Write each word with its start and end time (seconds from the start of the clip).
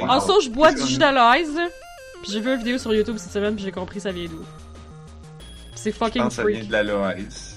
En 0.00 0.20
ça, 0.20 0.32
je 0.42 0.48
bois 0.48 0.72
du 0.72 0.86
jus 0.86 0.98
là. 0.98 1.34
Puis 2.22 2.32
j'ai 2.32 2.40
vu 2.40 2.50
une 2.52 2.58
vidéo 2.58 2.78
sur 2.78 2.94
YouTube 2.94 3.16
cette 3.18 3.32
semaine, 3.32 3.54
puis 3.56 3.64
j'ai 3.64 3.72
compris 3.72 4.00
ça 4.00 4.10
vient 4.10 4.26
d'où. 4.26 4.42
C'est 5.74 5.90
Je 5.92 5.96
fucking 5.96 6.22
pense 6.22 6.36
que 6.36 6.42
ça 6.42 6.48
vient 6.48 6.56
freak. 6.58 6.68
de 6.68 6.72
l'aloès. 6.72 7.56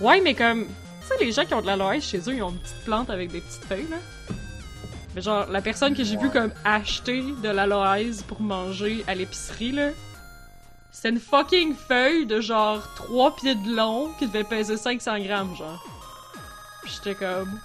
Ouais, 0.00 0.20
mais 0.20 0.34
comme. 0.34 0.66
Tu 0.66 1.08
sais, 1.18 1.24
les 1.24 1.30
gens 1.32 1.44
qui 1.44 1.54
ont 1.54 1.60
de 1.60 1.66
l'aloès 1.66 2.02
chez 2.02 2.18
eux, 2.18 2.34
ils 2.34 2.42
ont 2.42 2.50
une 2.50 2.58
petite 2.58 2.84
plante 2.84 3.10
avec 3.10 3.30
des 3.30 3.40
petites 3.40 3.64
feuilles, 3.64 3.86
là. 3.90 3.98
Mais 5.14 5.20
genre, 5.20 5.46
la 5.50 5.60
personne 5.60 5.94
que 5.94 6.02
j'ai 6.02 6.16
vu 6.16 6.26
Ouais. 6.26 6.32
comme 6.32 6.52
acheter 6.64 7.22
de 7.42 7.48
l'aloès 7.48 8.22
pour 8.22 8.40
manger 8.40 9.04
à 9.06 9.14
l'épicerie, 9.14 9.72
là. 9.72 9.90
C'était 10.90 11.10
une 11.10 11.20
fucking 11.20 11.74
feuille 11.76 12.26
de 12.26 12.40
genre 12.40 12.82
3 12.96 13.36
pieds 13.36 13.54
de 13.54 13.76
long 13.76 14.10
qui 14.18 14.26
devait 14.26 14.44
peser 14.44 14.76
500 14.76 15.20
grammes, 15.20 15.54
genre. 15.56 15.84
J'étais 16.86 17.14
comme. 17.14 17.60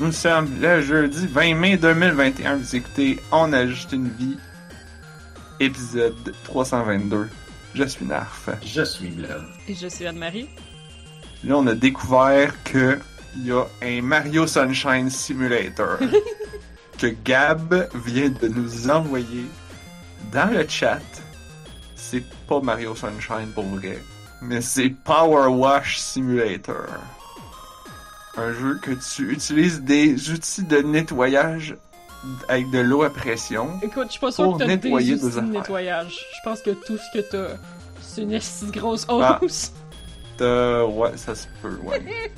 Nous 0.00 0.12
sommes 0.12 0.48
le 0.62 0.80
jeudi 0.80 1.26
20 1.26 1.54
mai 1.56 1.76
2021. 1.76 2.56
Vous 2.56 2.74
écoutez 2.74 3.20
On 3.32 3.52
a 3.52 3.66
juste 3.66 3.92
une 3.92 4.08
vie, 4.08 4.38
épisode 5.60 6.34
322. 6.44 7.28
Je 7.74 7.84
suis 7.84 8.06
Narf. 8.06 8.48
Je 8.64 8.80
suis 8.80 9.08
Blood. 9.08 9.44
Et 9.68 9.74
je 9.74 9.88
suis 9.88 10.06
Anne-Marie. 10.06 10.48
Là, 11.44 11.58
on 11.58 11.66
a 11.66 11.74
découvert 11.74 12.54
que 12.64 12.98
il 13.36 13.48
y 13.48 13.52
a 13.52 13.66
un 13.82 14.00
Mario 14.00 14.46
Sunshine 14.46 15.10
Simulator 15.10 15.98
que 16.98 17.08
Gab 17.22 17.90
vient 18.06 18.30
de 18.30 18.48
nous 18.48 18.88
envoyer 18.88 19.44
dans 20.32 20.50
le 20.50 20.66
chat. 20.66 21.02
C'est 21.94 22.24
pas 22.48 22.60
Mario 22.62 22.94
Sunshine 22.94 23.52
pour 23.54 23.64
vrai, 23.64 23.98
mais 24.40 24.62
c'est 24.62 24.88
Power 25.04 25.48
Wash 25.48 25.98
Simulator. 25.98 26.86
Un 28.36 28.52
jeu 28.52 28.78
que 28.80 28.92
tu 28.92 29.32
utilises 29.32 29.80
des 29.82 30.30
outils 30.30 30.62
de 30.64 30.78
nettoyage 30.78 31.76
avec 32.48 32.70
de 32.70 32.78
l'eau 32.78 33.02
à 33.02 33.10
pression. 33.10 33.78
Écoute, 33.82 34.06
je 34.06 34.12
suis 34.12 34.20
pas 34.20 34.30
Pour 34.32 34.54
que 34.54 34.58
t'as 34.58 34.66
des 34.66 34.74
nettoyer 34.76 35.14
outils 35.14 35.24
des 35.24 35.30
de 35.32 35.38
affaires. 35.38 35.42
nettoyage. 35.50 36.18
Je 36.36 36.48
pense 36.48 36.60
que 36.62 36.70
tout 36.70 36.96
ce 36.98 37.18
que 37.18 37.24
t'as, 37.30 37.56
c'est 38.02 38.22
une 38.22 38.30
de 38.30 38.70
grosse 38.72 39.06
Ah. 39.08 39.38
hausse. 39.42 39.72
T'as- 40.36 40.84
ouais, 40.84 41.16
ça 41.16 41.34
se 41.34 41.46
peut, 41.62 41.76
ouais. 41.82 42.02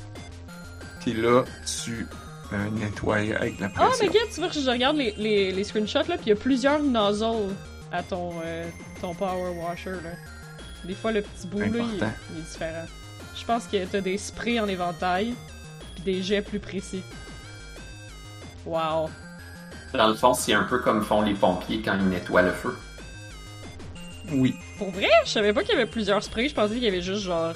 Puis 1.01 1.13
là, 1.13 1.43
tu 1.83 2.07
euh, 2.53 2.69
nettoies 2.71 3.15
avec 3.39 3.59
la 3.59 3.67
Ah, 3.75 3.87
pression. 3.87 3.97
mais 4.05 4.07
regarde, 4.09 4.29
tu 4.33 4.39
vois, 4.39 4.49
je 4.51 4.69
regarde 4.69 4.97
les, 4.97 5.13
les, 5.17 5.51
les 5.51 5.63
screenshots, 5.63 6.07
là, 6.07 6.17
pis 6.17 6.23
il 6.27 6.29
y 6.29 6.31
a 6.31 6.35
plusieurs 6.35 6.81
nozzles 6.81 7.53
à 7.91 8.03
ton, 8.03 8.31
euh, 8.45 8.65
ton 9.01 9.13
power 9.13 9.49
washer, 9.61 9.91
là. 9.91 10.11
Des 10.85 10.93
fois, 10.95 11.11
le 11.11 11.21
petit 11.21 11.47
bout, 11.47 11.59
là, 11.59 11.65
il, 11.67 11.75
il 12.33 12.39
est 12.39 12.41
différent. 12.41 12.85
Je 13.39 13.45
pense 13.45 13.65
que 13.65 13.83
t'as 13.85 14.01
des 14.01 14.17
sprays 14.17 14.59
en 14.59 14.67
éventail, 14.67 15.33
des 16.05 16.21
jets 16.21 16.41
plus 16.41 16.59
précis. 16.59 17.03
Wow. 18.65 19.09
Dans 19.93 20.07
le 20.07 20.15
fond, 20.15 20.33
c'est 20.33 20.53
un 20.53 20.63
peu 20.63 20.79
comme 20.79 21.03
font 21.03 21.21
les 21.21 21.33
pompiers 21.33 21.81
quand 21.83 21.95
ils 21.99 22.07
nettoient 22.09 22.41
le 22.41 22.51
feu. 22.51 22.75
Oui. 24.31 24.55
Pour 24.77 24.89
vrai, 24.91 25.09
je 25.25 25.29
savais 25.31 25.53
pas 25.53 25.61
qu'il 25.61 25.71
y 25.71 25.75
avait 25.75 25.85
plusieurs 25.85 26.23
sprays, 26.23 26.47
je 26.49 26.55
pensais 26.55 26.73
qu'il 26.75 26.83
y 26.83 26.87
avait 26.87 27.01
juste, 27.01 27.23
genre... 27.23 27.53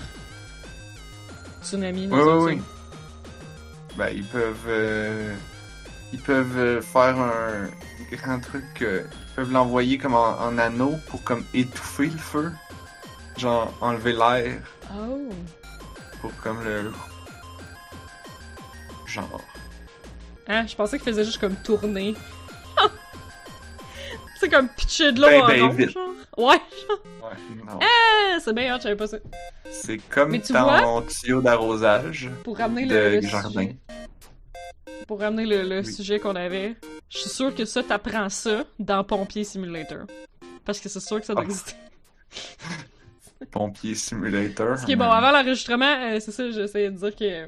Tsunami, 1.64 2.08
Oui, 2.12 2.20
oui, 2.22 2.44
oui. 2.56 2.62
Ben, 3.98 4.09
ils 4.14 4.23
peuvent. 4.25 4.56
euh, 4.68 5.34
ils 6.14 6.20
peuvent 6.22 6.58
euh, 6.58 6.81
faire 6.81 7.18
un 7.18 7.68
grand 8.12 8.40
truc. 8.40 8.64
euh, 8.81 9.03
ils 9.30 9.36
peuvent 9.36 9.52
l'envoyer 9.52 9.98
comme 9.98 10.14
en, 10.14 10.40
en 10.40 10.58
anneau 10.59 10.95
pour 11.09 11.23
comme 11.23 11.44
étouffer 11.53 12.06
le 12.08 12.18
feu. 12.18 12.52
Genre 13.38 13.73
enlever 13.81 14.14
l'air 14.14 14.62
Oh. 14.95 15.30
pour 16.22 16.31
comme 16.44 16.64
le. 16.64 16.92
Genre. 19.18 19.42
Hein, 20.47 20.66
je 20.68 20.75
pensais 20.75 20.97
qu'il 20.97 21.08
faisait 21.08 21.25
juste 21.25 21.40
comme 21.40 21.56
tourner. 21.58 22.16
c'est 24.40 24.50
comme 24.50 24.69
pitcher 24.69 25.12
de 25.12 25.22
l'eau 25.22 25.28
Ben, 25.28 25.41
en 25.41 25.47
ben, 25.47 25.62
rond, 25.64 25.88
genre. 25.90 26.09
Ouais, 26.38 26.62
Ouais. 27.24 27.78
Ah, 27.81 28.38
c'est 28.40 28.53
bien 28.53 28.78
je 28.78 28.84
savais 28.84 28.96
pas 28.96 29.08
ça. 29.08 29.18
C'est 29.72 29.97
comme 29.97 30.40
ton 30.41 31.02
tuyau 31.02 31.41
d'arrosage 31.41 32.30
Pour 32.44 32.58
ramener 32.58 32.86
de 32.86 32.94
le, 32.96 33.16
le 33.16 33.22
jardin. 33.22 33.50
sujet, 33.62 33.75
pour 35.08 35.20
ramener 35.20 35.46
le, 35.46 35.64
le 35.64 35.80
Oui. 35.80 35.94
sujet 35.94 36.20
qu'on 36.20 36.36
avait, 36.36 36.75
je 37.09 37.18
suis 37.18 37.30
sûre 37.30 37.53
que 37.53 37.66
ça, 37.66 37.84
t'apprends 37.84 38.30
ça 38.30 38.64
dans 38.80 39.03
Pompier 39.03 39.44
Simulator. 39.44 40.06
Parce 40.64 40.80
que 40.80 40.88
c'est 40.90 41.00
sûr 41.02 41.20
que 41.20 41.25
ça 41.25 41.34
doit 41.34 41.44
Ah. 41.44 41.50
exister. 41.50 41.74
Pompier 43.52 43.96
Simulator. 43.96 44.78
Ce 44.80 44.86
qui 44.86 44.94
est 44.94 44.96
bon, 44.96 45.09
avant 45.09 45.31
l'enregistrement, 45.31 45.86
euh, 46.02 46.20
c'est 46.20 46.31
ça, 46.31 46.50
j'essayais 46.52 46.91
de 46.91 46.97
dire 46.97 47.16
que. 47.16 47.47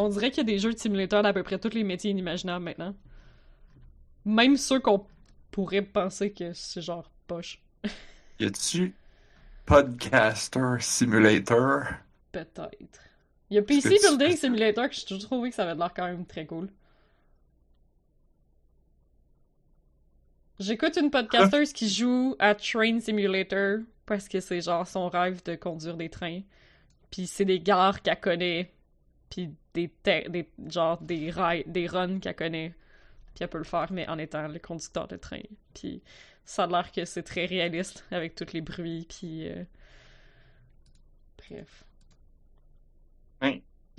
On 0.00 0.08
dirait 0.08 0.30
qu'il 0.30 0.38
y 0.38 0.40
a 0.42 0.52
des 0.54 0.60
jeux 0.60 0.72
de 0.72 0.78
simulateur 0.78 1.24
d'à 1.24 1.32
peu 1.32 1.42
près 1.42 1.58
tous 1.58 1.74
les 1.74 1.82
métiers 1.82 2.12
inimaginables 2.12 2.64
maintenant. 2.64 2.94
Même 4.24 4.56
ceux 4.56 4.78
qu'on 4.78 5.04
pourrait 5.50 5.82
penser 5.82 6.32
que 6.32 6.52
c'est 6.52 6.80
genre 6.80 7.10
poche. 7.26 7.60
Y 8.38 8.44
a-tu 8.44 8.94
Podcaster 9.66 10.76
Simulator? 10.78 11.82
Peut-être. 12.30 13.00
Il 13.50 13.56
y 13.56 13.58
a 13.58 13.62
PC 13.62 13.96
Building? 14.00 14.36
Simulator 14.36 14.88
que 14.88 14.94
j'ai 14.94 15.04
toujours 15.04 15.24
trouvé 15.24 15.50
que 15.50 15.56
ça 15.56 15.64
avait 15.64 15.74
l'air 15.74 15.92
quand 15.92 16.06
même 16.06 16.24
très 16.26 16.46
cool. 16.46 16.68
J'écoute 20.60 20.96
une 20.96 21.10
podcasteuse 21.10 21.72
qui 21.72 21.88
joue 21.88 22.36
à 22.38 22.54
Train 22.54 23.00
Simulator 23.00 23.80
parce 24.06 24.28
que 24.28 24.38
c'est 24.38 24.60
genre 24.60 24.86
son 24.86 25.08
rêve 25.08 25.42
de 25.42 25.56
conduire 25.56 25.96
des 25.96 26.08
trains. 26.08 26.42
Puis 27.10 27.26
c'est 27.26 27.44
des 27.44 27.58
gares 27.58 28.00
qu'elle 28.00 28.20
connaît. 28.20 28.72
Puis 29.28 29.50
des, 29.86 30.48
genre 30.68 30.98
des 31.00 31.30
rails, 31.30 31.64
des 31.66 31.86
runs 31.86 32.18
qu'elle 32.20 32.34
connaît. 32.36 32.74
Puis 33.34 33.44
elle 33.44 33.48
peut 33.48 33.58
le 33.58 33.64
faire 33.64 33.90
mais 33.92 34.08
en 34.08 34.18
étant 34.18 34.48
le 34.48 34.58
conducteur 34.58 35.06
de 35.08 35.16
train. 35.16 35.42
Puis 35.74 36.02
ça 36.44 36.64
a 36.64 36.66
l'air 36.66 36.90
que 36.92 37.04
c'est 37.04 37.22
très 37.22 37.46
réaliste 37.46 38.04
avec 38.10 38.34
tous 38.34 38.52
les 38.52 38.60
bruits 38.60 39.06
puis 39.08 39.48
euh, 39.48 39.64
bref. 41.48 41.84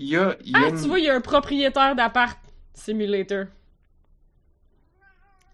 Il 0.01 0.07
y 0.07 0.15
a, 0.15 0.37
y 0.45 0.55
a 0.55 0.59
Ah, 0.63 0.69
une- 0.69 0.77
tu 0.81 0.87
vois, 0.87 0.99
il 0.99 1.05
y 1.05 1.09
a 1.09 1.15
un 1.15 1.19
propriétaire 1.21 1.93
d'appart 1.95 2.39
simulator. 2.73 3.45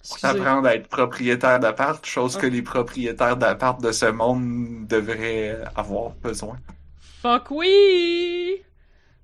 Excusez. 0.01 0.21
t'apprendre 0.21 0.67
à 0.67 0.75
être 0.75 0.87
propriétaire 0.87 1.59
d'appart, 1.59 2.05
chose 2.05 2.37
que 2.37 2.45
Ah. 2.45 2.49
les 2.49 2.61
propriétaires 2.61 3.37
d'appart 3.37 3.81
de 3.81 3.91
ce 3.91 4.05
monde 4.05 4.85
devraient 4.87 5.57
avoir 5.75 6.11
besoin. 6.11 6.59
Fuck 7.23 7.49
oui! 7.49 8.61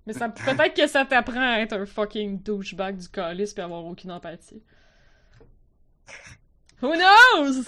Mais 0.05 0.13
ça, 0.13 0.29
peut-être 0.29 0.75
que 0.75 0.87
ça 0.87 1.05
t'apprend 1.05 1.39
à 1.41 1.59
être 1.59 1.73
un 1.73 1.85
fucking 1.85 2.41
douchebag 2.41 2.97
du 2.97 3.07
calice 3.07 3.53
puis 3.53 3.61
avoir 3.61 3.85
aucune 3.85 4.11
empathie. 4.11 4.61
Who 6.81 6.93
knows? 6.95 7.65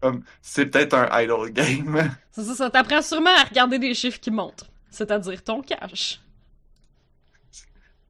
Comme, 0.00 0.22
c'est 0.42 0.66
peut-être 0.66 0.94
un 0.94 1.22
idle 1.22 1.50
game. 1.50 2.16
Ça 2.30 2.70
t'apprend 2.70 3.02
sûrement 3.02 3.34
à 3.36 3.44
regarder 3.44 3.78
des 3.80 3.94
chiffres 3.94 4.20
qui 4.20 4.30
montent. 4.30 4.68
C'est-à-dire 4.90 5.42
ton 5.42 5.60
cash. 5.60 6.20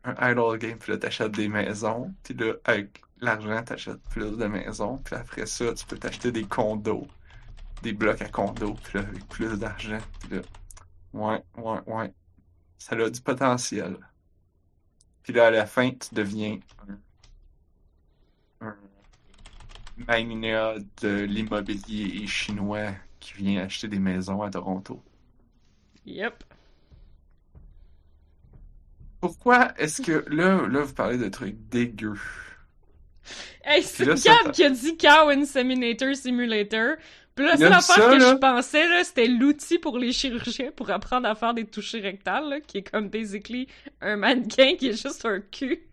un 0.05 0.31
idle 0.31 0.59
game, 0.59 0.79
puis 0.79 0.93
là, 0.93 0.99
t'achètes 0.99 1.33
des 1.33 1.49
maisons, 1.49 2.13
puis 2.23 2.35
là, 2.35 2.53
avec 2.65 3.03
l'argent, 3.21 3.63
t'achètes 3.63 4.03
plus 4.11 4.37
de 4.37 4.47
maisons, 4.47 4.99
puis 4.99 5.17
après 5.17 5.47
ça, 5.47 5.73
tu 5.75 5.87
peux 5.87 5.99
t'acheter 5.99 6.31
des 6.31 6.45
condos, 6.45 7.09
des 7.83 7.93
blocs 7.93 8.21
à 8.23 8.29
condos, 8.29 8.77
puis 8.85 8.99
là, 8.99 9.07
avec 9.09 9.27
plus 9.29 9.59
d'argent, 9.59 9.99
puis 10.21 10.37
là, 10.37 10.43
ouais, 11.13 11.43
ouais, 11.57 11.81
ouais, 11.87 12.13
ça 12.79 12.97
a 12.97 13.11
du 13.11 13.21
potentiel. 13.21 13.97
Puis 15.23 15.33
là, 15.33 15.49
à 15.49 15.51
la 15.51 15.67
fin, 15.67 15.91
tu 15.91 16.15
deviens 16.15 16.59
un, 18.61 18.67
un 18.67 18.77
magnat 20.07 20.77
de 21.03 21.21
l'immobilier 21.21 22.27
chinois 22.27 22.93
qui 23.21 23.35
vient 23.35 23.63
acheter 23.63 23.89
des 23.89 23.99
maisons 23.99 24.43
à 24.43 24.51
Toronto. 24.51 25.03
Yep. 26.07 26.45
Pourquoi 29.21 29.75
est-ce 29.77 30.01
que, 30.01 30.25
là, 30.29 30.67
là, 30.69 30.83
vous 30.83 30.95
parlez 30.95 31.19
de 31.19 31.29
trucs 31.29 31.69
dégueux? 31.69 32.21
Hey, 33.63 33.83
c'est 33.83 34.07
Gab 34.07 34.53
qui 34.53 34.65
a 34.65 34.71
dit 34.71 34.97
Cow 34.97 35.29
Inseminator 35.29 36.15
Simulator. 36.15 36.97
Puis 37.39 37.47
là, 37.47 37.57
c'est 37.57 37.69
l'affaire 37.69 38.11
que 38.11 38.17
là. 38.17 38.31
je 38.31 38.35
pensais, 38.35 38.89
là, 38.89 39.05
c'était 39.05 39.29
l'outil 39.29 39.79
pour 39.79 39.97
les 39.97 40.11
chirurgiens 40.11 40.73
pour 40.73 40.91
apprendre 40.91 41.29
à 41.29 41.37
faire 41.37 41.55
des 41.55 41.65
touchés 41.65 42.01
rectales, 42.01 42.49
là, 42.49 42.61
qui 42.61 42.79
est 42.79 42.91
comme 42.91 43.09
basically 43.09 43.69
un 44.01 44.17
mannequin 44.17 44.75
qui 44.75 44.89
est 44.89 45.01
juste 45.01 45.25
un 45.25 45.39
cul. 45.39 45.89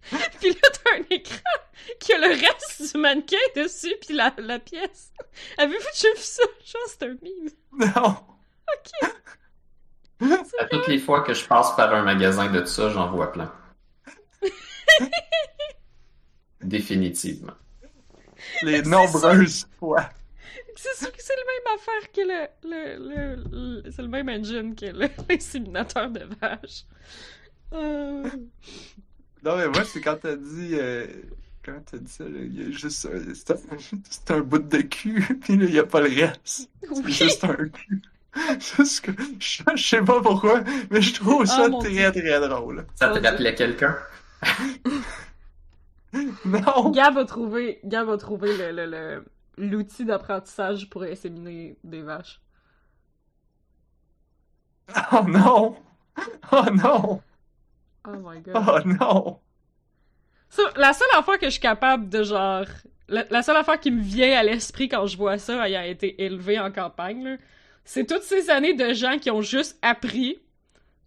puis 0.00 0.48
là, 0.48 0.68
t'as 0.72 0.96
un 0.96 1.02
écran 1.10 1.60
qui 2.00 2.14
a 2.14 2.18
le 2.20 2.28
reste 2.28 2.90
du 2.90 2.98
mannequin 2.98 3.36
dessus, 3.54 3.94
puis 4.00 4.14
la, 4.14 4.32
la 4.38 4.58
pièce. 4.58 5.12
Avez-vous 5.58 5.84
déjà 5.92 6.08
vu 6.16 6.22
ça? 6.22 6.42
Genre, 6.64 6.82
c'est 6.86 7.02
un 7.02 7.16
mime. 7.20 7.50
Non! 7.78 8.16
À 10.58 10.64
toutes 10.70 10.88
les 10.88 10.98
fois 10.98 11.20
que 11.20 11.34
je 11.34 11.44
passe 11.44 11.76
par 11.76 11.94
un 11.94 12.02
magasin 12.02 12.50
de 12.50 12.64
ça, 12.64 12.88
j'en 12.88 13.10
vois 13.10 13.30
plein. 13.30 13.52
Définitivement. 16.62 17.52
Les 18.62 18.82
nombreuses 18.82 19.66
fois. 19.78 20.08
C'est 20.76 20.96
sûr 20.98 21.10
que 21.12 21.22
c'est 21.22 21.34
le 21.34 21.46
même 21.46 21.74
affaire 21.78 22.12
que 22.12 22.20
le. 22.20 22.68
le, 22.68 23.08
le, 23.08 23.82
le- 23.82 23.90
c'est 23.90 24.02
le 24.02 24.08
même 24.08 24.28
engine 24.28 24.74
que 24.74 24.86
le- 24.86 25.08
l'inséminateur 25.30 26.10
de 26.10 26.22
vache. 26.40 26.84
Euh, 27.72 28.24
Non, 29.42 29.56
mais 29.56 29.68
moi, 29.68 29.84
c'est 29.84 30.00
quand 30.00 30.16
t'as 30.20 30.36
dit. 30.36 30.70
Euh... 30.74 31.06
Quand 31.64 31.80
t'as 31.90 31.98
dit 31.98 32.12
ça, 32.12 32.24
là, 32.24 32.38
il 32.40 32.62
y 32.62 32.64
a 32.66 32.70
juste 32.70 33.06
un... 33.06 33.34
C'est 33.34 33.50
un... 33.50 33.56
c'est 34.08 34.30
un 34.30 34.40
bout 34.40 34.58
de 34.60 34.82
cul, 34.82 35.20
pis 35.44 35.56
là, 35.56 35.64
il 35.64 35.74
y 35.74 35.78
a 35.80 35.84
pas 35.84 36.00
le 36.00 36.08
reste. 36.14 36.70
C'est 36.82 36.90
oui. 37.04 37.12
juste 37.12 37.42
un 37.42 37.56
cul. 37.56 38.02
Juste 38.76 39.00
que... 39.00 39.10
Je 39.40 39.62
je 39.74 39.82
sais 39.88 40.02
pas 40.02 40.20
pourquoi, 40.20 40.62
mais 40.90 41.00
je 41.02 41.14
trouve 41.14 41.44
ça 41.44 41.62
Ah, 41.64 41.68
mon 41.68 41.80
très 41.80 41.90
Dieu. 41.90 42.12
très 42.12 42.38
drôle. 42.48 42.86
Ça 42.94 43.08
te 43.08 43.18
rappelait 43.18 43.54
quelqu'un? 43.56 43.96
Non! 46.44 46.90
Gab 46.90 47.14
va 47.14 47.24
trouver, 47.24 47.80
Gab 47.84 48.06
va 48.06 48.16
trouver 48.16 48.56
le, 48.56 48.72
le, 48.72 48.86
le- 48.86 49.24
l'outil 49.58 50.04
d'apprentissage 50.04 50.88
pour 50.90 51.02
inséminer 51.02 51.76
des 51.84 52.02
vaches. 52.02 52.40
Oh 55.12 55.22
non! 55.26 55.76
Oh 56.52 56.64
non! 56.72 57.22
Oh 58.06 58.16
my 58.22 58.40
god. 58.40 58.54
Oh 58.56 58.78
non! 58.86 59.40
Ça, 60.48 60.62
la 60.76 60.92
seule 60.92 61.08
affaire 61.16 61.38
que 61.38 61.46
je 61.46 61.50
suis 61.50 61.60
capable 61.60 62.08
de 62.08 62.22
genre. 62.22 62.66
La, 63.08 63.24
la 63.30 63.42
seule 63.42 63.56
affaire 63.56 63.78
qui 63.80 63.90
me 63.90 64.02
vient 64.02 64.38
à 64.38 64.42
l'esprit 64.42 64.88
quand 64.88 65.06
je 65.06 65.16
vois 65.16 65.38
ça, 65.38 65.66
ayant 65.68 65.82
été 65.82 66.24
élevé 66.24 66.58
en 66.58 66.72
campagne, 66.72 67.38
c'est 67.84 68.06
toutes 68.06 68.22
ces 68.22 68.50
années 68.50 68.74
de 68.74 68.94
gens 68.94 69.18
qui 69.18 69.30
ont 69.30 69.42
juste 69.42 69.78
appris 69.82 70.38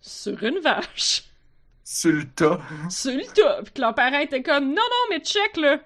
sur 0.02 0.42
une 0.44 0.60
vache, 0.60 1.24
Sur 1.92 2.12
le 2.12 2.24
tas. 2.24 2.60
sur 2.92 3.18
le 3.18 3.26
tas, 3.34 3.64
pis 3.64 3.72
que 3.72 3.82
leurs 3.82 3.96
parents 3.96 4.20
étaient 4.20 4.44
comme 4.44 4.68
non, 4.68 4.76
non, 4.76 5.06
mais 5.10 5.22
check 5.22 5.58
là! 5.58 5.80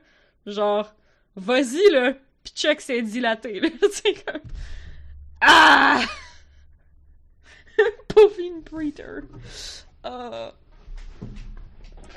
Genre, 0.46 0.94
vas-y 1.38 1.92
là, 1.92 2.14
pis 2.44 2.52
check 2.54 2.82
c'est 2.82 3.02
dilaté 3.02 3.62
là, 3.62 3.70
sais 3.90 4.14
comme. 4.26 4.42
Ah! 5.40 6.02
Pauvre 8.10 8.62
breeder. 8.70 9.22
Ah. 10.04 10.54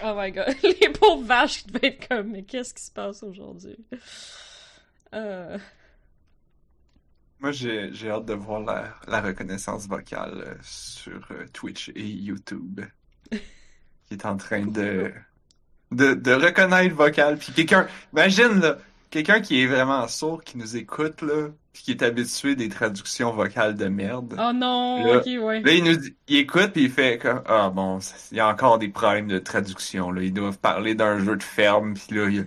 Oh 0.02 0.14
my 0.16 0.32
god, 0.32 0.56
les 0.64 0.88
pauvres 0.88 1.22
vaches 1.22 1.62
qui 1.62 1.70
devaient 1.70 1.86
être 1.86 2.08
comme, 2.08 2.32
mais 2.32 2.42
qu'est-ce 2.42 2.74
qui 2.74 2.82
se 2.82 2.90
passe 2.90 3.22
aujourd'hui? 3.22 3.78
Euh... 5.14 5.58
Moi, 7.38 7.52
j'ai 7.52 7.92
j'ai 7.92 8.10
hâte 8.10 8.26
de 8.26 8.34
voir 8.34 8.62
la, 8.62 8.94
la 9.06 9.20
reconnaissance 9.20 9.86
vocale 9.86 10.42
euh, 10.44 10.54
sur 10.62 11.24
euh, 11.30 11.46
Twitch 11.52 11.90
et 11.90 12.04
YouTube. 12.04 12.80
Qui 14.06 14.14
est 14.14 14.26
en 14.26 14.36
train 14.36 14.66
de, 14.66 15.12
de, 15.92 16.14
de 16.14 16.32
reconnaître 16.32 16.94
vocal. 16.94 17.38
Puis 17.38 17.52
quelqu'un, 17.52 17.86
imagine, 18.12 18.60
là, 18.60 18.78
quelqu'un 19.10 19.40
qui 19.40 19.62
est 19.62 19.66
vraiment 19.66 20.06
sourd, 20.08 20.42
qui 20.44 20.58
nous 20.58 20.76
écoute, 20.76 21.22
là, 21.22 21.48
puis 21.72 21.82
qui 21.84 21.90
est 21.92 22.02
habitué 22.02 22.56
des 22.56 22.68
traductions 22.68 23.32
vocales 23.32 23.74
de 23.76 23.86
merde. 23.88 24.34
Oh 24.38 24.52
non, 24.54 25.04
Là- 25.04 25.18
ok, 25.18 25.26
ouais. 25.26 25.60
Là, 25.60 25.72
il 25.72 25.84
nous 25.84 25.96
dit- 25.96 26.16
il 26.28 26.36
écoute 26.38 26.72
puis 26.72 26.84
il 26.84 26.90
fait 26.90 27.18
comme 27.18 27.42
ah 27.46 27.70
bon, 27.70 27.98
il 28.32 28.36
y 28.38 28.40
a 28.40 28.48
encore 28.48 28.78
des 28.78 28.88
problèmes 28.88 29.28
de 29.28 29.38
traduction 29.38 30.10
là, 30.10 30.22
ils 30.22 30.32
doivent 30.32 30.58
parler 30.58 30.94
d'un 30.94 31.18
jeu 31.18 31.36
de 31.36 31.42
ferme 31.42 31.94
puis 31.94 32.16
là 32.16 32.28
il 32.30 32.46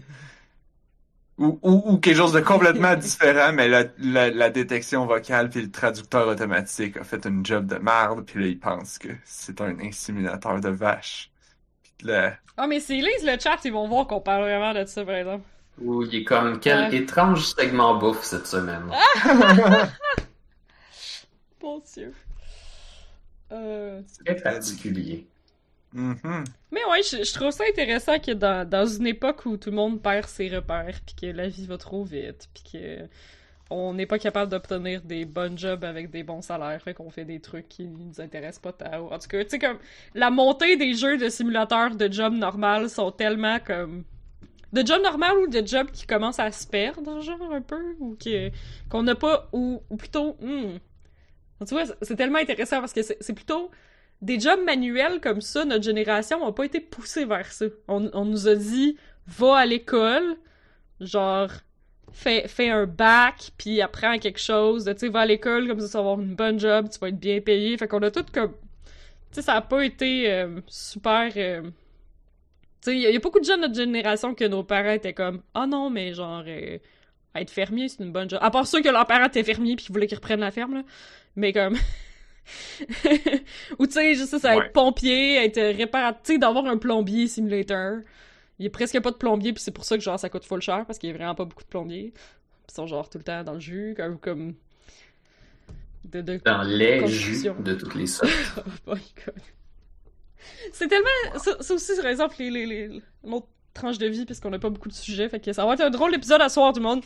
ou, 1.38 1.58
ou, 1.62 1.82
ou 1.94 1.98
quelque 2.00 2.18
chose 2.18 2.34
de 2.34 2.42
complètement 2.42 2.96
différent, 2.98 3.54
mais 3.54 3.68
la, 3.70 3.86
la, 4.00 4.30
la 4.30 4.50
détection 4.50 5.06
vocale 5.06 5.50
puis 5.50 5.62
le 5.62 5.72
traducteur 5.72 6.28
automatique 6.28 6.98
a 6.98 7.04
fait 7.04 7.26
une 7.26 7.46
job 7.46 7.66
de 7.66 7.76
merde 7.78 8.26
puis 8.26 8.42
là 8.42 8.48
il 8.48 8.60
pense 8.60 8.98
que 8.98 9.10
c'est 9.26 9.62
un 9.62 9.80
inséminateur 9.80 10.60
de 10.60 10.70
vache. 10.70 11.32
Ah, 12.58 12.68
mais 12.68 12.80
s'ils 12.80 13.04
lisent 13.06 13.26
le 13.26 13.40
chat, 13.40 13.58
ils 13.66 13.72
vont 13.74 13.88
voir 13.88 14.08
qu'on 14.08 14.22
parle 14.22 14.44
vraiment 14.44 14.74
de 14.74 14.86
ça, 14.86 15.04
par 15.06 15.16
exemple. 15.16 15.46
Ou 15.82 16.04
il 16.04 16.16
est 16.16 16.24
comme 16.24 16.60
quel 16.60 16.90
Ouais. 16.90 16.96
étrange 16.98 17.46
segment 17.46 17.96
bouffe 17.98 18.24
cette 18.24 18.48
semaine. 18.48 18.92
Bon 21.60 21.82
Dieu. 21.94 22.14
Euh... 23.52 24.02
Très 24.26 24.36
particulier. 24.36 25.28
Mhm. 25.94 26.44
Mais 26.72 26.86
ouais, 26.86 27.02
je, 27.02 27.24
je 27.24 27.34
trouve 27.34 27.52
ça 27.52 27.64
intéressant 27.68 28.20
que 28.20 28.32
dans, 28.32 28.68
dans 28.68 28.86
une 28.86 29.08
époque 29.08 29.46
où 29.46 29.58
tout 29.58 29.72
le 29.72 29.76
monde 29.76 30.02
perd 30.02 30.28
ses 30.28 30.48
repères, 30.50 31.00
puis 31.06 31.16
que 31.16 31.26
la 31.36 31.48
vie 31.48 31.66
va 31.66 31.78
trop 31.78 32.04
vite, 32.04 32.48
puis 32.54 32.64
que 32.72 33.08
on 33.70 33.94
n'est 33.94 34.06
pas 34.06 34.20
capable 34.20 34.52
d'obtenir 34.52 35.02
des 35.02 35.26
bons 35.26 35.58
jobs 35.58 35.84
avec 35.84 36.10
des 36.10 36.24
bons 36.24 36.42
salaires, 36.42 36.82
fait 36.82 36.94
qu'on 36.94 37.12
fait 37.12 37.26
des 37.26 37.40
trucs 37.40 37.68
qui 37.70 37.88
nous 37.88 38.20
intéressent 38.20 38.60
pas 38.60 38.74
tant. 38.74 39.12
En 39.12 39.20
tout 39.20 39.28
cas, 39.28 39.44
tu 39.44 39.50
sais, 39.52 39.60
comme 39.60 39.78
la 40.16 40.32
montée 40.32 40.76
des 40.76 40.94
jeux 40.96 41.18
de 41.18 41.30
simulateurs 41.30 41.96
de 41.96 42.12
jobs 42.12 42.34
normal 42.34 42.90
sont 42.90 43.12
tellement 43.12 43.60
comme 43.60 44.04
de 44.74 44.86
jobs 44.86 45.02
normal 45.02 45.38
ou 45.38 45.48
de 45.48 45.66
jobs 45.66 45.90
qui 45.92 46.06
commencent 46.06 46.40
à 46.40 46.52
se 46.52 46.68
perdre, 46.68 47.22
genre 47.22 47.52
un 47.52 47.62
peu, 47.62 47.96
ou 48.00 48.18
qu'on 48.90 49.04
n'a 49.04 49.16
pas, 49.16 49.50
ou, 49.52 49.82
plutôt, 49.98 50.36
hmm. 50.42 50.78
tu 51.68 51.74
vois, 51.74 51.86
c'est 52.02 52.16
tellement 52.16 52.40
intéressant 52.40 52.80
parce 52.80 52.94
que 52.94 53.02
c'est 53.02 53.34
plutôt 53.34 53.72
des 54.22 54.40
jobs 54.40 54.64
manuels 54.64 55.22
comme 55.22 55.42
ça, 55.42 55.66
notre 55.66 55.84
génération 55.84 56.46
n'a 56.46 56.52
pas 56.52 56.66
été 56.66 56.82
poussée 56.82 57.26
vers 57.26 57.52
ça. 57.52 57.66
On 57.88 58.26
nous 58.26 58.48
a 58.48 58.56
dit, 58.56 58.98
va 59.28 59.58
à 59.58 59.66
l'école, 59.66 60.38
genre, 61.00 61.50
fais, 62.14 62.48
fais 62.48 62.70
un 62.70 62.86
bac, 62.86 63.52
puis 63.58 63.82
apprends 63.82 64.18
quelque 64.20 64.40
chose, 64.40 64.86
tu 64.86 64.98
sais, 64.98 65.10
va 65.10 65.22
à 65.22 65.26
l'école, 65.26 65.68
comme 65.68 65.80
ça, 65.80 65.88
tu 65.88 65.94
vas 65.94 66.00
avoir 66.00 66.20
une 66.20 66.36
bonne 66.36 66.60
job, 66.60 66.88
tu 66.92 67.00
vas 67.00 67.10
être 67.10 67.20
bien 67.20 67.40
payé. 67.42 67.78
Fait 67.78 67.88
qu'on 67.88 68.02
a 68.02 68.12
tout 68.12 68.26
comme... 68.34 68.52
Tu 68.52 69.36
sais, 69.36 69.42
ça 69.44 69.54
a 69.56 69.62
pas 69.62 69.84
été 69.86 70.32
euh, 70.32 70.60
super... 70.68 71.32
euh, 71.38 71.62
Tu 71.62 71.70
sais, 72.82 72.94
il 72.96 73.00
y, 73.02 73.06
a- 73.06 73.12
y 73.12 73.16
a 73.16 73.20
beaucoup 73.20 73.40
de 73.40 73.46
gens 73.46 73.58
de 73.58 73.62
notre 73.62 73.76
génération 73.76 74.34
que 74.34 74.46
nos 74.46 74.64
parents 74.64 74.92
étaient 74.94 75.14
comme, 75.14 75.42
ah 75.54 75.68
non, 75.68 75.90
mais 75.90 76.14
genre, 76.14 76.44
euh, 76.48 76.78
être 77.36 77.52
fermier, 77.52 77.88
c'est 77.90 78.04
une 78.04 78.12
bonne 78.12 78.30
job. 78.30 78.40
À 78.42 78.50
part 78.52 78.66
ceux 78.68 78.82
que 78.82 78.90
leurs 78.90 79.06
parents 79.06 79.28
étaient 79.28 79.44
fermiers 79.44 79.76
puis 79.76 79.86
qu'ils 79.86 79.94
voulaient 79.94 80.08
qu'ils 80.08 80.18
reprennent 80.18 80.40
la 80.40 80.52
ferme, 80.52 80.76
là. 80.76 80.84
Mais 81.36 81.54
comme... 81.54 81.78
Ou 83.80 83.86
tu 83.86 83.94
sais, 83.94 84.16
juste 84.16 84.30
ça, 84.32 84.40
ça 84.40 84.58
Ouais. 84.58 84.66
être 84.66 84.74
pompier, 84.74 85.36
être 85.46 85.62
réparateur, 85.62 86.22
tu 86.24 86.34
sais, 86.34 86.38
d'avoir 86.40 86.66
un 86.66 86.78
plombier 86.78 87.28
simulator. 87.28 88.00
Il 88.60 88.66
y 88.66 88.68
a 88.68 88.72
presque 88.72 89.00
pas 89.00 89.12
de 89.12 89.16
plombier, 89.16 89.54
puis 89.54 89.64
c'est 89.64 89.72
pour 89.72 89.86
ça 89.86 89.98
que 89.98 90.04
genre 90.04 90.20
ça 90.20 90.30
coûte 90.30 90.46
full 90.46 90.62
cher, 90.62 90.86
parce 90.86 91.00
qu'il 91.00 91.10
y 91.10 91.14
a 91.14 91.16
vraiment 91.16 91.36
pas 91.36 91.46
beaucoup 91.46 91.64
de 91.64 91.70
plombiers. 91.70 92.14
Ils 92.68 92.74
sont 92.74 92.86
genre 92.86 93.10
tout 93.10 93.18
le 93.18 93.24
temps 93.24 93.44
dans 93.44 93.54
le 93.54 93.60
jus, 93.60 93.94
comme... 93.96 94.20
comme... 94.20 94.56
De, 96.06 96.22
de... 96.22 96.40
Dans 96.44 96.64
les 96.64 97.08
jus 97.08 97.50
de 97.60 97.74
toutes 97.76 97.96
les 97.96 98.08
sortes. 98.08 98.32
Oh 98.88 98.96
my 98.96 99.02
god. 99.26 99.36
C'est 100.72 100.88
tellement. 100.88 101.38
Ça, 101.38 101.58
ça 101.60 101.74
aussi, 101.74 101.96
par 101.98 102.08
exemple, 102.08 102.36
les, 102.40 102.50
les, 102.50 102.66
les... 102.66 103.02
l'autre 103.24 103.48
tranche 103.74 103.98
de 103.98 104.08
vie, 104.08 104.26
puisqu'on 104.26 104.50
n'a 104.50 104.60
pas 104.60 104.70
beaucoup 104.70 104.90
de 104.90 104.94
sujets. 104.94 105.30
Fait 105.30 105.40
que 105.40 105.54
ça 105.54 105.66
va 105.66 105.74
être 105.74 105.82
un 105.82 105.90
drôle 105.90 106.12
d'épisode 106.12 106.42
à 106.42 106.50
soir, 106.50 106.74
tout 106.74 106.80
le 106.80 106.86
monde. 106.86 107.04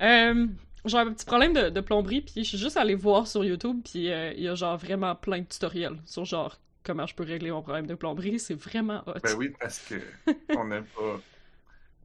Euh, 0.00 0.46
j'ai 0.84 0.98
un 0.98 1.12
petit 1.12 1.24
problème 1.24 1.52
de, 1.52 1.70
de 1.70 1.80
plomberie, 1.80 2.22
puis 2.22 2.44
je 2.44 2.48
suis 2.48 2.58
juste 2.58 2.76
allée 2.76 2.94
voir 2.94 3.26
sur 3.26 3.44
YouTube, 3.44 3.80
puis 3.84 4.10
euh, 4.10 4.32
il 4.36 4.42
y 4.42 4.48
a 4.48 4.54
genre 4.54 4.76
vraiment 4.76 5.14
plein 5.14 5.40
de 5.40 5.46
tutoriels 5.46 5.96
sur 6.04 6.24
genre 6.24 6.58
comment 6.84 7.06
je 7.06 7.14
peux 7.14 7.24
régler 7.24 7.50
mon 7.50 7.62
problème 7.62 7.86
de 7.86 7.94
plomberie. 7.94 8.38
C'est 8.38 8.54
vraiment 8.54 9.02
hot. 9.06 9.14
Ben 9.22 9.34
oui, 9.36 9.52
parce 9.60 9.78
que 9.78 9.96
on 10.56 10.64
n'a 10.64 10.82
pas. 10.82 11.20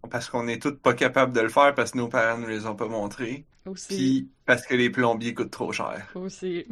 Parce 0.10 0.29
qu'on 0.29 0.48
est 0.48 0.62
tous 0.62 0.75
pas 0.75 0.93
capables 0.93 1.34
de 1.34 1.41
le 1.41 1.50
faire 1.50 1.74
parce 1.75 1.91
que 1.91 1.98
nos 1.98 2.07
parents 2.07 2.38
nous 2.38 2.48
les 2.48 2.65
ont 2.65 2.75
pas 2.75 2.88
montrés. 2.88 3.46
Aussi. 3.65 3.88
Puis 3.88 4.29
parce 4.46 4.65
que 4.65 4.75
les 4.75 4.89
plombiers 4.89 5.34
coûtent 5.34 5.51
trop 5.51 5.72
cher. 5.74 6.07
Aussi. 6.15 6.65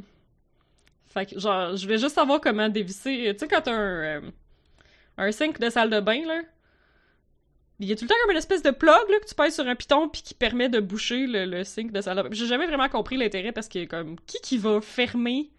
Fait 1.07 1.25
que, 1.25 1.39
genre, 1.39 1.75
je 1.75 1.88
vais 1.88 1.97
juste 1.97 2.15
savoir 2.15 2.39
comment 2.39 2.69
dévisser. 2.69 3.31
Tu 3.33 3.39
sais, 3.39 3.47
quand 3.47 3.62
t'as 3.62 3.74
un, 3.74 4.03
euh, 4.03 4.31
un 5.17 5.31
sink 5.31 5.59
de 5.59 5.69
salle 5.69 5.89
de 5.89 6.00
bain, 6.00 6.25
là, 6.25 6.41
il 7.79 7.89
y 7.89 7.91
a 7.91 7.95
tout 7.95 8.05
le 8.05 8.09
temps 8.09 8.15
comme 8.21 8.31
une 8.31 8.38
espèce 8.38 8.62
de 8.63 8.71
plug, 8.71 9.09
là, 9.09 9.19
que 9.19 9.25
tu 9.25 9.35
pèses 9.35 9.55
sur 9.55 9.67
un 9.67 9.75
piton 9.75 10.07
puis 10.07 10.21
qui 10.21 10.33
permet 10.33 10.69
de 10.69 10.79
boucher 10.79 11.27
le, 11.27 11.45
le 11.45 11.63
sink 11.63 11.91
de 11.91 12.00
salle 12.01 12.17
de 12.17 12.24
bain. 12.24 12.29
J'ai 12.31 12.47
jamais 12.47 12.67
vraiment 12.67 12.88
compris 12.88 13.17
l'intérêt 13.17 13.51
parce 13.51 13.67
que, 13.67 13.85
comme, 13.85 14.17
qui 14.25 14.38
qui 14.41 14.57
va 14.57 14.79
fermer 14.81 15.51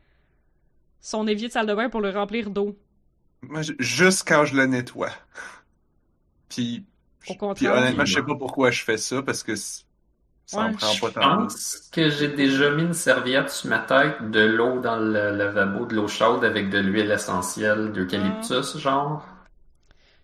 son 1.07 1.27
évier 1.27 1.49
de 1.49 1.53
salle 1.53 1.67
de 1.67 1.75
bain 1.75 1.89
pour 1.91 2.01
le 2.03 2.11
remplir 2.11 2.51
d'eau? 2.51 2.77
Moi, 3.43 3.63
je- 3.63 3.73
juste 3.79 4.25
quand 4.29 4.45
je 4.45 4.55
le 4.57 4.67
nettoie. 4.67 5.11
Puis, 6.49 6.87
Au 7.29 7.35
puis 7.55 7.69
honnêtement, 7.69 8.05
je 8.05 8.15
sais 8.15 8.23
pas 8.25 8.37
pourquoi 8.37 8.71
je 8.71 8.83
fais 8.85 8.99
ça 8.99 9.23
parce 9.23 9.43
que 9.43 9.55
ça 9.57 9.87
en 10.57 10.71
Ouais, 10.71 10.73
prend 10.73 10.97
Je 10.97 11.01
pas 11.01 11.13
tant. 11.13 11.39
pense 11.39 11.89
que 11.93 12.09
j'ai 12.09 12.27
déjà 12.29 12.71
mis 12.71 12.83
une 12.83 12.95
serviette 12.95 13.49
sur 13.51 13.69
ma 13.71 13.79
tête, 13.79 14.29
de 14.31 14.41
l'eau 14.41 14.81
dans 14.81 14.97
le 14.97 15.31
lavabo, 15.37 15.87
de 15.87 15.95
l'eau 15.95 16.09
chaude 16.09 16.45
avec 16.45 16.69
de 16.71 16.79
l'huile 16.79 17.11
essentielle 17.13 17.93
d'eucalyptus, 17.93 18.77
genre. 18.79 19.25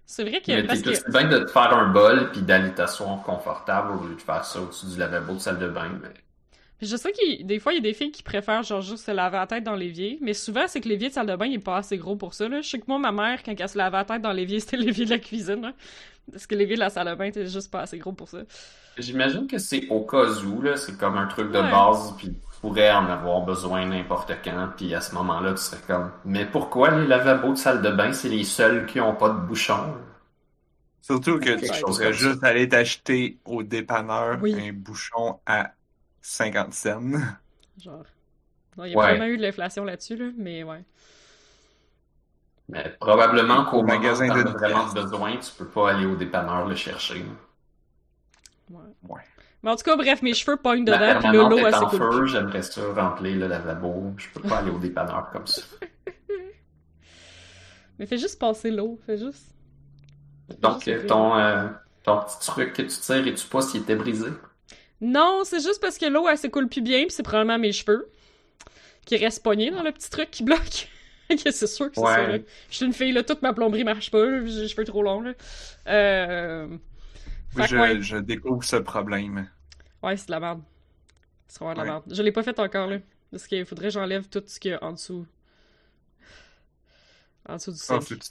C'est 0.06 0.22
vrai 0.24 0.40
que. 0.42 0.52
Mais 0.52 0.66
t'es 0.66 0.80
que... 0.82 1.10
bien 1.10 1.28
de 1.28 1.38
te 1.40 1.50
faire 1.50 1.72
un 1.76 1.88
bol 1.92 2.30
puis 2.30 2.42
d'aller 2.42 2.72
t'asseoir 2.74 3.22
confortable 3.24 3.92
au 3.92 4.04
lieu 4.06 4.14
de 4.14 4.20
faire 4.20 4.44
ça 4.44 4.60
au-dessus 4.60 4.86
du 4.86 4.96
lavabo 4.98 5.34
de 5.34 5.38
salle 5.40 5.58
de 5.58 5.68
bain. 5.68 5.88
Mais... 6.00 6.14
Je 6.82 6.96
sais 6.96 7.12
qu'il 7.12 7.46
des 7.46 7.60
fois, 7.60 7.72
il 7.72 7.76
y 7.76 7.78
a 7.78 7.82
des 7.82 7.94
filles 7.94 8.10
qui 8.10 8.24
préfèrent 8.24 8.64
genre 8.64 8.80
juste 8.82 9.04
se 9.06 9.12
laver 9.12 9.36
la 9.36 9.46
tête 9.46 9.62
dans 9.64 9.76
l'évier, 9.76 10.18
mais 10.20 10.34
souvent, 10.34 10.66
c'est 10.66 10.80
que 10.80 10.88
l'évier 10.88 11.08
de 11.10 11.14
salle 11.14 11.28
de 11.28 11.36
bain, 11.36 11.46
il 11.46 11.54
est 11.54 11.58
pas 11.60 11.76
assez 11.76 11.96
gros 11.96 12.16
pour 12.16 12.34
ça, 12.34 12.48
là. 12.48 12.60
Je 12.60 12.68
sais 12.68 12.80
que 12.80 12.86
moi, 12.88 12.98
ma 12.98 13.12
mère, 13.12 13.42
quand 13.44 13.54
elle 13.58 13.68
se 13.68 13.78
lavait 13.78 13.98
la 13.98 14.04
tête 14.04 14.22
dans 14.22 14.32
l'évier, 14.32 14.58
c'était 14.60 14.76
l'évier 14.78 15.04
de 15.04 15.10
la 15.10 15.18
cuisine, 15.18 15.60
là. 15.62 15.72
Parce 16.32 16.46
que 16.46 16.54
l'évier 16.56 16.76
de 16.76 16.80
la 16.80 16.90
salle 16.90 17.08
de 17.10 17.14
bain 17.14 17.26
était 17.26 17.46
juste 17.46 17.70
pas 17.70 17.82
assez 17.82 17.98
gros 17.98 18.12
pour 18.12 18.28
ça. 18.28 18.40
J'imagine 18.96 19.46
que 19.46 19.58
c'est 19.58 19.86
au 19.90 20.06
cas 20.06 20.24
où, 20.46 20.62
là, 20.62 20.76
c'est 20.78 20.96
comme 20.96 21.16
un 21.18 21.26
truc 21.26 21.52
de 21.52 21.60
Ouais. 21.60 21.62
base, 21.62 22.14
puis 22.16 22.28
tu 22.30 22.60
pourrais 22.62 22.90
en 22.90 23.04
avoir 23.06 23.42
besoin 23.44 23.84
n'importe 23.86 24.32
quand, 24.42 24.70
puis 24.76 24.94
à 24.94 25.02
ce 25.02 25.14
moment-là, 25.14 25.52
tu 25.52 25.58
serais 25.62 25.82
comme, 25.86 26.10
mais 26.24 26.46
pourquoi 26.46 26.90
les 26.98 27.06
lavabos 27.06 27.52
de 27.52 27.58
salle 27.58 27.82
de 27.82 27.90
bain, 27.90 28.12
c'est 28.14 28.28
les 28.30 28.44
seuls 28.44 28.86
qui 28.86 28.98
ont 29.00 29.14
pas 29.14 29.28
de 29.30 29.40
bouchon? 29.46 29.94
Surtout 31.00 31.38
que 31.40 31.56
tu 31.56 31.72
pourrais 31.84 32.12
juste 32.12 32.44
aller 32.44 32.68
t'acheter 32.68 33.40
au 33.44 33.62
dépanneur 33.62 34.40
Oui. 34.40 34.52
un 34.52 34.72
bouchon 34.72 35.40
à 35.46 35.74
50 36.22 36.74
cents. 36.74 37.12
Genre. 37.78 38.04
Non, 38.76 38.84
il 38.86 38.92
y 38.92 38.96
a 38.96 38.98
Ouais. 38.98 39.00
vraiment 39.00 39.26
eu 39.26 39.36
de 39.36 39.42
l'inflation 39.42 39.84
là-dessus, 39.84 40.16
là, 40.16 40.30
mais 40.36 40.64
ouais. 40.64 40.84
Mais 42.68 42.96
probablement 43.00 43.64
qu'au 43.66 43.82
Au 43.82 43.84
magasin 43.84 44.32
de 44.32 44.42
de 44.42 44.42
vraiment 44.42 44.88
besoin, 44.88 45.36
tu 45.36 45.52
peux 45.52 45.68
pas 45.70 45.92
aller 45.92 46.06
au 46.06 46.16
dépanneur 46.16 46.66
le 46.66 46.74
chercher. 46.74 47.24
ouais. 48.70 48.80
Ouais. 49.02 49.20
Mais 49.62 49.70
en 49.70 49.76
tout 49.76 49.84
cas, 49.84 49.96
bref, 49.96 50.22
mes 50.22 50.34
cheveux 50.34 50.56
pognent 50.56 50.84
La 50.86 50.98
dedans, 50.98 51.18
puis 51.18 51.30
permanente 51.30 51.30
l'eau, 51.30 51.58
est 51.58 51.66
elle 51.66 51.74
en 51.74 51.90
s'écoule 51.90 51.90
feu, 51.90 52.26
j'aimerais 52.26 52.62
ça 52.62 52.80
remplir 52.94 53.36
le 53.38 53.46
lavabo. 53.48 54.14
Je 54.16 54.28
peux 54.30 54.42
pas 54.42 54.58
aller 54.58 54.70
au 54.70 54.78
dépanneur 54.78 55.30
comme 55.32 55.46
ça. 55.46 55.62
Mais 57.98 58.06
fais 58.06 58.18
juste 58.18 58.38
passer 58.38 58.70
l'eau, 58.70 58.98
fais 59.06 59.18
juste. 59.18 59.54
Donc, 60.60 60.84
Juste 60.84 60.88
euh, 60.88 61.06
ton, 61.06 61.36
euh, 61.36 61.68
ton 62.04 62.20
petit 62.20 62.38
truc 62.46 62.72
que 62.74 62.82
tu 62.82 62.88
tires 63.00 63.26
et 63.26 63.34
tu 63.34 63.46
pas 63.48 63.62
s'il 63.62 63.82
était 63.82 63.96
brisé? 63.96 64.28
Non, 65.02 65.42
c'est 65.44 65.60
juste 65.60 65.80
parce 65.82 65.98
que 65.98 66.06
l'eau, 66.06 66.26
elle 66.28 66.38
s'écoule 66.38 66.68
plus 66.68 66.80
bien, 66.80 67.02
puis 67.02 67.10
c'est 67.10 67.22
probablement 67.22 67.58
mes 67.58 67.72
cheveux 67.72 68.08
qui 69.04 69.16
restent 69.18 69.42
pognés 69.42 69.70
dans 69.70 69.82
le 69.82 69.92
petit 69.92 70.08
truc 70.10 70.30
qui 70.30 70.42
bloque. 70.44 70.88
C'est 71.38 71.66
sûr 71.66 71.86
que 71.88 71.94
c'est 71.94 72.00
Ouais. 72.02 72.14
ça, 72.14 72.26
là. 72.28 72.38
Je 72.70 72.76
suis 72.76 72.84
une 72.84 72.92
fille, 72.92 73.12
là, 73.12 73.22
toute 73.22 73.40
ma 73.42 73.54
plomberie 73.54 73.84
marche 73.84 74.10
pas, 74.10 74.44
j'ai 74.44 74.60
les 74.62 74.68
cheveux 74.68 74.84
trop 74.84 75.02
longs, 75.02 75.22
là. 75.22 75.32
Euh... 75.88 76.68
Je, 77.56 77.76
ouais. 77.76 78.02
je 78.02 78.18
découvre 78.18 78.62
ce 78.64 78.76
problème. 78.76 79.48
Ouais, 80.02 80.16
c'est 80.18 80.26
de 80.26 80.32
la 80.32 80.40
merde. 80.40 80.60
C'est 81.48 81.60
vraiment 81.60 81.72
de 81.72 81.78
la 81.78 81.84
Ouais. 81.84 81.90
merde. 81.90 82.04
Je 82.14 82.22
l'ai 82.22 82.32
pas 82.32 82.42
fait 82.42 82.58
encore, 82.58 82.86
là. 82.86 82.98
Parce 83.30 83.46
qu'il 83.46 83.64
faudrait 83.64 83.86
que 83.86 83.92
j'enlève 83.94 84.28
tout 84.28 84.42
ce 84.46 84.60
qu'il 84.60 84.72
y 84.72 84.74
a 84.74 84.84
en 84.84 84.92
dessous. 84.92 85.26
En 87.48 87.56
dessous 87.56 87.72
du 87.72 87.78
Ah, 87.88 88.00
faut 88.00 88.14
que 88.14 88.20
tu... 88.20 88.30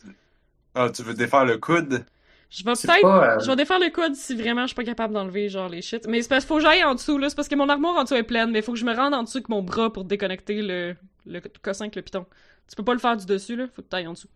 ah, 0.75 0.89
tu 0.93 1.03
veux 1.03 1.13
défaire 1.15 1.45
le 1.45 1.57
coude? 1.57 2.05
Je 2.51 2.63
vais 2.65 2.73
peut-être. 2.73 3.05
euh, 3.05 3.39
Je 3.39 3.47
vais 3.47 3.55
défaire 3.55 3.79
le 3.79 3.89
coude 3.91 4.13
si 4.13 4.35
vraiment 4.35 4.63
je 4.63 4.67
suis 4.67 4.75
pas 4.75 4.83
capable 4.83 5.13
d'enlever, 5.13 5.47
genre, 5.49 5.69
les 5.69 5.81
shit. 5.81 6.05
Mais 6.07 6.21
c'est 6.21 6.27
parce 6.29 6.43
qu'il 6.43 6.49
faut 6.49 6.55
que 6.57 6.61
j'aille 6.61 6.83
en 6.83 6.93
dessous, 6.95 7.17
là. 7.17 7.29
C'est 7.29 7.35
parce 7.35 7.47
que 7.47 7.55
mon 7.55 7.69
armoire 7.69 7.95
en 7.95 8.03
dessous 8.03 8.15
est 8.15 8.23
pleine, 8.23 8.51
mais 8.51 8.59
il 8.59 8.61
faut 8.63 8.73
que 8.73 8.77
je 8.77 8.85
me 8.85 8.93
rende 8.93 9.13
en 9.13 9.23
dessous 9.23 9.37
avec 9.37 9.49
mon 9.49 9.63
bras 9.63 9.91
pour 9.91 10.03
déconnecter 10.03 10.61
le, 10.61 10.95
le 11.25 11.41
cossin 11.61 11.85
avec 11.85 11.95
le 11.95 12.01
piton. 12.03 12.25
Tu 12.69 12.75
peux 12.75 12.83
pas 12.83 12.93
le 12.93 12.99
faire 12.99 13.15
du 13.17 13.25
dessus, 13.25 13.55
là. 13.55 13.67
Faut 13.73 13.81
que 13.81 13.87
t'ailles 13.87 14.07
en 14.07 14.13
dessous. 14.13 14.27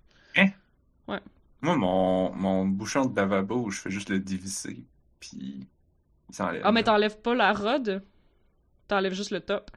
Moi, 1.62 1.76
mon, 1.78 2.32
mon 2.34 2.66
bouchon 2.68 3.06
de 3.06 3.16
lavabo, 3.16 3.70
je 3.72 3.82
fais 3.82 3.90
juste 3.90 4.10
le 4.10 4.20
dévisser, 4.20 4.84
puis 5.20 5.68
il 6.30 6.36
s'enlève. 6.36 6.62
Ah, 6.64 6.72
mais 6.72 6.84
t'enlèves 6.84 7.18
pas 7.22 7.34
la 7.34 7.54
rod? 7.54 8.04
T'enlèves 8.88 9.14
juste 9.14 9.32
le 9.32 9.40
top. 9.40 9.72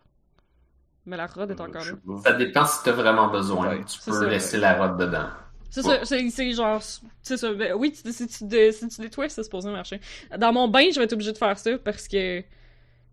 Mais 1.07 1.17
la 1.17 1.27
rod 1.27 1.51
est 1.51 1.59
Euh, 1.59 1.65
encore 1.65 1.83
là. 1.85 2.23
Ça 2.25 2.33
dépend 2.35 2.67
si 2.67 2.83
t'as 2.85 2.93
vraiment 2.93 3.29
besoin. 3.29 3.69
Ouais, 3.71 3.85
tu 3.85 3.99
peux 4.05 4.13
ça. 4.13 4.27
laisser 4.29 4.59
la 4.59 4.75
rotte 4.77 4.99
dedans. 4.99 5.29
C'est 5.71 5.83
ça, 5.83 6.05
c'est 6.05 6.53
genre, 6.53 6.83
c'est 7.23 7.37
ça. 7.37 7.53
Ben, 7.53 7.75
oui, 7.75 7.93
tu- 7.93 8.13
si 8.13 8.27
tu, 8.27 8.45
dé- 8.45 8.73
si 8.73 8.89
tu 8.89 9.01
détwists, 9.03 9.37
c'est 9.37 9.43
supposé 9.45 9.71
marcher. 9.71 10.01
Dans 10.39 10.53
mon 10.53 10.69
bain, 10.69 10.87
je 10.91 10.99
vais 10.99 11.05
être 11.05 11.13
obligé 11.13 11.33
de 11.33 11.39
faire 11.39 11.59
ça 11.59 11.79
parce 11.79 12.09
que 12.09 12.43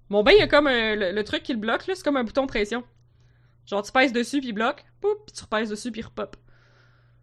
mon 0.10 0.24
bain, 0.24 0.32
il 0.32 0.40
y 0.40 0.42
a 0.42 0.48
comme 0.48 0.68
un- 0.68 0.96
le, 0.96 1.12
le 1.12 1.24
truc 1.24 1.44
qui 1.44 1.54
le 1.54 1.60
bloque, 1.60 1.86
là, 1.88 1.96
c'est 1.96 2.04
comme 2.04 2.18
un 2.18 2.24
bouton 2.24 2.44
de 2.44 2.48
pression. 2.48 2.84
Genre, 3.66 3.84
tu 3.84 3.92
pèses 3.92 4.14
dessus, 4.14 4.40
puis 4.40 4.50
il 4.50 4.54
bloque, 4.54 4.86
poup, 5.02 5.16
puis 5.26 5.36
tu 5.36 5.44
repèses 5.44 5.70
dessus, 5.70 5.92
puis 5.92 6.02
il 6.02 6.06
repop. 6.06 6.38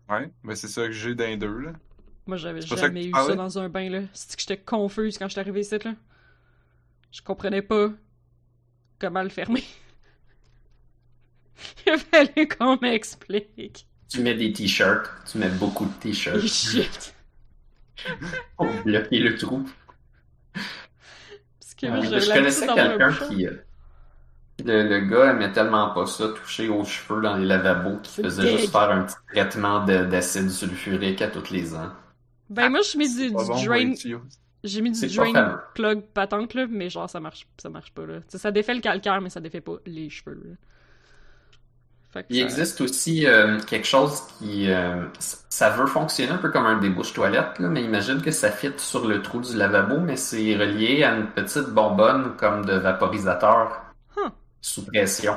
Ouais, 0.09 0.31
mais 0.43 0.57
c'est 0.57 0.69
ça 0.69 0.87
que 0.87 0.93
j'ai 0.93 1.15
dans 1.15 1.25
les 1.25 1.37
deux, 1.37 1.59
là. 1.61 1.73
Moi, 2.27 2.37
j'avais 2.37 2.61
ça 2.61 2.77
jamais 2.77 3.07
eu 3.07 3.13
ça 3.13 3.35
dans 3.37 3.59
un 3.59 3.69
bain, 3.69 3.89
là. 3.89 4.01
C'est 4.13 4.35
que 4.37 4.41
j'étais 4.43 4.59
confuse 4.59 5.17
quand 5.19 5.29
j'étais 5.29 5.41
arrivée 5.41 5.61
ici, 5.61 5.77
là. 5.83 5.95
Je 7.11 7.23
comprenais 7.23 7.63
pas 7.63 7.91
comment 8.99 9.23
le 9.23 9.29
fermer. 9.29 9.65
il 11.87 11.99
fallu 11.99 12.49
qu'on 12.49 12.77
m'explique. 12.81 13.87
Tu 14.13 14.21
mets 14.21 14.35
des 14.35 14.53
t-shirts. 14.53 15.11
Tu 15.31 15.39
mets 15.39 15.49
beaucoup 15.49 15.87
de 15.87 15.93
t-shirts 16.01 16.41
Shit. 16.47 17.15
pour 18.57 18.69
bloquer 18.85 19.19
le 19.19 19.37
trou. 19.37 19.69
Parce 21.61 21.75
que 21.75 21.87
Euh, 21.87 21.91
moi, 21.91 22.01
j'avais 22.05 22.21
je 22.21 22.33
connaissais 22.33 22.67
quelqu'un 22.67 23.13
qui. 23.13 23.47
euh, 23.47 23.53
Le, 24.65 24.83
le 24.89 25.01
gars 25.01 25.31
aimait 25.31 25.51
tellement 25.53 25.91
pas 25.95 26.07
ça, 26.07 26.29
toucher 26.29 26.69
aux 26.69 26.85
cheveux 26.85 27.21
dans 27.23 27.37
les 27.37 27.47
lavabos, 27.47 27.99
qu'il 27.99 28.25
faisait 28.25 28.47
juste 28.59 28.71
faire 28.71 28.91
un 28.91 29.05
petit 29.05 29.17
traitement 29.33 29.85
de- 29.85 30.05
d'acide 30.05 30.51
sulfurique 30.51 31.23
à 31.23 31.29
tous 31.29 31.51
les 31.51 31.75
ans. 31.75 31.91
Ben, 32.51 32.69
moi, 32.69 32.81
j'ai 32.83 32.99
mis 32.99 33.13
du, 33.15 33.29
du 33.29 33.33
bon 33.33 33.45
drain. 33.45 33.95
tuyaux. 33.95 34.23
J'ai 34.65 34.81
mis 34.83 34.93
du 34.93 35.07
drain 35.09 35.61
plug 35.75 36.03
patente, 36.15 36.55
là, 36.55 36.67
mais 36.71 36.89
genre, 36.91 37.11
ça 37.11 37.19
marche, 37.19 37.47
ça 37.61 37.69
marche 37.71 37.91
pas, 37.93 38.07
là. 38.07 38.21
T'sais, 38.29 38.39
ça 38.39 38.53
défait 38.53 38.75
le 38.75 38.81
calcaire, 38.81 39.21
mais 39.21 39.31
ça 39.31 39.41
défait 39.41 39.61
pas 39.61 39.77
les 39.87 40.09
cheveux, 40.11 40.41
là. 40.45 40.55
Il 42.31 42.41
existe 42.41 42.81
aussi 42.81 43.27
euh, 43.27 43.59
quelque 43.61 43.87
chose 43.87 44.23
qui. 44.39 44.71
euh, 44.71 45.07
ça 45.49 45.71
veut 45.71 45.87
fonctionner 45.87 46.33
un 46.33 46.39
peu 46.39 46.51
comme 46.51 46.67
un 46.67 46.79
débouche-toilette, 46.79 47.59
là, 47.59 47.69
mais 47.69 47.83
imagine 47.85 48.21
que 48.23 48.31
ça 48.31 48.51
fit 48.51 48.73
sur 48.79 49.07
le 49.07 49.23
trou 49.23 49.41
du 49.41 49.57
lavabo, 49.57 49.99
mais 50.01 50.17
c'est 50.17 50.57
relié 50.57 51.05
à 51.05 51.15
une 51.17 51.29
petite 51.33 51.69
bonbonne 51.71 52.37
comme 52.37 52.65
de 52.65 52.75
vaporisateur 52.75 53.83
Huh. 54.17 54.31
sous 54.63 54.85
pression. 54.87 55.37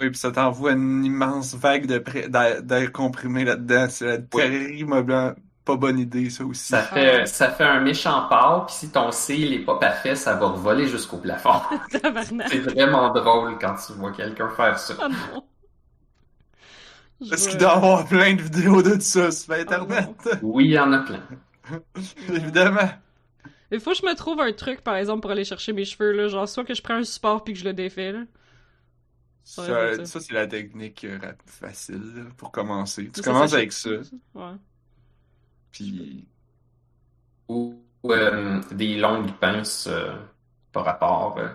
Oui, 0.00 0.08
puis 0.10 0.18
ça 0.18 0.32
t'envoie 0.32 0.72
une 0.72 1.04
immense 1.04 1.54
vague 1.54 1.86
de 1.86 1.98
pré- 1.98 2.28
d'air 2.28 2.92
comprimé 2.92 3.44
là-dedans. 3.44 3.86
C'est 3.90 4.06
la 4.06 4.18
terriblement 4.18 5.34
pas 5.72 5.76
bonne 5.76 5.98
idée, 5.98 6.30
ça 6.30 6.44
aussi. 6.44 6.64
Ça 6.68 6.82
fait, 6.82 7.20
Ah. 7.22 7.26
ça 7.26 7.50
fait 7.50 7.64
un 7.64 7.80
méchant 7.80 8.26
pâle, 8.28 8.66
puis 8.66 8.74
si 8.74 8.90
ton 8.90 9.10
cil 9.12 9.52
est 9.54 9.64
pas 9.64 9.78
parfait, 9.78 10.14
ça 10.16 10.34
va 10.34 10.48
voler 10.48 10.86
jusqu'au 10.86 11.18
plafond. 11.18 11.60
C'est 11.90 12.58
vraiment 12.58 13.12
drôle 13.12 13.58
quand 13.58 13.74
tu 13.86 13.92
vois 13.94 14.12
quelqu'un 14.12 14.48
faire 14.50 14.78
ça. 14.78 14.94
Ah 15.00 15.08
non. 15.08 15.44
Est-ce 17.32 17.42
vois- 17.44 17.50
qu'il 17.50 17.58
doit 17.58 17.68
y 17.68 17.72
avoir 17.76 18.06
plein 18.06 18.34
de 18.34 18.42
vidéos 18.42 18.82
de 18.82 18.98
ça 19.00 19.30
sur 19.30 19.50
Oh 19.54 19.60
Internet? 19.60 20.10
Oui, 20.42 20.64
il 20.66 20.70
y 20.72 20.78
en 20.78 20.92
a 20.92 20.98
plein. 21.00 21.22
Évidemment. 22.28 22.90
Il 23.70 23.78
faut 23.78 23.92
que 23.92 23.98
je 23.98 24.04
me 24.06 24.14
trouve 24.14 24.40
un 24.40 24.52
truc, 24.52 24.80
par 24.80 24.96
exemple, 24.96 25.20
pour 25.20 25.30
aller 25.30 25.44
chercher 25.44 25.72
mes 25.72 25.84
cheveux, 25.84 26.12
là. 26.12 26.28
Genre, 26.28 26.48
soit 26.48 26.64
que 26.64 26.74
je 26.74 26.82
prends 26.82 26.94
un 26.94 27.04
support 27.04 27.44
puis 27.44 27.52
que 27.54 27.60
je 27.60 27.64
le 27.64 27.72
défais, 27.72 28.12
là. 28.12 28.20
Ça 29.42 29.64
c'est 30.04 30.32
la 30.32 30.46
technique 30.46 31.04
euh, 31.04 31.18
facile 31.46 32.02
là, 32.14 32.22
pour 32.36 32.52
commencer. 32.52 33.10
Tu 33.12 33.20
Ça, 33.20 33.30
commences 33.32 33.50
ça, 33.50 33.56
avec 33.56 33.72
ça, 33.72 33.90
Ouais. 34.34 34.52
Puis 35.72 36.28
Ou 37.48 37.76
euh, 38.06 38.60
des 38.72 38.96
longues 38.96 39.32
pinces 39.38 39.86
euh, 39.88 40.12
par 40.72 40.84
rapport. 40.86 41.36
euh, 41.38 41.48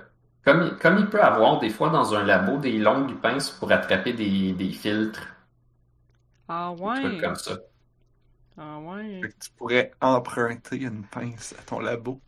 comme, 0.43 0.77
comme 0.77 0.99
il 0.99 1.07
peut 1.09 1.21
avoir 1.21 1.59
des 1.59 1.69
fois 1.71 1.89
dans 1.89 2.13
un 2.13 2.23
labo 2.23 2.57
des 2.57 2.77
longues 2.77 3.19
pinces 3.19 3.49
pour 3.49 3.71
attraper 3.71 4.13
des, 4.13 4.53
des 4.53 4.71
filtres, 4.71 5.27
Ah 6.47 6.71
des 6.83 6.89
ouais. 6.89 6.99
trucs 6.99 7.17
comme 7.21 7.35
ça. 7.35 7.57
Ah 8.57 8.79
ouais. 8.79 9.21
fait 9.21 9.27
que 9.29 9.35
tu 9.39 9.49
pourrais 9.57 9.91
emprunter 9.99 10.77
une 10.77 11.05
pince 11.05 11.53
à 11.59 11.63
ton 11.63 11.79
labo. 11.81 12.21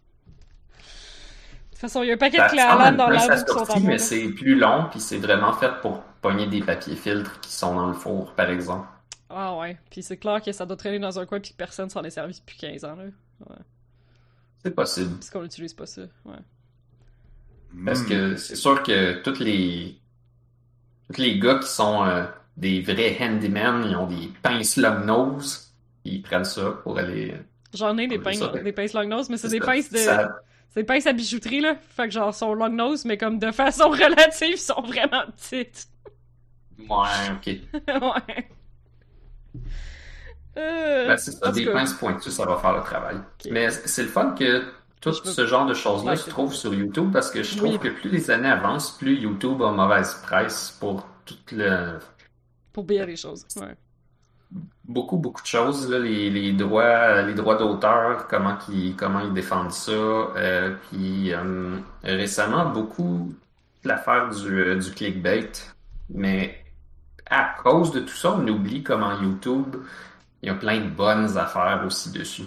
De 1.71 1.77
toute 1.77 1.79
façon, 1.81 2.03
il 2.03 2.07
y 2.07 2.11
a 2.11 2.15
un 2.15 2.17
paquet 2.17 2.41
Ça 2.41 2.47
de 2.49 2.55
une 2.91 2.97
dans 2.97 3.09
la 3.09 3.29
qui 3.45 3.51
sont 3.53 3.71
en 3.71 3.79
mais 3.83 3.97
c'est 3.99 4.29
plus 4.31 4.55
long, 4.55 4.87
puis 4.91 4.99
c'est 4.99 5.17
vraiment 5.19 5.53
fait 5.53 5.81
pour 5.81 6.01
pogner 6.21 6.47
des 6.47 6.61
papiers 6.61 6.95
filtres 6.95 7.39
qui 7.41 7.51
sont 7.51 7.75
dans 7.75 7.87
le 7.87 7.93
four, 7.93 8.33
par 8.35 8.49
exemple. 8.49 8.87
Ah 9.39 9.55
ouais. 9.57 9.77
Puis 9.91 10.01
c'est 10.01 10.17
clair 10.17 10.41
que 10.41 10.51
ça 10.51 10.65
doit 10.65 10.77
traîner 10.77 10.97
dans 10.99 11.19
un 11.19 11.25
coin 11.27 11.39
puis 11.39 11.51
que 11.51 11.57
personne 11.57 11.89
s'en 11.91 12.01
est 12.03 12.09
servi 12.09 12.33
depuis 12.39 12.57
15 12.57 12.83
ans, 12.85 12.95
là. 12.95 13.05
C'est 14.63 14.71
possible. 14.73 15.11
Parce 15.13 15.29
qu'on 15.29 15.43
n'utilise 15.43 15.73
pas 15.75 15.85
ça. 15.85 16.01
Ouais. 16.25 16.35
Parce 17.85 18.01
Hmm. 18.01 18.07
que 18.09 18.35
c'est 18.37 18.55
sûr 18.55 18.81
que 18.81 19.21
tous 19.21 19.39
les 19.39 19.99
tous 21.13 21.21
les 21.21 21.37
gars 21.39 21.59
qui 21.59 21.67
sont 21.67 22.03
euh, 22.03 22.25
des 22.57 22.81
vrais 22.81 23.15
handymen, 23.21 23.85
ils 23.87 23.95
ont 23.95 24.07
des 24.07 24.29
pinces 24.41 24.75
long 24.77 24.99
nose, 25.05 25.71
ils 26.03 26.21
prennent 26.23 26.43
ça 26.43 26.71
pour 26.83 26.97
aller. 26.97 27.35
J'en 27.73 27.97
ai 27.97 28.07
des 28.07 28.17
Ouais, 28.17 28.23
pinces, 28.23 28.39
des 28.63 28.71
pinces 28.73 28.93
long 28.93 29.05
nose, 29.07 29.29
mais 29.29 29.37
c'est 29.37 29.49
des 29.49 29.59
ça- 29.59 29.65
pinces 29.65 29.91
de. 29.91 29.97
ça- 29.97 30.35
C'est 30.69 30.81
des 30.81 30.85
pinces 30.85 31.05
à 31.07 31.13
bijouterie, 31.13 31.61
là. 31.61 31.75
Fait 31.75 32.05
que 32.05 32.11
genre, 32.11 32.33
sont 32.33 32.53
long 32.53 32.69
nose, 32.69 33.05
mais 33.05 33.17
comme 33.17 33.39
de 33.39 33.51
façon 33.51 33.89
relative, 33.89 34.49
ils 34.53 34.57
sont 34.57 34.81
vraiment 34.81 35.23
petites. 35.35 35.87
Ouais, 36.79 37.31
ok. 37.35 37.45
ouais. 38.01 38.49
Euh, 40.57 41.07
Ben, 41.07 41.17
c'est 41.17 41.31
ça, 41.31 41.51
des 41.51 41.65
pinces 41.71 41.93
pointues, 41.93 42.31
ça 42.31 42.45
va 42.45 42.57
faire 42.57 42.75
le 42.75 42.81
travail. 42.81 43.17
Mais 43.51 43.69
c'est 43.69 44.01
le 44.03 44.09
fun 44.09 44.31
que 44.37 44.63
tout 44.99 45.11
Je 45.11 45.21
peux- 45.21 45.29
ce 45.29 45.45
genre 45.45 45.67
de 45.67 45.75
choses-là 45.75 46.11
Ouais, 46.11 46.17
se 46.17 46.29
trouve 46.29 46.53
sur 46.55 46.73
YouTube 46.73 47.11
parce 47.13 47.29
que 47.29 47.43
je 47.43 47.55
trouve 47.57 47.73
Oui. 47.73 47.79
que 47.79 47.89
plus 47.89 48.09
les 48.09 48.31
années 48.31 48.49
avancent, 48.49 48.97
plus 48.97 49.15
YouTube 49.19 49.61
a 49.61 49.71
mauvaise 49.71 50.15
presse 50.23 50.75
pour 50.79 51.07
tout 51.25 51.35
le 51.51 51.99
Pour 52.73 52.83
bien 52.85 53.05
les 53.05 53.15
choses. 53.15 53.45
Ouais. 53.57 53.75
beaucoup 54.85 55.17
beaucoup 55.17 55.41
de 55.41 55.47
choses 55.47 55.89
là, 55.89 55.99
les, 55.99 56.29
les 56.29 56.53
droits 56.53 57.21
les 57.23 57.33
droits 57.33 57.57
d'auteur 57.57 58.27
comment 58.29 58.55
qu'ils 58.55 58.95
comment 58.95 59.19
ils 59.19 59.33
défendent 59.33 59.73
ça 59.73 59.91
euh, 59.91 60.73
puis 60.89 61.33
euh, 61.33 61.77
récemment 62.03 62.67
beaucoup 62.69 63.33
l'affaire 63.83 64.29
du, 64.29 64.47
euh, 64.61 64.75
du 64.75 64.89
clickbait 64.91 65.51
mais 66.09 66.63
à 67.29 67.55
cause 67.63 67.91
de 67.91 67.99
tout 68.01 68.15
ça 68.15 68.31
on 68.31 68.47
oublie 68.47 68.83
comment 68.83 69.19
YouTube 69.21 69.75
il 70.41 70.47
y 70.47 70.49
a 70.51 70.55
plein 70.55 70.79
de 70.79 70.89
bonnes 70.89 71.37
affaires 71.37 71.83
aussi 71.85 72.11
dessus 72.11 72.43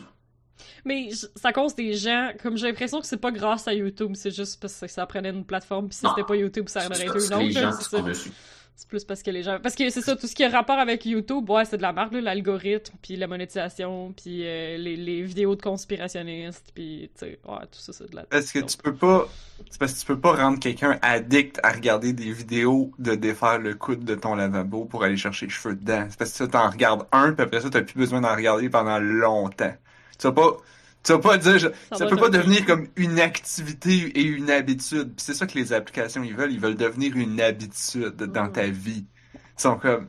Mais 0.84 1.10
à 1.44 1.52
cause 1.52 1.74
des 1.74 1.94
gens, 1.94 2.30
comme 2.42 2.56
j'ai 2.56 2.68
l'impression 2.68 3.00
que 3.00 3.06
c'est 3.06 3.16
pas 3.18 3.32
grâce 3.32 3.68
à 3.68 3.74
YouTube, 3.74 4.12
c'est 4.14 4.30
juste 4.30 4.60
parce 4.60 4.80
que 4.80 4.88
ça 4.88 5.06
prenait 5.06 5.30
une 5.30 5.44
plateforme, 5.44 5.88
puis 5.88 5.98
si 5.98 6.06
c'était 6.08 6.24
pas 6.24 6.36
YouTube, 6.36 6.68
ça 6.68 6.86
en 6.86 6.90
aurait 6.90 6.94
ça, 6.94 7.04
été 7.04 7.18
une 7.18 7.34
les 7.38 7.50
autre. 7.50 7.50
gens 7.50 7.70
là, 7.70 7.76
qui 7.76 7.84
sont 7.84 8.02
ça. 8.02 8.02
dessus 8.02 8.32
C'est 8.80 8.88
plus 8.88 9.04
parce 9.04 9.22
que 9.22 9.30
les 9.30 9.42
gens. 9.42 9.58
Parce 9.62 9.74
que 9.74 9.90
c'est 9.90 10.00
ça, 10.00 10.16
tout 10.16 10.26
ce 10.26 10.34
qui 10.34 10.42
a 10.42 10.48
rapport 10.48 10.78
avec 10.78 11.04
YouTube, 11.04 11.50
ouais, 11.50 11.66
c'est 11.66 11.76
de 11.76 11.82
la 11.82 11.92
là, 11.92 12.08
l'algorithme, 12.10 12.94
puis 13.02 13.14
la 13.14 13.26
monétisation, 13.26 14.14
puis 14.16 14.46
euh, 14.46 14.78
les, 14.78 14.96
les 14.96 15.20
vidéos 15.20 15.54
de 15.54 15.60
conspirationnistes, 15.60 16.72
puis, 16.74 17.10
tu 17.14 17.26
sais, 17.26 17.38
ouais, 17.46 17.58
tout 17.70 17.78
ça, 17.78 17.92
c'est 17.92 18.10
de 18.10 18.16
la. 18.16 18.22
Parce 18.22 18.50
que 18.50 18.60
tu 18.60 18.78
peux 18.78 18.94
pas. 18.94 19.28
C'est 19.68 19.78
parce 19.78 19.92
que 19.92 20.00
tu 20.00 20.06
peux 20.06 20.18
pas 20.18 20.32
rendre 20.32 20.58
quelqu'un 20.58 20.98
addict 21.02 21.60
à 21.62 21.72
regarder 21.72 22.14
des 22.14 22.32
vidéos 22.32 22.90
de 22.98 23.14
défaire 23.14 23.58
le 23.58 23.74
coude 23.74 24.02
de 24.02 24.14
ton 24.14 24.34
lavabo 24.34 24.86
pour 24.86 25.04
aller 25.04 25.18
chercher 25.18 25.44
les 25.44 25.52
cheveux 25.52 25.74
dedans? 25.74 26.06
C'est 26.08 26.18
parce 26.18 26.30
que 26.30 26.38
ça, 26.38 26.48
t'en 26.48 26.70
regardes 26.70 27.06
un, 27.12 27.34
puis 27.34 27.44
après 27.44 27.60
ça, 27.60 27.68
t'as 27.68 27.82
plus 27.82 27.98
besoin 27.98 28.22
d'en 28.22 28.34
regarder 28.34 28.70
pendant 28.70 28.98
longtemps. 28.98 29.74
Tu 30.18 30.26
vas 30.26 30.32
pas. 30.32 30.56
Tu 31.02 31.12
vas 31.12 31.18
pas 31.18 31.38
dire, 31.38 31.58
je- 31.58 31.68
Ça 31.90 31.96
ça 31.96 32.06
peut 32.06 32.16
pas 32.16 32.28
devenir- 32.28 32.66
comme 32.66 32.86
une 32.96 33.20
activité 33.20 33.90
et 34.18 34.22
une 34.22 34.50
habitude. 34.50 35.12
C'est 35.16 35.32
ça 35.34 35.46
que 35.46 35.56
les 35.58 35.72
applications 35.72 36.22
ils 36.22 36.34
veulent, 36.34 36.52
ils 36.52 36.60
veulent 36.60 36.76
devenir 36.76 37.16
une 37.16 37.40
habitude 37.40 38.16
dans 38.16 38.46
Mm. 38.46 38.52
ta 38.52 38.66
vie. 38.66 39.06
Ils 39.34 39.40
sont 39.62 39.76
comme 39.76 40.08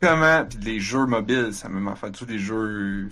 comment 0.00 0.44
puis 0.44 0.58
les 0.62 0.80
jeux 0.80 1.06
mobiles, 1.06 1.50
ça 1.52 1.68
me 1.68 1.80
m'en 1.80 1.96
fait 1.96 2.10
tous 2.12 2.26
les 2.26 2.38
jeux 2.38 3.08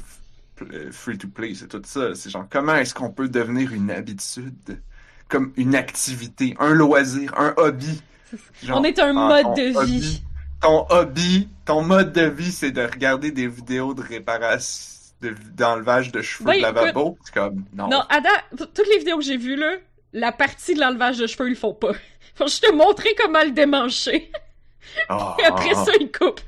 free 0.93 1.19
to 1.19 1.27
play, 1.27 1.55
c'est 1.55 1.67
tout 1.69 1.83
ça. 1.85 2.15
C'est 2.15 2.31
genre 2.31 2.47
comment 2.49 2.75
est-ce 2.77 2.95
qu'on 2.95 3.11
peut 3.11 3.29
devenir 3.29 3.73
une 3.73 3.91
habitude, 3.91 4.79
comme 5.29 5.53
une 5.57 5.75
activité, 5.75 6.55
un 6.61 6.73
loisir, 6.73 7.35
un 7.37 7.53
hobby. 7.57 8.01
Genre, 8.63 8.79
On 8.81 8.85
est 8.85 8.99
un 9.01 9.17
ah, 9.17 9.43
mode 9.43 9.57
de 9.57 9.75
hobby- 9.77 9.99
vie. 10.01 10.23
ton 10.61 10.87
hobby, 10.89 11.49
ton 11.65 11.83
mode 11.83 12.13
de 12.13 12.23
vie, 12.27 12.53
c'est 12.53 12.71
de 12.71 12.83
regarder 12.83 13.33
des 13.33 13.49
vidéos 13.49 13.93
de 13.93 14.03
réparation, 14.03 15.02
d'enlevage 15.31 16.13
de 16.13 16.21
cheveux 16.23 16.47
Ben, 16.47 16.57
de 16.59 16.63
lavabo. 16.63 17.19
C'est 17.25 17.35
comme, 17.35 17.65
non. 17.75 17.89
Non, 17.89 18.03
Ada, 18.09 18.31
t- 18.57 18.65
toutes 18.75 18.89
les 18.89 18.99
vidéos 18.99 19.19
que 19.19 19.25
j'ai 19.25 19.37
vues, 19.37 19.57
là, 19.57 19.77
la 20.13 20.33
partie 20.33 20.75
de 20.75 20.81
l'enlevage 20.81 21.19
de 21.19 21.27
cheveux, 21.27 21.47
ils 21.47 21.51
le 21.51 21.57
font 21.57 21.75
pas. 21.75 21.93
Faut 22.35 22.47
juste 22.47 22.65
te 22.65 22.73
montrer 22.73 23.15
comment 23.21 23.43
le 23.45 23.51
démancher. 23.53 24.31
Ah. 25.09 25.37
Et 25.41 25.45
après 25.45 25.75
ça, 25.75 25.93
ils 26.01 26.11
coupent. 26.11 26.41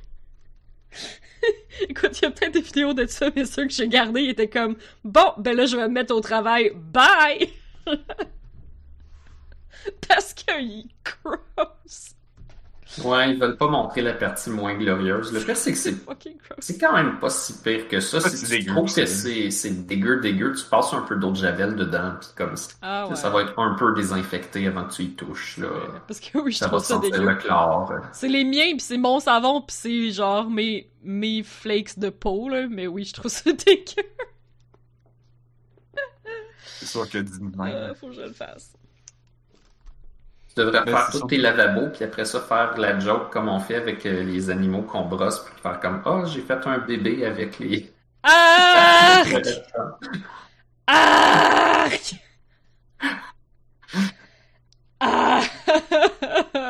Écoute, 1.89 2.19
il 2.19 2.25
y 2.25 2.27
a 2.27 2.31
peut-être 2.33 2.53
des 2.53 2.61
vidéos 2.61 2.93
de 2.93 3.07
ça, 3.07 3.29
mais 3.35 3.45
ceux 3.45 3.65
que 3.67 3.73
j'ai 3.73 3.87
gardés, 3.89 4.23
ils 4.23 4.31
étaient 4.31 4.49
comme 4.49 4.77
Bon, 5.05 5.33
ben 5.39 5.57
là, 5.57 5.67
je 5.67 5.77
vais 5.77 5.85
me 5.89 5.95
mettre 5.95 6.13
au 6.15 6.21
travail. 6.21 6.73
Bye! 6.75 7.53
Parce 10.09 10.35
qu'ils 10.35 10.89
gross. 11.05 12.14
Ouais, 13.03 13.31
ils 13.33 13.41
veulent 13.41 13.57
pas 13.57 13.67
montrer 13.69 14.03
la 14.03 14.13
partie 14.13 14.51
moins 14.51 14.75
glorieuse. 14.75 15.33
Le 15.33 15.41
pire, 15.41 15.57
c'est 15.57 15.73
que 15.73 15.79
c'est. 15.79 15.95
C'est 16.61 16.79
quand 16.79 16.93
même 16.95 17.19
pas 17.19 17.31
si 17.31 17.55
pire 17.63 17.89
que 17.89 17.99
ça. 17.99 18.21
Si 18.21 18.37
c'est 18.37 18.47
tu 18.47 18.59
dégueu, 18.59 18.73
trouves 18.73 18.95
que 18.95 19.07
c'est 19.07 19.51
c'est 19.51 19.87
dégueu, 19.87 20.21
dégueu, 20.21 20.53
tu 20.55 20.65
passes 20.67 20.93
un 20.95 21.01
peu 21.03 21.17
d'eau 21.17 21.31
de 21.31 21.37
javel 21.37 21.75
dedans, 21.75 22.13
puis 22.21 22.29
comme 22.37 22.57
ça, 22.57 22.71
Ah 22.83 23.09
ouais. 23.09 23.17
ça 23.17 23.29
va 23.31 23.43
être 23.43 23.59
un 23.59 23.75
peu 23.75 23.93
désinfecté 23.95 24.67
avant 24.69 24.85
que 24.85 24.93
tu 24.95 25.03
y 25.03 25.11
touches. 25.15 25.59
Là. 25.59 25.69
Parce 26.07 26.21
que 26.21 26.39
oui, 26.39 26.53
je 26.53 26.59
Ça 26.59 26.67
va 26.67 26.73
trouve 26.73 26.85
ça 26.85 26.95
sentir 26.95 27.11
dégueu. 27.11 27.25
le 27.27 27.35
chlore. 27.37 27.93
C'est 28.13 28.29
les 28.29 28.45
miens, 28.45 28.73
pis 28.77 28.81
c'est 28.85 28.97
mon 28.99 29.19
savon, 29.19 29.63
pis 29.63 29.75
c'est 29.75 30.11
genre 30.13 30.49
mes, 30.49 30.89
mes 31.03 31.43
flakes 31.43 31.99
de 31.99 32.11
peau, 32.11 32.49
là. 32.49 32.67
Mais 32.69 32.87
oui, 32.87 33.05
je 33.05 33.15
trouve 33.15 33.31
ça 33.31 33.51
dégueu. 33.67 34.03
C'est 36.79 36.87
sûr 36.87 37.09
que 37.09 37.19
même. 37.19 37.61
Euh, 37.61 37.95
faut 37.95 38.09
que 38.09 38.15
je 38.15 38.23
le 38.23 38.33
fasse. 38.33 38.73
Tu 40.57 40.61
devrais 40.63 40.85
Ben, 40.85 40.93
faire 40.97 41.11
tous 41.11 41.27
tes 41.27 41.37
lavabos, 41.39 41.89
puis 41.89 42.05
après 42.05 42.25
ça, 42.25 42.41
faire 42.41 42.77
la 42.79 42.99
joke 43.01 43.31
comme 43.33 43.49
on 43.49 43.59
fait 43.61 43.75
avec 43.77 44.07
euh, 44.07 44.23
les 44.23 44.51
animaux 44.51 44.83
qu'on 44.83 45.05
brosse, 45.07 45.41
puis 45.41 45.55
faire 45.61 45.81
comme 45.81 46.01
«Ah, 46.05 46.23
j'ai 46.27 46.43
fait 46.43 46.65
un 46.67 46.79
bébé 46.79 47.27
avec 47.27 47.59
les... 47.59 47.93
Arc! 48.23 49.35
Arc! 50.87 52.15
Ah! 55.01 55.41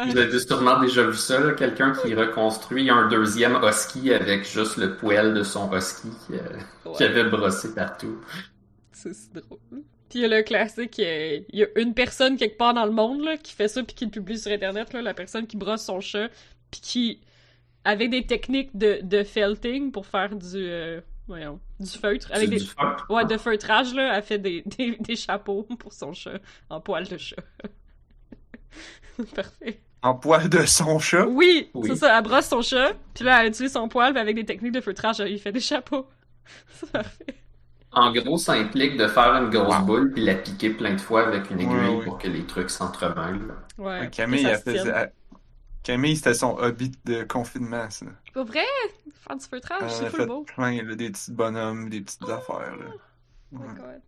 Vous 0.06 0.16
avez 0.18 0.38
sûrement 0.40 0.80
déjà 0.80 1.02
vu 1.04 1.14
ça, 1.16 1.52
quelqu'un 1.52 1.92
qui 1.92 2.14
reconstruit 2.14 2.90
un 2.90 3.06
deuxième 3.08 3.58
husky 3.62 4.12
avec 4.12 4.44
juste 4.50 4.76
le 4.76 4.96
poêle 4.96 5.34
de 5.34 5.42
son 5.42 5.72
husky 5.72 6.08
euh, 6.32 6.36
Ouais. 6.86 6.92
qui 6.96 7.04
avait 7.04 7.24
brossé 7.24 7.74
partout. 7.74 8.20
C'est 8.92 9.14
si 9.14 9.30
drôle. 9.32 9.58
Puis 10.08 10.20
il 10.20 10.22
y 10.22 10.24
a 10.24 10.28
le 10.28 10.42
classique, 10.42 10.98
il 10.98 11.44
y 11.52 11.62
a 11.64 11.66
une 11.76 11.94
personne 11.94 12.36
quelque 12.36 12.56
part 12.56 12.74
dans 12.74 12.84
le 12.86 12.92
monde 12.92 13.22
là, 13.24 13.36
qui 13.36 13.52
fait 13.52 13.68
ça 13.68 13.82
puis 13.82 13.94
qui 13.96 14.04
le 14.04 14.10
publie 14.10 14.38
sur 14.38 14.52
internet, 14.52 14.92
là, 14.92 15.02
la 15.02 15.14
personne 15.14 15.46
qui 15.46 15.56
brosse 15.56 15.82
son 15.82 16.00
chat, 16.00 16.28
puis 16.70 16.80
qui, 16.80 17.20
avec 17.84 18.10
des 18.10 18.24
techniques 18.26 18.76
de, 18.76 19.00
de 19.02 19.24
felting 19.24 19.90
pour 19.92 20.06
faire 20.06 20.36
du, 20.36 20.56
euh, 20.56 21.00
voyons, 21.26 21.58
du 21.80 21.90
feutre, 21.90 22.30
avec 22.32 22.50
des, 22.50 22.58
du 22.58 22.66
fun. 22.66 22.96
ouais, 23.08 23.24
de 23.24 23.36
feutrage 23.38 23.94
là, 23.94 24.16
elle 24.16 24.22
fait 24.22 24.38
des, 24.38 24.62
des, 24.66 24.96
des 25.00 25.16
chapeaux 25.16 25.62
pour 25.78 25.92
son 25.92 26.12
chat 26.12 26.38
en 26.70 26.80
poil 26.80 27.08
de 27.08 27.18
chat. 27.18 27.36
Parfait. 29.34 29.80
En 30.02 30.14
poil 30.14 30.48
de 30.50 30.64
son 30.66 30.98
chat? 30.98 31.26
Oui, 31.26 31.70
Oui. 31.74 31.88
c'est 31.88 31.96
ça, 31.96 32.16
elle 32.18 32.22
brosse 32.24 32.46
son 32.48 32.60
chat, 32.62 32.92
puis 33.14 33.24
là 33.24 33.42
elle 33.42 33.48
utilise 33.48 33.72
son 33.72 33.88
poil, 33.88 34.12
puis 34.12 34.20
avec 34.20 34.36
des 34.36 34.44
techniques 34.44 34.72
de 34.72 34.80
feutrage, 34.80 35.18
il 35.26 35.38
fait 35.40 35.52
des 35.52 35.60
chapeaux. 35.60 36.06
C'est 36.74 36.90
parfait. 36.92 37.24
En 37.96 38.12
gros, 38.12 38.38
ça 38.38 38.52
implique 38.54 38.96
de 38.96 39.06
faire 39.06 39.34
une 39.34 39.50
grosse 39.50 39.76
Wow. 39.78 39.84
boule 39.84 40.12
puis 40.12 40.24
la 40.24 40.34
piquer 40.34 40.70
plein 40.70 40.94
de 40.94 41.00
fois 41.00 41.26
avec 41.26 41.50
une 41.50 41.60
aiguille 41.60 41.74
Ouais, 41.74 41.96
ouais. 41.96 42.04
pour 42.04 42.18
que 42.18 42.28
les 42.28 42.44
trucs 42.44 42.70
s'entremêlent. 42.70 43.54
Ouais. 43.78 44.08
Camille, 44.10 44.44
elle 44.46 45.12
Camille, 45.82 46.16
c'était 46.16 46.34
son 46.34 46.56
hobby 46.58 46.90
de 47.04 47.24
confinement, 47.24 47.90
ça. 47.90 48.06
Pour 48.32 48.44
vrai? 48.46 48.64
Faire 49.20 49.36
du 49.36 49.44
feutrage, 49.44 49.82
Elle 49.82 49.90
c'est 49.90 50.10
full 50.10 50.26
beau. 50.26 50.42
plein, 50.42 50.82
là, 50.82 50.94
des 50.94 51.10
petits 51.10 51.30
bonhommes, 51.30 51.88
des 51.90 52.00
petites 52.00 52.22
affaires, 52.28 52.74
là. 52.76 52.86
Oh 53.52 53.58
my 53.58 53.58
Ouais. 53.60 53.74
god. 53.74 54.00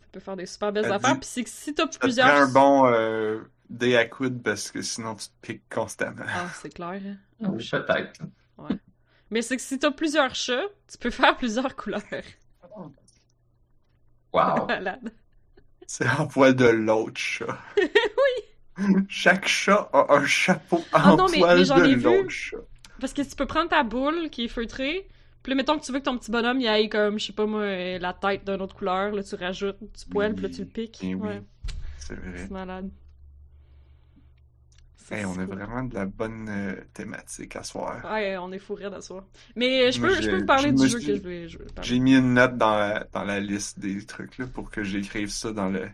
Ça 0.00 0.06
peut 0.12 0.20
faire 0.20 0.36
des 0.36 0.46
super 0.46 0.72
belles 0.72 0.84
Elle 0.86 0.92
affaires. 0.92 1.18
Puis 1.20 1.28
c'est 1.30 1.44
que 1.44 1.50
si 1.50 1.72
t'as 1.74 1.86
plusieurs. 1.86 2.26
un 2.26 2.48
bon 2.48 2.86
euh, 2.86 3.40
day 3.70 3.96
à 3.96 4.06
coude 4.06 4.42
parce 4.42 4.70
que 4.72 4.82
sinon 4.82 5.14
tu 5.14 5.26
te 5.28 5.32
piques 5.40 5.68
constamment. 5.72 6.24
Ah, 6.26 6.48
c'est 6.60 6.74
clair. 6.74 7.00
hein. 7.04 7.16
Oh, 7.40 7.46
Oui. 7.50 7.68
Peut-être. 7.70 8.20
Mais 9.30 9.42
c'est 9.42 9.56
que 9.56 9.62
si 9.62 9.78
t'as 9.78 9.90
plusieurs 9.90 10.34
chats, 10.34 10.66
tu 10.90 10.98
peux 10.98 11.10
faire 11.10 11.36
plusieurs 11.38 11.74
couleurs. 11.76 12.02
Wow. 14.32 14.66
Malade. 14.68 15.12
C'est 15.86 16.08
en 16.08 16.26
poil 16.26 16.54
de 16.54 16.66
l'autre 16.66 17.18
chat. 17.18 17.58
oui! 17.76 18.94
Chaque 19.08 19.48
chat 19.48 19.88
a 19.92 20.14
un 20.14 20.26
chapeau 20.26 20.84
Ah 20.92 21.12
en 21.12 21.16
non, 21.16 21.26
mais- 21.30 21.38
poil 21.38 21.58
mais 21.58 21.64
j'en 21.64 21.82
ai 21.82 21.94
de 21.94 21.94
vu. 21.96 22.02
l'autre 22.04 22.30
chat. 22.30 22.56
Parce 23.00 23.12
que 23.12 23.22
tu 23.22 23.34
peux 23.36 23.46
prendre 23.46 23.68
ta 23.70 23.82
boule 23.82 24.28
qui 24.30 24.44
est 24.44 24.48
feutrée. 24.48 25.08
Puis 25.42 25.50
là, 25.50 25.56
mettons 25.56 25.78
que 25.78 25.84
tu 25.84 25.92
veux 25.92 26.00
que 26.00 26.04
ton 26.04 26.18
petit 26.18 26.30
bonhomme 26.30 26.60
il 26.60 26.66
aille 26.68 26.88
comme, 26.88 27.18
je 27.18 27.26
sais 27.26 27.32
pas 27.32 27.46
moi, 27.46 27.64
la 27.98 28.12
tête 28.12 28.44
d'une 28.44 28.60
autre 28.60 28.74
couleur. 28.74 29.12
Là, 29.12 29.22
tu 29.22 29.34
rajoutes 29.36 29.78
du 29.80 30.04
poil, 30.10 30.34
puis 30.34 30.42
là, 30.44 30.48
tu 30.50 30.60
le 30.60 30.66
piques. 30.66 30.98
Eh 31.02 31.14
oui, 31.14 31.28
Ouais, 31.28 31.42
c'est 31.98 32.14
vrai. 32.14 32.32
c'est 32.36 32.50
malade. 32.50 32.90
Hey, 35.10 35.24
on 35.24 35.38
a 35.38 35.46
vraiment 35.46 35.82
de 35.84 35.94
la 35.94 36.04
bonne 36.06 36.48
euh, 36.48 36.74
thématique 36.92 37.56
à 37.56 37.62
soir. 37.62 38.04
Ouais, 38.04 38.36
on 38.36 38.52
est 38.52 38.58
fourrés 38.58 38.84
à 38.86 39.00
soir. 39.00 39.24
Mais 39.56 39.90
je 39.90 40.00
peux, 40.00 40.20
je 40.20 40.28
peux 40.30 40.44
parler 40.44 40.70
je 40.70 40.74
du 40.82 40.88
jeu 40.88 40.98
suis- 41.00 41.06
que 41.06 41.16
je 41.16 41.22
voulais, 41.22 41.46
parler. 41.74 41.88
J'ai 41.88 41.98
mis 41.98 42.14
une 42.16 42.34
note 42.34 42.56
dans 42.58 42.76
la, 42.76 43.06
dans 43.12 43.24
la 43.24 43.40
liste 43.40 43.78
des 43.78 44.04
trucs 44.04 44.36
là, 44.38 44.46
pour 44.46 44.70
que 44.70 44.82
j'écrive 44.84 45.30
ça 45.30 45.52
dans 45.52 45.68
le 45.68 45.88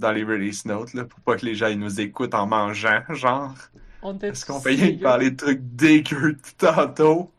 dans 0.00 0.10
les 0.12 0.24
release 0.24 0.64
notes 0.64 0.92
là, 0.94 1.04
pour 1.04 1.20
pas 1.20 1.36
que 1.36 1.46
les 1.46 1.54
gens 1.54 1.68
ils 1.68 1.78
nous 1.78 2.00
écoutent 2.00 2.34
en 2.34 2.46
mangeant, 2.46 3.02
genre. 3.10 3.54
On 4.02 4.18
Est-ce 4.18 4.44
qu'on 4.46 4.60
que 4.60 4.68
dégueux. 4.70 5.02
parler 5.02 5.30
de 5.30 5.36
trucs 5.36 5.60
dégueux 5.62 6.36
tantôt? 6.58 7.32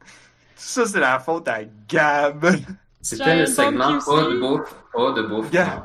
Tout 0.00 0.06
ça, 0.56 0.86
c'est 0.86 1.00
la 1.00 1.18
faute 1.18 1.48
à 1.48 1.60
Gab. 1.88 2.46
C'était 3.00 3.40
le 3.40 3.46
segment 3.46 3.98
pas 3.98 4.24
de 4.24 4.38
bouffe, 4.38 4.74
pas 4.92 5.12
de 5.12 5.22
bouffe. 5.22 5.52
Yeah. 5.52 5.84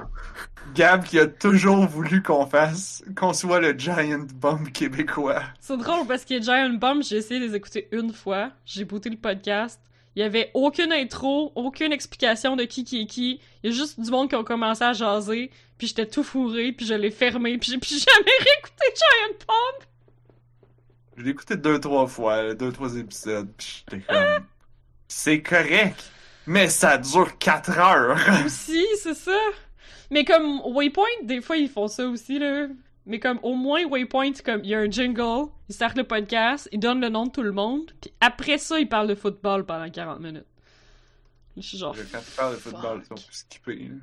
Gab 0.74 1.04
qui 1.04 1.20
a 1.20 1.28
toujours 1.28 1.86
voulu 1.86 2.22
qu'on 2.22 2.46
fasse, 2.46 3.04
qu'on 3.16 3.34
soit 3.34 3.60
le 3.60 3.78
Giant 3.78 4.26
Bomb 4.36 4.70
québécois. 4.72 5.44
C'est 5.60 5.78
drôle 5.78 6.06
parce 6.08 6.26
que 6.26 6.42
Giant 6.42 6.70
Bomb, 6.72 7.02
j'ai 7.04 7.18
essayé 7.18 7.40
de 7.40 7.46
les 7.46 7.56
écouter 7.56 7.88
une 7.92 8.12
fois. 8.12 8.52
J'ai 8.66 8.84
booté 8.84 9.10
le 9.10 9.18
podcast. 9.18 9.80
Il 10.16 10.22
y 10.22 10.24
avait 10.24 10.52
aucune 10.54 10.92
intro, 10.94 11.52
aucune 11.56 11.92
explication 11.92 12.56
de 12.56 12.64
qui 12.64 12.84
qui 12.84 13.02
est 13.02 13.06
qui. 13.06 13.40
Il 13.64 13.72
y 13.72 13.74
a 13.74 13.76
juste 13.76 14.00
du 14.00 14.10
monde 14.10 14.30
qui 14.30 14.36
ont 14.36 14.44
commencé 14.44 14.84
à 14.84 14.94
jaser. 14.94 15.52
Puis 15.78 15.88
j'étais 15.88 16.06
tout 16.08 16.24
fourré, 16.24 16.72
puis 16.72 16.86
je 16.86 16.94
l'ai 16.94 17.12
fermé, 17.12 17.58
puis 17.58 17.72
j'ai 17.72 17.78
plus 17.78 18.06
jamais 18.06 18.32
réécouté 18.40 18.86
Giant 18.96 19.46
Bomb. 19.48 19.88
Je 21.18 21.24
l'ai 21.24 21.32
écouté 21.32 21.58
deux, 21.58 21.80
trois 21.80 22.08
fois, 22.08 22.54
deux, 22.54 22.72
trois 22.72 22.96
épisodes, 22.96 23.50
pis 23.58 23.84
j'étais 23.90 24.04
comme... 24.06 24.46
C'est 25.08 25.42
correct, 25.42 26.12
mais 26.48 26.68
ça 26.68 26.98
dure 26.98 27.38
quatre 27.38 27.78
heures. 27.78 28.18
Aussi, 28.44 28.86
c'est 29.02 29.14
ça. 29.14 29.38
Mais 30.12 30.24
comme 30.26 30.62
Waypoint, 30.66 31.04
des 31.24 31.42
fois 31.42 31.58
ils 31.58 31.70
font 31.70 31.88
ça 31.88 32.08
aussi 32.08 32.40
là. 32.40 32.68
Mais 33.08 33.20
comme 33.20 33.40
au 33.44 33.54
moins 33.56 33.86
Waypoint, 33.86 34.32
comme 34.44 34.62
il 34.64 34.70
y 34.72 34.76
a 34.76 34.80
un 34.80 34.90
jingle, 34.90 35.50
ils 35.70 35.76
startent 35.76 35.98
le 35.98 36.04
podcast, 36.06 36.68
ils 36.72 36.80
donnent 36.80 37.02
le 37.02 37.10
nom 37.10 37.28
de 37.28 37.32
tout 37.32 37.44
le 37.44 37.52
monde, 37.52 37.92
puis 38.02 38.12
après 38.20 38.58
ça 38.58 38.80
ils 38.80 38.90
parlent 38.90 39.08
de 39.08 39.16
football 39.16 39.66
pendant 39.66 39.90
40 39.90 40.20
minutes. 40.20 40.46
Je 41.58 41.62
suis 41.62 41.78
genre 41.78 41.96
Quand 42.12 42.20
tu 42.20 42.32
parles 42.36 42.56
de 42.56 42.60
football, 42.60 43.02
ils 43.04 43.08
sont 43.08 43.24
skippés. 43.32 43.76
là. 43.90 43.96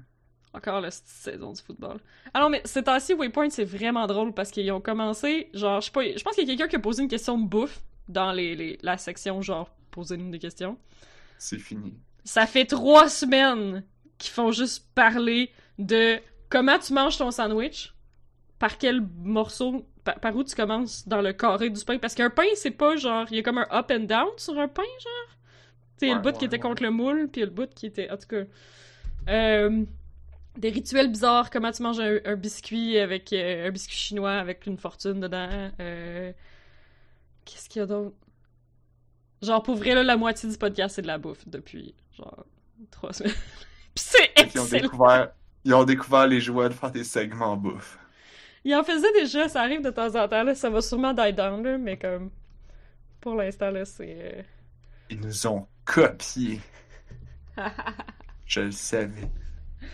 Encore 0.54 0.80
la 0.82 0.90
saison 0.90 1.52
du 1.52 1.62
football. 1.62 1.98
Ah 2.34 2.40
non, 2.40 2.50
mais 2.50 2.60
ces 2.64 2.82
temps-ci, 2.82 3.14
Waypoint, 3.14 3.48
c'est 3.50 3.64
vraiment 3.64 4.06
drôle 4.06 4.32
parce 4.34 4.50
qu'ils 4.50 4.70
ont 4.70 4.80
commencé, 4.82 5.48
genre, 5.54 5.80
je 5.80 5.86
sais 5.86 5.92
pas, 5.92 6.04
je 6.04 6.22
pense 6.22 6.34
qu'il 6.34 6.44
y 6.44 6.46
a 6.46 6.54
quelqu'un 6.56 6.68
qui 6.68 6.76
a 6.76 6.78
posé 6.78 7.02
une 7.02 7.08
question 7.08 7.38
de 7.38 7.46
bouffe 7.46 7.80
dans 8.08 8.32
les, 8.32 8.54
les- 8.54 8.78
la 8.82 8.98
section, 8.98 9.40
genre, 9.42 9.70
poser-nous 9.90 10.30
des 10.30 10.38
questions. 10.38 10.76
C'est 11.38 11.58
fini. 11.58 11.94
Ça 12.24 12.46
fait 12.46 12.66
trois 12.66 13.08
semaines 13.08 13.82
qu'ils 14.18 14.30
font 14.32 14.50
juste 14.52 14.86
parler 14.94 15.50
de 15.78 16.18
comment 16.48 16.78
tu 16.78 16.92
manges 16.92 17.18
ton 17.18 17.30
sandwich, 17.30 17.94
par 18.58 18.78
quel 18.78 19.02
morceau 19.22 19.86
par, 20.04 20.20
par 20.20 20.36
où 20.36 20.44
tu 20.44 20.54
commences 20.54 21.06
dans 21.08 21.22
le 21.22 21.32
carré 21.32 21.70
du 21.70 21.84
pain? 21.84 21.98
Parce 21.98 22.14
qu'un 22.14 22.30
pain, 22.30 22.44
c'est 22.56 22.70
pas 22.72 22.96
genre. 22.96 23.26
Il 23.30 23.36
y 23.36 23.40
a 23.40 23.42
comme 23.42 23.58
un 23.58 23.68
up 23.72 23.90
and 23.92 24.00
down 24.06 24.28
sur 24.36 24.58
un 24.58 24.68
pain, 24.68 24.82
genre. 25.02 25.36
Tu 26.00 26.10
a 26.10 26.14
le 26.14 26.20
Ouais, 26.20 26.20
bout 26.20 26.36
qui 26.36 26.44
ouais, 26.44 26.46
était 26.46 26.58
ouais. 26.58 26.60
contre 26.60 26.82
le 26.82 26.90
moule, 26.90 27.28
puis 27.30 27.42
le 27.42 27.48
bout 27.50 27.72
qui 27.74 27.86
était. 27.86 28.10
En 28.10 28.16
tout 28.16 28.26
cas. 28.28 28.42
Euh, 29.28 29.84
des 30.58 30.70
rituels 30.70 31.10
bizarres, 31.10 31.50
comment 31.50 31.72
tu 31.72 31.82
manges 31.82 32.00
un, 32.00 32.18
un 32.24 32.36
biscuit 32.36 32.98
avec. 32.98 33.32
euh, 33.32 33.68
un 33.68 33.70
biscuit 33.70 33.96
chinois 33.96 34.32
avec 34.34 34.66
une 34.66 34.78
fortune 34.78 35.20
dedans. 35.20 35.70
Euh, 35.80 36.32
Qu'est-ce 37.44 37.68
qu'il 37.68 37.80
y 37.80 37.82
a 37.82 37.86
d'autre? 37.86 38.16
Genre, 39.42 39.62
pour 39.62 39.74
vrai, 39.76 39.94
là, 39.94 40.02
la 40.04 40.16
moitié 40.16 40.48
du 40.48 40.56
podcast, 40.56 40.96
c'est 40.96 41.02
de 41.02 41.06
la 41.08 41.18
bouffe 41.18 41.46
depuis, 41.48 41.94
genre, 42.16 42.44
trois 42.90 43.12
semaines. 43.12 43.32
Puis 43.94 44.04
c'est 44.04 44.32
Ils 44.54 44.60
ont 44.60 44.66
excellent! 44.66 44.68
découvert, 44.68 45.32
ils 45.64 45.74
ont 45.74 45.84
découvert 45.84 46.26
les 46.28 46.40
joies 46.40 46.68
de 46.68 46.74
faire 46.74 46.90
des 46.92 47.04
segments 47.04 47.56
bouffe. 47.56 47.98
Il 48.64 48.74
en 48.74 48.82
faisait 48.84 49.12
déjà, 49.12 49.48
ça 49.48 49.60
arrive 49.62 49.82
de 49.82 49.90
temps 49.90 50.14
en 50.16 50.28
temps, 50.28 50.42
là, 50.44 50.54
ça 50.54 50.70
va 50.70 50.80
sûrement 50.82 51.12
die 51.14 51.32
down, 51.32 51.62
là, 51.64 51.78
mais 51.78 51.98
comme, 51.98 52.30
pour 53.20 53.34
l'instant, 53.36 53.70
là, 53.70 53.84
c'est... 53.86 54.40
euh, 54.40 54.42
Ils 55.10 55.20
nous 55.20 55.46
ont 55.46 55.68
copiés. 55.84 56.60
Je 58.44 58.60
le 58.60 58.70
savais. 58.70 59.32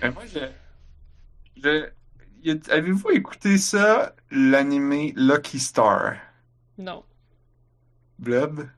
Mais 0.00 0.10
moi, 0.10 0.26
je. 0.26 0.40
je 1.56 1.90
Avez-vous 2.70 3.10
écouté 3.10 3.58
ça, 3.58 4.14
l'animé 4.30 5.12
Lucky 5.16 5.58
Star? 5.58 6.16
non. 6.78 7.04
Blob? 8.18 8.70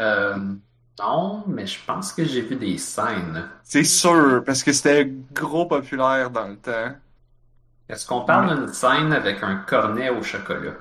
Euh, 0.00 0.56
non, 0.98 1.44
mais 1.46 1.66
je 1.66 1.78
pense 1.84 2.12
que 2.12 2.24
j'ai 2.24 2.40
vu 2.42 2.56
des 2.56 2.78
scènes. 2.78 3.48
C'est 3.62 3.84
sûr, 3.84 4.42
parce 4.44 4.62
que 4.62 4.72
c'était 4.72 5.10
gros 5.32 5.66
populaire 5.66 6.30
dans 6.30 6.48
le 6.48 6.56
temps. 6.56 6.94
Est-ce 7.88 8.06
qu'on 8.06 8.24
parle 8.24 8.56
d'une 8.56 8.72
scène 8.72 9.12
avec 9.12 9.42
un 9.42 9.56
cornet 9.56 10.10
au 10.10 10.22
chocolat? 10.22 10.74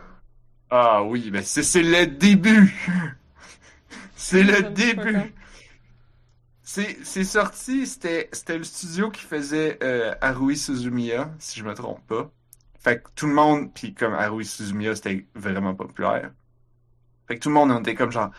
Ah 0.70 1.04
oui, 1.04 1.30
mais 1.32 1.44
c'est 1.44 1.64
c'est 1.64 1.84
le 1.84 2.08
début! 2.08 2.74
C'est 4.16 4.44
le 4.44 4.64
début! 4.64 5.34
C'est 6.64 6.98
c'est 7.04 7.24
sorti, 7.24 7.86
c'était 7.86 8.30
c'était 8.34 8.58
le 8.58 8.64
studio 8.64 9.12
qui 9.12 9.22
faisait 9.22 9.78
euh, 9.84 10.16
Haruhi 10.22 10.58
Suzumiya, 10.58 11.32
si 11.40 11.60
je 11.60 11.66
me 11.66 11.74
trompe 11.76 12.06
pas. 12.08 12.32
Fait 12.80 13.02
que 13.02 13.10
tout 13.16 13.28
le 13.28 13.34
monde, 13.34 13.74
puis 13.74 13.94
comme 13.94 14.14
Haruhi 14.14 14.46
Suzumiya, 14.46 14.96
c'était 14.96 15.28
vraiment 15.36 15.76
populaire. 15.76 16.32
Fait 17.28 17.36
que 17.36 17.42
tout 17.42 17.50
le 17.50 17.56
monde 17.56 17.80
était 17.80 17.96
comme 17.96 18.12
genre 18.12 18.32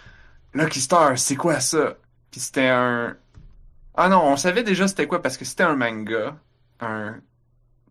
Lucky 0.57 0.81
Star, 0.81 1.19
c'est 1.19 1.37
quoi 1.37 1.61
ça? 1.61 1.97
Puis 2.31 2.41
c'était 2.41 2.69
un 2.69 3.17
Ah 3.95 4.09
non, 4.11 4.23
on 4.25 4.37
savait 4.39 4.63
déjà 4.65 4.89
c'était 4.89 5.07
quoi 5.09 5.23
parce 5.23 5.37
que 5.39 5.45
c'était 5.47 5.65
un 5.65 5.77
manga, 5.77 6.41
un 6.81 7.15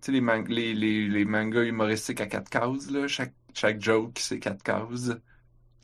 tu 0.02 0.08
sais 0.08 0.14
les, 0.14 0.22
man- 0.22 0.46
les, 0.50 0.74
les, 0.76 1.08
les 1.10 1.26
mangas 1.26 1.64
humoristiques 1.64 2.22
à 2.22 2.28
quatre 2.28 2.50
cases 2.50 2.90
là, 2.92 3.08
chaque 3.08 3.34
chaque 3.56 3.82
joke 3.82 4.20
c'est 4.20 4.40
quatre 4.40 4.64
cases. 4.64 5.12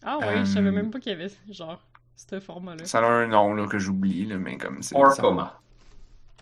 Ah 0.04 0.20
ouais, 0.20 0.40
je 0.40 0.46
savais 0.46 0.72
Euh, 0.72 0.72
même 0.72 0.92
pas 0.92 1.00
qu'il 1.00 1.12
y 1.12 1.16
avait, 1.16 1.32
genre, 1.50 1.84
ce 2.16 2.40
format-là. 2.40 2.86
Ça 2.86 3.00
a 3.00 3.06
un 3.06 3.28
nom 3.28 3.54
là 3.56 3.68
que 3.68 3.80
j'oublie 3.80 4.26
là, 4.26 4.38
mais 4.38 4.58
comme 4.58 4.82
c'est 4.84 4.96
ça- 5.10 5.22
coma. 5.22 5.60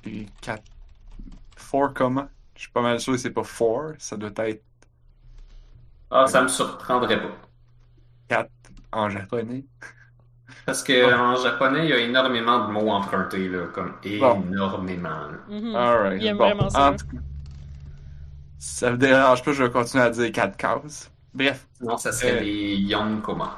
Et 0.06 0.26
4. 0.42 0.64
Four 1.58 1.94
comma. 1.94 2.30
Je 2.56 2.64
suis 2.64 2.72
pas 2.72 2.82
mal 2.82 3.00
sûr 3.00 3.14
que 3.14 3.20
c'est 3.20 3.32
pas 3.32 3.44
four. 3.44 3.94
Ça 4.00 4.18
doit 4.18 4.32
être 4.48 4.64
Ah, 6.12 6.28
ça 6.28 6.42
me 6.44 6.48
surprendrait 6.48 7.20
pas. 7.22 7.36
4 8.28 8.52
en 8.92 9.10
japonais. 9.10 9.66
Parce 10.66 10.84
que 10.84 11.14
en 11.14 11.36
japonais, 11.36 11.86
il 11.86 11.90
y 11.90 11.94
a 11.94 11.98
énormément 12.00 12.68
de 12.68 12.72
mots 12.72 12.92
empruntés, 12.92 13.48
là, 13.50 13.66
comme 13.74 13.94
Bon. 14.20 14.44
énormément. 14.52 15.10
Mhm. 15.50 16.18
Il 16.22 16.34
bon. 16.34 16.38
vraiment 16.46 16.70
ça. 16.70 16.90
En 16.90 16.92
me 18.92 18.98
dérange 18.98 19.44
pas, 19.44 19.52
je 19.54 19.64
vais 19.64 19.70
continuer 19.72 20.04
à 20.04 20.10
dire 20.10 20.32
4 20.32 20.58
cases. 20.58 21.12
Bref. 21.34 21.68
Sinon, 21.78 21.98
ça 21.98 22.12
serait 22.12 22.38
Euh. 22.38 22.42
les 22.42 22.76
yonkoma. 22.78 23.58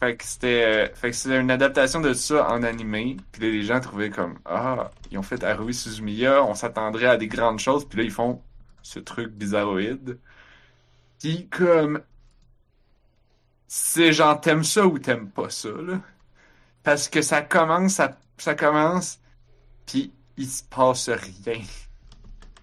Fait 0.00 0.16
que 0.16 0.24
c'était 0.24 0.64
euh, 0.64 0.94
fait 0.94 1.10
que 1.10 1.16
c'était 1.16 1.40
une 1.40 1.50
adaptation 1.50 2.00
de 2.00 2.12
ça 2.14 2.50
en 2.50 2.62
animé. 2.62 3.16
Puis 3.32 3.42
là, 3.42 3.48
les 3.48 3.62
gens 3.62 3.80
trouvaient 3.80 4.10
comme 4.10 4.38
Ah, 4.44 4.90
ils 5.10 5.18
ont 5.18 5.22
fait 5.22 5.42
Haruhi 5.44 5.72
Suzumiya, 5.74 6.42
on 6.44 6.54
s'attendrait 6.54 7.06
à 7.06 7.16
des 7.16 7.28
grandes 7.28 7.58
choses. 7.58 7.84
Puis 7.88 7.98
là, 7.98 8.04
ils 8.04 8.10
font 8.10 8.40
ce 8.82 8.98
truc 8.98 9.30
bizarroïde. 9.32 10.18
Puis 11.20 11.48
comme 11.48 12.00
c'est 13.76 14.12
genre 14.12 14.40
t'aimes 14.40 14.62
ça 14.62 14.86
ou 14.86 15.00
t'aimes 15.00 15.28
pas 15.28 15.50
ça, 15.50 15.68
là. 15.68 16.00
Parce 16.84 17.08
que 17.08 17.22
ça 17.22 17.42
commence, 17.42 17.94
ça, 17.94 18.16
ça 18.38 18.54
commence, 18.54 19.18
puis 19.84 20.12
il 20.36 20.46
se 20.46 20.62
passe 20.62 21.08
rien. 21.08 21.60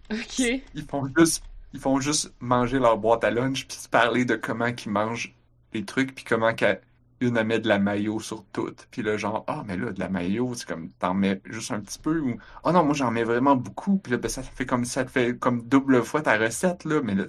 Ok. 0.10 0.39
Ils 0.39 0.86
font 0.89 1.06
juste, 1.17 1.43
ils 1.74 1.82
font 1.82 2.00
juste 2.00 2.34
manger 2.39 2.80
leur 2.80 2.97
boîte 2.97 3.26
à 3.26 3.30
lunch 3.30 3.67
puis 3.67 3.76
se 3.76 3.89
parler 3.89 4.24
de 4.24 4.36
comment 4.36 4.71
qu'ils 4.71 4.93
mangent 4.93 5.36
les 5.74 5.84
trucs 5.84 6.15
puis 6.15 6.24
comment 6.24 6.54
qu'elle 6.54 6.82
une 7.19 7.36
elle 7.36 7.45
met 7.45 7.60
de 7.60 7.67
la 7.67 7.78
mayo 7.78 8.21
sur 8.21 8.45
tout. 8.54 8.74
Puis 8.89 9.02
là 9.02 9.17
genre 9.17 9.43
ah 9.47 9.63
mais 9.67 9.76
là 9.76 9.91
de 9.91 10.00
la 10.00 10.08
mayo 10.08 10.54
c'est 10.56 10.65
comme 10.65 10.91
t'en 10.91 11.13
mets 11.13 11.41
juste 11.45 11.71
un 11.71 11.82
petit 11.82 12.00
peu 12.00 12.21
ou 12.21 12.38
ah 12.63 12.71
non 12.71 12.86
moi 12.86 12.93
j'en 12.93 13.12
mets 13.12 13.26
vraiment 13.26 13.58
beaucoup 13.58 13.97
puis 13.97 14.13
là 14.13 14.17
ben, 14.17 14.30
ça 14.30 14.43
fait 14.43 14.65
comme 14.65 14.86
ça 14.86 15.04
te 15.04 15.12
fait 15.12 15.38
comme 15.38 15.67
double 15.67 16.04
fois 16.04 16.21
ta 16.21 16.38
recette 16.38 16.86
là 16.86 17.02
mais 17.04 17.15
là 17.15 17.26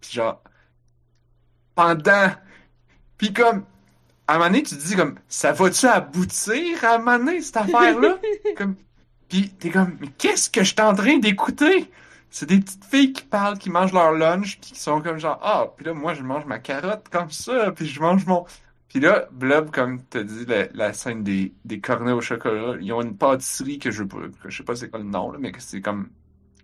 puis 0.00 0.12
genre 0.12 0.42
pendant 1.74 2.30
puis 3.18 3.32
comme 3.32 3.64
à 4.26 4.34
un 4.34 4.38
moment 4.38 4.50
donné 4.50 4.62
tu 4.62 4.76
te 4.76 4.84
dis 4.84 4.96
comme 4.96 5.16
ça 5.28 5.52
va-tu 5.52 5.86
aboutir 5.86 6.84
à 6.84 6.94
un 6.94 6.98
moment 6.98 7.18
donné 7.18 7.40
cette 7.42 7.56
affaire 7.56 7.98
là 7.98 8.18
comme 8.56 8.76
puis 9.28 9.50
t'es 9.58 9.70
comme, 9.70 9.96
mais 10.00 10.08
qu'est-ce 10.18 10.50
que 10.50 10.62
je 10.62 10.72
suis 10.72 10.80
en 10.80 10.94
train 10.94 11.18
d'écouter? 11.18 11.90
C'est 12.30 12.48
des 12.48 12.58
petites 12.60 12.84
filles 12.84 13.12
qui 13.12 13.24
parlent, 13.24 13.58
qui 13.58 13.70
mangent 13.70 13.92
leur 13.92 14.12
lunch, 14.12 14.58
puis 14.60 14.72
qui 14.72 14.80
sont 14.80 15.00
comme 15.00 15.18
genre, 15.18 15.38
ah, 15.42 15.72
puis 15.76 15.86
là, 15.86 15.94
moi, 15.94 16.14
je 16.14 16.22
mange 16.22 16.44
ma 16.44 16.58
carotte 16.58 17.08
comme 17.10 17.30
ça, 17.30 17.72
puis 17.72 17.86
je 17.86 18.00
mange 18.00 18.26
mon... 18.26 18.44
Puis 18.88 19.00
là, 19.00 19.28
Blob, 19.32 19.70
comme 19.70 20.02
t'as 20.02 20.22
dit, 20.22 20.44
la, 20.46 20.66
la 20.72 20.92
scène 20.92 21.22
des, 21.22 21.52
des 21.64 21.80
cornets 21.80 22.12
au 22.12 22.20
chocolat, 22.20 22.76
ils 22.80 22.92
ont 22.92 23.02
une 23.02 23.16
pâtisserie 23.16 23.78
que 23.78 23.90
je, 23.90 24.04
que 24.04 24.48
je 24.48 24.56
sais 24.56 24.62
pas 24.62 24.76
c'est 24.76 24.90
quoi 24.90 25.00
le 25.00 25.06
nom, 25.06 25.32
là, 25.32 25.38
mais 25.40 25.52
que 25.52 25.60
c'est 25.60 25.80
comme 25.80 26.08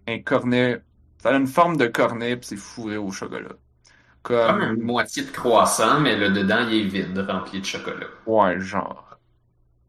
un 0.07 0.19
cornet, 0.21 0.83
ça 1.19 1.31
a 1.31 1.37
une 1.37 1.47
forme 1.47 1.77
de 1.77 1.87
cornet, 1.87 2.37
puis 2.37 2.47
c'est 2.47 2.57
fourré 2.57 2.97
au 2.97 3.11
chocolat. 3.11 3.55
Comme 4.23 4.63
une 4.63 4.83
moitié 4.83 5.25
de 5.25 5.31
croissant, 5.31 6.01
mais 6.01 6.17
le 6.17 6.31
dedans, 6.31 6.67
il 6.69 6.75
est 6.75 6.85
vide, 6.85 7.19
rempli 7.29 7.61
de 7.61 7.67
chocolat. 7.67 8.07
ouais, 8.27 8.61
genre. 8.61 9.19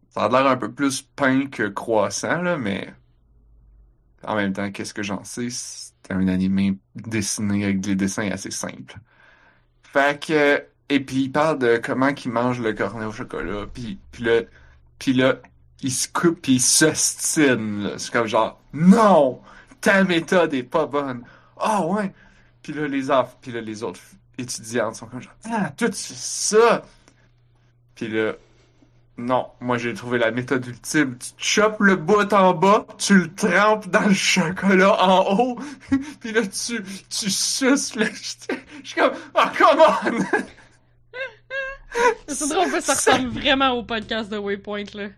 Ça 0.10 0.24
a 0.26 0.30
l'air 0.30 0.48
un 0.48 0.58
peu 0.58 0.72
plus 0.72 1.02
pain 1.02 1.48
que 1.48 1.64
croissant, 1.68 2.42
là, 2.42 2.58
mais 2.58 2.94
en 4.26 4.36
même 4.36 4.54
temps, 4.54 4.72
qu'est-ce 4.72 4.94
que 4.94 5.04
j'en 5.04 5.24
sais? 5.24 5.48
C'est 5.50 6.12
un 6.12 6.28
animé 6.28 6.78
dessiné 6.96 7.64
avec 7.66 7.82
des 7.82 7.96
dessins 7.96 8.30
assez 8.32 8.52
simples? 8.52 8.98
Fait 9.84 10.20
que, 10.24 10.64
et 10.90 11.00
puis 11.00 11.24
il 11.24 11.32
parle 11.32 11.60
de 11.60 11.78
comment 11.84 12.10
il 12.10 12.32
mange 12.32 12.60
le 12.60 12.74
cornet 12.74 13.06
au 13.06 13.12
chocolat, 13.12 13.66
puis, 13.74 14.00
puis 14.12 14.24
là, 14.24 14.42
puis 15.00 15.14
là, 15.14 15.36
il 15.82 15.92
se 15.92 16.08
coupe 16.08 16.42
puis 16.42 16.54
il 16.54 16.62
s'ostine, 16.62 17.84
là. 17.84 17.98
C'est 17.98 18.12
comme 18.12 18.28
genre, 18.28 18.62
non! 18.74 19.42
Ta 19.82 20.04
méthode 20.04 20.54
est 20.54 20.64
pas 20.64 20.86
bonne! 20.86 21.24
Ah 21.58 21.86
ouais! 21.86 22.14
Puis 22.62 22.74
là, 22.74 22.88
les 22.88 23.08
puis 23.42 23.52
là, 23.52 23.62
les 23.62 23.84
autres 23.84 24.00
étudiantes 24.38 24.96
sont 24.96 25.08
comme 25.08 25.22
genre, 25.22 25.34
ah, 25.46 25.72
fais 25.78 25.92
ça! 25.92 26.84
Puis 27.96 28.08
là, 28.08 28.34
non, 29.18 29.48
moi 29.62 29.78
j'ai 29.78 29.94
trouvé 29.94 30.18
la 30.18 30.32
méthode 30.32 30.66
ultime. 30.66 31.18
Tu 31.18 31.32
chopes 31.38 31.80
le 31.80 31.96
bout 31.96 32.32
en 32.34 32.54
bas, 32.54 32.86
tu 32.98 33.20
le 33.20 33.34
trempes 33.34 33.88
dans 33.90 34.08
le 34.08 34.14
chocolat 34.14 35.02
en 35.04 35.38
haut, 35.38 35.60
puis 36.20 36.32
là 36.32 36.42
tu, 36.42 36.84
tu 37.10 37.30
suces 37.30 37.96
le... 37.96 38.06
Je 38.06 38.88
suis 38.88 38.96
comme, 38.96 39.14
oh 39.36 39.44
come 39.58 39.80
on! 39.80 40.42
C'est 42.28 42.50
drôle, 42.50 42.82
ça 42.82 42.96
ressemble 42.96 43.28
vraiment 43.28 43.72
au 43.72 43.84
podcast 43.84 44.30
de 44.30 44.38
Waypoint, 44.38 44.86
là. 44.96 45.10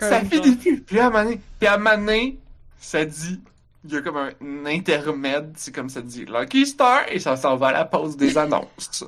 Ça 0.00 0.20
finit 0.24 0.56
plus. 0.56 0.80
Puis 0.80 0.98
à 0.98 1.10
donné, 1.10 1.40
puis 1.58 1.68
à 1.68 1.76
donné, 1.76 2.38
ça 2.80 3.04
dit, 3.04 3.40
il 3.84 3.92
y 3.92 3.96
a 3.96 4.02
comme 4.02 4.16
un, 4.16 4.30
un 4.40 4.66
intermède, 4.66 5.52
c'est 5.56 5.74
comme 5.74 5.88
ça 5.88 6.00
dit 6.00 6.24
Lucky 6.24 6.66
Star, 6.66 7.02
et 7.10 7.18
ça 7.18 7.36
s'en 7.36 7.56
va 7.56 7.68
à 7.68 7.72
la 7.72 7.84
pause 7.84 8.16
des 8.16 8.38
annonces. 8.38 9.04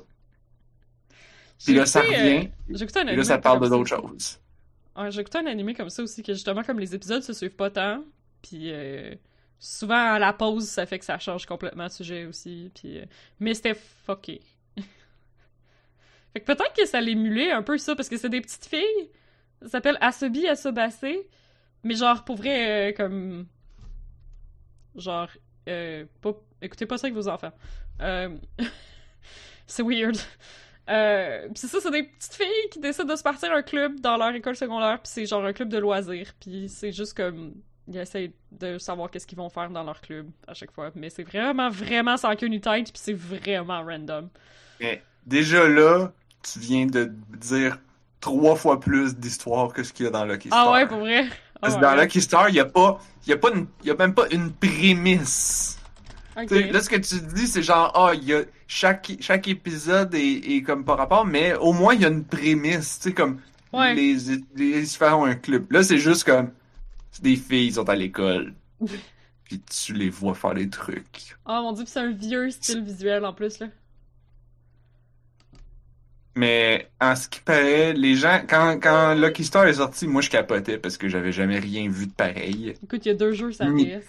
Puis 1.64 1.74
là, 1.74 1.86
ça 1.86 2.04
écouté, 2.04 2.16
revient, 2.16 2.48
euh, 2.70 3.00
un 3.00 3.06
et 3.08 3.16
là 3.16 3.24
ça 3.24 3.38
parle 3.38 3.60
de 3.60 3.68
d'autres 3.68 3.88
choses. 3.88 4.38
J'ai 5.10 5.20
écouté 5.20 5.38
un 5.38 5.46
animé 5.46 5.74
comme 5.74 5.90
ça 5.90 6.02
aussi, 6.02 6.22
que 6.22 6.32
justement, 6.32 6.62
comme 6.62 6.78
les 6.78 6.94
épisodes 6.94 7.22
se 7.22 7.32
suivent 7.32 7.56
pas 7.56 7.70
tant, 7.70 8.02
puis 8.42 8.70
euh, 8.72 9.14
souvent 9.58 10.14
à 10.14 10.18
la 10.18 10.32
pause, 10.32 10.66
ça 10.66 10.86
fait 10.86 10.98
que 10.98 11.04
ça 11.04 11.18
change 11.18 11.46
complètement 11.46 11.86
de 11.86 11.92
sujet 11.92 12.26
aussi, 12.26 12.70
puis... 12.74 12.98
euh, 12.98 13.04
mais 13.40 13.54
c'était 13.54 13.78
fucké. 14.06 14.40
fait 16.32 16.40
que 16.40 16.44
peut-être 16.44 16.72
que 16.74 16.86
ça 16.86 17.00
l'émulait 17.00 17.52
un 17.52 17.62
peu 17.62 17.76
ça, 17.78 17.94
parce 17.94 18.08
que 18.08 18.16
c'est 18.16 18.30
des 18.30 18.40
petites 18.40 18.66
filles, 18.66 19.10
ça 19.62 19.68
s'appelle 19.68 19.98
Asobi 20.00 20.46
Asobase, 20.48 21.04
mais 21.82 21.94
genre, 21.94 22.24
pour 22.24 22.36
vrai, 22.36 22.90
euh, 22.90 22.92
comme... 22.94 23.46
Genre, 24.96 25.28
euh, 25.68 26.04
pas... 26.20 26.32
écoutez 26.62 26.86
pas 26.86 26.98
ça 26.98 27.06
avec 27.06 27.14
vos 27.14 27.28
enfants. 27.28 27.52
Euh, 28.00 28.36
c'est 29.66 29.82
weird. 29.82 30.16
Euh, 30.88 31.48
c'est 31.54 31.66
ça, 31.66 31.78
c'est 31.80 31.90
des 31.90 32.04
petites 32.04 32.34
filles 32.34 32.70
qui 32.70 32.78
décident 32.78 33.12
de 33.12 33.16
se 33.16 33.22
partir 33.22 33.52
un 33.52 33.62
club 33.62 34.00
dans 34.00 34.16
leur 34.16 34.34
école 34.34 34.56
secondaire, 34.56 35.00
puis 35.00 35.10
c'est 35.12 35.26
genre 35.26 35.44
un 35.44 35.52
club 35.52 35.68
de 35.68 35.78
loisirs, 35.78 36.32
puis 36.38 36.68
c'est 36.68 36.92
juste 36.92 37.16
comme 37.16 37.54
ils 37.88 37.98
essayent 37.98 38.32
de 38.52 38.78
savoir 38.78 39.10
qu'est-ce 39.10 39.26
qu'ils 39.26 39.38
vont 39.38 39.48
faire 39.48 39.70
dans 39.70 39.82
leur 39.82 40.00
club 40.00 40.28
à 40.46 40.54
chaque 40.54 40.72
fois. 40.72 40.90
Mais 40.94 41.10
c'est 41.10 41.22
vraiment, 41.22 41.70
vraiment 41.70 42.16
sans 42.16 42.34
queue 42.34 42.46
ni 42.46 42.60
tête, 42.60 42.92
puis 42.92 43.02
c'est 43.02 43.12
vraiment 43.12 43.82
random. 43.82 44.28
Mais 44.80 45.02
déjà 45.24 45.68
là, 45.68 46.12
tu 46.42 46.58
viens 46.58 46.86
de 46.86 47.12
dire 47.38 47.78
trois 48.20 48.56
fois 48.56 48.80
plus 48.80 49.16
d'histoire 49.16 49.72
que 49.72 49.82
ce 49.82 49.92
qu'il 49.92 50.04
y 50.06 50.08
a 50.08 50.10
dans 50.10 50.24
Lucky 50.24 50.48
Star. 50.48 50.68
Ah 50.68 50.72
ouais, 50.72 50.86
pour 50.86 50.98
vrai? 50.98 51.26
Parce 51.60 51.74
Ah 51.74 51.76
que 51.76 51.82
dans 51.82 51.96
ouais. 51.96 52.02
Lucky 52.04 52.20
Star, 52.20 52.48
il 52.48 52.52
n'y 52.52 52.60
a 52.60 52.64
pas, 52.66 53.00
y 53.26 53.32
a 53.32 53.36
pas 53.36 53.50
une- 53.54 53.66
il 53.82 53.88
y 53.88 53.90
a 53.90 53.94
même 53.94 54.14
pas 54.14 54.26
une 54.30 54.52
prémisse. 54.52 55.78
Ok. 56.36 56.46
Tu 56.48 56.54
sais, 56.54 56.72
Là, 56.72 56.80
ce 56.80 56.88
que 56.90 56.96
tu 56.96 57.14
dis, 57.34 57.46
c'est 57.46 57.62
genre, 57.62 57.92
ah, 57.94 58.12
il 58.14 58.24
y 58.24 58.34
a, 58.34 58.42
chaque, 58.66 59.12
chaque 59.20 59.48
épisode 59.48 60.14
est, 60.14 60.56
est 60.56 60.62
comme 60.62 60.84
par 60.84 60.98
rapport, 60.98 61.24
mais 61.24 61.54
au 61.54 61.72
moins, 61.72 61.94
il 61.94 62.02
y 62.02 62.04
a 62.04 62.08
une 62.08 62.24
prémisse, 62.24 62.98
tu 62.98 63.08
sais, 63.08 63.14
comme, 63.14 63.40
Ouais. 63.72 63.94
les, 63.94 64.16
les 64.54 64.80
Lucifer 64.80 65.06
ont 65.12 65.24
un 65.24 65.34
club. 65.34 65.70
Là, 65.72 65.82
c'est 65.82 65.98
juste 65.98 66.24
comme, 66.24 66.50
des 67.22 67.36
filles, 67.36 67.68
ils 67.68 67.74
sont 67.74 67.88
à 67.88 67.94
l'école. 67.96 68.54
puis 69.44 69.60
tu 69.62 69.92
les 69.94 70.10
vois 70.10 70.34
faire 70.34 70.54
des 70.54 70.68
trucs. 70.68 71.36
Oh 71.46 71.60
mon 71.62 71.72
dieu, 71.72 71.84
pis 71.84 71.90
c'est 71.90 72.00
un 72.00 72.10
vieux 72.12 72.50
style 72.50 72.82
visuel 72.84 73.24
en 73.24 73.32
plus, 73.32 73.58
là. 73.60 73.68
Mais, 76.36 76.92
en 77.00 77.16
ce 77.16 77.28
qui 77.28 77.40
paraît, 77.40 77.94
les 77.94 78.14
gens, 78.14 78.42
quand, 78.48 78.78
quand 78.80 79.14
Lucky 79.14 79.44
Star 79.44 79.66
est 79.66 79.74
sorti, 79.74 80.06
moi, 80.06 80.20
je 80.22 80.30
capotais 80.30 80.78
parce 80.78 80.98
que 80.98 81.08
j'avais 81.08 81.32
jamais 81.32 81.58
rien 81.58 81.88
vu 81.90 82.06
de 82.08 82.12
pareil. 82.12 82.74
Écoute, 82.82 83.06
il 83.06 83.08
y 83.08 83.12
a 83.12 83.14
deux 83.14 83.32
jeux, 83.32 83.52
ça 83.52 83.70
Ni- 83.70 83.86
PS. 83.86 84.06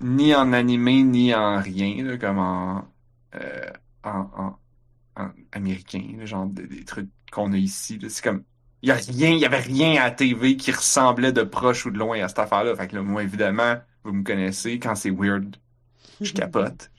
Ni 0.00 0.34
en 0.34 0.52
animé, 0.52 1.02
ni 1.02 1.34
en 1.34 1.60
rien, 1.60 2.04
là, 2.04 2.18
comme 2.18 2.38
en, 2.38 2.88
euh, 3.34 3.70
en, 4.04 4.30
en, 4.36 4.60
en 5.16 5.30
américain, 5.52 6.02
là, 6.18 6.26
genre 6.26 6.46
des, 6.46 6.66
des 6.68 6.84
trucs 6.84 7.10
qu'on 7.32 7.52
a 7.52 7.56
ici. 7.58 7.98
C'est 8.08 8.22
comme, 8.24 8.44
il 8.82 8.88
y 8.90 8.92
a 8.92 8.96
rien, 8.96 9.30
il 9.30 9.38
y 9.40 9.46
avait 9.46 9.60
rien 9.60 10.00
à 10.00 10.06
la 10.06 10.10
TV 10.12 10.56
qui 10.56 10.72
ressemblait 10.72 11.32
de 11.32 11.42
proche 11.42 11.86
ou 11.86 11.90
de 11.90 11.98
loin 11.98 12.20
à 12.22 12.28
cette 12.28 12.38
affaire-là. 12.40 12.76
Fait 12.76 12.88
que 12.88 12.96
là, 12.96 13.02
moi, 13.02 13.22
évidemment, 13.24 13.76
vous 14.04 14.12
me 14.12 14.24
connaissez, 14.24 14.78
quand 14.80 14.94
c'est 14.96 15.10
weird, 15.10 15.56
je 16.22 16.32
capote. 16.34 16.90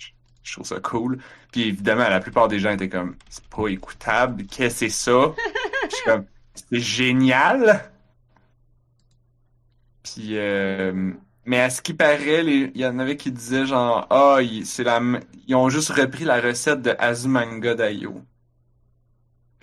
Je, 0.50 0.54
trouve 0.54 0.66
ça 0.66 0.80
cool. 0.80 1.20
Puis 1.52 1.64
évidemment, 1.64 2.08
la 2.10 2.20
plupart 2.20 2.48
des 2.48 2.60
gens 2.60 2.72
étaient 2.72 2.90
comme, 2.90 3.16
c'est 3.30 3.46
pas 3.48 3.68
écoutable, 3.68 4.46
qu'est-ce 4.46 4.86
que 4.86 4.90
c'est 4.90 4.90
ça? 4.90 5.34
Je 5.90 5.96
suis 5.96 6.06
comme, 6.06 6.26
c'est 6.56 6.80
génial! 6.80 7.92
Puis, 10.04 10.38
euh, 10.38 11.12
mais 11.46 11.60
à 11.62 11.70
ce 11.70 11.82
qui 11.82 11.94
paraît, 11.94 12.44
il 12.46 12.78
y 12.78 12.86
en 12.86 13.00
avait 13.00 13.18
qui 13.18 13.32
disaient 13.32 13.66
genre, 13.66 14.08
ah, 14.10 14.38
il- 14.42 14.66
c'est 14.66 14.84
la, 14.84 15.02
ils 15.48 15.56
ont 15.56 15.70
juste 15.70 15.90
repris 15.90 16.26
la 16.26 16.42
recette 16.42 16.82
de 16.82 16.96
Azumanga 16.98 17.76
Daioh, 17.76 18.22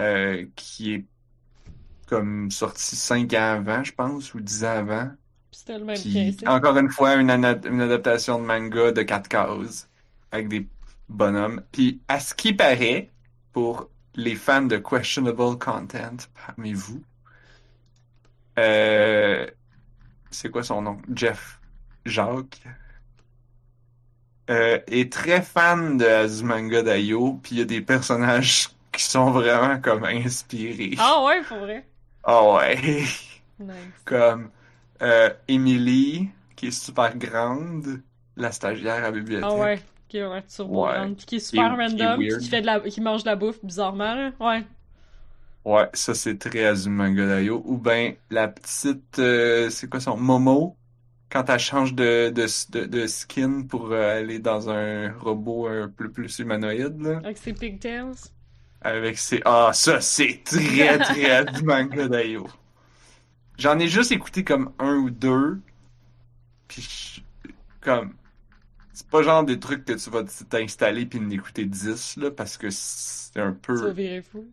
euh, 0.00 0.46
qui 0.56 0.94
est 0.94 1.04
comme 2.06 2.50
sorti 2.50 2.96
5 2.96 3.32
ans 3.34 3.54
avant, 3.56 3.82
je 3.82 3.92
pense, 3.92 4.34
ou 4.34 4.40
10 4.40 4.64
ans 4.64 4.78
avant. 4.78 5.10
C'était 5.50 5.78
le 5.78 5.84
même 5.84 5.96
Puis, 5.96 6.36
encore 6.46 6.76
une 6.76 6.90
fois, 6.90 7.14
une, 7.14 7.30
une 7.30 7.80
adaptation 7.80 8.38
de 8.38 8.44
manga 8.44 8.92
de 8.92 9.02
quatre 9.02 9.28
cases 9.28 9.88
avec 10.30 10.48
des 10.48 10.68
bonhommes. 11.08 11.62
Puis, 11.72 12.00
à 12.08 12.20
ce 12.20 12.34
qui 12.34 12.52
paraît, 12.52 13.10
pour 13.52 13.88
les 14.14 14.34
fans 14.34 14.62
de 14.62 14.76
questionable 14.76 15.58
content 15.58 16.16
parmi 16.46 16.72
vous, 16.72 17.02
euh, 18.58 19.46
c'est 20.30 20.50
quoi 20.50 20.62
son 20.62 20.82
nom? 20.82 20.98
Jeff 21.14 21.60
Jacques 22.04 22.62
euh, 24.48 24.78
est 24.86 25.12
très 25.12 25.42
fan 25.42 25.98
de 25.98 26.06
Azumanga 26.06 26.82
Daioh, 26.82 27.40
puis 27.42 27.56
il 27.56 27.58
y 27.58 27.62
a 27.62 27.64
des 27.64 27.80
personnages 27.80 28.68
qui 28.92 29.02
sont 29.02 29.30
vraiment 29.30 29.80
comme 29.80 30.04
inspirés. 30.04 30.94
Ah 30.98 31.24
ouais, 31.24 31.42
pour 31.42 31.58
vrai? 31.58 31.84
Ah 32.24 32.42
ouais. 32.54 33.04
Nice. 33.58 33.70
comme 34.04 34.50
euh, 35.02 35.30
Emily, 35.48 36.28
qui 36.56 36.66
est 36.66 36.70
super 36.70 37.16
grande, 37.16 38.02
la 38.36 38.52
stagiaire 38.52 38.96
à 38.96 39.00
la 39.00 39.10
bibliothèque. 39.10 39.48
Ah 39.50 39.56
ouais, 39.56 39.80
qui 40.08 40.18
est 40.18 40.26
ouais, 40.26 40.42
turbo 40.46 40.86
Ouais. 40.86 41.14
qui 41.26 41.36
est 41.36 41.40
super 41.40 41.76
Qui 41.84 41.96
qui 41.96 42.06
random, 42.06 42.18
qui 42.38 42.48
fait 42.48 42.60
de 42.60 42.66
la, 42.66 42.80
qui 42.80 43.00
mange 43.00 43.22
de 43.24 43.28
la 43.28 43.36
bouffe 43.36 43.64
bizarrement, 43.64 44.14
là. 44.14 44.32
Ouais. 44.40 44.66
Ouais, 45.64 45.88
ça 45.94 46.14
c'est 46.14 46.38
très 46.38 46.64
Azumanga 46.64 47.26
Daioh. 47.26 47.60
Ou 47.66 47.76
ben 47.78 48.14
la 48.30 48.46
petite, 48.48 49.18
euh, 49.18 49.68
c'est 49.70 49.88
quoi 49.88 49.98
son 50.00 50.16
Momo, 50.16 50.78
quand 51.30 51.50
elle 51.50 51.58
change 51.58 51.94
de, 51.94 52.30
de, 52.30 52.46
de, 52.70 52.86
de 52.86 53.06
skin 53.08 53.62
pour 53.68 53.90
euh, 53.92 54.20
aller 54.20 54.38
dans 54.38 54.70
un 54.70 55.12
robot 55.12 55.66
un 55.68 55.88
peu 55.88 56.10
plus 56.12 56.38
humanoïde, 56.38 57.00
là, 57.02 57.22
Avec 57.22 57.36
ses 57.36 57.52
pigtails. 57.52 58.14
avec 58.80 59.18
ses... 59.18 59.42
Ah, 59.44 59.70
ça 59.74 60.00
c'est 60.00 60.42
très 60.44 60.98
très 61.02 61.30
Azumanga 61.30 62.08
Daioh. 62.08 62.46
J'en 63.58 63.78
ai 63.78 63.88
juste 63.88 64.12
écouté 64.12 64.44
comme 64.44 64.72
un 64.78 64.96
ou 64.96 65.10
deux, 65.10 65.60
puis 66.68 66.82
je- 66.82 67.20
comme... 67.80 68.14
C'est 68.96 69.08
pas 69.08 69.22
genre 69.22 69.44
des 69.44 69.60
trucs 69.60 69.84
que 69.84 69.92
tu 69.92 70.10
vas 70.10 70.24
t'installer 70.24 71.06
puis 71.06 71.20
en 71.20 71.30
écouter 71.30 71.66
10, 71.66 72.16
là, 72.16 72.30
parce 72.32 72.56
que 72.56 72.68
c'est 72.70 73.38
un 73.40 73.52
Tu 73.70 73.84
vas 73.84 73.92
peu... 73.92 73.92
virer 73.92 74.22
fou. 74.22 74.52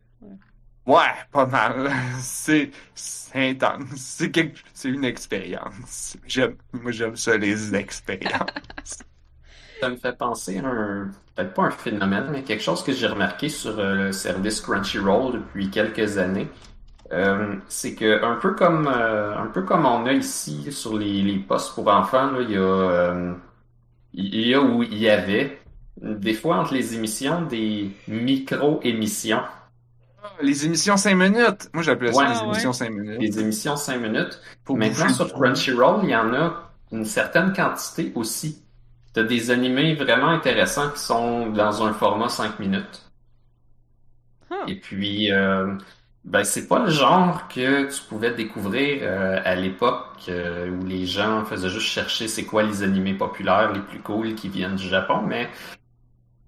Ouais, 0.85 1.13
pas 1.31 1.45
mal. 1.45 1.89
C'est 2.19 2.71
c'est 2.93 3.49
intense. 3.51 3.87
C'est 3.95 4.31
quelque... 4.31 4.59
c'est 4.73 4.89
une 4.89 5.05
expérience. 5.05 6.17
J'aime, 6.25 6.57
moi 6.73 6.91
j'aime 6.91 7.15
ça 7.15 7.37
les 7.37 7.73
expériences. 7.75 8.99
Ça 9.81 9.89
me 9.89 9.97
fait 9.97 10.17
penser 10.17 10.59
à 10.59 10.67
un, 10.67 11.11
peut-être 11.35 11.53
pas 11.53 11.63
un 11.63 11.71
phénomène, 11.71 12.29
mais 12.31 12.43
quelque 12.43 12.63
chose 12.63 12.83
que 12.83 12.93
j'ai 12.93 13.07
remarqué 13.07 13.49
sur 13.49 13.77
euh, 13.79 13.95
le 13.95 14.11
service 14.13 14.61
Crunchyroll 14.61 15.33
depuis 15.33 15.69
quelques 15.69 16.17
années. 16.17 16.47
Euh, 17.13 17.55
c'est 17.69 17.95
que 17.95 18.23
un 18.23 18.35
peu 18.37 18.55
comme 18.55 18.87
euh, 18.87 19.37
un 19.37 19.47
peu 19.47 19.63
comme 19.63 19.85
on 19.85 20.05
a 20.07 20.13
ici 20.13 20.71
sur 20.71 20.97
les, 20.97 21.21
les 21.23 21.39
postes 21.39 21.75
pour 21.75 21.87
enfants, 21.89 22.31
là, 22.31 22.41
il 22.41 22.51
y 22.51 22.57
a 22.57 22.61
euh, 22.61 23.33
il 24.13 24.47
y 24.47 24.53
a 24.53 24.61
où 24.61 24.83
il 24.83 24.97
y 24.97 25.09
avait 25.09 25.59
des 26.01 26.33
fois 26.33 26.57
entre 26.57 26.73
les 26.73 26.95
émissions 26.95 27.43
des 27.43 27.91
micro-émissions, 28.07 29.41
Les 30.41 30.65
émissions 30.65 30.97
5 30.97 31.15
minutes. 31.15 31.69
Moi 31.73 31.83
j'appelais 31.83 32.11
ça 32.13 32.23
Ouais, 32.23 32.29
les 32.29 32.39
ouais. 32.39 32.45
émissions 32.45 32.73
5 32.73 32.89
minutes. 32.91 33.19
des 33.19 33.39
émissions 33.39 33.75
5 33.75 33.97
minutes. 33.99 34.39
Pour 34.63 34.77
Maintenant, 34.77 35.09
sur 35.09 35.31
Crunchyroll, 35.33 36.01
il 36.03 36.09
y 36.09 36.15
en 36.15 36.33
a 36.33 36.71
une 36.91 37.05
certaine 37.05 37.53
quantité 37.53 38.11
aussi. 38.15 38.63
T'as 39.13 39.23
des 39.23 39.51
animés 39.51 39.93
vraiment 39.95 40.29
intéressants 40.29 40.89
qui 40.91 40.99
sont 41.01 41.49
dans 41.51 41.83
un 41.85 41.93
format 41.93 42.29
5 42.29 42.59
minutes. 42.59 43.01
Huh. 44.49 44.55
Et 44.67 44.79
puis, 44.79 45.31
euh, 45.31 45.75
ben, 46.25 46.43
c'est 46.43 46.67
pas 46.67 46.79
le 46.79 46.89
genre 46.89 47.47
que 47.49 47.93
tu 47.93 48.01
pouvais 48.03 48.31
découvrir 48.33 48.99
euh, 49.03 49.41
à 49.43 49.55
l'époque 49.55 50.07
euh, 50.29 50.69
où 50.69 50.85
les 50.85 51.05
gens 51.05 51.43
faisaient 51.43 51.69
juste 51.69 51.87
chercher 51.87 52.27
c'est 52.29 52.45
quoi 52.45 52.63
les 52.63 52.81
animés 52.81 53.13
populaires 53.13 53.73
les 53.73 53.81
plus 53.81 53.99
cool 53.99 54.33
qui 54.35 54.47
viennent 54.47 54.75
du 54.75 54.87
Japon, 54.87 55.21
mais 55.27 55.49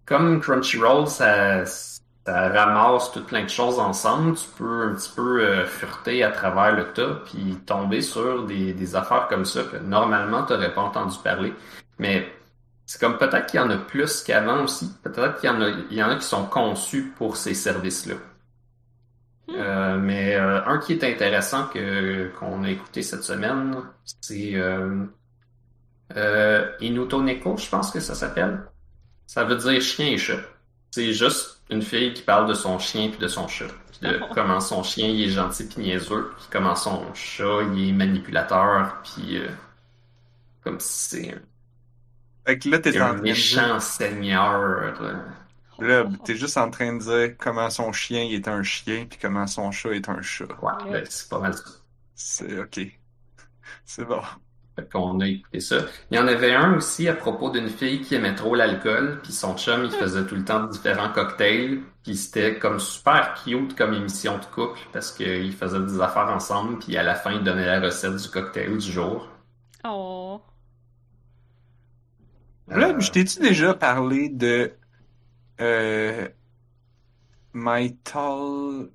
comme 0.05 0.39
Crunchyroll, 0.39 1.07
ça, 1.07 1.65
ça 1.65 2.49
ramasse 2.49 3.11
tout 3.11 3.23
plein 3.25 3.43
de 3.43 3.49
choses 3.49 3.79
ensemble, 3.79 4.35
tu 4.35 4.47
peux 4.57 4.83
un 4.83 4.95
petit 4.95 5.11
peu 5.15 5.41
euh, 5.41 5.65
fureter 5.65 6.23
à 6.23 6.31
travers 6.31 6.73
le 6.73 6.93
tas 6.93 7.21
puis 7.25 7.57
tomber 7.65 8.01
sur 8.01 8.45
des, 8.45 8.73
des 8.73 8.95
affaires 8.95 9.27
comme 9.27 9.45
ça 9.45 9.63
que 9.63 9.77
normalement 9.77 10.43
t'aurais 10.43 10.73
pas 10.73 10.81
entendu 10.81 11.17
parler. 11.23 11.53
Mais 11.99 12.31
c'est 12.85 12.99
comme 13.01 13.17
peut-être 13.17 13.47
qu'il 13.47 13.59
y 13.59 13.63
en 13.63 13.69
a 13.69 13.77
plus 13.77 14.23
qu'avant 14.23 14.63
aussi. 14.63 14.91
Peut-être 15.03 15.39
qu'il 15.39 15.49
y 15.49 15.53
en 15.53 15.61
a, 15.61 15.69
il 15.89 15.97
y 15.97 16.03
en 16.03 16.09
a 16.09 16.15
qui 16.15 16.25
sont 16.25 16.45
conçus 16.45 17.13
pour 17.17 17.35
ces 17.37 17.53
services-là. 17.53 18.15
Euh, 19.55 19.97
mais 19.97 20.35
euh, 20.35 20.63
un 20.65 20.79
qui 20.79 20.93
est 20.93 21.03
intéressant 21.03 21.67
que 21.67 22.29
qu'on 22.39 22.63
a 22.63 22.69
écouté 22.71 23.01
cette 23.03 23.23
semaine, 23.23 23.75
c'est 24.21 24.55
euh, 24.55 25.05
euh, 26.15 26.71
Inuto 26.81 27.21
Neko, 27.23 27.57
je 27.57 27.69
pense 27.69 27.91
que 27.91 27.99
ça 27.99 28.15
s'appelle. 28.15 28.63
Ça 29.27 29.43
veut 29.45 29.57
dire 29.57 29.81
chien 29.81 30.07
et 30.07 30.17
chat. 30.17 30.39
C'est 30.91 31.13
juste 31.13 31.63
une 31.69 31.81
fille 31.83 32.13
qui 32.13 32.23
parle 32.23 32.47
de 32.49 32.53
son 32.53 32.79
chien 32.79 33.09
puis 33.09 33.19
de 33.19 33.27
son 33.27 33.47
chat. 33.47 33.67
Puis 33.91 33.99
de 34.01 34.21
comment 34.33 34.59
son 34.61 34.83
chien 34.83 35.07
il 35.09 35.23
est 35.23 35.29
gentil 35.31 35.67
puis 35.67 35.81
niaiseux, 35.83 36.33
puis 36.37 36.47
comment 36.51 36.75
son 36.75 37.13
chat 37.13 37.63
il 37.73 37.89
est 37.89 37.93
manipulateur, 37.93 39.01
puis 39.03 39.37
euh, 39.39 39.49
comme 40.61 40.79
si 40.79 41.09
c'est 41.09 41.33
un, 41.33 41.41
Fait 42.45 42.57
que 42.59 42.69
là 42.69 42.79
t'es 42.79 42.91
c'est 42.91 43.01
en 43.01 43.09
un 43.09 43.13
train 43.13 43.21
de 43.21 43.21
méchant 43.21 43.79
seigneur. 43.79 44.95
euh. 45.01 45.13
Là 45.79 46.05
t'es 46.23 46.35
juste 46.35 46.57
en 46.57 46.69
train 46.69 46.93
de 46.93 46.99
dire 46.99 47.37
comment 47.37 47.69
son 47.69 47.91
chien 47.91 48.23
il 48.23 48.33
est 48.33 48.47
un 48.47 48.63
chien 48.63 49.05
puis 49.09 49.19
comment 49.21 49.47
son 49.47 49.71
chat 49.71 49.91
est 49.91 50.09
un 50.09 50.21
chat. 50.21 50.45
Ouais, 50.61 50.91
ben, 50.91 51.05
c'est 51.09 51.29
pas 51.29 51.39
mal 51.39 51.53
ça. 51.53 51.63
C'est 52.15 52.59
ok. 52.59 52.79
C'est 53.83 54.05
bon. 54.05 54.21
Fait 54.75 54.89
qu'on 54.91 55.19
a 55.21 55.27
écouté 55.27 55.61
ça. 55.61 55.77
Il 56.11 56.17
y 56.17 56.19
en 56.19 56.27
avait 56.27 56.53
un 56.53 56.75
aussi 56.75 57.07
à 57.07 57.13
propos 57.13 57.49
d'une 57.49 57.69
fille 57.69 58.01
qui 58.01 58.15
aimait 58.15 58.35
trop 58.35 58.55
l'alcool, 58.55 59.21
puis 59.23 59.31
son 59.31 59.55
chum, 59.55 59.85
il 59.85 59.91
faisait 59.91 60.25
tout 60.25 60.35
le 60.35 60.43
temps 60.43 60.65
différents 60.65 61.11
cocktails, 61.13 61.81
puis 62.03 62.17
c'était 62.17 62.59
comme 62.59 62.79
super 62.79 63.41
cute 63.41 63.75
comme 63.77 63.93
émission 63.93 64.37
de 64.37 64.45
couple, 64.45 64.79
parce 64.91 65.13
qu'ils 65.13 65.53
faisaient 65.53 65.79
des 65.79 66.01
affaires 66.01 66.27
ensemble, 66.27 66.79
puis 66.79 66.97
à 66.97 67.03
la 67.03 67.15
fin, 67.15 67.31
ils 67.31 67.43
donnaient 67.43 67.65
la 67.65 67.79
recette 67.79 68.17
du 68.17 68.29
cocktail 68.29 68.77
du 68.77 68.91
jour. 68.91 69.29
Oh. 69.85 70.41
Là, 72.67 72.99
je 72.99 73.11
t'ai-tu 73.11 73.39
déjà 73.39 73.73
parlé 73.75 74.27
de 74.27 74.73
euh, 75.61 76.27
My 77.53 77.97
Tall 78.03 78.91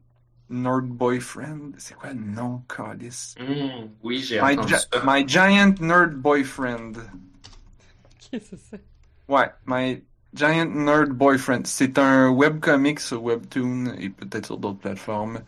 Nerd 0.49 0.87
Boyfriend. 0.89 1.75
C'est 1.79 1.95
quoi 1.95 2.13
le 2.13 2.21
nom, 2.21 2.65
Calice? 2.69 3.39
Hmm, 3.39 3.89
oui, 4.03 4.21
j'ai 4.23 4.41
My, 4.41 4.41
entendu 4.41 4.69
Gi- 4.69 4.87
ça. 4.93 5.05
My 5.05 5.25
Giant 5.27 5.75
Nerd 5.81 6.15
Boyfriend. 6.17 6.95
Qu'est-ce 8.19 8.51
que 8.51 8.57
c'est? 8.57 8.77
Ça? 8.77 8.83
Ouais, 9.29 9.51
My 9.67 10.03
Giant 10.35 10.67
Nerd 10.75 11.11
Boyfriend. 11.13 11.67
C'est 11.67 11.99
un 11.99 12.31
webcomic 12.31 13.01
sur 13.01 13.23
Webtoon 13.23 13.95
et 13.99 14.11
peut-être 14.11 14.47
sur 14.47 14.59
d'autres 14.59 14.79
plateformes. 14.79 15.45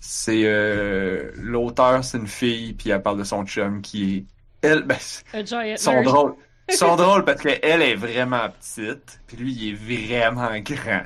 C'est 0.00 0.42
euh, 0.46 1.32
l'auteur, 1.36 2.04
c'est 2.04 2.18
une 2.18 2.26
fille, 2.28 2.74
puis 2.74 2.90
elle 2.90 3.02
parle 3.02 3.18
de 3.18 3.24
son 3.24 3.44
chum 3.46 3.82
qui 3.82 4.16
est 4.18 4.26
elle. 4.62 4.82
Ben, 4.84 4.98
A 5.32 5.42
giant 5.44 5.60
ils 5.62 5.78
sont 5.78 6.02
nerd. 6.02 6.04
drôles. 6.04 6.36
Ils 6.68 6.76
sont 6.76 6.96
drôles 6.96 7.24
parce 7.24 7.40
qu'elle 7.40 7.82
est 7.82 7.94
vraiment 7.94 8.48
petite, 8.50 9.20
puis 9.26 9.36
lui 9.36 9.52
il 9.52 9.70
est 9.70 9.74
vraiment 9.74 10.58
grand. 10.60 11.04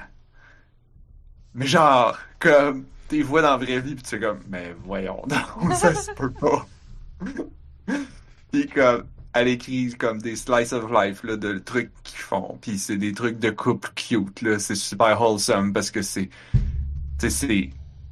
Mais 1.54 1.66
genre, 1.66 2.18
comme, 2.38 2.86
t'es 3.08 3.22
vois 3.22 3.42
dans 3.42 3.50
la 3.50 3.56
vraie 3.56 3.80
vie, 3.80 3.94
puis 3.94 4.04
tu 4.04 4.14
es 4.14 4.20
comme, 4.20 4.40
mais 4.48 4.74
voyons 4.84 5.22
donc, 5.26 5.74
ça 5.74 5.94
se 5.94 6.10
peut 6.12 6.30
pas. 6.30 6.66
puis 8.52 8.68
comme, 8.68 9.04
elle 9.34 9.48
écrit 9.48 9.94
comme 9.94 10.20
des 10.20 10.36
slice 10.36 10.72
of 10.72 10.90
life, 10.90 11.22
là, 11.24 11.36
de 11.36 11.58
trucs 11.58 11.90
qu'ils 12.04 12.18
font, 12.18 12.58
puis 12.60 12.78
c'est 12.78 12.96
des 12.96 13.12
trucs 13.12 13.38
de 13.38 13.50
couple 13.50 13.90
cute, 13.94 14.42
là, 14.42 14.58
c'est 14.58 14.74
super 14.74 15.20
wholesome 15.20 15.72
parce 15.72 15.90
que 15.90 16.02
c'est, 16.02 16.30
tu 16.52 16.60
sais, 17.18 17.30
c'est 17.30 17.70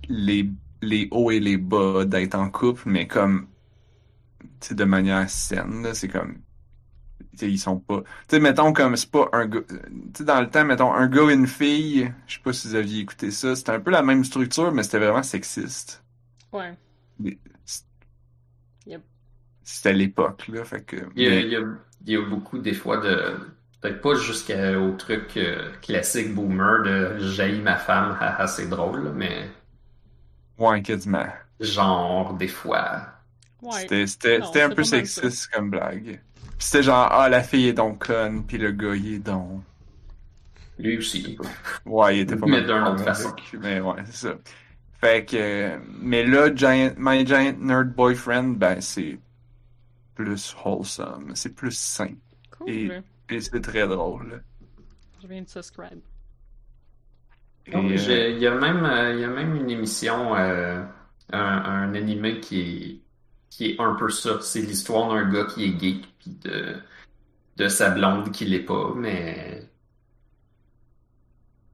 les, 0.08 0.50
les 0.82 1.08
hauts 1.10 1.30
et 1.30 1.40
les 1.40 1.56
bas 1.56 2.04
d'être 2.04 2.34
en 2.34 2.50
couple, 2.50 2.82
mais 2.86 3.06
comme, 3.06 3.46
tu 4.60 4.74
de 4.74 4.84
manière 4.84 5.30
saine, 5.30 5.82
là, 5.82 5.94
c'est 5.94 6.08
comme, 6.08 6.38
tu 7.32 7.38
sais, 7.38 7.50
ils 7.50 7.58
sont 7.58 7.78
pas, 7.80 8.00
tu 8.02 8.06
sais, 8.30 8.40
mettons 8.40 8.72
comme, 8.72 8.96
c'est 8.96 9.10
pas 9.10 9.28
un 9.32 9.46
gars, 9.46 9.60
tu 9.68 9.76
sais, 10.16 10.24
dans 10.24 10.40
le 10.40 10.50
temps, 10.50 10.64
mettons, 10.64 10.92
un 10.92 11.08
gars 11.08 11.30
et 11.30 11.34
une 11.34 11.46
fille, 11.46 12.12
je 12.26 12.34
sais 12.34 12.40
pas 12.42 12.52
si 12.52 12.68
vous 12.68 12.74
aviez 12.74 13.00
écouté 13.02 13.30
ça, 13.30 13.54
c'était 13.56 13.72
un 13.72 13.80
peu 13.80 13.90
la 13.90 14.02
même 14.02 14.24
structure, 14.24 14.72
mais 14.72 14.82
c'était 14.82 14.98
vraiment 14.98 15.22
sexiste. 15.22 16.02
Ouais. 16.52 16.74
C'était 19.62 19.92
l'époque, 19.92 20.48
là, 20.48 20.64
fait 20.64 20.82
que, 20.84 20.96
Il 21.14 21.22
y 21.22 21.26
a, 21.26 21.30
mais- 21.30 21.42
il 21.42 21.48
y 21.50 21.56
a, 21.56 21.60
il 22.06 22.12
y 22.12 22.16
a 22.16 22.22
beaucoup 22.22 22.58
des 22.58 22.74
fois 22.74 22.98
de. 22.98 23.38
Peut-être 23.80 24.00
pas 24.00 24.14
jusqu'au 24.14 24.92
truc 24.96 25.36
euh, 25.36 25.70
classique 25.82 26.34
boomer 26.34 26.82
de 26.82 27.18
jaillit 27.20 27.60
ma 27.62 27.76
femme, 27.76 28.16
haha, 28.20 28.46
c'est 28.48 28.68
drôle, 28.68 29.04
là, 29.04 29.10
mais 29.12 29.48
ouais, 30.58 30.82
quasiment. 30.82 31.26
genre 31.60 32.34
des 32.34 32.48
fois. 32.48 33.08
Ouais. 33.62 33.80
C'était, 33.80 34.06
c'était, 34.06 34.38
Non, 34.38 34.46
c'était 34.46 34.62
un 34.62 34.70
peu 34.70 34.84
sexiste 34.84 35.48
comme 35.48 35.70
blague. 35.70 36.22
Puis 36.58 36.66
c'était 36.66 36.82
genre, 36.82 37.08
ah, 37.10 37.28
la 37.28 37.42
fille 37.42 37.68
est 37.68 37.72
donc 37.72 38.06
conne, 38.06 38.44
puis 38.44 38.58
le 38.58 38.72
gars, 38.72 38.94
il 38.96 39.14
est 39.14 39.18
donc... 39.20 39.62
Lui 40.78 40.98
aussi. 40.98 41.36
Ouais, 41.86 42.18
il 42.18 42.20
était 42.20 42.36
pas 42.36 42.46
Mais 42.46 42.60
mal 42.62 42.66
d'une 42.66 42.82
autre 42.94 43.04
façon. 43.04 43.34
Mais 43.60 43.80
ouais, 43.80 44.02
c'est 44.06 44.28
ça. 44.28 44.34
Fait 45.00 45.24
que, 45.24 45.36
euh, 45.36 45.78
mais 46.00 46.24
là, 46.24 46.54
Giant, 46.54 46.92
My 46.96 47.24
Giant 47.26 47.54
Nerd 47.60 47.94
Boyfriend, 47.94 48.56
ben, 48.58 48.80
c'est 48.80 49.18
plus 50.14 50.54
wholesome, 50.64 51.32
c'est 51.34 51.54
plus 51.54 51.76
sain. 51.78 52.14
Cool. 52.50 52.70
Et- 52.70 52.90
Et 53.30 53.40
c'est 53.40 53.60
très 53.60 53.86
drôle. 53.86 54.42
Je 55.22 55.26
viens 55.26 55.42
de 55.42 55.48
subscribe. 55.48 56.00
Donc, 57.72 57.92
euh, 57.92 57.96
j'ai- 57.96 58.32
Il 58.32 58.38
y 58.38 58.46
a 58.46 58.54
même, 58.54 58.84
euh, 58.84 59.14
il 59.14 59.20
y 59.20 59.24
a 59.24 59.28
même 59.28 59.54
une 59.54 59.70
émission, 59.70 60.34
euh, 60.34 60.82
un, 61.32 61.38
un 61.38 61.94
animé 61.94 62.40
qui 62.40 62.60
est, 62.60 63.00
qui 63.50 63.66
est 63.72 63.80
un 63.80 63.94
peu 63.94 64.08
ça. 64.08 64.40
C'est 64.40 64.62
l'histoire 64.62 65.08
d'un 65.10 65.30
gars 65.30 65.44
qui 65.44 65.64
est 65.64 65.78
geek, 65.78 66.07
puis 66.18 66.30
de, 66.42 66.76
de 67.58 67.68
sa 67.68 67.90
blonde 67.90 68.32
qui 68.32 68.46
l'est 68.46 68.60
pas, 68.60 68.92
mais. 68.96 69.68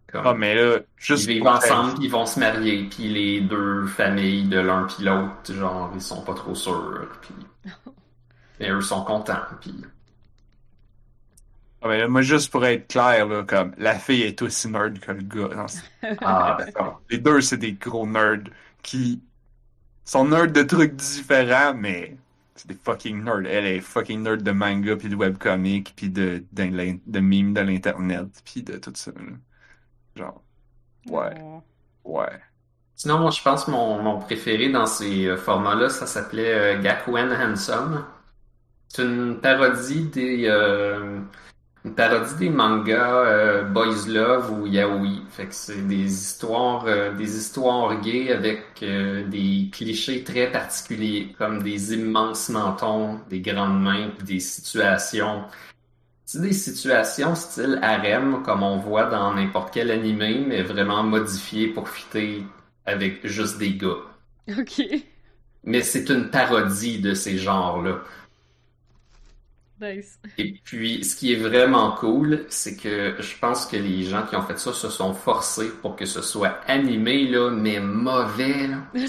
Comme, 0.06 0.22
Ah, 0.26 0.34
mais 0.34 0.54
là, 0.54 0.78
ils 0.78 1.04
juste 1.04 1.26
vivent 1.26 1.42
pour 1.42 1.50
ensemble, 1.50 1.94
puis 1.94 2.04
ils 2.04 2.10
vont 2.10 2.26
se 2.26 2.38
marier, 2.38 2.88
puis 2.88 3.08
les 3.08 3.40
deux 3.40 3.86
familles 3.86 4.48
de 4.48 4.58
l'un 4.58 4.84
puis 4.84 5.04
l'autre, 5.04 5.52
genre, 5.52 5.90
ils 5.94 6.00
sont 6.02 6.22
pas 6.24 6.34
trop 6.34 6.54
sûrs, 6.54 7.08
puis. 7.22 7.34
Mais 8.60 8.70
eux 8.70 8.80
sont 8.80 9.04
contents, 9.04 9.42
puis. 9.60 9.74
Ah, 11.82 11.88
mais 11.88 11.98
là, 11.98 12.08
moi, 12.08 12.22
juste 12.22 12.50
pour 12.50 12.64
être 12.64 12.88
clair, 12.88 13.26
là, 13.26 13.44
comme, 13.44 13.74
la 13.76 13.98
fille 13.98 14.22
est 14.22 14.40
aussi 14.42 14.68
nerd 14.68 14.98
que 14.98 15.12
le 15.12 15.22
gars. 15.22 15.54
Non, 15.54 15.68
c'est- 15.68 15.82
Ah, 16.22 16.56
Non, 16.80 16.96
Les 17.10 17.18
deux, 17.18 17.40
c'est 17.42 17.58
des 17.58 17.74
gros 17.74 18.06
nerds 18.06 18.44
qui 18.82 19.22
sont 20.04 20.26
nerds 20.28 20.52
de 20.52 20.62
trucs 20.64 20.96
différents, 20.96 21.74
mais 21.74 22.16
c'est 22.54 22.68
des 22.68 22.74
fucking 22.74 23.22
nerds. 23.24 23.46
Elle 23.46 23.66
est 23.66 23.80
fucking 23.80 24.22
nerd 24.22 24.42
de 24.42 24.50
manga, 24.52 24.96
puis 24.96 25.08
de 25.08 25.16
webcomic, 25.16 25.94
puis 25.96 26.10
de, 26.10 26.44
de, 26.52 27.00
de 27.06 27.20
memes 27.20 27.54
de 27.54 27.60
l'internet, 27.60 28.42
puis 28.44 28.62
de 28.62 28.76
tout 28.78 28.92
ça. 28.94 29.12
là. 29.12 29.32
Genre, 30.16 30.44
ouais, 31.08 31.34
Oh. 31.34 31.62
ouais. 32.04 32.40
Sinon, 32.96 33.18
moi, 33.20 33.30
je 33.30 33.42
pense 33.42 33.64
que 33.64 33.70
mon, 33.70 34.02
mon 34.02 34.18
préféré 34.20 34.70
dans 34.70 34.86
ces 34.86 35.26
euh, 35.26 35.36
formats-là, 35.36 35.88
ça 35.90 36.06
s'appelait 36.06 36.76
euh, 36.78 36.82
Gakuen 36.82 37.32
Handsome. 37.32 38.06
C'est 38.88 39.04
une 39.04 39.40
parodie 39.40 40.06
des 40.10 40.46
euh, 40.48 41.20
une 41.84 41.94
parodie 41.94 42.34
des 42.38 42.48
mangas 42.48 43.26
euh, 43.26 43.64
Boys 43.64 44.08
Love 44.08 44.50
ou 44.52 44.66
Yaoi. 44.66 45.22
Fait 45.28 45.46
que 45.46 45.54
c'est 45.54 45.86
des 45.86 46.04
histoires 46.04 46.84
euh, 46.86 47.12
des 47.14 47.36
histoires 47.36 48.00
gays 48.00 48.32
avec 48.32 48.64
euh, 48.82 49.26
des 49.28 49.68
clichés 49.70 50.24
très 50.24 50.50
particuliers, 50.50 51.34
comme 51.36 51.62
des 51.62 51.92
immenses 51.92 52.48
mentons, 52.48 53.20
des 53.28 53.40
grandes 53.40 53.82
mains, 53.82 54.08
puis 54.16 54.26
des 54.26 54.40
situations. 54.40 55.44
C'est 56.24 56.40
des 56.40 56.54
situations 56.54 57.34
style 57.34 57.78
harem, 57.82 58.42
comme 58.42 58.62
on 58.62 58.78
voit 58.78 59.04
dans 59.04 59.34
n'importe 59.34 59.74
quel 59.74 59.90
animé, 59.90 60.42
mais 60.46 60.62
vraiment 60.62 61.02
modifiées 61.02 61.68
pour 61.68 61.90
fitter 61.90 62.44
avec 62.86 63.26
juste 63.26 63.58
des 63.58 63.74
gars. 63.74 64.00
Ok. 64.58 64.82
Mais 65.64 65.82
c'est 65.82 66.08
une 66.10 66.30
parodie 66.30 66.98
de 66.98 67.14
ces 67.14 67.38
genres-là. 67.38 68.00
Nice. 69.80 70.18
Et 70.38 70.54
puis, 70.64 71.04
ce 71.04 71.16
qui 71.16 71.32
est 71.32 71.36
vraiment 71.36 71.92
cool, 71.92 72.44
c'est 72.48 72.76
que 72.76 73.16
je 73.18 73.38
pense 73.40 73.66
que 73.66 73.76
les 73.76 74.04
gens 74.04 74.22
qui 74.24 74.36
ont 74.36 74.42
fait 74.42 74.58
ça 74.58 74.72
se 74.72 74.88
sont 74.88 75.14
forcés 75.14 75.70
pour 75.82 75.96
que 75.96 76.04
ce 76.06 76.22
soit 76.22 76.60
animé, 76.68 77.26
là, 77.28 77.50
mais 77.50 77.80
mauvais, 77.80 78.68
là. 78.68 78.78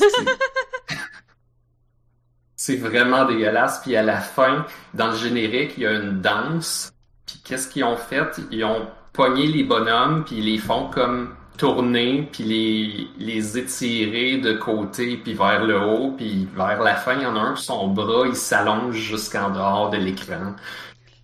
C'est- 2.55 2.77
vraiment 2.77 3.25
dégueulasse. 3.25 3.81
Puis 3.83 3.95
à 3.95 4.01
la 4.01 4.19
fin, 4.19 4.65
dans 4.93 5.11
le 5.11 5.15
générique, 5.17 5.73
il 5.77 5.83
y 5.83 5.87
a 5.87 5.93
une 5.93 6.21
danse. 6.21 6.91
Puis 7.25 7.39
qu'est-ce 7.43 7.67
qu'ils 7.67 7.83
ont 7.83 7.97
fait? 7.97 8.39
Ils 8.51 8.63
ont 8.63 8.87
pogné 9.13 9.47
les 9.47 9.63
bonhommes, 9.63 10.23
puis 10.25 10.37
ils 10.37 10.45
les 10.45 10.57
font 10.57 10.89
comme 10.89 11.35
tourner, 11.57 12.29
puis 12.31 12.43
les, 12.43 13.07
les 13.17 13.57
étirer 13.57 14.37
de 14.39 14.53
côté, 14.53 15.17
puis 15.17 15.33
vers 15.33 15.63
le 15.65 15.79
haut, 15.81 16.11
puis 16.11 16.45
vers 16.55 16.81
la 16.81 16.95
fin, 16.95 17.15
il 17.15 17.23
y 17.23 17.25
en 17.25 17.35
a 17.35 17.39
un, 17.39 17.55
son 17.55 17.87
bras, 17.89 18.27
il 18.27 18.35
s'allonge 18.35 18.95
jusqu'en 18.97 19.49
dehors 19.51 19.89
de 19.89 19.97
l'écran. 19.97 20.55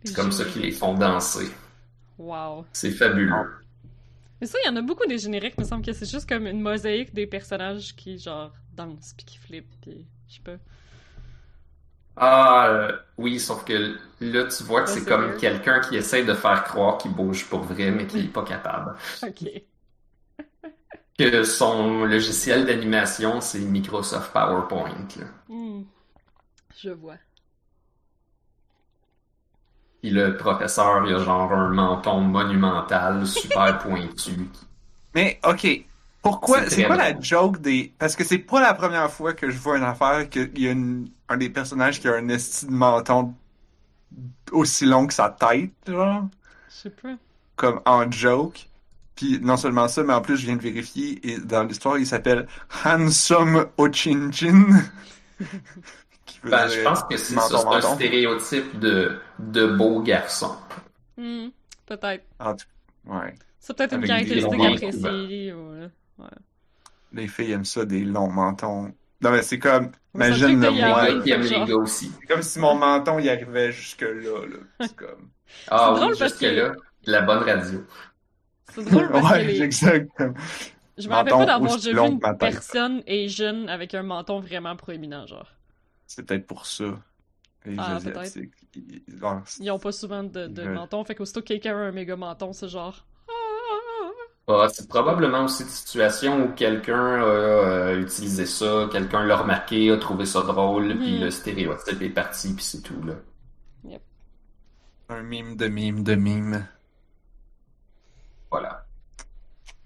C'est 0.04 0.15
comme 0.15 0.32
ça 0.32 0.46
qu'ils 0.46 0.63
les 0.63 0.72
font 0.72 0.96
danser. 0.96 1.50
Wow. 2.17 2.67
C'est 2.74 2.91
fabuleux. 2.91 3.62
Mais 4.41 4.48
ça, 4.48 4.58
il 4.63 4.67
y 4.67 4.70
en 4.70 4.76
a 4.76 4.82
beaucoup 4.82 5.06
des 5.06 5.20
génériques, 5.20 5.54
il 5.58 5.62
me 5.62 5.65
semble 5.65 5.86
que 5.86 5.94
c'est 5.94 6.10
juste 6.10 6.28
comme 6.28 6.48
une 6.48 6.62
mosaïque 6.62 7.13
des 7.13 7.28
personnages 7.28 7.96
qui, 7.96 8.17
genre, 8.17 8.52
dansent, 8.74 9.13
puis 9.15 9.26
qui 9.26 9.38
flippent, 9.38 9.76
puis 9.82 10.08
je 10.28 10.36
sais 10.36 10.41
pas. 10.41 10.58
Ah, 12.15 12.67
euh, 12.70 12.98
oui, 13.17 13.39
sauf 13.39 13.63
que 13.65 13.98
là, 14.20 14.44
tu 14.46 14.63
vois 14.63 14.84
que 14.84 14.89
Ouais, 14.89 14.91
c'est 14.91 15.06
comme 15.06 15.36
quelqu'un 15.38 15.80
qui 15.80 15.96
essaie 15.96 16.24
de 16.24 16.34
faire 16.34 16.63
croire 16.65 16.98
qu'il 16.98 17.12
bouge 17.13 17.48
pour 17.50 17.62
vrai, 17.62 17.91
mais 17.91 18.06
qui 18.06 18.20
est 18.20 18.28
pas 18.28 18.44
capable. 18.44 18.96
Ok. 19.22 19.63
Que 21.30 21.44
son 21.44 22.06
logiciel 22.06 22.66
d'animation, 22.66 23.42
c'est 23.42 23.60
Microsoft 23.60 24.32
PowerPoint. 24.34 25.08
là. 25.20 25.26
Hmm. 25.50 25.84
Je 26.82 26.90
vois. 26.90 27.16
Puis 30.02 30.10
le 30.10 30.36
professeur, 30.38 31.06
il 31.06 31.14
a 31.14 31.20
genre 31.24 31.52
un 31.54 31.70
menton 31.70 32.22
monumental, 32.22 33.26
super 33.28 33.78
pointu. 33.84 34.32
Mais, 35.14 35.40
ok. 35.46 35.86
Pourquoi, 36.24 36.70
C'est 36.70 36.86
quoi 36.86 36.96
la 36.96 37.20
joke 37.20 37.60
des. 37.62 37.94
Parce 37.98 38.16
que 38.16 38.24
c'est 38.24 38.38
pas 38.38 38.62
la 38.62 38.74
première 38.76 39.10
fois 39.12 39.34
que 39.34 39.50
je 39.50 39.58
vois 39.58 39.78
une 39.78 39.84
affaire 39.84 40.30
qu'il 40.30 40.58
y 40.60 40.68
a 40.68 40.72
une- 40.72 41.10
un 41.30 41.38
des 41.38 41.50
personnages 41.50 42.00
qui 42.00 42.08
a 42.08 42.14
un 42.16 42.28
esti 42.30 42.68
de 42.68 42.72
menton 42.72 43.34
aussi 44.52 44.86
long 44.86 45.08
que 45.08 45.14
sa 45.14 45.30
tête, 45.30 45.72
genre. 45.88 46.26
Je 46.70 46.74
sais 46.76 46.90
pas. 46.92 47.16
comme 47.56 47.82
en 47.86 48.10
joke. 48.12 48.68
Puis 49.22 49.40
non 49.40 49.56
seulement 49.56 49.88
ça, 49.88 50.02
mais 50.04 50.14
en 50.14 50.22
plus 50.22 50.36
je 50.36 50.48
viens 50.48 50.56
de 50.56 50.62
vérifier 50.64 51.20
et 51.24 51.38
dans 51.38 51.62
l'histoire 51.64 52.00
il 52.00 52.08
s'appelle 52.08 52.48
Handsome 52.84 53.67
Ochinchin. 53.78 54.65
Qui 56.26 56.40
veut 56.42 56.50
Ben, 56.50 56.67
dire 56.67 56.78
je 56.80 56.84
pense 56.84 57.04
que 57.04 57.17
c'est 57.17 57.36
menton, 57.36 57.58
ça, 57.60 57.82
c'est 57.82 57.88
un 57.88 57.96
stéréotype 57.96 58.80
de, 58.80 59.19
de 59.38 59.67
beau 59.67 60.02
garçon. 60.02 60.56
Hmm. 61.17 61.50
Peut-être. 61.86 62.26
En 62.40 62.56
tout- 62.56 62.65
Ouais. 63.06 63.36
C'est 63.60 63.78
peut-être 63.78 63.94
une 63.94 64.08
caractéristique 64.08 64.54
appréciée. 64.60 65.54
ou, 65.54 65.72
ouais. 66.17 66.28
Les 67.13 67.28
filles 67.28 67.52
aiment 67.52 67.65
ça, 67.65 67.86
des 67.86 68.04
longs 68.04 68.32
mentons. 68.32 68.92
Non 69.22 69.30
mais 69.30 69.44
c'est 69.44 69.60
comme, 69.60 69.92
imagine 70.15 70.60
le 70.62 70.72
moi. 70.72 71.10
Les 71.10 71.22
gars 71.67 71.76
aussi. 71.76 72.12
C'est 72.22 72.26
comme 72.26 72.42
si 72.42 72.58
mon 72.58 72.74
menton 72.74 73.19
il 73.19 73.30
arrivait 73.30 73.72
jusque 73.72 74.02
là. 74.02 74.08
là. 74.48 74.58
C'est 74.82 74.96
comme. 74.96 75.30
Ah 75.69 75.78
C'est 75.86 75.94
oui, 75.94 76.00
drôle 76.00 76.17
parce 76.17 76.32
jusque-là, 76.32 76.72
la 77.06 77.22
bonne 77.22 77.44
radio. 77.44 77.86
C'est 78.74 78.84
drôle 78.86 79.10
parce 79.10 79.28
que 79.30 79.34
ouais, 79.34 79.44
les... 79.46 79.62
exactement. 79.62 80.34
Je 80.98 81.08
me 81.08 81.13
rappelle 81.13 81.34
pas 81.34 81.46
d'avoir 81.46 81.78
vu 81.78 81.92
une 81.92 82.19
personne 82.38 83.04
Asian 83.08 83.67
avec 83.67 83.94
un 83.96 84.04
menton 84.04 84.40
vraiment 84.40 84.76
proéminent, 84.76 85.26
genre. 85.26 85.48
C'est 86.06 86.26
peut-être 86.26 86.46
pour 86.48 86.65
ça. 86.65 87.00
Les 87.65 87.76
Ah. 87.78 87.96
Asiatiques, 87.98 88.54
ils- 88.76 89.72
ont 89.72 89.80
pas 89.80 89.92
souvent 89.92 90.24
de, 90.24 90.48
de 90.48 90.62
Ouais. 90.63 90.69
menton, 90.69 91.04
fait 91.04 91.15
qu'aussitôt 91.15 91.42
que 91.42 91.48
quelqu'un 91.48 91.76
a 91.78 91.80
un 91.80 91.92
méga 91.92 92.15
menton, 92.15 92.54
c'est 92.54 92.67
genre. 92.69 93.06
Ah, 94.48 94.67
c'est 94.74 94.90
probablement 94.90 95.46
aussi 95.46 95.63
une 95.63 95.69
situation 95.69 96.44
où 96.44 96.52
quelqu'un 96.54 97.22
a 97.22 97.24
euh, 97.24 98.02
utilisé 98.02 98.46
ça, 98.46 98.90
quelqu'un 98.92 99.24
l'a 99.24 99.38
remarqué, 99.38 99.92
a 99.92 99.98
trouvé 99.98 100.26
ça 100.26 100.42
drôle, 100.42 100.98
puis 100.98 101.15
Mhm. 101.19 101.24
le 101.26 101.32
stéréotype 101.32 102.02
est 102.02 102.10
parti, 102.10 102.54
puis 102.54 102.63
c'est 102.63 102.82
tout, 102.82 103.02
là. 103.04 103.13
un 105.10 105.22
mime 105.24 105.56
de 105.58 105.67
mime 105.67 106.04
de 106.04 106.15
mime. 106.15 106.67
Voilà. 108.52 108.85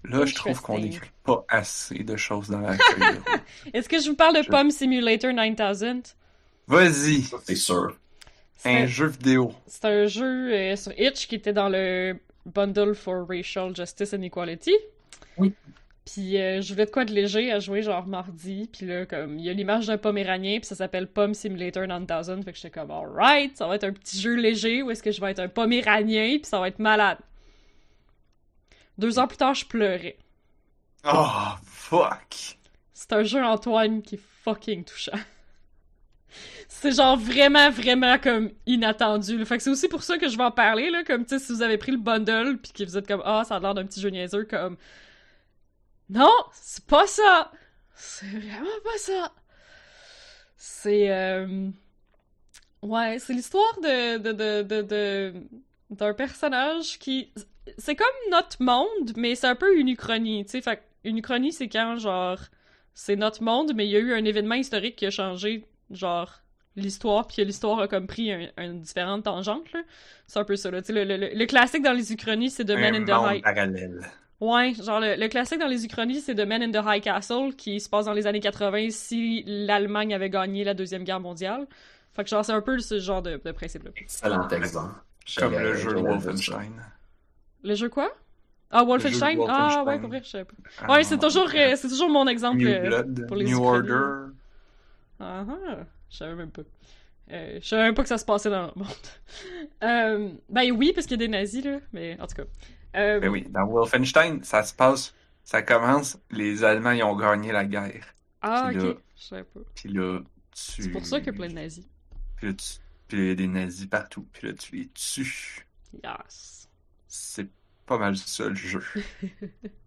Là, 0.04 0.24
je 0.24 0.34
trouve 0.34 0.60
qu'on 0.60 0.78
n'écrit 0.78 1.10
pas 1.24 1.44
assez 1.48 2.04
de 2.04 2.16
choses 2.16 2.48
dans 2.48 2.60
la. 2.60 2.76
Est-ce 3.74 3.88
que 3.88 4.00
je 4.00 4.10
vous 4.10 4.16
parle 4.16 4.36
de 4.36 4.42
Je- 4.42 4.48
Pomme 4.48 4.70
Simulator 4.70 5.32
9000? 5.32 6.02
Vas-y, 6.68 7.22
Ça, 7.22 7.38
c'est 7.44 7.56
sûr. 7.56 7.96
C'est 8.56 8.70
un 8.70 8.82
un, 8.82 8.86
jeu 8.86 9.06
vidéo. 9.06 9.52
c'est 9.66 9.84
un 9.84 10.06
jeu 10.06 10.52
euh, 10.52 10.76
sur 10.76 10.92
Itch 10.98 11.28
qui 11.28 11.34
était 11.34 11.52
dans 11.52 11.68
le 11.68 12.18
Bundle 12.46 12.94
for 12.94 13.26
Racial 13.28 13.74
Justice 13.76 14.14
and 14.14 14.22
Equality. 14.22 14.74
Oui. 15.36 15.52
Puis 16.04 16.40
euh, 16.40 16.60
je 16.62 16.72
voulais 16.72 16.86
de 16.86 16.90
quoi 16.90 17.04
de 17.04 17.12
léger 17.12 17.52
à 17.52 17.58
jouer 17.58 17.82
genre 17.82 18.06
mardi, 18.06 18.70
puis 18.72 18.86
là 18.86 19.04
comme 19.06 19.38
il 19.38 19.44
y 19.44 19.50
a 19.50 19.52
l'image 19.52 19.88
d'un 19.88 19.98
poméranien, 19.98 20.58
puis 20.58 20.66
ça 20.66 20.76
s'appelle 20.76 21.08
Pomme 21.08 21.34
Simulator 21.34 21.86
9000, 21.86 22.44
fait 22.44 22.52
que 22.52 22.56
j'étais 22.58 22.70
comme 22.70 22.90
alright, 22.92 23.56
ça 23.56 23.66
va 23.66 23.74
être 23.74 23.84
un 23.84 23.92
petit 23.92 24.20
jeu 24.20 24.36
léger 24.36 24.82
où 24.82 24.90
est-ce 24.90 25.02
que 25.02 25.10
je 25.10 25.20
vais 25.20 25.32
être 25.32 25.40
un 25.40 25.48
poméranien, 25.48 26.36
puis 26.38 26.46
ça 26.46 26.60
va 26.60 26.68
être 26.68 26.78
malade. 26.78 27.18
Deux 28.98 29.18
ans 29.18 29.26
plus 29.26 29.36
tard, 29.36 29.54
je 29.54 29.66
pleurais. 29.66 30.16
Oh, 31.04 31.26
fuck. 31.64 32.56
C'est 32.92 33.12
un 33.12 33.22
jeu 33.22 33.44
Antoine 33.44 34.02
qui 34.02 34.16
est 34.16 34.20
fucking 34.42 34.84
touchant. 34.84 35.18
C'est 36.68 36.92
genre 36.92 37.16
vraiment, 37.16 37.70
vraiment 37.70 38.18
comme 38.18 38.50
inattendu. 38.66 39.38
là. 39.38 39.44
Fait 39.44 39.56
que 39.56 39.62
c'est 39.62 39.70
aussi 39.70 39.88
pour 39.88 40.02
ça 40.02 40.18
que 40.18 40.28
je 40.28 40.36
vais 40.36 40.44
en 40.44 40.50
parler, 40.50 40.90
là. 40.90 41.04
Comme, 41.04 41.24
tu 41.24 41.38
sais, 41.38 41.44
si 41.44 41.52
vous 41.52 41.62
avez 41.62 41.78
pris 41.78 41.92
le 41.92 41.98
bundle 41.98 42.58
puis 42.58 42.72
que 42.72 42.84
vous 42.84 42.96
êtes 42.98 43.06
comme, 43.06 43.22
ah, 43.24 43.44
ça 43.46 43.56
a 43.56 43.60
l'air 43.60 43.74
d'un 43.74 43.86
petit 43.86 44.00
jeu 44.00 44.10
niaiseux, 44.10 44.44
comme. 44.44 44.76
Non, 46.10 46.32
c'est 46.52 46.84
pas 46.86 47.06
ça! 47.06 47.50
C'est 47.94 48.26
vraiment 48.26 48.66
pas 48.84 48.98
ça! 48.98 49.32
C'est. 50.56 51.10
euh, 51.10 51.68
Ouais, 52.82 53.18
c'est 53.18 53.32
l'histoire 53.32 53.80
de. 53.82 54.18
de, 54.18 54.32
de, 54.32 54.62
de, 54.62 54.82
de- 54.82 55.34
d'un 55.90 56.14
personnage 56.14 56.98
qui. 56.98 57.32
C'est 57.78 57.96
comme 57.96 58.06
notre 58.30 58.56
monde, 58.62 59.12
mais 59.16 59.34
c'est 59.34 59.46
un 59.46 59.54
peu 59.56 59.76
une 59.78 59.88
uchronie, 59.88 60.44
tu 60.44 60.52
sais. 60.52 60.60
Fait 60.60 60.76
que 60.76 60.82
une 61.04 61.18
uchronie, 61.18 61.52
c'est 61.52 61.68
quand, 61.68 61.96
genre, 61.98 62.38
c'est 62.94 63.16
notre 63.16 63.42
monde, 63.42 63.72
mais 63.74 63.86
il 63.86 63.90
y 63.90 63.96
a 63.96 64.00
eu 64.00 64.12
un 64.14 64.24
événement 64.24 64.54
historique 64.56 64.96
qui 64.96 65.06
a 65.06 65.10
changé, 65.10 65.64
genre, 65.90 66.32
l'histoire, 66.76 67.26
puis 67.26 67.36
que 67.38 67.42
l'histoire 67.42 67.78
a 67.80 67.88
comme 67.88 68.06
pris 68.06 68.32
un, 68.32 68.48
une 68.58 68.80
différente 68.80 69.24
tangente, 69.24 69.72
là. 69.72 69.80
C'est 70.26 70.38
un 70.38 70.44
peu 70.44 70.56
ça, 70.56 70.70
là. 70.70 70.80
Tu 70.82 70.88
sais, 70.88 70.92
le, 70.92 71.04
le- 71.04 71.16
le- 71.16 71.34
le 71.34 71.46
classique 71.46 71.82
dans 71.82 71.92
les 71.92 72.12
uchronies, 72.12 72.50
c'est 72.50 72.64
The 72.64 72.70
Un 72.70 72.80
Man 72.80 72.94
in 72.96 73.04
the 73.04 73.08
High... 73.36 73.42
parallèle. 73.42 74.00
Ouais, 74.40 74.74
genre, 74.74 75.00
le, 75.00 75.14
le 75.16 75.28
classique 75.28 75.58
dans 75.58 75.66
les 75.66 75.84
uchronies, 75.84 76.20
c'est 76.20 76.34
The 76.34 76.46
Man 76.46 76.62
in 76.62 76.70
the 76.70 76.84
High 76.86 77.02
Castle, 77.02 77.54
qui 77.56 77.80
se 77.80 77.88
passe 77.88 78.04
dans 78.04 78.12
les 78.12 78.26
années 78.26 78.40
80 78.40 78.88
si 78.90 79.42
l'Allemagne 79.46 80.12
avait 80.14 80.28
gagné 80.30 80.62
la 80.64 80.74
Deuxième 80.74 81.04
Guerre 81.04 81.20
mondiale. 81.20 81.66
Fait 82.14 82.22
que, 82.24 82.28
genre, 82.30 82.44
c'est 82.44 82.52
un 82.52 82.60
peu 82.60 82.78
ce 82.78 82.98
genre 82.98 83.22
de, 83.22 83.40
de 83.42 83.52
principe-là. 83.52 83.90
Excellent 83.96 84.46
exemple. 84.48 84.94
Comme 85.38 85.52
le 85.58 85.74
jeu. 85.74 85.94
Wolfenstein. 85.96 86.72
Le 87.62 87.74
jeu 87.74 87.88
quoi? 87.88 88.10
Ah, 88.70 88.82
Wolfenstein? 88.84 89.38
Ah, 89.48 89.84
ouais, 89.86 89.98
pour 90.00 90.08
vrai, 90.08 90.20
je 90.24 90.28
savais 90.28 90.44
pas. 90.44 90.54
Ah, 90.82 90.92
Ouais, 90.92 91.04
c'est 91.04 91.18
toujours, 91.18 91.48
euh, 91.54 91.76
c'est 91.76 91.88
toujours 91.88 92.08
mon 92.10 92.26
exemple 92.26 92.58
New 92.58 92.68
euh, 92.68 92.86
Blood, 92.88 93.26
pour 93.26 93.36
les 93.36 93.44
New. 93.46 93.62
Order. 93.64 94.32
Ah 95.20 95.44
ah, 95.48 95.78
je 96.10 96.16
savais 96.16 96.34
même 96.34 96.50
pas. 96.50 96.62
Euh, 97.32 97.58
je 97.60 97.66
savais 97.66 97.84
même 97.84 97.94
pas 97.94 98.02
que 98.02 98.08
ça 98.08 98.18
se 98.18 98.24
passait 98.24 98.50
dans 98.50 98.66
le 98.66 98.72
monde. 98.82 98.88
Euh, 99.82 100.30
ben 100.48 100.72
oui, 100.72 100.92
parce 100.94 101.06
qu'il 101.06 101.20
y 101.20 101.22
a 101.22 101.26
des 101.26 101.30
nazis, 101.32 101.62
là, 101.64 101.78
mais 101.92 102.16
en 102.20 102.26
tout 102.26 102.36
cas. 102.36 102.44
Euh, 102.96 103.20
Ben 103.20 103.28
oui, 103.28 103.44
dans 103.50 103.66
Wolfenstein, 103.66 104.42
ça 104.42 104.62
se 104.62 104.72
passe, 104.74 105.14
ça 105.44 105.60
commence, 105.62 106.18
les 106.30 106.64
Allemands, 106.64 106.92
ils 106.92 107.02
ont 107.02 107.14
gagné 107.14 107.52
la 107.52 107.66
guerre. 107.66 108.06
Ah, 108.40 108.68
Puis 108.70 108.78
là- 108.78 108.88
ok, 108.90 108.96
je 109.16 109.22
savais 109.22 109.44
pas. 109.44 109.60
Puis 109.74 109.88
là, 109.90 110.20
tu... 110.52 110.82
C'est 110.82 110.90
pour 110.90 111.04
ça 111.04 111.18
qu'il 111.18 111.26
y 111.26 111.30
a 111.30 111.32
plein 111.34 111.48
de 111.48 111.52
nazis. 111.52 111.86
Puis 112.36 112.46
là, 112.48 112.54
tu... 112.54 112.64
puis 113.06 113.18
il 113.18 113.26
y 113.28 113.30
a 113.30 113.34
des 113.34 113.46
nazis 113.48 113.86
partout. 113.86 114.26
Puis 114.32 114.48
là, 114.48 114.54
tu 114.54 114.76
les 114.76 114.88
tues. 114.88 115.66
Yes. 116.02 116.65
C'est 117.08 117.48
pas 117.86 117.98
mal 117.98 118.16
ça, 118.16 118.48
le 118.48 118.54
jeu. 118.54 118.82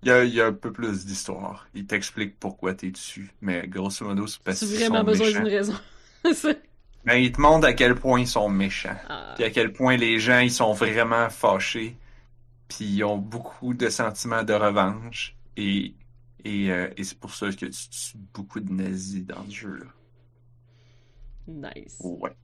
Il 0.04 0.08
y 0.10 0.12
a, 0.12 0.24
il 0.24 0.34
y 0.34 0.42
a 0.42 0.48
un 0.48 0.54
peu 0.54 0.72
plus 0.72 1.06
d'histoire. 1.06 1.68
Il 1.74 1.86
t'explique 1.86 2.40
pourquoi 2.40 2.74
t'es 2.74 2.92
dessus. 2.92 3.32
Mais 3.42 3.68
grosso 3.68 4.06
modo, 4.06 4.28
c'est 4.28 4.42
parce 4.44 4.60
Tu 4.60 4.66
qu'ils 4.66 4.76
vraiment 4.78 5.00
sont 5.00 5.04
besoin 5.04 5.32
d'une 5.32 5.48
raison. 5.48 5.74
Mais 7.06 7.24
il 7.26 7.32
te 7.32 7.42
montre 7.42 7.68
à 7.68 7.74
quel 7.74 7.96
point 7.96 8.20
ils 8.22 8.28
sont 8.28 8.50
méchants. 8.50 8.98
ah, 9.10 9.34
Puis 9.36 9.44
à 9.44 9.50
quel 9.52 9.74
point 9.74 9.98
les 9.98 10.20
gens, 10.20 10.40
ils 10.40 10.52
sont 10.52 10.74
vraiment 10.74 11.30
fâchés. 11.30 11.98
Puis 12.70 12.86
ils 12.86 13.04
ont 13.04 13.18
beaucoup 13.18 13.74
de 13.74 13.90
sentiments 13.90 14.44
de 14.44 14.54
revanche. 14.54 15.36
Et, 15.58 15.96
et, 16.46 16.72
euh, 16.72 16.90
et 16.98 17.04
c'est 17.04 17.20
pour 17.20 17.36
ça 17.36 17.50
que 17.52 17.66
tu 17.68 17.90
tues 17.90 18.18
beaucoup 18.34 18.60
de 18.62 18.72
nazis 18.72 19.26
dans 19.26 19.46
ce 19.48 19.52
jeu-là. 19.56 19.86
nice. 21.48 22.00
Ouais. 22.00 22.36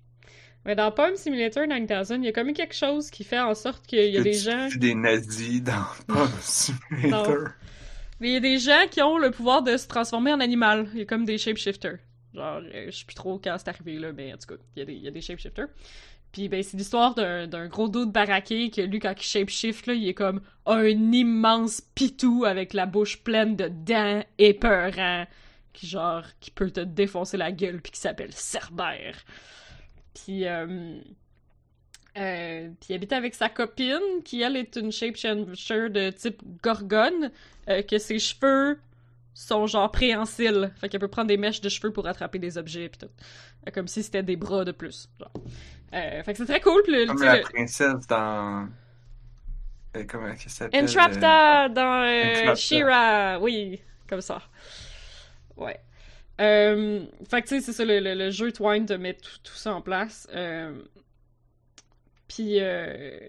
Mais 0.65 0.75
dans 0.75 0.91
Palm 0.91 1.15
Simulator 1.15 1.67
9000, 1.67 2.17
il 2.21 2.25
y 2.25 2.27
a 2.27 2.31
comme 2.31 2.53
quelque 2.53 2.73
chose 2.75 3.09
qui 3.11 3.23
fait 3.23 3.39
en 3.39 3.53
sorte 3.53 3.85
qu'il 3.85 3.99
y 4.11 4.17
a 4.17 4.19
Que 4.19 4.23
des 4.23 4.31
tu 4.31 4.37
gens. 4.39 4.67
des 4.75 4.95
nazis 4.95 5.61
dans 5.61 5.85
Palm 6.07 6.27
Simulator. 6.41 7.49
Mais 8.19 8.29
il 8.29 8.33
y 8.33 8.37
a 8.37 8.39
des 8.39 8.57
gens 8.59 8.87
qui 8.89 9.01
ont 9.01 9.17
le 9.17 9.29
pouvoir 9.31 9.61
de 9.61 9.77
se 9.77 9.87
transformer 9.87 10.33
en 10.33 10.39
animal. 10.39 10.87
Il 10.93 10.99
y 10.99 11.01
a 11.01 11.05
comme 11.05 11.25
des 11.25 11.37
shapeshifters. 11.37 11.97
Genre, 12.33 12.61
euh, 12.73 12.85
je 12.89 12.97
sais 12.97 13.05
plus 13.05 13.15
trop 13.15 13.39
quand 13.39 13.55
c'est 13.57 13.69
arrivé, 13.69 13.99
là, 13.99 14.11
mais 14.11 14.33
en 14.33 14.37
tout 14.37 14.47
cas, 14.47 14.61
il 14.75 14.79
y 14.79 14.81
a 14.81 14.85
des, 14.85 14.93
il 14.93 15.03
y 15.03 15.07
a 15.07 15.11
des 15.11 15.21
shapeshifters. 15.21 15.67
Puis, 16.31 16.49
ben, 16.49 16.61
c'est 16.63 16.75
l'histoire 16.77 17.13
d'un 17.15 17.47
d'un 17.47 17.67
gros 17.67 17.87
dos 17.87 18.05
de 18.05 18.11
baraqué 18.11 18.69
que 18.69 18.81
lui, 18.81 18.99
quand 18.99 19.13
il 19.17 19.23
shapeshift, 19.23 19.87
là, 19.87 19.93
il 19.93 20.07
est 20.07 20.13
comme 20.13 20.41
un 20.65 20.85
immense 20.85 21.81
pitou 21.93 22.43
avec 22.45 22.73
la 22.73 22.85
bouche 22.85 23.23
pleine 23.23 23.55
de 23.55 23.69
dents 23.69 24.21
épeurants, 24.37 25.25
qui, 25.71 25.87
genre, 25.87 26.23
qui 26.41 26.51
peut 26.51 26.71
te 26.71 26.81
défoncer 26.81 27.37
la 27.37 27.51
gueule, 27.51 27.81
puis 27.81 27.91
qui 27.93 27.99
s'appelle 27.99 28.33
Cerbère. 28.33 29.15
Puis, 30.15 30.47
euh, 30.47 30.99
euh, 32.17 32.69
puis 32.79 32.87
il 32.89 32.95
habite 32.95 33.11
avec 33.13 33.35
sa 33.35 33.49
copine, 33.49 33.99
qui 34.23 34.41
elle 34.41 34.55
est 34.55 34.75
une 34.77 34.91
shapeshifter 34.91 35.89
de 35.89 36.09
type 36.11 36.41
gorgone, 36.63 37.31
euh, 37.69 37.81
que 37.83 37.97
ses 37.97 38.17
cheveux 38.19 38.79
sont 39.33 39.67
genre 39.67 39.91
préhensiles. 39.91 40.71
Fait 40.79 40.87
qu'elle 40.89 41.01
peut 41.01 41.09
prendre 41.09 41.27
des 41.27 41.35
mèches 41.37 41.59
de 41.61 41.67
cheveux 41.69 41.91
pour 41.91 42.07
attraper 42.07 42.39
des 42.39 42.57
objets 42.57 42.87
pis 42.89 42.99
tout. 42.99 43.09
Euh, 43.67 43.71
comme 43.71 43.87
si 43.87 44.01
c'était 44.01 44.23
des 44.23 44.37
bras 44.37 44.63
de 44.63 44.71
plus. 44.71 45.09
Genre. 45.19 45.31
Fait 45.91 46.23
que 46.31 46.37
c'est 46.37 46.45
très 46.45 46.61
cool. 46.61 46.81
Puis 46.83 46.93
le, 46.93 47.05
Comme 47.07 47.21
la 47.23 47.37
le- 47.37 47.41
princesse 47.43 48.07
dans. 48.07 48.67
comment 50.09 50.27
elle 50.27 50.37
s'appelle 50.49 50.83
Entrapta 50.83 51.69
dans 51.69 52.05
Entrapta. 52.29 52.55
She-Ra. 52.55 53.39
Oui, 53.41 53.81
comme 54.07 54.21
ça. 54.21 54.41
Ouais. 55.57 55.79
Euh, 56.41 57.05
fait 57.29 57.41
que 57.41 57.47
tu 57.47 57.55
sais, 57.55 57.61
c'est 57.61 57.73
ça, 57.73 57.85
le, 57.85 57.99
le- 57.99 58.13
le 58.13 58.29
jeu 58.31 58.51
Twine 58.51 58.85
te 58.85 58.93
met 58.93 59.13
tout, 59.13 59.53
ça 59.55 59.73
en 59.73 59.81
place. 59.81 60.27
Euh, 60.33 60.81
puis, 62.27 62.59
euh, 62.59 63.19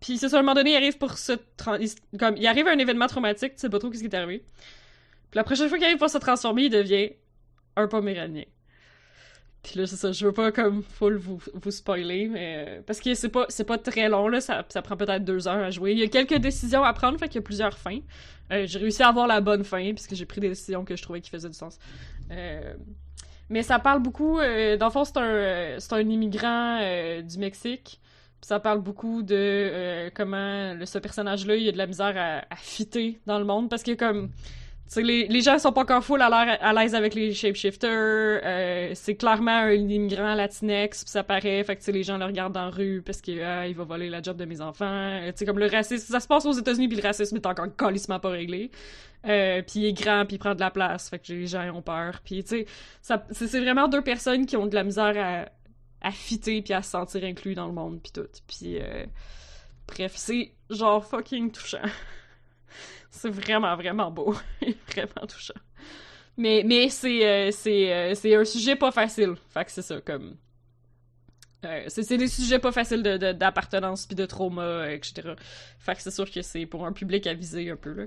puis 0.00 0.18
c'est 0.18 0.28
ça, 0.28 0.36
à 0.36 0.40
un 0.40 0.42
moment 0.42 0.54
donné, 0.54 0.72
il 0.72 0.76
arrive 0.76 0.98
pour 0.98 1.16
se... 1.18 1.32
il- 1.80 2.18
comme, 2.18 2.36
il 2.36 2.46
arrive 2.46 2.66
à 2.66 2.72
un 2.72 2.78
événement 2.78 3.06
traumatique, 3.06 3.54
tu 3.54 3.60
sais 3.60 3.70
pas 3.70 3.78
trop 3.78 3.92
ce 3.92 3.98
qui 3.98 4.04
est 4.04 4.14
arrivé. 4.14 4.44
Puis 5.30 5.36
la 5.36 5.44
prochaine 5.44 5.68
fois 5.68 5.78
qu'il 5.78 5.86
arrive 5.86 5.98
pour 5.98 6.10
se 6.10 6.18
transformer, 6.18 6.64
il 6.64 6.70
devient 6.70 7.10
un 7.76 7.88
poméranien. 7.88 8.44
Puis 9.64 9.80
là, 9.80 9.86
c'est 9.86 9.96
ça, 9.96 10.12
je 10.12 10.26
veux 10.26 10.32
pas 10.32 10.52
comme 10.52 10.82
full 10.82 11.16
vous, 11.16 11.40
vous 11.54 11.70
spoiler, 11.70 12.28
mais... 12.28 12.82
Parce 12.86 13.00
que 13.00 13.14
c'est 13.14 13.30
pas, 13.30 13.46
pas 13.66 13.78
très 13.78 14.10
long, 14.10 14.28
là, 14.28 14.42
ça, 14.42 14.62
ça 14.68 14.82
prend 14.82 14.94
peut-être 14.94 15.24
deux 15.24 15.48
heures 15.48 15.64
à 15.64 15.70
jouer. 15.70 15.92
Il 15.92 15.98
y 15.98 16.02
a 16.02 16.08
quelques 16.08 16.36
décisions 16.36 16.84
à 16.84 16.92
prendre, 16.92 17.18
fait 17.18 17.28
qu'il 17.28 17.36
y 17.36 17.38
a 17.38 17.42
plusieurs 17.42 17.78
fins. 17.78 18.00
Euh, 18.52 18.66
j'ai 18.66 18.78
réussi 18.78 19.02
à 19.02 19.08
avoir 19.08 19.26
la 19.26 19.40
bonne 19.40 19.64
fin, 19.64 19.94
puisque 19.94 20.14
j'ai 20.14 20.26
pris 20.26 20.42
des 20.42 20.50
décisions 20.50 20.84
que 20.84 20.94
je 20.96 21.02
trouvais 21.02 21.22
qui 21.22 21.30
faisaient 21.30 21.48
du 21.48 21.56
sens. 21.56 21.78
Euh, 22.30 22.74
Mais 23.48 23.62
ça 23.62 23.78
parle 23.78 24.02
beaucoup... 24.02 24.38
Euh, 24.38 24.76
dans 24.76 24.86
le 24.86 24.92
fond, 24.92 25.04
c'est 25.04 25.16
un, 25.16 25.80
c'est 25.80 25.94
un 25.94 26.08
immigrant 26.10 26.78
euh, 26.82 27.22
du 27.22 27.38
Mexique. 27.38 28.00
Ça 28.42 28.60
parle 28.60 28.82
beaucoup 28.82 29.22
de 29.22 30.10
comment 30.14 30.76
ce 30.84 30.98
personnage-là, 30.98 31.56
il 31.56 31.66
a 31.70 31.72
de 31.72 31.78
la 31.78 31.86
misère 31.86 32.14
à, 32.18 32.44
à 32.52 32.56
fitter 32.56 33.18
dans 33.24 33.38
le 33.38 33.46
monde, 33.46 33.70
parce 33.70 33.82
que 33.82 33.94
comme... 33.94 34.30
Les, 34.96 35.26
les 35.26 35.40
gens 35.40 35.58
sont 35.58 35.72
pas 35.72 35.80
encore 35.80 36.04
full 36.04 36.22
à 36.22 36.72
l'aise 36.72 36.94
avec 36.94 37.14
les 37.14 37.32
shapeshifters. 37.32 37.90
euh, 38.44 38.90
c'est 38.94 39.16
clairement 39.16 39.50
un 39.50 39.72
immigrant 39.72 40.34
latinex, 40.34 41.02
puis 41.04 41.10
ça 41.10 41.24
paraît. 41.24 41.64
Fait 41.64 41.74
que 41.74 41.90
les 41.90 42.02
gens 42.02 42.16
le 42.16 42.26
regardent 42.26 42.54
la 42.54 42.68
rue 42.68 43.02
parce 43.02 43.20
qu'il 43.20 43.34
il 43.34 43.74
va 43.74 43.84
voler 43.84 44.08
la 44.08 44.22
job 44.22 44.36
de 44.36 44.44
mes 44.44 44.60
enfants. 44.60 44.84
Euh, 44.86 45.32
comme 45.44 45.58
le 45.58 45.66
racisme, 45.66 46.12
ça 46.12 46.20
se 46.20 46.28
passe 46.28 46.44
aux 46.46 46.52
États-Unis, 46.52 46.86
puis 46.88 46.96
le 46.96 47.02
racisme 47.02 47.36
est 47.36 47.46
encore 47.46 47.66
calissement 47.76 48.20
pas 48.20 48.28
réglé. 48.28 48.70
Euh, 49.26 49.62
puis 49.62 49.80
il 49.80 49.86
est 49.86 49.92
grand, 49.94 50.26
puis 50.26 50.36
il 50.36 50.38
prend 50.38 50.54
de 50.54 50.60
la 50.60 50.70
place. 50.70 51.08
Fait 51.08 51.18
que 51.18 51.32
les 51.32 51.46
gens 51.46 51.68
ont 51.74 51.82
peur. 51.82 52.20
Puis 52.24 52.44
tu 52.44 52.66
sais, 53.02 53.16
c'est 53.32 53.60
vraiment 53.60 53.88
deux 53.88 54.02
personnes 54.02 54.46
qui 54.46 54.56
ont 54.56 54.66
de 54.66 54.74
la 54.74 54.84
misère 54.84 55.14
à, 55.16 56.06
à 56.06 56.10
fitter 56.12 56.62
puis 56.62 56.74
à 56.74 56.82
se 56.82 56.90
sentir 56.90 57.24
inclus 57.24 57.54
dans 57.54 57.66
le 57.66 57.72
monde, 57.72 58.00
puis 58.02 58.12
tout. 58.12 58.28
Puis 58.46 58.78
euh, 58.78 59.06
bref, 59.88 60.12
c'est 60.14 60.52
genre 60.70 61.04
fucking 61.04 61.50
touchant. 61.50 61.78
C'est 63.14 63.30
vraiment, 63.30 63.74
vraiment 63.76 64.10
beau. 64.10 64.34
vraiment 64.88 65.26
touchant. 65.28 65.54
Mais, 66.36 66.62
mais 66.66 66.88
c'est, 66.88 67.26
euh, 67.26 67.50
c'est, 67.52 67.92
euh, 67.92 68.14
c'est 68.14 68.34
un 68.34 68.44
sujet 68.44 68.76
pas 68.76 68.90
facile. 68.90 69.34
Fait 69.50 69.64
que 69.64 69.70
c'est 69.70 69.82
ça, 69.82 70.00
comme. 70.00 70.36
Euh, 71.64 71.84
c'est, 71.88 72.02
c'est 72.02 72.18
des 72.18 72.28
sujets 72.28 72.58
pas 72.58 72.72
faciles 72.72 73.02
de, 73.02 73.16
de- 73.16 73.32
d'appartenance 73.32 74.06
puis 74.06 74.16
de 74.16 74.26
trauma, 74.26 74.90
etc. 74.92 75.34
Fait 75.78 75.94
que 75.94 76.02
c'est 76.02 76.10
sûr 76.10 76.30
que 76.30 76.42
c'est 76.42 76.66
pour 76.66 76.84
un 76.86 76.92
public 76.92 77.26
avisé 77.26 77.70
un 77.70 77.76
peu, 77.76 77.92
là. 77.92 78.06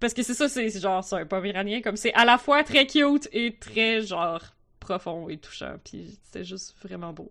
Parce 0.00 0.14
que 0.14 0.22
c'est 0.22 0.34
ça, 0.34 0.48
c'est 0.48 0.68
c'est 0.70 0.80
genre, 0.80 1.02
c'est 1.02 1.16
un 1.16 1.26
poméranien, 1.26 1.80
comme 1.80 1.96
c'est 1.96 2.12
à 2.14 2.24
la 2.24 2.38
fois 2.38 2.62
très 2.62 2.86
cute 2.86 3.28
et 3.32 3.56
très, 3.56 4.02
genre, 4.02 4.42
profond 4.80 5.28
et 5.28 5.38
touchant. 5.38 5.76
Puis 5.84 6.18
c'était 6.24 6.44
juste 6.44 6.76
vraiment 6.82 7.12
beau. 7.12 7.30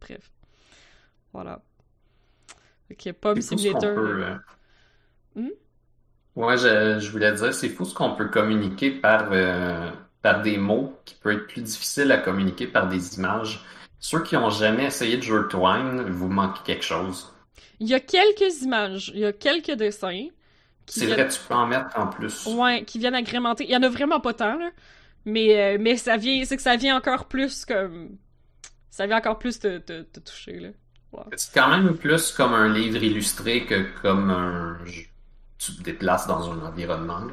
Bref. 0.00 0.30
Voilà. 1.32 1.62
Fait 3.34 3.40
que 3.40 3.46
qu'on 3.46 3.56
Simulator. 3.58 3.94
Hmm? 5.34 5.48
Ouais, 6.36 6.56
je, 6.58 6.98
je 6.98 7.10
voulais 7.10 7.32
dire, 7.32 7.54
c'est 7.54 7.68
fou 7.68 7.84
ce 7.84 7.94
qu'on 7.94 8.14
peut 8.16 8.28
communiquer 8.28 8.90
par, 8.90 9.28
euh, 9.32 9.90
par 10.22 10.42
des 10.42 10.58
mots 10.58 10.98
qui 11.04 11.14
peut 11.14 11.32
être 11.32 11.46
plus 11.46 11.62
difficile 11.62 12.10
à 12.12 12.18
communiquer 12.18 12.66
par 12.66 12.88
des 12.88 13.16
images. 13.18 13.64
Ceux 14.00 14.22
qui 14.22 14.36
ont 14.36 14.50
jamais 14.50 14.86
essayé 14.86 15.16
de 15.16 15.22
jouer 15.22 15.42
Twine, 15.48 16.02
vous 16.10 16.28
manquez 16.28 16.60
quelque 16.64 16.84
chose. 16.84 17.32
Il 17.80 17.88
y 17.88 17.94
a 17.94 18.00
quelques 18.00 18.62
images, 18.62 19.10
il 19.14 19.20
y 19.20 19.24
a 19.24 19.32
quelques 19.32 19.72
dessins. 19.72 20.26
qui 20.86 21.00
C'est 21.00 21.06
viennent- 21.06 21.20
vrai, 21.20 21.28
tu 21.28 21.40
peux 21.48 21.54
en 21.54 21.66
mettre 21.66 21.98
en 21.98 22.08
plus. 22.08 22.46
Ouais, 22.46 22.84
qui 22.84 22.98
viennent 22.98 23.14
agrémenter. 23.14 23.64
Il 23.64 23.70
y 23.70 23.76
en 23.76 23.82
a 23.82 23.88
vraiment 23.88 24.20
pas 24.20 24.34
tant, 24.34 24.58
là. 24.58 24.70
Mais, 25.24 25.76
euh, 25.76 25.78
mais 25.80 25.96
ça 25.96 26.18
vient, 26.18 26.44
c'est 26.44 26.56
que 26.56 26.62
ça 26.62 26.76
vient 26.76 26.94
encore 26.96 27.26
plus 27.26 27.64
comme. 27.64 28.18
Ça 28.90 29.06
vient 29.06 29.16
encore 29.16 29.38
plus 29.38 29.58
te, 29.58 29.78
te, 29.78 30.02
te 30.02 30.20
toucher, 30.20 30.60
là. 30.60 30.68
C'est 31.36 31.52
quand 31.52 31.68
même 31.68 31.96
plus 31.96 32.32
comme 32.32 32.52
un 32.54 32.72
livre 32.72 33.02
illustré 33.02 33.64
que 33.64 33.86
comme 34.02 34.30
un. 34.30 34.78
Tu 35.58 35.76
te 35.76 35.82
déplaces 35.82 36.26
dans 36.26 36.50
un 36.50 36.60
environnement. 36.66 37.20
là. 37.20 37.32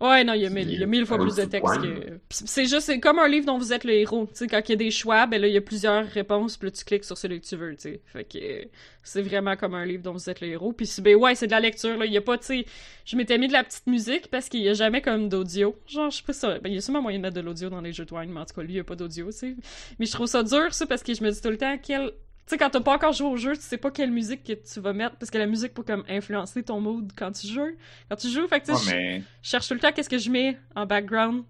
Ouais, 0.00 0.24
non, 0.24 0.32
il 0.32 0.40
y 0.40 0.46
a 0.46 0.50
mille, 0.50 0.70
il 0.70 0.80
y 0.80 0.82
a 0.82 0.86
mille 0.86 1.04
fois 1.04 1.18
plus 1.18 1.36
de 1.36 1.44
texte 1.44 1.82
que. 1.82 2.18
C'est 2.30 2.64
juste, 2.64 2.86
c'est 2.86 3.00
comme 3.00 3.18
un 3.18 3.28
livre 3.28 3.44
dont 3.44 3.58
vous 3.58 3.74
êtes 3.74 3.84
le 3.84 3.92
héros. 3.92 4.26
Tu 4.28 4.38
sais, 4.38 4.46
quand 4.46 4.60
il 4.66 4.70
y 4.70 4.72
a 4.72 4.76
des 4.76 4.90
choix, 4.90 5.26
ben 5.26 5.38
là, 5.38 5.46
il 5.46 5.52
y 5.52 5.58
a 5.58 5.60
plusieurs 5.60 6.06
réponses, 6.06 6.56
puis 6.56 6.68
là, 6.68 6.72
tu 6.72 6.84
cliques 6.86 7.04
sur 7.04 7.18
celui 7.18 7.38
que 7.38 7.46
tu 7.46 7.54
veux, 7.56 7.76
tu 7.76 7.82
sais. 7.82 8.00
Fait 8.06 8.24
que 8.24 8.38
euh, 8.38 8.64
c'est 9.02 9.20
vraiment 9.20 9.56
comme 9.56 9.74
un 9.74 9.84
livre 9.84 10.02
dont 10.02 10.14
vous 10.14 10.30
êtes 10.30 10.40
le 10.40 10.48
héros. 10.48 10.72
Puis 10.72 10.90
ben 11.02 11.16
ouais, 11.16 11.34
c'est 11.34 11.48
de 11.48 11.52
la 11.52 11.60
lecture, 11.60 11.98
là. 11.98 12.06
Il 12.06 12.12
y 12.14 12.16
a 12.16 12.22
pas, 12.22 12.38
tu 12.38 12.46
sais. 12.46 12.66
Je 13.04 13.14
m'étais 13.14 13.36
mis 13.36 13.46
de 13.48 13.52
la 13.52 13.62
petite 13.62 13.86
musique 13.88 14.28
parce 14.28 14.48
qu'il 14.48 14.62
y 14.62 14.70
a 14.70 14.72
jamais 14.72 15.02
comme 15.02 15.28
d'audio. 15.28 15.76
Genre, 15.86 16.10
je 16.10 16.16
sais 16.16 16.22
pas 16.22 16.32
ça. 16.32 16.58
Ben, 16.60 16.70
il 16.70 16.76
y 16.76 16.78
a 16.78 16.80
sûrement 16.80 17.02
moyen 17.02 17.18
de 17.18 17.22
mettre 17.22 17.36
de 17.36 17.42
l'audio 17.42 17.68
dans 17.68 17.82
les 17.82 17.92
jeux 17.92 18.06
de 18.06 18.14
wine, 18.14 18.30
mais 18.32 18.40
en 18.40 18.46
tout 18.46 18.54
cas, 18.54 18.62
lui, 18.62 18.72
il 18.72 18.76
y 18.76 18.80
a 18.80 18.84
pas 18.84 18.96
d'audio, 18.96 19.26
tu 19.26 19.32
sais. 19.32 19.56
Mais 19.98 20.06
je 20.06 20.12
trouve 20.12 20.28
ça 20.28 20.42
dur, 20.42 20.72
ça, 20.72 20.86
parce 20.86 21.02
que 21.02 21.12
je 21.12 21.22
me 21.22 21.30
dis 21.30 21.42
tout 21.42 21.50
le 21.50 21.58
temps, 21.58 21.76
quel. 21.76 22.10
Tu 22.50 22.56
sais, 22.56 22.58
quand 22.58 22.70
t'as 22.70 22.80
pas 22.80 22.96
encore 22.96 23.12
joué 23.12 23.28
au 23.28 23.36
jeu, 23.36 23.54
tu 23.54 23.62
sais 23.62 23.76
pas 23.78 23.92
quelle 23.92 24.10
musique 24.10 24.42
que 24.42 24.54
tu 24.54 24.80
vas 24.80 24.92
mettre, 24.92 25.14
parce 25.18 25.30
que 25.30 25.38
la 25.38 25.46
musique 25.46 25.72
peut 25.72 25.84
comme 25.84 26.04
influencer 26.08 26.64
ton 26.64 26.80
mood 26.80 27.12
quand 27.16 27.30
tu 27.30 27.46
joues. 27.46 27.76
Quand 28.08 28.16
tu 28.16 28.28
joues, 28.28 28.48
fait 28.48 28.60
que 28.60 28.66
tu 28.66 28.74
sais, 28.74 28.76
Ouais, 28.76 28.82
mais 28.86 29.24
je 29.40 29.48
cherche 29.50 29.68
tout 29.68 29.74
le 29.74 29.78
temps 29.80 29.92
qu'est-ce 29.92 30.08
que 30.08 30.18
je 30.18 30.30
mets 30.30 30.58
en 30.74 30.84
background 30.84 31.44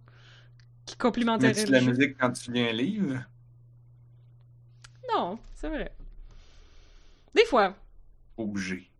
qui 0.86 0.96
complémenterait 0.96 1.54
mets-tu 1.54 1.64
le 1.64 1.66
de 1.66 1.72
la 1.72 1.80
jeu. 1.80 1.86
musique 1.90 2.16
quand 2.18 2.32
tu 2.32 2.52
lis 2.52 2.60
un 2.68 2.72
livre? 2.72 3.24
Non, 5.08 5.38
c'est 5.54 5.68
vrai. 5.68 5.94
Des 7.34 7.44
fois. 7.44 7.74
Obligé. 8.36 8.90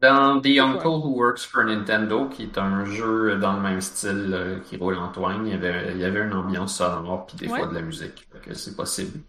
Dans 0.00 0.40
The 0.40 0.58
Ouais. 0.60 0.60
Uncle 0.60 0.86
Who 0.88 1.16
Works 1.16 1.40
for 1.46 1.64
Nintendo, 1.64 2.28
qui 2.28 2.44
est 2.44 2.58
un 2.58 2.84
jeu 2.84 3.38
dans 3.38 3.54
le 3.54 3.62
même 3.62 3.80
style 3.80 4.32
euh, 4.34 4.60
qui 4.60 4.76
roule 4.76 4.96
en 4.98 5.10
Twine, 5.12 5.46
il 5.46 5.52
y 5.52 5.54
avait, 5.54 5.92
il 5.92 5.98
y 6.00 6.04
avait 6.04 6.20
une 6.22 6.34
ambiance 6.34 6.76
sonore 6.78 7.26
puis 7.26 7.36
des 7.38 7.48
Ouais. 7.48 7.54
fois 7.54 7.66
de 7.68 7.74
la 7.74 7.82
musique. 7.82 8.28
Fait 8.32 8.40
que 8.40 8.54
c'est 8.54 8.76
possible. 8.76 9.20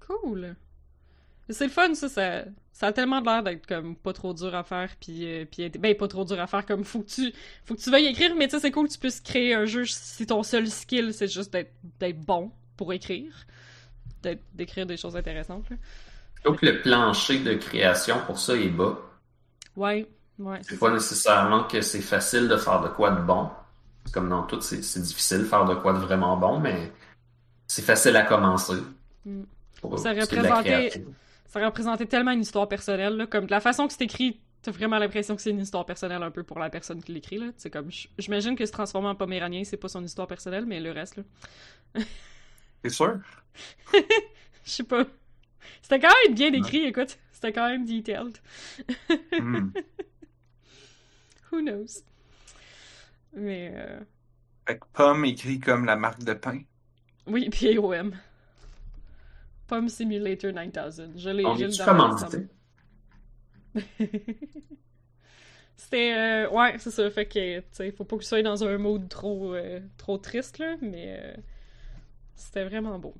Cool. 0.00 0.56
C'est 1.48 1.64
le 1.64 1.70
fun, 1.70 1.94
ça, 1.94 2.08
ça. 2.08 2.44
Ça 2.72 2.88
a 2.88 2.92
tellement 2.92 3.20
l'air 3.20 3.42
d'être 3.42 3.66
comme 3.66 3.96
pas 3.96 4.12
trop 4.12 4.34
dur 4.34 4.54
à 4.54 4.62
faire, 4.62 4.90
puis, 5.00 5.24
euh, 5.24 5.46
puis 5.50 5.70
ben 5.70 5.96
pas 5.96 6.08
trop 6.08 6.26
dur 6.26 6.38
à 6.38 6.46
faire, 6.46 6.66
comme 6.66 6.84
faut 6.84 7.00
que 7.00 7.08
tu, 7.08 7.32
faut 7.64 7.74
que 7.74 7.80
tu 7.80 7.90
veuilles 7.90 8.04
écrire, 8.04 8.34
mais 8.36 8.48
tu 8.48 8.56
sais, 8.56 8.60
c'est 8.60 8.70
cool 8.70 8.86
que 8.86 8.92
tu 8.92 8.98
puisses 8.98 9.20
créer 9.20 9.54
un 9.54 9.64
jeu 9.64 9.86
si 9.86 10.26
ton 10.26 10.42
seul 10.42 10.66
skill 10.68 11.14
c'est 11.14 11.26
juste 11.26 11.50
d'être, 11.54 11.72
d'être 11.98 12.20
bon 12.20 12.50
pour 12.76 12.92
écrire, 12.92 13.32
d'écrire 14.52 14.84
des 14.84 14.98
choses 14.98 15.16
intéressantes. 15.16 15.64
Là. 15.70 15.76
Que 16.44 16.66
le 16.66 16.82
plancher 16.82 17.38
de 17.38 17.54
création 17.54 18.16
pour 18.26 18.38
ça 18.38 18.54
est 18.54 18.68
bas. 18.68 18.98
Ouais, 19.74 20.06
ouais. 20.38 20.58
C'est 20.60 20.78
pas 20.78 20.90
nécessairement 20.90 21.64
que 21.64 21.80
c'est 21.80 22.02
facile 22.02 22.46
de 22.46 22.58
faire 22.58 22.82
de 22.82 22.88
quoi 22.88 23.10
de 23.10 23.22
bon. 23.22 23.48
Comme 24.12 24.28
dans 24.28 24.42
tout, 24.42 24.60
c'est 24.60 25.00
difficile 25.00 25.38
de 25.38 25.44
faire 25.44 25.64
de 25.64 25.74
quoi 25.76 25.94
de 25.94 25.98
vraiment 25.98 26.36
bon, 26.36 26.60
mais 26.60 26.92
c'est 27.66 27.80
facile 27.80 28.16
à 28.16 28.22
commencer. 28.22 28.76
Mm. 29.24 29.44
Pour 29.80 29.98
Ça 29.98 30.12
représentait-. 30.12 31.04
Ça 31.48 31.64
représentait 31.64 32.06
tellement 32.06 32.32
une 32.32 32.40
histoire 32.40 32.68
personnelle, 32.68 33.16
là, 33.16 33.26
comme 33.26 33.46
de 33.46 33.50
la 33.50 33.60
façon 33.60 33.86
que 33.86 33.92
c'est 33.92 34.02
écrit, 34.02 34.40
t'as 34.62 34.72
vraiment 34.72 34.98
l'impression 34.98 35.36
que 35.36 35.42
c'est 35.42 35.50
une 35.50 35.60
histoire 35.60 35.86
personnelle 35.86 36.22
un 36.22 36.30
peu 36.30 36.42
pour 36.42 36.58
la 36.58 36.70
personne 36.70 37.02
qui 37.02 37.12
l'écrit, 37.12 37.38
là. 37.38 37.46
C'est 37.56 37.70
comme, 37.70 37.90
j'imagine 38.18 38.56
que 38.56 38.66
se 38.66 38.72
transformer 38.72 39.08
en 39.08 39.14
poméranien, 39.14 39.62
c'est 39.64 39.76
pas 39.76 39.88
son 39.88 40.04
histoire 40.04 40.26
personnelle, 40.26 40.66
mais 40.66 40.80
le 40.80 40.90
reste, 40.90 41.16
là. 41.16 41.22
T'es 42.82 42.90
sûr? 42.90 43.18
Je 43.92 44.70
sais 44.70 44.84
pas. 44.84 45.04
C'était 45.82 46.00
quand 46.00 46.12
même 46.24 46.34
bien 46.34 46.52
écrit, 46.52 46.84
écoute. 46.84 47.18
C'était 47.32 47.52
quand 47.52 47.68
même 47.68 47.84
detailed. 47.84 48.38
Hmm. 49.38 49.70
Who 51.52 51.60
knows? 51.60 52.02
Mais, 53.34 53.72
euh... 53.74 54.00
Fait 54.66 54.78
que 54.78 54.84
pomme 54.92 55.24
écrit 55.24 55.60
comme 55.60 55.84
la 55.84 55.96
marque 55.96 56.24
de 56.24 56.34
pain. 56.34 56.60
oui, 57.26 57.48
puis 57.50 57.76
AOM. 57.76 58.12
Pomme 59.66 59.88
Simulator 59.88 60.52
9000. 60.52 61.12
Je 61.16 61.30
l'ai, 61.30 61.44
On 61.44 61.56
est-tu 61.56 61.82
commandité? 61.82 62.48
C'était 65.76 66.14
euh, 66.14 66.50
ouais, 66.50 66.76
c'est 66.78 66.90
ça, 66.90 67.10
fait 67.10 67.26
que 67.26 67.58
tu 67.60 67.66
sais, 67.72 67.90
faut 67.92 68.04
pas 68.04 68.16
que 68.16 68.22
tu 68.22 68.28
sois 68.28 68.42
dans 68.42 68.64
un 68.64 68.78
mode 68.78 69.08
trop 69.08 69.54
euh, 69.54 69.80
trop 69.98 70.16
triste 70.18 70.58
là, 70.58 70.76
mais 70.80 71.18
euh, 71.22 71.34
c'était 72.36 72.64
vraiment 72.64 72.98
beau. 72.98 73.14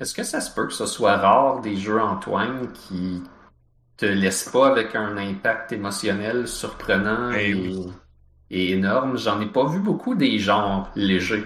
Est-ce 0.00 0.14
que 0.14 0.24
ça 0.24 0.40
se 0.40 0.52
peut 0.52 0.66
que 0.66 0.72
ce 0.72 0.84
soit 0.86 1.16
rare 1.16 1.60
des 1.60 1.76
jeux 1.76 2.00
Antoine 2.00 2.72
qui 2.72 3.22
te 3.96 4.06
laissent 4.06 4.50
pas 4.50 4.68
avec 4.70 4.94
un 4.96 5.16
impact 5.18 5.72
émotionnel 5.72 6.48
surprenant 6.48 7.32
Eh 7.32 7.50
et, 7.50 7.54
oui. 7.54 7.92
et 8.50 8.72
énorme? 8.72 9.18
J'en 9.18 9.40
ai 9.40 9.46
pas 9.46 9.66
vu 9.66 9.80
beaucoup 9.80 10.14
des 10.16 10.38
genres 10.38 10.90
légers. 10.96 11.44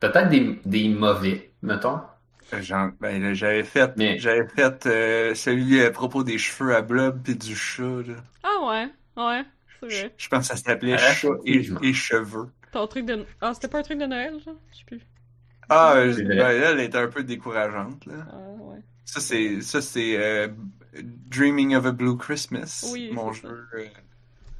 Peut-être 0.00 0.28
des, 0.30 0.58
des 0.64 0.88
mauvais, 0.88 1.52
mettons. 1.62 2.00
Genre, 2.52 2.90
ben, 3.00 3.22
là, 3.22 3.34
j'avais 3.34 3.62
fait, 3.62 3.92
Mais- 3.96 4.18
j'avais 4.18 4.48
fait 4.48 4.86
euh, 4.86 5.34
celui 5.36 5.80
à 5.82 5.90
propos 5.92 6.24
des 6.24 6.38
cheveux 6.38 6.74
à 6.74 6.82
blob 6.82 7.22
pis 7.22 7.36
du 7.36 7.54
chat, 7.54 8.02
là. 8.06 8.16
Ah 8.42 8.58
ouais, 8.66 8.88
ouais, 9.22 9.44
c'est 9.80 9.86
Je, 9.88 9.96
vrai. 9.96 10.16
je 10.16 10.28
pense 10.28 10.48
que 10.48 10.56
ça 10.56 10.62
s'appelait 10.62 10.96
Ah, 10.96 10.98
chat 10.98 11.28
et, 11.44 11.92
cheveux. 11.92 12.50
Ton 12.70 12.86
truc 12.86 13.06
de 13.06 13.26
Ah, 13.40 13.54
c'était 13.54 13.68
pas 13.68 13.80
un 13.80 13.82
truc 13.82 13.98
de 13.98 14.06
Noël, 14.06 14.38
genre, 14.40 14.56
je 14.70 14.78
sais 14.78 14.84
plus. 14.84 15.00
Ah, 15.68 15.94
euh, 15.96 16.12
vrai. 16.12 16.24
ben, 16.36 16.60
là, 16.60 16.70
elle 16.72 16.80
était 16.80 16.98
un 16.98 17.08
peu 17.08 17.24
décourageante, 17.24 18.06
là. 18.06 18.26
Ah 18.26 18.38
ouais. 18.60 18.82
Ça, 19.04 19.20
c'est, 19.20 19.60
ça, 19.62 19.82
c'est 19.82 20.16
euh, 20.18 20.48
Dreaming 21.02 21.74
of 21.76 21.86
a 21.86 21.92
Blue 21.92 22.16
Christmas, 22.18 22.84
Oui, 22.92 23.08
mon 23.10 23.32
ça. 23.32 23.48
jeu 23.48 23.68
euh, 23.74 23.88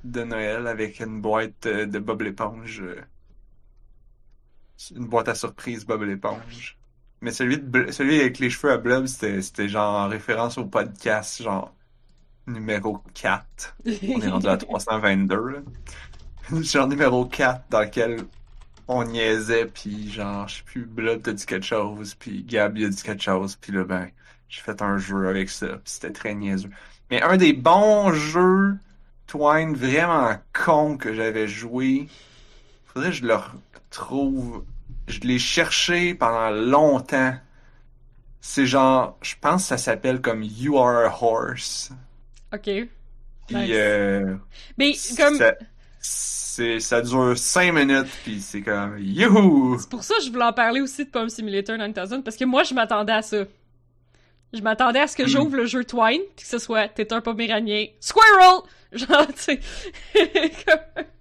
de 0.05 0.25
Noël 0.25 0.67
avec 0.69 1.01
une 1.01 1.21
boîte 1.23 1.67
euh, 1.67 1.87
de 1.87 1.99
Bob 2.01 2.23
l'éponge. 2.23 2.85
Une 4.95 5.07
boîte 5.07 5.29
à 5.29 5.35
surprise 5.35 5.85
Bob 5.85 6.03
l'éponge. 6.03 6.79
Mais 7.21 7.33
celui, 7.33 7.59
de, 7.59 7.91
celui 7.91 8.21
avec 8.21 8.39
les 8.39 8.51
cheveux 8.51 8.73
à 8.73 8.77
blob, 8.77 9.07
c'était, 9.07 9.69
genre 9.69 9.95
en 9.95 10.09
référence 10.09 10.59
au 10.59 10.67
podcast, 10.67 11.43
genre 11.43 11.75
numéro 12.47 12.99
4. 13.15 13.77
On 13.87 14.21
est 14.21 14.29
rendu 14.29 14.47
à 14.49 14.57
322, 14.57 15.37
là. 15.37 15.59
Genre 16.63 16.87
numéro 16.87 17.25
4 17.25 17.65
dans 17.71 17.81
lequel 17.81 18.21
on 18.89 19.05
niaisait, 19.05 19.67
puis 19.67 20.13
genre, 20.13 20.47
je 20.47 20.57
sais 20.57 20.63
plus, 20.65 20.85
Blood 20.85 21.23
t'a 21.23 21.33
dit 21.33 21.47
quelque 21.47 21.67
chose, 21.67 22.15
puis 22.15 22.45
Gab 22.45 22.79
il 22.79 22.85
a 22.85 22.89
dit 22.89 23.03
quelque 23.03 23.23
chose, 23.23 23.57
puis 23.57 23.73
là, 23.73 23.85
ben, 23.85 24.09
j'ai 24.49 24.61
fait 24.61 24.81
un 24.81 24.97
jeu 24.99 25.29
avec 25.29 25.51
ça, 25.51 25.67
puis 25.67 25.81
c'était 25.85 26.13
très 26.13 26.35
niaiseux. 26.35 26.71
Mais 27.11 27.21
un 27.23 27.37
des 27.37 27.53
bons 27.53 28.13
jeux 28.13 28.77
Twine 29.27 29.75
vraiment 29.75 30.37
con 30.53 30.97
que 30.97 31.13
j'avais 31.13 31.49
joué, 31.49 32.09
faudrait 32.97 33.11
que 33.11 33.17
je 33.17 33.27
le 33.27 33.35
retrouve. 33.35 34.65
Je 35.07 35.21
l'ai 35.21 35.39
cherché 35.39 36.15
pendant 36.15 36.51
longtemps. 36.51 37.35
C'est 38.41 38.67
genre, 38.67 39.19
je 39.23 39.35
pense 39.41 39.63
que 39.63 39.69
ça 39.69 39.79
s'appelle 39.79 40.21
comme 40.21 40.43
You 40.43 40.79
Are 40.79 41.07
a 41.07 41.19
Horse. 41.23 41.91
ok. 42.55 42.63
Puis, 43.47 43.55
Nice. 43.55 43.71
euh, 43.73 44.37
Mais 44.79 44.93
comme. 45.17 45.37
ça, 45.37 45.55
c'est, 46.01 46.81
ça 46.81 47.01
dure 47.03 47.37
5 47.37 47.73
minutes, 47.73 48.09
puis 48.25 48.41
c'est 48.41 48.63
comme 48.63 48.99
Youhou! 48.99 49.77
C'est 49.79 49.89
pour 49.91 50.03
ça 50.03 50.15
que 50.17 50.25
je 50.25 50.31
voulais 50.31 50.45
en 50.45 50.53
parler 50.53 50.81
aussi 50.81 51.05
de 51.05 51.11
Pomme 51.11 51.29
Simulator 51.29 51.77
9000, 51.79 52.23
parce 52.25 52.37
que 52.37 52.45
moi, 52.45 52.63
je 52.65 52.75
m'attendais 52.75 53.13
à 53.13 53.23
ça. 53.23 53.45
Je 54.53 54.61
m'attendais 54.63 55.01
à 55.01 55.07
ce 55.07 55.17
que 55.17 55.25
Hmm. 55.25 55.29
j'ouvre 55.29 55.57
le 55.57 55.67
jeu 55.67 55.85
Twine, 55.85 56.23
puis 56.37 56.45
que 56.45 56.51
ce 56.51 56.59
soit 56.59 56.89
t'es 56.89 57.13
un 57.13 57.21
poméranien, 57.21 57.87
Squirrel! 58.01 58.63
Genre, 58.93 59.27
tu 59.29 59.35
sais. 59.37 59.61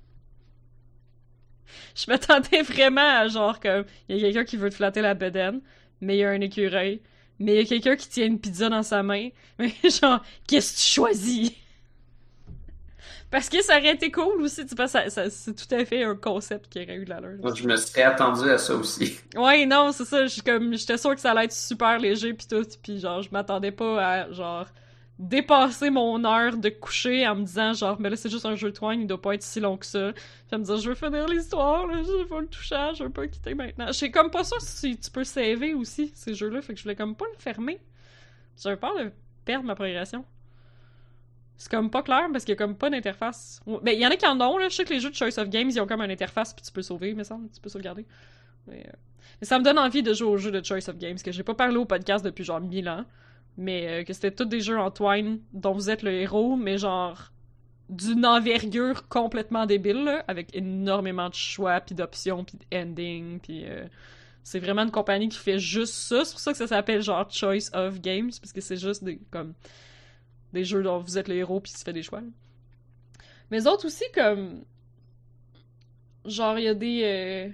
Je 1.96 2.06
m'attendais 2.10 2.62
vraiment 2.62 3.02
à 3.02 3.28
genre 3.28 3.60
comme, 3.60 3.86
il 4.10 4.18
y 4.18 4.20
a 4.20 4.22
quelqu'un 4.24 4.46
qui 4.46 4.58
veut 4.58 4.70
te 4.70 4.76
flatter 4.76 5.02
la 5.02 5.14
bedaine, 5.14 5.62
mais 6.02 6.18
il 6.18 6.20
y 6.20 6.24
a 6.26 6.30
un 6.30 6.42
écureuil, 6.42 7.02
mais 7.40 7.54
il 7.56 7.58
y 7.60 7.62
a 7.62 7.66
quelqu'un 7.66 7.96
qui 7.96 8.10
tient 8.10 8.26
une 8.26 8.40
pizza 8.40 8.70
dans 8.70 8.84
sa 8.84 9.04
main. 9.04 9.30
Mais 9.60 9.74
genre, 9.90 10.22
qu'est-ce 10.48 10.74
que 10.74 10.78
tu 10.82 10.88
choisis? 10.88 11.52
Parce 13.32 13.50
que 13.50 13.62
ça 13.62 13.78
aurait 13.78 13.94
été 13.94 14.12
cool 14.12 14.42
aussi, 14.42 14.66
tu 14.66 14.76
vois, 14.76 14.88
ça, 14.88 15.10
ça- 15.10 15.30
c'est 15.30 15.54
tout 15.56 15.74
à 15.74 15.84
fait 15.86 16.04
un 16.04 16.16
concept 16.16 16.70
qui 16.72 16.82
aurait 16.82 16.96
eu 16.96 17.06
de 17.06 17.10
l'allure. 17.10 17.38
Moi, 17.42 17.54
je 17.54 17.68
me 17.68 17.76
serais 17.76 18.04
attendu 18.04 18.50
à 18.50 18.58
ça 18.58 18.76
aussi. 18.76 19.20
Ouais, 19.36 19.66
non, 19.66 19.92
c'est 19.92 20.06
ça, 20.06 20.24
je 20.24 20.32
suis 20.32 20.42
comme, 20.42 20.74
j'étais 20.78 20.98
sûre 20.98 21.14
que 21.14 21.20
ça 21.20 21.32
allait 21.32 21.46
être 21.46 21.52
super 21.54 22.00
léger 22.00 22.34
pis 22.34 22.48
tout, 22.48 22.66
pis 22.82 23.00
genre, 23.00 23.22
je 23.22 23.30
m'attendais 23.32 23.72
pas 23.72 24.06
à, 24.22 24.32
genre, 24.32 24.66
dépasser 25.18 25.90
mon 25.90 26.24
heure 26.26 26.58
de 26.58 26.70
coucher 26.70 27.28
en 27.28 27.36
me 27.36 27.44
disant, 27.46 27.74
genre, 27.74 28.00
mais 28.00 28.10
là, 28.10 28.16
c'est 28.16 28.30
juste 28.30 28.46
un 28.46 28.56
jeu 28.56 28.72
de 28.72 28.76
twine, 28.76 29.02
il 29.02 29.08
doit 29.08 29.22
pas 29.22 29.36
être 29.36 29.44
si 29.44 29.60
long 29.60 29.78
que 29.78 29.86
ça. 29.86 30.12
Puis 30.14 30.60
me 30.60 30.64
dire, 30.64 30.78
je 30.78 30.90
veux 30.90 30.96
finir 30.96 31.28
l'histoire, 31.28 31.88
je 31.90 32.28
veux 32.28 32.42
le 32.42 32.48
toucher, 32.48 32.92
je 32.96 33.04
veux 33.04 33.10
pas 33.10 33.28
quitter 33.28 33.54
maintenant. 33.54 33.92
J'étais 33.92 34.12
comme 34.12 34.30
pas 34.30 34.44
sûre 34.44 34.62
si 34.62 34.98
tu 34.98 35.10
peux 35.10 35.24
saver 35.24 35.74
aussi, 35.74 36.12
ces 36.16 36.34
jeux-là, 36.34 36.62
fait 36.62 36.74
que 36.74 36.80
je 36.80 36.84
voulais 36.84 36.96
comme 36.96 37.16
pas 37.16 37.26
le 37.34 37.40
fermer. 37.40 37.80
J'avais 38.62 38.78
peur 38.78 38.96
de 38.98 39.12
perdre 39.46 39.66
ma 39.66 39.76
progression. 39.76 40.26
C'est 41.58 41.72
comme 41.72 41.90
pas 41.90 42.04
clair 42.04 42.28
parce 42.34 42.44
qu'il 42.44 42.52
y 42.52 42.58
a 42.58 42.58
comme 42.58 42.76
pas 42.76 42.90
d'interface. 42.90 43.62
Ben, 43.66 43.92
il 43.92 44.00
y 44.00 44.06
en 44.06 44.10
a 44.10 44.18
qui 44.18 44.28
en 44.28 44.40
ont, 44.42 44.58
là. 44.58 44.68
Je 44.68 44.76
sais 44.76 44.84
que 44.84 44.94
les 44.94 45.00
jeux 45.00 45.10
de 45.10 45.16
Choice 45.16 45.40
of 45.40 45.50
Games, 45.50 45.70
ils 45.70 45.80
ont 45.80 45.88
comme 45.88 46.02
une 46.02 46.12
interface 46.12 46.54
puis 46.54 46.66
tu 46.66 46.72
peux 46.72 46.82
sauver, 46.82 47.14
mais 47.14 47.24
ça, 47.24 47.38
tu 47.54 47.62
peux 47.62 47.70
sauvegarder. 47.70 48.06
Mais, 48.68 48.86
euh, 48.86 48.92
mais 49.40 49.48
ça 49.48 49.58
me 49.58 49.64
donne 49.64 49.80
envie 49.80 50.04
de 50.04 50.14
jouer 50.14 50.28
aux 50.28 50.38
jeux 50.38 50.52
de 50.52 50.64
Choice 50.64 50.90
of 50.90 50.98
Games, 50.98 51.18
que 51.24 51.32
j'ai 51.32 51.44
pas 51.44 51.54
parlé 51.54 51.78
au 51.78 51.86
podcast 51.86 52.26
depuis 52.26 52.44
genre 52.44 52.60
1000 52.60 52.90
ans. 52.90 53.06
Mais 53.58 53.88
euh, 53.88 54.04
que 54.04 54.14
c'était 54.14 54.32
tous 54.32 54.46
des 54.46 54.60
jeux 54.60 54.78
en 54.78 54.92
twine 54.92 55.40
dont 55.54 55.72
vous 55.72 55.90
êtes 55.90 56.04
le 56.04 56.12
héros, 56.12 56.56
mais 56.56 56.78
genre 56.78 57.32
d'une 57.90 58.26
envergure 58.26 59.08
complètement 59.08 59.66
débile, 59.66 60.04
là, 60.04 60.26
avec 60.28 60.56
énormément 60.56 61.30
de 61.30 61.36
choix, 61.36 61.80
puis 61.82 61.96
d'options, 61.96 62.44
puis 62.44 62.58
d'ending, 62.72 63.40
puis 63.40 63.66
euh, 63.66 63.86
c'est 64.44 64.60
vraiment 64.60 64.84
une 64.84 64.92
compagnie 64.92 65.30
qui 65.30 65.38
fait 65.38 65.60
juste 65.60 65.94
ça. 65.94 66.26
C'est 66.26 66.32
pour 66.32 66.40
ça 66.40 66.52
que 66.52 66.58
ça 66.58 66.68
s'appelle 66.68 67.02
genre 67.02 67.30
Choice 67.32 67.70
of 67.74 68.02
Games, 68.02 68.32
parce 68.42 68.52
que 68.54 68.62
c'est 68.62 68.78
juste 68.78 69.04
des 69.04 69.20
comme 69.32 69.54
des 70.54 70.64
jeux 70.64 70.84
dont 70.84 71.00
vous 71.00 71.18
êtes 71.18 71.28
le 71.28 71.36
héros 71.36 71.60
puis 71.60 71.72
tu 71.74 71.80
fais 71.80 71.94
des 71.94 72.04
choix. 72.04 72.22
Mais 73.52 73.68
autres 73.68 73.86
aussi 73.86 74.06
comme 74.14 74.64
genre 76.26 76.58
il 76.58 76.66
y 76.66 76.68
a 76.68 76.74
des 76.74 77.02
euh, 77.04 77.50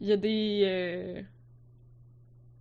il 0.00 0.08
y 0.08 0.12
a 0.12 0.16
des 0.16 1.24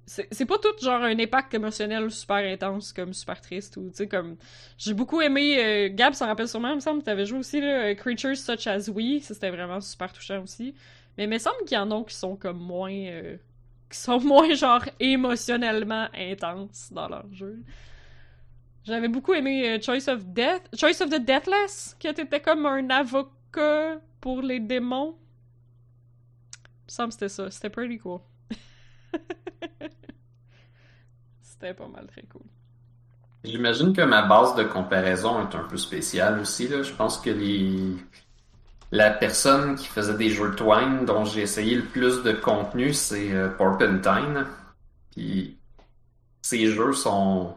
c'est 0.08 0.46
pas 0.46 0.58
tout 0.58 0.74
genre 0.82 1.04
un 1.04 1.20
impact 1.20 1.54
émotionnel 1.54 2.10
super 2.12 2.38
intense 2.38 2.94
comme 2.94 3.14
super 3.14 3.42
triste 3.42 3.76
ou 3.76 3.90
tu 3.90 3.98
sais 3.98 4.08
comme 4.08 4.38
j'ai 4.78 4.94
beaucoup 4.94 5.20
aimé 5.20 5.58
euh, 5.60 5.90
Gab 5.94 6.14
s'en 6.14 6.28
rappelle 6.28 6.48
sûrement 6.48 6.70
il 6.70 6.76
me 6.76 6.80
semble 6.80 7.04
t'avais 7.04 7.26
joué 7.26 7.40
aussi 7.40 7.60
là, 7.60 7.90
euh, 7.90 7.94
Creatures 7.94 8.38
Such 8.38 8.68
As 8.68 8.88
We 8.90 9.22
ça 9.22 9.34
c'était 9.34 9.50
vraiment 9.50 9.82
super 9.82 10.14
touchant 10.14 10.42
aussi. 10.42 10.74
Mais 11.18 11.24
il 11.24 11.30
me 11.30 11.38
semble 11.40 11.58
qu'il 11.66 11.76
y 11.76 11.80
en 11.80 11.90
a 11.92 12.04
qui 12.04 12.16
sont 12.16 12.36
comme 12.36 12.60
moins 12.60 12.94
euh, 12.94 13.38
qui 13.90 13.98
sont 13.98 14.20
moins 14.24 14.54
genre 14.54 14.84
émotionnellement 15.00 16.08
intenses 16.14 16.90
dans 16.92 17.10
leur 17.10 17.26
jeu. 17.34 17.62
J'avais 18.84 19.10
beaucoup 19.10 19.34
aimé 19.34 19.68
euh, 19.68 19.82
Choice 19.82 20.08
of 20.08 20.26
Death 20.28 20.70
Choice 20.74 21.02
of 21.02 21.10
the 21.10 21.20
Deathless 21.20 21.96
qui 22.00 22.08
était 22.08 22.40
comme 22.40 22.66
un 22.66 22.90
avocat 22.90 24.00
pour 24.22 24.42
les 24.42 24.60
démons. 24.60 25.18
Il 26.64 26.70
me 26.88 26.92
semble 26.92 27.12
c'était 27.12 27.30
ça 27.30 27.52
c'était 27.52 27.70
pretty 27.70 27.98
cool 27.98 28.22
c'était 31.60 31.74
pas 31.74 31.88
mal 31.88 32.08
très 32.08 32.24
cool 32.24 32.44
J'imagine 33.44 33.94
que 33.94 34.02
ma 34.02 34.24
base 34.24 34.56
de 34.56 34.64
comparaison 34.64 35.48
est 35.48 35.56
un 35.56 35.64
peu 35.64 35.78
spéciale 35.78 36.40
aussi, 36.40 36.68
là. 36.68 36.84
Je 36.84 36.92
pense 36.92 37.18
que 37.18 37.30
les... 37.30 37.96
la 38.92 39.12
personne 39.12 39.76
qui 39.76 39.88
faisait 39.88 40.16
des 40.16 40.30
jeux 40.30 40.54
twine 40.56 41.06
dont 41.06 41.24
j'ai 41.24 41.42
essayé 41.42 41.76
le 41.76 41.84
plus 41.84 42.24
de 42.24 42.34
contenu, 42.34 42.94
c'est 42.94 43.32
euh, 43.32 43.50
Porpentine. 43.50 44.46
Puis 45.12 45.58
ces 46.42 46.68
jeux 46.68 46.94
sont 46.94 47.56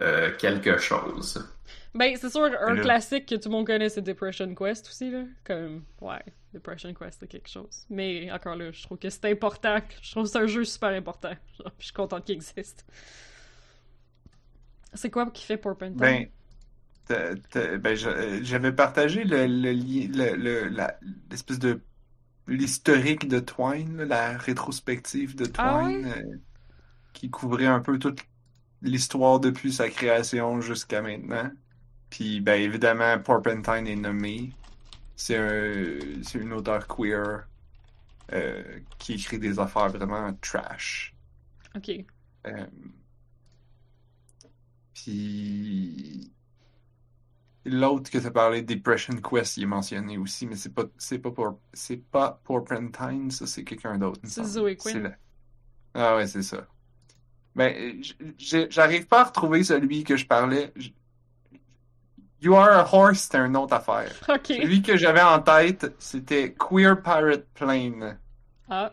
euh, 0.00 0.30
quelque 0.38 0.78
chose. 0.78 1.46
Ben, 1.94 2.16
c'est 2.16 2.30
sûr, 2.30 2.44
un 2.44 2.78
classique 2.78 3.26
que 3.26 3.34
tout 3.34 3.50
le 3.50 3.52
monde 3.52 3.66
connaît, 3.66 3.90
c'est 3.90 4.00
Depression 4.00 4.54
Quest 4.54 4.88
aussi, 4.88 5.10
là. 5.10 5.24
Comme, 5.44 5.84
ouais, 6.00 6.22
Depression 6.54 6.94
Quest, 6.94 7.18
c'est 7.20 7.28
quelque 7.28 7.48
chose. 7.50 7.84
Mais 7.90 8.30
encore 8.32 8.56
là, 8.56 8.70
je 8.72 8.82
trouve 8.82 8.98
que 8.98 9.10
c'est 9.10 9.30
important. 9.30 9.76
Je 10.00 10.10
trouve 10.10 10.24
que 10.24 10.30
c'est 10.30 10.38
un 10.38 10.46
jeu 10.46 10.64
super 10.64 10.90
important. 10.90 11.32
Genre, 11.58 11.72
je 11.78 11.84
suis 11.84 11.92
contente 11.92 12.24
qu'il 12.24 12.34
existe. 12.36 12.86
C'est 14.94 15.10
quoi 15.10 15.30
qui 15.30 15.44
fait 15.44 15.56
Porpentine? 15.58 15.98
Ben, 15.98 16.30
ben, 17.08 17.96
j'avais 18.42 18.72
partagé 18.72 19.24
le, 19.24 19.46
le, 19.46 19.72
li- 19.72 20.08
le- 20.08 20.68
l'espèce 21.30 21.58
de 21.58 21.82
l'historique 22.48 23.28
de 23.28 23.40
Twine, 23.40 23.98
là, 23.98 24.04
la 24.06 24.38
rétrospective 24.38 25.36
de 25.36 25.46
Ah 25.56 25.56
Twine, 25.80 26.06
euh, 26.06 26.36
qui 27.12 27.30
couvrait 27.30 27.66
un 27.66 27.80
peu 27.80 27.98
toute 27.98 28.20
l'histoire 28.82 29.40
depuis 29.40 29.72
sa 29.72 29.90
création 29.90 30.60
jusqu'à 30.60 31.02
maintenant. 31.02 31.50
Puis, 32.12 32.42
ben, 32.42 32.60
évidemment, 32.60 33.18
Porpentine 33.20 33.86
est 33.86 33.96
nommé. 33.96 34.52
C'est 35.16 35.38
un, 35.38 36.22
c'est 36.22 36.38
une 36.38 36.52
auteure 36.52 36.86
queer 36.86 37.48
euh, 38.32 38.80
qui 38.98 39.14
écrit 39.14 39.38
des 39.38 39.58
affaires 39.58 39.88
vraiment 39.88 40.34
trash. 40.34 41.16
Ok. 41.74 41.90
Euh, 42.46 42.66
Puis 44.94 46.32
l'autre 47.64 48.10
que 48.10 48.18
tu 48.18 48.26
as 48.26 48.30
parlé, 48.30 48.62
Depression 48.62 49.16
Quest, 49.16 49.56
il 49.56 49.62
est 49.62 49.66
mentionné 49.66 50.18
aussi, 50.18 50.46
mais 50.46 50.56
c'est 50.56 50.74
pas 50.74 50.84
c'est 50.98 51.18
pas 51.18 51.30
pour 51.30 51.60
c'est 51.72 51.96
pas 51.96 52.42
Porpentine, 52.44 53.30
ça 53.30 53.46
c'est 53.46 53.64
quelqu'un 53.64 53.96
d'autre. 53.96 54.20
C'est. 54.24 54.44
Zoe 54.44 54.76
Quinn. 54.76 55.16
Ah 55.94 56.16
ouais, 56.16 56.26
c'est 56.26 56.42
ça. 56.42 56.68
Ben, 57.54 58.02
j'arrive 58.38 59.06
pas 59.06 59.22
à 59.22 59.24
retrouver 59.24 59.64
celui 59.64 60.04
que 60.04 60.16
je 60.16 60.26
parlais. 60.26 60.72
You 62.42 62.56
Are 62.56 62.70
a 62.72 62.84
Horse, 62.94 63.20
c'était 63.20 63.38
une 63.38 63.56
autre 63.56 63.74
affaire. 63.74 64.10
Celui 64.46 64.82
que 64.82 64.96
j'avais 64.96 65.22
en 65.22 65.40
tête, 65.40 65.94
c'était 66.00 66.54
Queer 66.54 67.00
Pirate 67.00 67.46
Plane 67.54 68.18
Ah. 68.68 68.92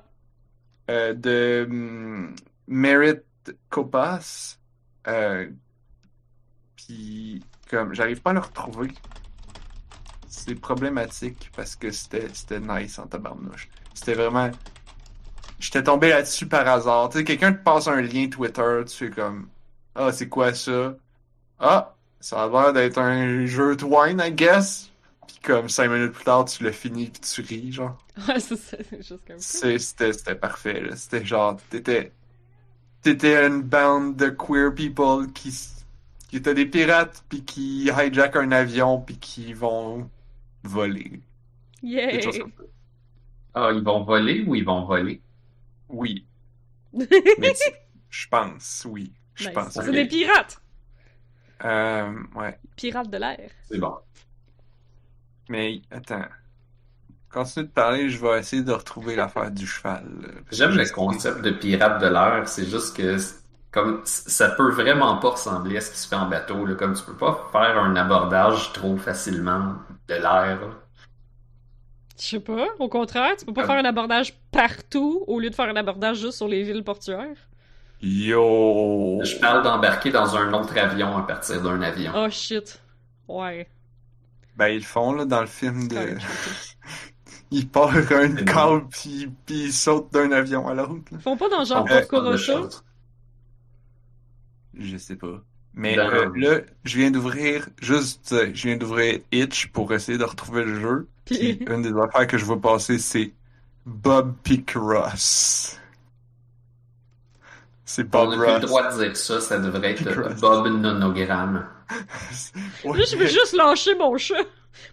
euh, 0.89 1.13
de 1.15 1.65
hum, 1.69 2.35
Merit 2.67 3.21
Copas. 3.69 4.57
Euh, 5.07 5.49
puis, 6.75 7.43
comme, 7.69 7.93
j'arrive 7.93 8.21
pas 8.21 8.31
à 8.31 8.33
le 8.33 8.39
retrouver. 8.39 8.91
C'est 10.27 10.55
problématique 10.55 11.51
parce 11.55 11.75
que 11.75 11.91
c'était 11.91 12.29
c'était 12.33 12.59
nice 12.59 12.99
en 12.99 13.07
tabarnouche. 13.07 13.67
C'était 13.93 14.13
vraiment. 14.13 14.51
J'étais 15.59 15.83
tombé 15.83 16.09
là-dessus 16.09 16.47
par 16.47 16.67
hasard. 16.67 17.09
Tu 17.09 17.17
sais, 17.19 17.23
quelqu'un 17.23 17.51
te 17.53 17.63
passe 17.63 17.87
un 17.87 18.01
lien 18.01 18.29
Twitter, 18.29 18.81
tu 18.87 18.95
fais 18.95 19.09
comme 19.09 19.49
Ah, 19.95 20.11
c'est 20.11 20.29
quoi 20.29 20.53
ça? 20.53 20.95
Ah, 21.59 21.95
ça 22.21 22.43
a 22.43 22.49
l'air 22.49 22.73
d'être 22.73 22.97
un 22.99 23.45
jeu 23.45 23.75
Twine, 23.77 24.21
I 24.25 24.31
guess. 24.31 24.91
Puis 25.27 25.37
comme 25.43 25.69
cinq 25.69 25.89
minutes 25.89 26.13
plus 26.13 26.23
tard, 26.25 26.45
tu 26.45 26.63
l'as 26.63 26.71
fini 26.73 27.09
puis 27.09 27.21
tu 27.21 27.41
ris, 27.41 27.71
genre. 27.71 27.97
Ouais, 28.27 28.39
c'est 28.39 28.55
ça. 28.57 28.77
C'est 28.89 29.01
juste 29.01 29.25
comme 29.25 29.43
ça. 29.43 29.67
C'était 29.77 30.13
c'était 30.13 30.35
parfait, 30.35 30.81
là. 30.81 30.95
C'était 30.95 31.25
genre, 31.25 31.57
t'étais. 31.69 32.13
T'étais 33.01 33.47
une 33.47 33.61
bande 33.63 34.17
de 34.17 34.29
queer 34.29 34.73
people 34.75 35.31
qui, 35.33 35.49
s- 35.49 35.85
qui 36.29 36.37
étaient 36.37 36.53
des 36.55 36.65
pirates, 36.67 37.23
puis 37.29 37.43
qui 37.45 37.85
hijack 37.89 38.35
un 38.37 38.51
avion, 38.51 39.01
puis 39.01 39.17
qui 39.19 39.53
vont 39.53 40.09
voler. 40.63 41.21
Quelque 42.09 42.21
Yay! 42.21 42.23
chose 42.23 42.39
comme 42.39 42.51
ça. 42.57 42.63
Ah, 43.53 43.71
ils 43.73 43.83
vont 43.83 44.03
voler 44.03 44.43
ou 44.47 44.55
ils 44.55 44.65
vont 44.65 44.85
voler? 44.85 45.21
Oui, 45.89 46.27
Mais 47.37 47.53
tu- 47.53 47.71
je 48.09 48.27
pense, 48.27 48.85
oui. 48.89 49.13
Je 49.35 49.49
Nice. 49.49 49.53
pense. 49.53 49.73
C'est 49.73 49.91
des 49.91 50.05
pirates! 50.07 50.61
Euh, 51.65 52.11
ouais. 52.35 52.57
Pirates 52.75 53.09
de 53.09 53.17
l'air. 53.17 53.49
c'est 53.69 53.77
bon. 53.79 53.95
Mais 55.49 55.81
attends. 55.91 56.25
Continue 57.31 57.65
de 57.67 57.71
parler, 57.71 58.09
je 58.09 58.19
vais 58.19 58.39
essayer 58.39 58.63
de 58.63 58.71
retrouver 58.71 59.15
l'affaire 59.15 59.51
du 59.51 59.67
cheval. 59.67 60.03
J'aime 60.51 60.71
le 60.75 60.89
concept 60.91 61.41
de 61.41 61.51
pirate 61.51 62.01
de 62.01 62.07
l'air, 62.07 62.47
c'est 62.47 62.65
juste 62.65 62.95
que 62.97 63.17
comme 63.71 64.01
ça 64.03 64.49
peut 64.49 64.71
vraiment 64.71 65.17
pas 65.17 65.29
ressembler 65.31 65.77
à 65.77 65.81
ce 65.81 65.91
qui 65.91 65.97
se 65.97 66.07
fait 66.07 66.15
en 66.15 66.27
bateau, 66.27 66.65
là. 66.65 66.73
Comme 66.75 66.93
tu 66.95 67.03
peux 67.03 67.15
pas 67.15 67.49
faire 67.51 67.77
un 67.77 67.95
abordage 67.95 68.73
trop 68.73 68.97
facilement 68.97 69.75
de 70.07 70.15
l'air. 70.15 70.59
Je 72.19 72.25
sais 72.25 72.39
pas. 72.39 72.67
Au 72.79 72.89
contraire, 72.89 73.35
tu 73.37 73.45
peux 73.45 73.53
pas 73.53 73.61
Comme- 73.61 73.71
faire 73.75 73.79
un 73.85 73.87
abordage 73.87 74.33
partout 74.51 75.23
au 75.27 75.39
lieu 75.39 75.49
de 75.51 75.55
faire 75.55 75.69
un 75.69 75.75
abordage 75.75 76.17
juste 76.19 76.37
sur 76.37 76.47
les 76.47 76.63
villes 76.63 76.83
portuaires. 76.83 77.37
Yo! 78.01 79.19
Je 79.23 79.35
parle 79.39 79.63
d'embarquer 79.63 80.11
dans 80.11 80.35
un 80.35 80.53
autre 80.53 80.77
avion 80.77 81.17
à 81.17 81.23
partir 81.23 81.61
d'un 81.61 81.81
avion. 81.81 82.11
Oh 82.15 82.29
shit. 82.29 82.81
Ouais. 83.27 83.67
Ben, 84.55 84.67
ils 84.69 84.77
le 84.79 84.83
font, 84.83 85.13
là, 85.13 85.25
dans 85.25 85.41
le 85.41 85.47
film 85.47 85.87
de. 85.87 85.95
Ouais, 85.95 86.17
Il 87.51 87.67
part 87.67 87.89
un 87.95 88.03
câble, 88.35 88.87
puis, 88.89 89.27
puis 89.45 89.55
il 89.65 89.73
saute 89.73 90.13
d'un 90.13 90.31
avion 90.31 90.67
à 90.67 90.75
l'autre. 90.75 90.93
là. 91.11 91.17
Ils 91.17 91.19
font 91.19 91.35
pas 91.35 91.49
dans 91.49 91.63
genre 91.63 91.83
Porco. 91.83 92.21
Je 94.77 94.97
sais 94.97 95.15
pas. 95.15 95.41
Mais 95.73 95.95
Ben, 95.95 96.09
euh, 96.11 96.31
là, 96.35 96.59
je 96.83 96.97
viens 96.97 97.09
d'ouvrir, 97.11 97.67
juste, 97.81 98.33
euh, 98.33 98.51
je 98.53 98.67
viens 98.67 98.77
d'ouvrir 98.77 99.19
Itch 99.31 99.67
pour 99.67 99.91
essayer 99.93 100.17
de 100.17 100.23
retrouver 100.23 100.63
le 100.63 100.79
jeu. 100.79 101.07
Puis 101.25 101.55
Puis- 101.55 101.65
une 101.73 101.81
des 101.81 101.93
affaires 101.99 102.27
que 102.27 102.37
je 102.37 102.45
vois 102.45 102.59
passer, 102.61 102.97
c'est 102.99 103.33
Bob 103.85 104.35
Picross. 104.43 105.79
C'est 107.91 108.03
On 108.15 108.25
Bob 108.25 108.29
n'a 108.29 108.35
plus 108.37 108.45
le 108.45 108.51
Ross. 108.53 108.61
droit 108.61 108.91
de 108.93 109.03
dire 109.03 109.17
ça, 109.17 109.41
ça 109.41 109.57
devrait 109.57 109.91
être. 109.93 110.39
Bob 110.39 110.67
Nonogramme. 110.67 111.67
Ouais. 112.85 112.99
Là, 112.99 113.03
je 113.11 113.15
veux 113.17 113.25
juste 113.25 113.53
lâcher 113.53 113.95
mon 113.95 114.15
chat 114.15 114.35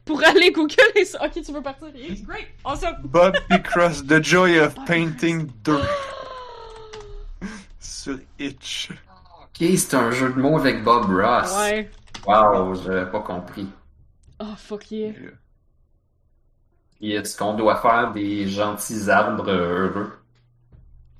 pour 0.07 0.24
aller 0.24 0.51
googler 0.51 1.05
ça. 1.05 1.22
Ok, 1.26 1.42
tu 1.44 1.53
veux 1.53 1.61
partir? 1.62 1.88
Great! 1.92 2.47
Awesome! 2.64 2.97
Bob 3.05 3.36
Picross, 3.51 4.03
The 4.07 4.24
Joy 4.24 4.59
of 4.61 4.74
Painting 4.86 5.47
2 5.62 5.78
sur 7.78 8.18
Itch. 8.38 8.88
Ok, 9.42 9.68
c'est 9.76 9.94
un 9.94 10.11
jeu 10.11 10.30
de 10.32 10.40
mots 10.40 10.59
avec 10.59 10.82
Bob 10.82 11.05
Ross. 11.14 11.55
Ouais. 11.59 11.90
Wow, 12.26 12.74
j'avais 12.76 13.11
pas 13.11 13.20
compris. 13.20 13.68
Oh, 14.40 14.55
fuck 14.57 14.90
yeah. 14.90 15.12
Et 17.03 17.11
Est-ce 17.12 17.36
qu'on 17.36 17.53
doit 17.53 17.76
faire 17.76 18.11
des 18.12 18.49
gentils 18.49 19.11
arbres 19.11 19.51
heureux? 19.51 20.12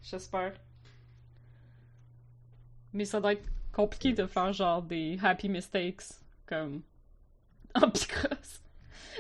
J'espère. 0.03 0.55
Mais 2.97 3.05
ça 3.07 3.21
doit 3.21 3.35
être 3.35 3.49
compliqué 3.73 4.13
de 4.15 4.27
faire 4.27 4.53
genre 4.53 4.83
des 4.83 5.19
happy 5.23 5.49
mistakes 5.51 6.03
comme 6.47 6.83
en 7.75 7.91
Picross. 7.91 8.63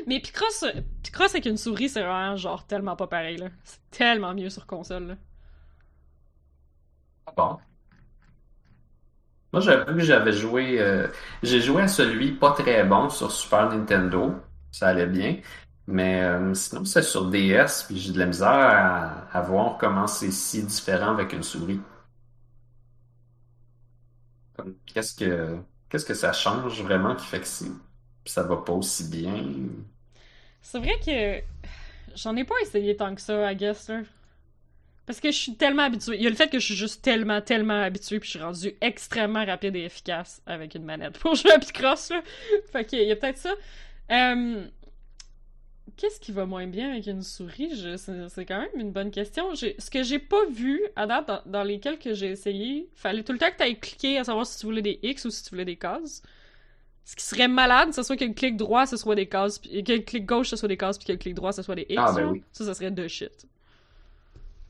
Mais 0.07 0.21
Picross, 0.21 0.65
Picross 1.03 1.33
avec 1.35 1.47
une 1.47 1.59
souris, 1.59 1.89
c'est 1.91 2.03
vraiment 2.03 2.37
genre 2.37 2.67
tellement 2.67 2.97
pas 2.97 3.09
pareil 3.09 3.39
là. 3.39 3.51
C'est 3.65 3.81
tellement 3.91 4.35
mieux 4.35 4.51
sur 4.51 4.67
console 4.67 5.09
là. 5.09 5.17
Ah 7.27 7.33
Bon? 7.37 7.61
Moi, 9.53 9.61
j'avoue 9.63 9.95
que 9.95 10.01
j'avais 10.01 10.33
joué. 10.33 10.81
euh, 10.81 11.09
j'ai 11.43 11.61
joué 11.61 11.83
à 11.83 11.89
celui 11.89 12.33
pas 12.33 12.53
très 12.53 12.85
bon 12.85 13.09
sur 13.09 13.31
Super 13.33 13.71
Nintendo. 13.71 14.35
Ça 14.71 14.89
allait 14.89 15.07
bien. 15.07 15.41
Mais 15.87 16.23
euh, 16.23 16.53
sinon, 16.55 16.85
c'est 16.85 17.03
sur 17.03 17.31
DS, 17.31 17.85
puis 17.87 17.99
j'ai 17.99 18.13
de 18.13 18.19
la 18.19 18.27
misère 18.27 18.49
à, 18.49 19.29
à 19.33 19.41
voir 19.43 19.79
comment 19.79 20.07
c'est 20.09 20.33
si 20.33 20.65
différent 20.65 21.13
avec 21.13 21.33
une 21.33 21.43
souris. 21.45 21.81
Qu'est-ce 24.93 25.15
que 25.15 25.59
qu'est-ce 25.89 26.05
que 26.05 26.15
ça 26.15 26.33
change 26.33 26.83
vraiment 26.83 27.15
qui 27.15 27.27
fait 27.27 27.41
que 27.41 27.47
ça 28.27 28.43
va 28.43 28.57
pas 28.57 28.73
aussi 28.73 29.09
bien? 29.09 29.45
C'est 30.61 30.79
vrai 30.79 30.99
que 31.05 31.43
j'en 32.17 32.35
ai 32.37 32.45
pas 32.45 32.57
essayé 32.63 32.97
tant 32.97 33.15
que 33.15 33.21
ça, 33.21 33.53
I 33.53 33.57
guess 33.57 33.89
là. 33.89 34.03
Parce 35.07 35.21
que 35.21 35.31
je 35.31 35.37
suis 35.37 35.55
tellement 35.55 35.85
habituée. 35.85 36.17
Il 36.17 36.23
y 36.23 36.27
a 36.27 36.31
le 36.31 36.35
fait 36.35 36.49
que 36.49 36.59
je 36.59 36.65
suis 36.65 36.75
juste 36.75 37.01
tellement, 37.01 37.41
tellement 37.41 37.81
habituée, 37.81 38.19
puis 38.19 38.27
je 38.27 38.39
suis 38.39 38.43
rendue 38.45 38.75
extrêmement 38.81 39.45
rapide 39.45 39.77
et 39.77 39.85
efficace 39.85 40.43
avec 40.47 40.75
une 40.75 40.85
manette 40.85 41.17
pour 41.19 41.37
jouer 41.37 41.53
à 41.53 41.61
Picross, 41.61 42.11
là. 42.11 42.23
Fait 42.73 42.85
qu'il 42.85 43.03
y 43.03 43.13
a 43.13 43.17
peut-être 43.17 43.39
ça. 43.39 43.55
Euh, 44.11 44.67
Qu'est-ce 45.97 46.21
qui 46.21 46.31
va 46.31 46.45
moins 46.45 46.67
bien 46.67 46.91
avec 46.91 47.07
une 47.07 47.23
souris? 47.23 47.73
C'est 47.97 48.29
c'est 48.29 48.45
quand 48.45 48.59
même 48.59 48.69
une 48.79 48.93
bonne 48.93 49.11
question. 49.11 49.55
Ce 49.55 49.91
que 49.91 50.03
j'ai 50.03 50.19
pas 50.19 50.45
vu 50.51 50.83
à 50.95 51.07
date 51.07 51.27
dans, 51.27 51.41
dans 51.47 51.63
lesquels 51.63 51.99
que 51.99 52.13
j'ai 52.13 52.29
essayé, 52.29 52.89
fallait 52.95 53.23
tout 53.23 53.33
le 53.33 53.39
temps 53.39 53.51
que 53.51 53.57
tu 53.57 53.63
ailles 53.63 53.79
cliquer 53.79 54.19
à 54.19 54.25
savoir 54.25 54.47
si 54.47 54.59
tu 54.59 54.67
voulais 54.67 54.83
des 54.83 54.99
X 55.03 55.25
ou 55.25 55.31
si 55.31 55.43
tu 55.43 55.51
voulais 55.51 55.65
des 55.65 55.77
cases. 55.77 56.23
Ce 57.07 57.15
qui 57.15 57.25
serait 57.25 57.49
malade, 57.49 57.95
ce 57.95 58.03
soit 58.03 58.17
que 58.17 58.25
le 58.25 58.35
clic 58.35 58.57
droit, 58.57 58.85
ce 58.85 58.97
soit 58.97 59.15
des 59.15 59.27
cases, 59.27 59.59
puis 59.61 59.83
que 59.85 59.93
le 59.93 60.01
clic 60.01 60.27
gauche, 60.27 60.49
ce 60.49 60.57
soit 60.57 60.69
des 60.69 60.77
cases, 60.77 60.99
puis 60.99 61.07
que 61.07 61.13
le 61.13 61.19
clic 61.19 61.35
droit, 61.35 61.53
ce 61.53 61.63
soit 61.63 61.77
des 61.77 61.87
X. 61.89 62.03
Ah, 62.05 62.13
ben 62.13 62.27
oui. 62.27 62.43
Ça, 62.53 62.65
ça 62.65 62.75
serait 62.75 62.91
de 62.91 63.07
shit. 63.07 63.47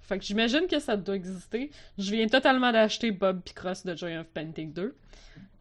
Fait 0.02 0.18
que 0.18 0.24
j'imagine 0.24 0.66
que 0.68 0.78
ça 0.78 0.96
doit 0.96 1.16
exister. 1.16 1.70
Je 1.98 2.12
viens 2.12 2.28
totalement 2.28 2.70
d'acheter 2.70 3.10
Bob 3.10 3.40
Picross 3.40 3.84
de 3.84 3.96
Joy 3.96 4.16
of 4.18 4.26
Painting 4.26 4.72
2. 4.72 4.94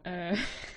Euh, 0.06 0.34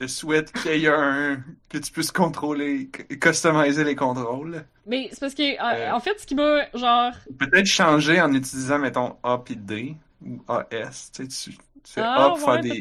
Je 0.00 0.06
te 0.06 0.10
souhaite 0.10 0.50
qu'il 0.52 0.80
y 0.80 0.86
ait 0.86 0.88
un. 0.88 1.42
que 1.68 1.76
tu 1.76 1.92
puisses 1.92 2.10
contrôler, 2.10 2.88
customiser 3.20 3.84
les 3.84 3.94
contrôles. 3.94 4.64
Mais 4.86 5.08
c'est 5.12 5.20
parce 5.20 5.34
que, 5.34 5.42
Euh. 5.42 5.92
en 5.92 6.00
fait, 6.00 6.18
ce 6.18 6.26
qui 6.26 6.34
m'a, 6.34 6.64
genre... 6.74 7.12
Peut-être 7.38 7.66
changer 7.66 8.18
en 8.20 8.32
utilisant, 8.32 8.78
mettons, 8.78 9.16
A 9.22 9.38
puis 9.38 9.56
D 9.56 9.94
ou 10.24 10.40
AS. 10.48 11.10
Tu 11.12 11.28
sais, 11.30 11.50
tu, 11.50 11.56
tu 11.82 11.92
fais 11.92 12.00
A 12.00 12.14
Ah, 12.16 12.28
pour 12.30 12.48
ouais, 12.48 12.62
faire 12.62 12.74
des. 12.74 12.80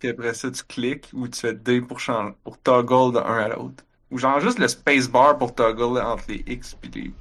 Puis 0.00 0.08
après 0.08 0.34
ça, 0.34 0.50
tu 0.50 0.64
cliques 0.64 1.08
ou 1.12 1.28
tu 1.28 1.38
fais 1.40 1.54
D 1.54 1.80
pour, 1.80 2.00
changer, 2.00 2.34
pour 2.42 2.58
toggle 2.58 3.14
de 3.14 3.18
un 3.20 3.38
à 3.38 3.48
l'autre. 3.48 3.84
Ou 4.10 4.18
genre 4.18 4.40
juste 4.40 4.58
le 4.58 4.66
spacebar 4.68 5.38
pour 5.38 5.54
toggle 5.54 6.00
entre 6.00 6.24
les 6.28 6.42
X 6.46 6.74
puis 6.74 6.90
les. 6.92 7.12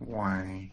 Ouais. 0.00 0.70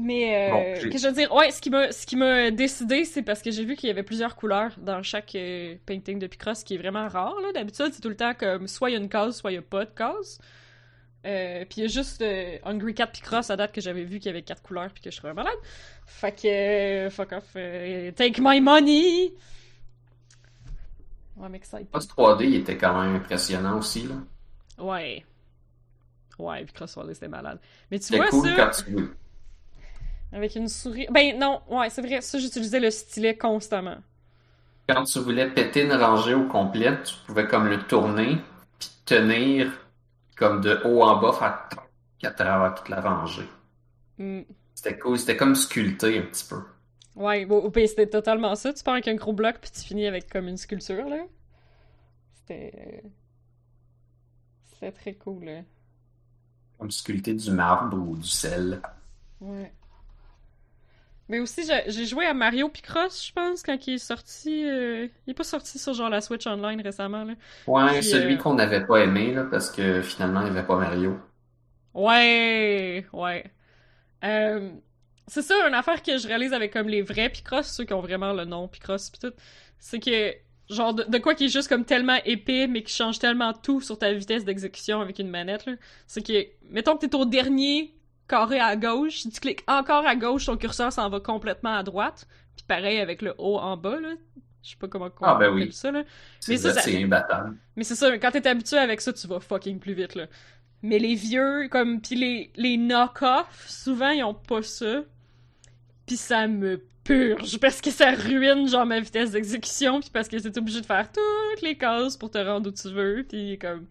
Mais, 0.00 0.48
euh, 0.48 0.52
Bon, 0.52 0.90
que 0.90 0.98
je 0.98 1.06
veux 1.08 1.12
dire, 1.12 1.34
ouais, 1.34 1.50
ce 1.50 1.60
qui 1.60 1.70
m'a, 1.70 1.90
ce 1.90 2.06
qui 2.06 2.14
m'a 2.14 2.52
décidé, 2.52 3.04
c'est 3.04 3.22
parce 3.22 3.42
que 3.42 3.50
j'ai 3.50 3.64
vu 3.64 3.74
qu'il 3.74 3.88
y 3.88 3.90
avait 3.90 4.04
plusieurs 4.04 4.36
couleurs 4.36 4.70
dans 4.78 5.02
chaque 5.02 5.34
euh, 5.34 5.74
painting 5.86 6.20
de 6.20 6.28
Picross, 6.28 6.60
ce 6.60 6.64
qui 6.64 6.74
est 6.74 6.78
vraiment 6.78 7.08
rare, 7.08 7.34
là. 7.42 7.52
D'habitude, 7.52 7.90
c'est 7.92 8.00
tout 8.00 8.08
le 8.08 8.16
temps 8.16 8.32
comme 8.34 8.68
soit 8.68 8.90
il 8.90 8.92
y 8.92 8.96
a 8.96 9.00
une 9.00 9.08
case, 9.08 9.36
soit 9.36 9.50
il 9.50 9.54
y 9.54 9.58
a 9.58 9.62
pas 9.62 9.84
de 9.84 9.90
case. 9.90 10.38
Euh, 11.26 11.64
puis 11.64 11.80
il 11.80 11.82
y 11.82 11.84
a 11.84 11.88
juste 11.88 12.22
euh, 12.22 12.58
Hungry 12.64 12.94
Cat 12.94 13.08
Picross 13.08 13.50
à 13.50 13.56
date 13.56 13.72
que 13.72 13.80
j'avais 13.80 14.04
vu 14.04 14.20
qu'il 14.20 14.26
y 14.26 14.28
avait 14.30 14.42
quatre 14.42 14.62
couleurs 14.62 14.90
puis 14.92 15.02
que 15.02 15.10
je 15.10 15.16
serais 15.16 15.34
malade. 15.34 15.58
Fait 16.06 16.32
que, 16.32 16.46
euh, 16.46 17.10
fuck 17.10 17.32
off, 17.32 17.50
euh, 17.56 18.12
take 18.12 18.40
my 18.40 18.60
money! 18.60 19.32
Ouais, 21.36 21.48
m'excite. 21.48 21.90
Post 21.90 22.12
3D, 22.16 22.44
il 22.44 22.54
était 22.56 22.76
quand 22.76 23.02
même 23.02 23.16
impressionnant 23.16 23.78
aussi, 23.78 24.06
là. 24.06 24.14
Ouais. 24.78 25.24
Ouais, 26.38 26.64
Picross 26.64 26.96
3D, 26.96 27.14
c'était 27.14 27.28
malade. 27.28 27.58
Mais 27.90 27.98
tu 27.98 28.16
vois 28.16 28.28
cool 28.28 28.48
ça... 28.48 28.54
quand 28.54 28.70
tu 28.70 28.92
Avec 30.32 30.56
une 30.56 30.68
souris. 30.68 31.06
Ben 31.10 31.38
non, 31.38 31.60
ouais, 31.68 31.90
c'est 31.90 32.02
vrai. 32.02 32.20
Ça, 32.20 32.38
j'utilisais 32.38 32.80
le 32.80 32.90
stylet 32.90 33.36
constamment. 33.36 33.96
Quand 34.88 35.04
tu 35.04 35.18
voulais 35.20 35.50
péter 35.50 35.82
une 35.84 35.92
rangée 35.92 36.34
au 36.34 36.46
complet, 36.46 37.02
tu 37.02 37.14
pouvais 37.26 37.46
comme 37.46 37.68
le 37.68 37.78
tourner, 37.82 38.38
puis 38.78 38.90
tenir 39.04 39.70
comme 40.36 40.60
de 40.60 40.80
haut 40.84 41.02
en 41.02 41.16
bas, 41.16 41.32
faire 41.32 41.68
à 42.22 42.30
travers 42.30 42.74
toute 42.74 42.88
la 42.88 43.00
rangée. 43.00 43.48
Hmm. 44.18 44.42
C'était 44.74 44.98
cool, 44.98 45.18
c'était 45.18 45.36
comme 45.36 45.54
sculpté 45.54 46.18
un 46.18 46.22
petit 46.22 46.44
peu. 46.44 46.62
Ouais, 47.16 47.46
pays, 47.70 47.88
c'était 47.88 48.08
totalement 48.08 48.54
ça. 48.54 48.72
Tu 48.72 48.84
pars 48.84 48.94
avec 48.94 49.08
un 49.08 49.16
gros 49.16 49.32
bloc 49.32 49.58
puis 49.60 49.70
tu 49.70 49.80
finis 49.80 50.06
avec 50.06 50.30
comme 50.30 50.48
une 50.48 50.56
sculpture, 50.56 51.08
là. 51.08 51.24
C'était. 52.34 53.02
C'était 54.70 54.92
très 54.92 55.14
cool, 55.14 55.44
là. 55.44 55.62
Comme 56.78 56.90
sculpter 56.90 57.34
du 57.34 57.50
marbre 57.50 57.98
ou 57.98 58.16
du 58.16 58.28
sel. 58.28 58.80
Ouais. 59.40 59.72
Mais 61.28 61.40
aussi, 61.40 61.62
j'ai 61.86 62.06
joué 62.06 62.24
à 62.26 62.32
Mario 62.34 62.68
Picross, 62.70 63.26
je 63.26 63.32
pense, 63.32 63.62
quand 63.62 63.86
il 63.86 63.94
est 63.94 63.98
sorti. 63.98 64.64
euh, 64.64 65.08
Il 65.26 65.30
est 65.30 65.34
pas 65.34 65.44
sorti 65.44 65.78
sur 65.78 65.92
genre 65.94 66.08
la 66.08 66.20
Switch 66.22 66.46
Online 66.46 66.80
récemment, 66.80 67.24
là. 67.24 67.34
Ouais, 67.66 68.00
Puis, 68.00 68.02
celui 68.02 68.34
euh, 68.34 68.36
qu'on 68.36 68.54
n'avait 68.54 68.84
pas 68.86 68.98
aimé, 69.04 69.32
là, 69.32 69.44
parce 69.44 69.70
que 69.70 70.02
finalement, 70.02 70.40
il 70.40 70.44
n'y 70.52 70.58
avait 70.58 70.66
pas 70.66 70.76
Mario. 70.76 71.20
Ouais, 71.94 73.06
ouais. 73.12 73.44
Euh, 74.24 74.70
c'est 75.28 75.42
ça, 75.42 75.54
une 75.68 75.74
affaire 75.74 76.02
que 76.02 76.18
je 76.18 76.28
réalise 76.28 76.52
avec 76.54 76.72
comme 76.72 76.88
les 76.88 77.02
vrais 77.02 77.30
Picross, 77.30 77.68
ceux 77.68 77.84
qui 77.84 77.94
ont 77.94 78.00
vraiment 78.02 78.32
le 78.34 78.44
nom 78.46 78.68
Picross 78.68 79.10
pis 79.10 79.20
tout, 79.20 79.32
c'est 79.78 80.00
que 80.00 80.34
genre 80.70 80.94
de, 80.94 81.04
de 81.04 81.18
quoi 81.18 81.34
qui 81.34 81.46
est 81.46 81.48
juste 81.48 81.68
comme 81.68 81.84
tellement 81.86 82.18
épais 82.26 82.66
mais 82.68 82.82
qui 82.84 82.94
change 82.94 83.18
tellement 83.20 83.52
tout 83.54 83.80
sur 83.80 83.98
ta 83.98 84.12
vitesse 84.12 84.44
d'exécution 84.44 85.00
avec 85.00 85.18
une 85.18 85.30
manette 85.30 85.66
là, 85.66 85.74
c'est 86.06 86.26
que 86.26 86.46
mettons 86.70 86.96
que 86.96 87.06
t'es 87.06 87.14
au 87.16 87.24
dernier 87.26 87.94
carré 88.28 88.60
à 88.60 88.76
gauche, 88.76 89.18
si 89.20 89.30
tu 89.30 89.40
cliques 89.40 89.64
encore 89.66 90.06
à 90.06 90.14
gauche, 90.16 90.46
ton 90.46 90.56
curseur 90.56 90.92
s'en 90.92 91.08
va 91.08 91.20
complètement 91.20 91.74
à 91.76 91.82
droite, 91.82 92.26
puis 92.56 92.64
pareil 92.68 92.98
avec 93.00 93.22
le 93.22 93.34
haut 93.38 93.58
en 93.58 93.76
bas 93.76 93.98
là. 94.00 94.10
Je 94.62 94.70
sais 94.70 94.76
pas 94.76 94.88
comment 94.88 95.06
on 95.06 95.24
Ah, 95.24 95.34
ben 95.36 95.46
appelle 95.46 95.66
oui. 95.68 95.72
ça 95.72 95.90
là. 95.90 96.02
Mais 96.48 96.56
ça, 96.58 96.74
ça- 96.74 96.80
c'est 96.82 97.02
imbattable. 97.02 97.56
Mais 97.76 97.84
c'est 97.84 97.94
ça, 97.94 98.16
quand 98.18 98.30
t'es 98.30 98.46
habitué 98.46 98.76
avec 98.76 99.00
ça, 99.00 99.12
tu 99.12 99.26
vas 99.26 99.40
fucking 99.40 99.78
plus 99.78 99.94
vite, 99.94 100.14
là. 100.14 100.26
Mais 100.82 100.98
les 100.98 101.14
vieux, 101.14 101.68
comme, 101.70 102.00
pis 102.00 102.14
les, 102.16 102.52
les 102.56 102.76
knock-off, 102.76 103.64
souvent, 103.68 104.10
ils 104.10 104.22
ont 104.22 104.34
pas 104.34 104.62
ça. 104.62 105.02
Pis 106.06 106.16
ça 106.16 106.46
me 106.46 106.82
purge, 107.04 107.58
parce 107.58 107.80
que 107.80 107.90
ça 107.90 108.10
ruine, 108.12 108.68
genre, 108.68 108.84
ma 108.86 109.00
vitesse 109.00 109.30
d'exécution, 109.30 110.00
pis 110.00 110.10
parce 110.10 110.28
que 110.28 110.36
t'es 110.36 110.58
obligé 110.58 110.80
de 110.80 110.86
faire 110.86 111.08
toutes 111.10 111.62
les 111.62 111.76
cases 111.76 112.16
pour 112.16 112.30
te 112.30 112.38
rendre 112.38 112.68
où 112.68 112.72
tu 112.72 112.88
veux, 112.90 113.24
pis 113.28 113.58
comme... 113.58 113.86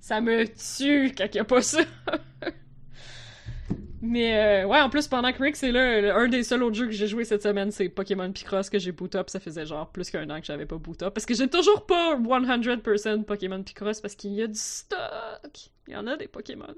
Ça 0.00 0.20
me 0.20 0.44
tue 0.46 1.12
quand 1.16 1.32
y 1.34 1.38
a 1.38 1.44
pas 1.44 1.62
ça. 1.62 1.80
Mais 4.00 4.62
euh, 4.62 4.66
ouais, 4.68 4.80
en 4.80 4.90
plus, 4.90 5.08
pendant 5.08 5.32
que 5.32 5.42
Rick, 5.42 5.56
c'est 5.56 5.72
là, 5.72 6.00
le- 6.00 6.14
un 6.14 6.28
des 6.28 6.44
seuls 6.44 6.62
autres 6.62 6.76
jeux 6.76 6.86
que 6.86 6.92
j'ai 6.92 7.08
joué 7.08 7.24
cette 7.24 7.42
semaine, 7.42 7.72
c'est 7.72 7.88
Pokémon 7.88 8.30
Picross 8.30 8.70
que 8.70 8.78
j'ai 8.78 8.92
boot 8.92 9.14
up. 9.16 9.28
Ça 9.28 9.40
faisait 9.40 9.66
genre 9.66 9.90
plus 9.90 10.08
qu'un 10.10 10.28
an 10.30 10.40
que 10.40 10.46
j'avais 10.46 10.66
pas 10.66 10.76
boot 10.76 11.02
up. 11.02 11.14
Parce 11.14 11.26
que 11.26 11.34
j'ai 11.34 11.48
toujours 11.48 11.84
pas 11.84 12.16
100% 12.16 13.24
Pokémon 13.24 13.62
Picross 13.62 14.00
parce 14.00 14.14
qu'il 14.14 14.34
y 14.34 14.42
a 14.42 14.46
du 14.46 14.54
stock. 14.58 15.00
Il 15.88 15.94
y 15.94 15.96
en 15.96 16.06
a 16.06 16.16
des 16.16 16.28
Pokémon. 16.28 16.74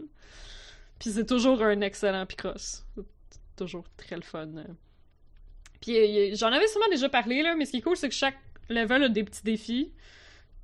Puis 0.99 1.11
c'est 1.11 1.27
toujours 1.27 1.63
un 1.63 1.83
excellent 1.83 2.25
Picross. 2.25 2.87
Toujours 3.57 3.85
très 3.99 4.17
le 4.17 4.23
fun. 4.23 4.49
Puis 5.83 5.97
euh, 5.99 6.35
j'en 6.37 6.49
avais 6.53 6.69
sûrement 6.69 6.89
déjà 6.91 7.11
parlé, 7.11 7.43
là, 7.43 7.55
mais 7.55 7.67
ce 7.67 7.73
qui 7.73 7.79
est 7.79 7.83
cool, 7.83 7.97
c'est 7.97 8.09
que 8.09 8.15
chaque 8.15 8.39
level 8.71 9.05
a 9.05 9.09
des 9.11 9.25
petits 9.25 9.43
défis. 9.43 9.93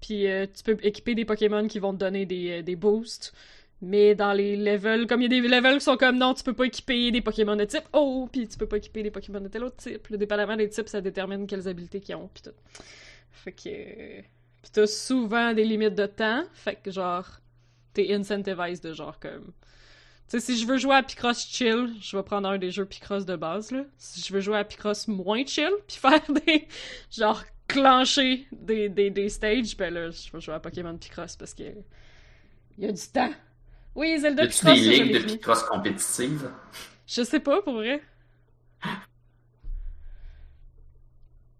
Puis 0.01 0.27
euh, 0.27 0.47
tu 0.47 0.63
peux 0.63 0.79
équiper 0.83 1.15
des 1.15 1.25
Pokémon 1.27 1.67
qui 1.69 1.79
vont 1.79 1.93
te 1.93 1.99
donner 1.99 2.27
euh, 2.31 2.63
des 2.63 2.77
boosts. 2.77 3.35
Mais 3.83 4.15
dans 4.15 4.33
les 4.33 4.57
levels, 4.57 5.07
comme 5.07 5.21
il 5.21 5.33
y 5.33 5.39
a 5.39 5.41
des 5.41 5.49
levels 5.49 5.79
qui 5.79 5.85
sont 5.85 5.97
comme 5.97 6.17
non, 6.17 6.33
tu 6.33 6.43
peux 6.43 6.55
pas 6.55 6.65
équiper 6.65 7.11
des 7.11 7.21
Pokémon 7.21 7.57
de 7.57 7.65
type 7.65 7.85
oh, 7.93 8.29
puis 8.33 8.49
tu 8.49 8.57
peux 8.57 8.67
pas 8.67 8.79
équiper 8.79 9.03
des 9.03 9.11
Pokémon 9.11 9.41
de 9.41 9.49
tel 9.49 9.65
autre 9.65 9.77
type. 9.77 10.09
Le 10.09 10.17
dépendamment 10.17 10.57
des 10.57 10.69
types, 10.69 10.89
ça 10.89 11.01
détermine 11.01 11.47
quelles 11.47 11.69
habiletés 11.69 12.01
qu'ils 12.01 12.17
ont, 12.17 12.31
puis 12.33 12.43
tout. 12.43 12.85
Fait 13.31 13.53
que. 13.53 14.21
Puis 14.63 14.73
t'as 14.73 14.87
souvent 14.87 15.53
des 15.53 15.65
limites 15.65 15.95
de 15.95 16.07
temps, 16.07 16.45
fait 16.55 16.77
que 16.77 16.91
genre. 16.91 17.41
T'es 17.93 18.13
incentivized 18.15 18.83
de 18.83 18.93
genre 18.93 19.19
comme. 19.19 19.53
Tu 20.29 20.41
sais, 20.41 20.41
si 20.41 20.59
je 20.59 20.67
veux 20.67 20.77
jouer 20.77 20.97
à 20.97 21.03
Picross 21.03 21.47
chill, 21.47 21.95
je 22.01 22.17
vais 22.17 22.23
prendre 22.23 22.49
un 22.49 22.59
des 22.59 22.71
jeux 22.71 22.85
Picross 22.85 23.25
de 23.25 23.37
base, 23.37 23.71
là. 23.71 23.85
Si 23.97 24.21
je 24.21 24.33
veux 24.33 24.41
jouer 24.41 24.57
à 24.57 24.65
Picross 24.65 25.07
moins 25.07 25.47
chill, 25.47 25.71
puis 25.87 25.99
faire 25.99 26.21
des... 26.33 26.67
genre, 27.11 27.45
clencher 27.69 28.47
des, 28.51 28.89
des, 28.89 29.11
des 29.11 29.29
stages, 29.29 29.77
ben 29.77 29.95
là, 29.95 30.11
je 30.11 30.33
vais 30.33 30.41
jouer 30.41 30.55
à 30.55 30.61
Pokémon 30.61 30.97
Picross 30.97 31.37
parce 31.37 31.55
que... 31.55 31.63
Il 32.77 32.85
y 32.85 32.89
a 32.89 32.93
du 32.93 33.09
temps. 33.13 33.33
Oui, 33.97 34.19
Zelda 34.21 34.47
Picross, 34.47 34.75
des 34.75 34.79
ça, 34.79 34.85
je 34.85 34.91
ligues 35.03 35.13
de. 35.15 35.19
Picross 35.33 35.63
compétitives? 35.65 36.51
Je 37.07 37.23
sais 37.23 37.41
pas, 37.41 37.61
pour 37.63 37.75
vrai. 37.75 38.01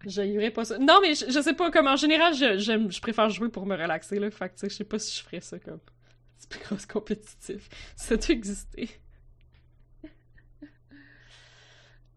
J'haïrais 0.05 0.51
pas 0.51 0.63
ça. 0.63 0.77
Non, 0.77 0.99
mais 1.01 1.15
je, 1.15 1.25
je 1.29 1.41
sais 1.41 1.53
pas, 1.53 1.71
comme 1.71 1.87
en 1.87 1.95
général, 1.95 2.33
je, 2.33 2.57
j'aime, 2.59 2.91
je 2.91 3.01
préfère 3.01 3.29
jouer 3.29 3.49
pour 3.49 3.65
me 3.65 3.75
relaxer, 3.75 4.19
là. 4.19 4.29
Fait 4.31 4.49
que, 4.49 4.53
tu 4.53 4.59
sais, 4.61 4.69
je 4.69 4.75
sais 4.75 4.83
pas 4.83 4.99
si 4.99 5.17
je 5.17 5.23
ferais 5.23 5.41
ça 5.41 5.59
comme. 5.59 5.79
C'est 6.37 6.49
plus 6.49 6.59
grosse 6.59 6.85
compétitif. 6.85 7.67
Ça 7.95 8.15
doit 8.15 8.29
exister. 8.29 8.89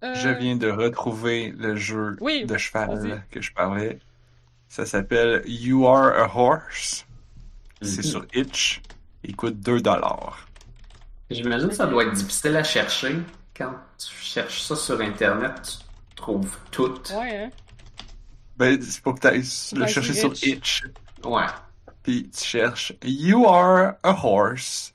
Euh, 0.03 0.14
Je 0.14 0.29
viens 0.31 0.57
de 0.57 0.71
retrouver 0.71 1.51
le 1.51 1.77
jeu 1.77 2.16
Oui, 2.21 2.45
de 2.47 2.57
cheval 2.57 2.89
vas-y. 2.99 3.21
que 3.31 3.41
je 3.43 3.53
parlais. 3.53 3.99
Ça 4.68 4.87
s'appelle 4.87 5.43
You 5.47 5.87
Are 5.87 6.12
a 6.18 6.35
Horse. 6.35 7.07
C'est 7.83 7.99
Mhm. 8.05 8.11
sur 8.11 8.27
Itch. 8.35 8.81
Il 9.25 9.37
coûte 9.37 9.61
2 9.61 9.81
dollars. 9.81 10.47
J'imagine 11.31 11.68
que 11.68 11.75
ça 11.75 11.87
doit 11.87 12.05
être 12.05 12.12
difficile 12.12 12.57
à 12.57 12.64
chercher. 12.64 13.16
Quand 13.57 13.75
tu 13.99 14.14
cherches 14.14 14.62
ça 14.62 14.75
sur 14.75 15.01
Internet, 15.01 15.79
tu 16.11 16.16
trouves 16.16 16.57
tout. 16.71 17.01
Ouais, 17.12 17.45
hein. 17.45 17.51
Ben, 18.57 18.81
c'est 18.83 19.03
pour 19.03 19.14
que 19.14 19.21
tu 19.21 19.27
ailles 19.27 19.79
le 19.79 19.87
chercher 19.87 20.14
sur 20.14 20.33
Itch. 20.43 20.85
Ouais. 21.25 21.47
Puis 22.03 22.29
tu 22.31 22.45
cherches 22.45 22.93
You 23.05 23.47
Are 23.47 23.95
a 24.03 24.11
Horse. 24.11 24.93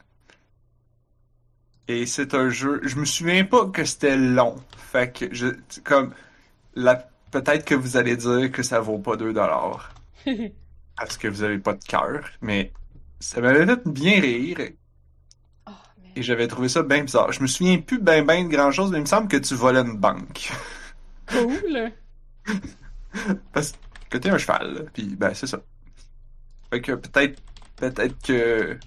Et 1.87 2.05
c'est 2.05 2.33
un 2.33 2.49
jeu. 2.49 2.81
Je 2.83 2.95
me 2.95 3.05
souviens 3.05 3.45
pas 3.45 3.67
que 3.67 3.85
c'était 3.85 4.17
long. 4.17 4.55
Fait 4.91 5.11
que 5.11 5.33
je. 5.33 5.47
Comme. 5.83 6.13
La... 6.75 7.07
Peut-être 7.31 7.65
que 7.65 7.75
vous 7.75 7.97
allez 7.97 8.15
dire 8.17 8.51
que 8.51 8.63
ça 8.63 8.79
vaut 8.79 8.97
pas 8.97 9.17
2 9.17 9.33
dollars. 9.33 9.93
Parce 10.97 11.17
que 11.17 11.27
vous 11.27 11.43
avez 11.43 11.59
pas 11.59 11.73
de 11.73 11.83
cœur. 11.83 12.23
Mais 12.41 12.71
ça 13.25 13.41
m'avait 13.41 13.65
fait 13.65 13.87
bien 13.87 14.21
rire. 14.21 14.57
Oh. 15.67 15.71
Et 16.15 16.21
j'avais 16.21 16.47
trouvé 16.47 16.69
ça 16.69 16.83
bien 16.83 17.03
bizarre. 17.03 17.31
Je 17.31 17.41
me 17.41 17.47
souviens 17.47 17.79
plus 17.79 17.99
ben 17.99 18.23
ben 18.23 18.47
de 18.47 18.55
grand 18.55 18.71
chose, 18.71 18.91
mais 18.91 18.97
il 18.99 19.01
me 19.01 19.05
semble 19.07 19.27
que 19.27 19.37
tu 19.37 19.55
volais 19.55 19.81
une 19.81 19.97
banque. 19.97 20.51
Cool! 21.27 21.91
Parce 23.51 23.73
que 24.09 24.17
t'es 24.19 24.29
un 24.29 24.37
cheval. 24.37 24.91
Puis 24.93 25.15
ben 25.15 25.33
c'est 25.33 25.47
ça. 25.47 25.59
Fait 26.71 26.81
que 26.81 26.91
peut-être 26.93 27.41
peut-être 27.77 28.21
que 28.21 28.77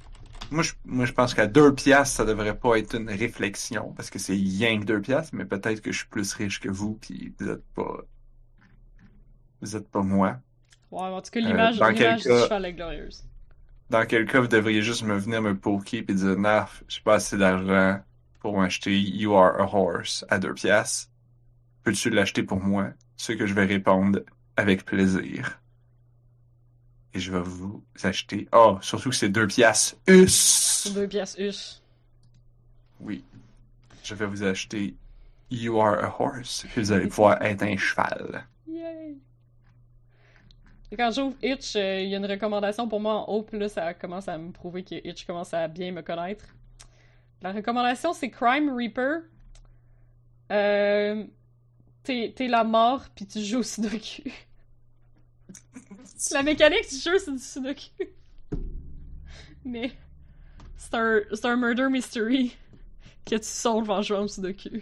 moi 0.51 0.63
je, 0.63 0.73
moi 0.85 1.05
je 1.07 1.13
pense 1.13 1.35
qu'à 1.35 1.47
deux 1.49 1.75
piastres 1.75 2.17
ça 2.17 2.25
devrait 2.25 2.59
pas 2.59 2.77
être 2.79 2.95
une 2.95 3.11
réflexion 3.11 3.93
parce 3.95 4.11
que 4.11 4.19
c'est 4.21 4.35
rien 4.35 4.79
que 4.81 4.85
deux 4.85 5.01
piastres, 5.01 5.35
mais 5.35 5.45
peut-être 5.47 5.81
que 5.81 5.91
je 5.93 5.99
suis 5.99 6.09
plus 6.09 6.33
riche 6.35 6.61
que 6.61 6.69
vous 6.69 6.95
puis 6.95 7.35
vous 7.41 7.49
êtes 7.51 7.65
pas 7.75 8.03
vous 9.61 9.77
êtes 9.77 9.89
pas 9.89 10.03
moi. 10.03 10.39
Ouais, 10.91 11.03
en 11.03 11.21
tout 11.21 11.31
cas, 11.31 11.41
l'image, 11.41 11.81
Euh, 11.83 11.91
l'image 11.91 12.23
du 12.23 12.29
cheval 12.29 12.65
est 12.65 12.73
glorieuse. 12.73 13.28
Dans 13.91 14.05
quel 14.05 14.27
cas 14.27 14.41
vous 14.41 14.49
devriez 14.49 14.83
juste 14.83 15.03
me 15.03 15.17
venir 15.17 15.41
me 15.41 15.57
poker 15.57 16.03
puis 16.03 16.15
dire 16.15 16.39
Narf, 16.39 16.85
j'ai 16.89 17.01
pas 17.01 17.15
assez 17.15 17.39
d'argent 17.39 18.01
pour 18.41 18.59
m'acheter 18.59 18.99
You 18.99 19.35
Are 19.35 19.59
a 19.59 19.65
Horse 19.65 20.27
à 20.29 20.39
deux 20.39 20.53
piastres. 20.53 21.11
Peux-tu 21.85 22.11
l'acheter 22.11 22.43
pour 22.43 22.61
moi? 22.61 22.91
Ce 23.17 23.33
que 23.33 23.47
je 23.47 23.55
vais 23.55 23.65
répondre 23.65 24.21
avec 24.57 24.85
plaisir. 24.85 25.59
Et 27.15 27.21
je 27.21 27.33
vais 27.33 27.41
vous 27.41 27.83
acheter. 28.03 28.47
Oh, 28.53 28.77
surtout 28.83 29.09
que 29.09 29.17
c'est 29.17 29.31
deux 29.31 29.47
piastres. 29.47 29.97
Us! 30.07 30.93
Deux 30.95 31.09
pièces 31.09 31.37
us. 31.39 31.83
Oui. 33.01 33.25
Je 34.05 34.15
vais 34.15 34.27
vous 34.27 34.43
acheter 34.43 34.95
You 35.51 35.81
Are 35.81 36.05
a 36.05 36.15
Horse. 36.21 36.67
Puis 36.71 36.83
vous 36.83 36.93
allez 36.93 37.07
pouvoir 37.07 37.41
être 37.43 37.63
un 37.63 37.77
cheval. 37.79 38.47
Quand 40.97 41.11
j'ouvre 41.11 41.37
Itch, 41.43 41.77
euh, 41.77 42.01
il 42.01 42.09
y 42.09 42.15
a 42.15 42.19
une 42.19 42.27
recommandation 42.27 42.89
pour 42.89 43.01
moi 43.01 43.15
en 43.15 43.25
haut, 43.27 43.43
puis 43.43 43.59
là, 43.59 43.69
ça 43.69 43.93
commence 43.93 44.27
à 44.27 44.39
me 44.39 44.53
prouver 44.53 44.83
que 44.85 44.95
Itch 45.07 45.27
commence 45.27 45.53
à 45.53 45.69
bien 45.69 45.93
me 45.93 46.03
connaître. 46.03 46.47
La 47.43 47.53
recommandation, 47.53 48.15
c'est 48.15 48.31
Crime 48.31 48.75
Reaper. 48.75 49.21
Euh, 50.51 51.25
t'es, 52.03 52.33
la 52.49 52.65
mort, 52.65 53.05
puis 53.15 53.27
tu 53.27 53.41
joues 53.41 53.59
au 53.59 53.63
Sudoku. 53.63 54.31
la 56.33 56.43
mécanique 56.43 56.89
du 56.89 56.97
jeu, 56.97 57.19
c'est 57.19 57.33
du 57.33 57.39
Sudoku. 57.39 58.05
Mais 59.65 59.93
c'est 60.79 60.95
un, 60.95 61.21
c'est 61.35 61.45
un 61.45 61.57
murder 61.57 61.89
mystery 61.91 62.57
que 63.27 63.37
tu 63.37 63.45
solves 63.45 63.91
en 63.91 64.01
jouant 64.01 64.23
au 64.23 64.29
Sudoku. 64.29 64.81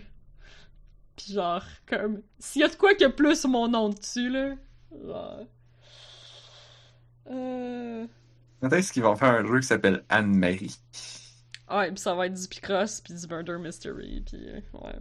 Pis 1.16 1.32
genre, 1.32 1.64
comme, 1.86 2.22
s'il 2.38 2.61
y 2.61 2.64
a 2.64 2.68
de 2.68 2.76
quoi 2.76 2.94
qui 2.94 3.02
a 3.02 3.11
plus 3.11 3.44
mon 3.46 3.66
nom 3.66 3.88
dessus, 3.88 4.30
là. 4.30 4.54
Euh... 7.30 8.06
Quand 8.60 8.72
est-ce 8.72 8.92
qu'ils 8.92 9.02
vont 9.02 9.16
faire 9.16 9.30
un 9.30 9.46
jeu 9.46 9.60
qui 9.60 9.66
s'appelle 9.66 10.04
Anne-Marie? 10.08 10.78
Ouais, 11.70 11.90
pis 11.92 12.00
ça 12.00 12.14
va 12.14 12.26
être 12.26 12.34
du 12.34 12.48
Picross, 12.48 13.00
pis 13.00 13.14
du 13.14 13.26
Murder 13.26 13.58
Mystery, 13.58 14.22
pis 14.22 14.36
euh, 14.36 14.60
ouais. 14.74 14.94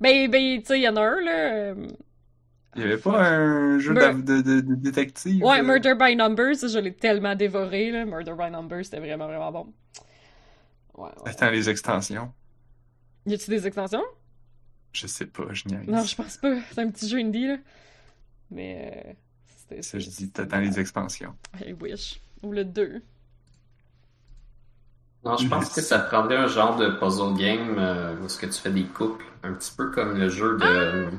Ben, 0.00 0.30
ben, 0.30 0.60
tu 0.60 0.66
sais, 0.66 0.78
il 0.80 0.82
y 0.82 0.88
en 0.88 0.96
a 0.96 1.00
un, 1.00 1.20
là... 1.20 1.52
euh, 1.52 1.88
Il 2.76 2.82
y 2.82 2.84
avait 2.84 2.98
pas 2.98 3.28
un 3.28 3.78
jeu 3.78 3.94
Mur- 3.94 4.14
de, 4.22 4.42
de, 4.42 4.60
de 4.60 4.74
détective? 4.74 5.42
Ouais, 5.42 5.56
là? 5.58 5.62
Murder 5.62 5.94
by 5.94 6.14
Numbers, 6.16 6.68
je 6.68 6.78
l'ai 6.78 6.94
tellement 6.94 7.34
dévoré, 7.34 7.90
là. 7.90 8.04
Murder 8.04 8.34
by 8.38 8.50
Numbers, 8.50 8.84
c'était 8.84 9.00
vraiment, 9.00 9.26
vraiment 9.26 9.52
bon. 9.52 9.74
Ouais, 10.94 11.10
ouais. 11.24 11.30
Attends, 11.30 11.50
les 11.50 11.68
extensions. 11.70 12.32
Y 13.26 13.34
a-tu 13.34 13.50
des 13.50 13.66
extensions? 13.66 14.04
Je 14.92 15.06
sais 15.06 15.26
pas, 15.26 15.52
je 15.52 15.68
niaise. 15.68 15.86
Non, 15.86 16.02
je 16.02 16.16
pense 16.16 16.36
pas. 16.38 16.60
C'est 16.72 16.80
un 16.80 16.90
petit 16.90 17.08
jeu 17.08 17.18
indie, 17.18 17.46
là. 17.46 17.56
Mais, 18.50 19.04
euh, 19.06 19.12
c'était... 19.68 19.82
Ça, 19.82 19.98
je 19.98 20.08
dis, 20.08 20.30
t'attends 20.30 20.60
les 20.60 20.78
expansions. 20.80 21.34
I 21.64 21.72
wish. 21.74 22.20
Ou 22.42 22.52
le 22.52 22.64
2. 22.64 23.02
Non, 25.24 25.36
je 25.36 25.48
pense 25.48 25.72
que 25.74 25.80
ça 25.80 25.98
prendrait 25.98 26.36
un 26.36 26.46
genre 26.46 26.76
de 26.76 26.90
puzzle 26.90 27.36
game 27.36 27.76
euh, 27.78 28.16
où 28.20 28.26
est-ce 28.26 28.38
que 28.38 28.46
tu 28.46 28.52
fais 28.52 28.70
des 28.70 28.84
couples, 28.84 29.24
un 29.42 29.52
petit 29.54 29.72
peu 29.76 29.90
comme 29.90 30.16
le 30.16 30.28
jeu 30.28 30.56
de... 30.58 31.10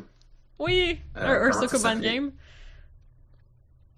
Oui! 0.57 0.99
Euh, 1.17 1.21
un 1.21 1.47
un 1.47 1.49
comment 1.51 1.67
ça 1.67 1.67
Sokoban 1.67 1.99
game. 1.99 2.31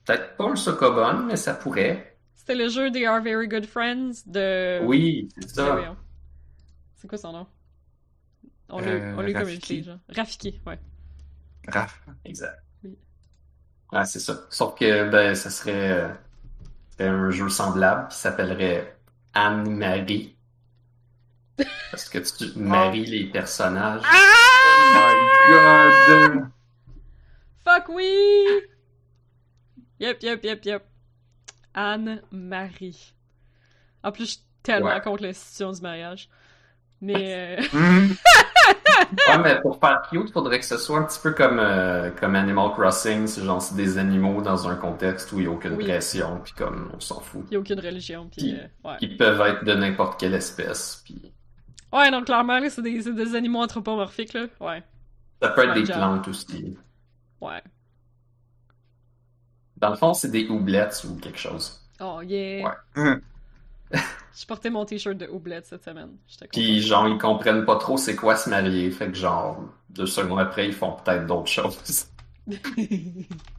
Peut-être 0.06 0.36
pas 0.36 0.46
un 0.46 0.56
Sokobon, 0.56 1.24
mais 1.28 1.36
ça 1.38 1.54
pourrait. 1.54 2.18
C'était 2.36 2.56
le 2.56 2.68
jeu 2.70 2.92
They 2.92 3.06
Are 3.06 3.22
Very 3.22 3.48
Good 3.48 3.66
Friends 3.68 4.24
de... 4.26 4.80
Oui, 4.84 5.30
c'est 5.40 5.60
Ah, 5.60 5.78
ça. 5.78 5.96
C'est 6.96 7.08
quoi 7.08 7.18
son 7.20 7.32
nom? 7.34 7.48
On 8.70 8.80
l'a 8.80 8.88
Euh, 8.88 9.14
on 9.18 9.22
l'a 9.22 9.28
Rafiki. 9.28 9.34
communiqué, 9.40 9.84
genre. 9.84 10.00
Rafiki, 10.10 10.62
ouais. 10.66 10.80
Raph. 11.68 12.02
Exact. 12.26 12.64
Ah, 13.92 14.06
c'est 14.06 14.20
ça. 14.20 14.42
Sauf 14.50 14.76
que 14.80 15.10
ben, 15.10 15.36
ça 15.36 15.50
serait, 15.50 15.92
euh, 15.92 16.08
serait 16.98 17.10
un 17.10 17.30
jeu 17.32 17.50
semblable 17.50 18.08
qui 18.10 18.18
s'appellerait 18.18 18.96
Anne-Marie. 19.34 20.36
Parce 21.92 22.08
que 22.10 22.20
tu 22.20 22.58
maries 22.58 23.06
les 23.06 23.26
personnages. 23.26 24.02
Oh 24.04 24.94
my 24.94 26.34
god! 26.38 26.50
Fuck 27.66 27.90
oui! 27.90 28.46
Yep, 30.00 30.24
yep, 30.24 30.44
yep, 30.44 30.66
yep. 30.66 30.84
Anne-Marie. 31.74 33.14
En 34.04 34.12
plus, 34.12 34.24
je 34.26 34.30
suis 34.32 34.42
tellement 34.64 34.88
Ouais. 34.90 35.02
contre 35.02 35.24
l'institution 35.24 35.72
du 35.72 35.82
mariage. 35.82 36.30
Mais... 37.02 37.60
euh, 37.60 37.62
Hmm. 37.74 38.14
Ouais, 39.28 39.38
mais 39.44 39.62
pour 39.62 39.80
faire 39.80 40.02
cute, 40.10 40.24
il 40.28 40.32
faudrait 40.32 40.60
que 40.60 40.66
ce 40.66 40.78
soit 40.78 40.98
un 41.00 41.04
petit 41.04 41.20
peu 41.22 41.32
comme, 41.32 41.60
euh, 41.60 42.12
comme 42.12 42.36
Animal 42.36 42.72
Crossing. 42.72 43.28
C'est 43.28 43.44
genre, 43.44 43.62
c'est 43.62 43.76
des 43.76 43.98
animaux 43.98 44.42
dans 44.42 44.68
un 44.68 44.76
contexte 44.76 45.32
où 45.32 45.40
il 45.40 45.42
n'y 45.42 45.48
a 45.48 45.52
aucune 45.52 45.74
Oui. 45.74 45.84
pression, 45.86 46.40
puis 46.44 46.54
comme 46.54 46.90
on 46.96 47.00
s'en 47.00 47.20
fout. 47.20 47.46
y 47.52 47.56
a 47.56 47.60
aucune 47.60 47.80
religion, 47.80 48.30
puis... 48.36 48.56
Euh, 48.56 48.90
ouais. 48.90 48.98
Qui 49.00 49.08
peuvent 49.10 49.42
être 49.42 49.64
de 49.66 49.74
n'importe 49.74 50.20
quelle 50.20 50.34
espèce. 50.34 51.02
Puis 51.06 51.32
Ouais, 51.94 52.10
donc 52.12 52.26
clairement, 52.26 52.60
là, 52.60 52.70
c'est 52.70 52.82
des, 52.82 53.02
c'est 53.02 53.14
des 53.14 53.36
animaux 53.36 53.60
anthropomorphiques, 53.62 54.34
là. 54.34 54.46
Ouais. 54.60 54.82
ça 55.42 55.50
peut 55.50 55.64
être 55.68 55.74
des 55.74 55.86
genre. 55.86 55.98
plantes 55.98 56.28
aussi. 56.30 56.78
Ouais. 57.42 57.62
Dans 59.78 59.90
le 59.90 59.96
fond, 59.96 60.14
c'est 60.14 60.30
des 60.32 60.48
houblettes 60.48 61.04
ou 61.10 61.16
quelque 61.20 61.40
chose. 61.40 61.80
Oh, 62.00 62.22
yeah. 62.22 62.74
Ouais. 62.96 63.16
Je 64.34 64.46
portais 64.46 64.70
mon 64.70 64.86
t-shirt 64.86 65.18
de 65.18 65.28
houblette 65.28 65.66
cette 65.66 65.84
semaine. 65.84 66.18
Puis 66.52 66.82
genre, 66.82 67.08
ils 67.08 67.18
comprennent 67.18 67.66
pas 67.66 67.76
trop 67.78 67.98
c'est 67.98 68.16
quoi 68.16 68.36
se 68.36 68.50
marier. 68.50 68.90
Fait 68.92 69.08
que 69.08 69.14
genre, 69.18 69.60
deux 69.90 70.06
secondes 70.06 70.40
après, 70.40 70.68
ils 70.68 70.74
font 70.74 70.94
peut-être 70.94 71.26
d'autres 71.28 71.48
choses. 71.52 72.08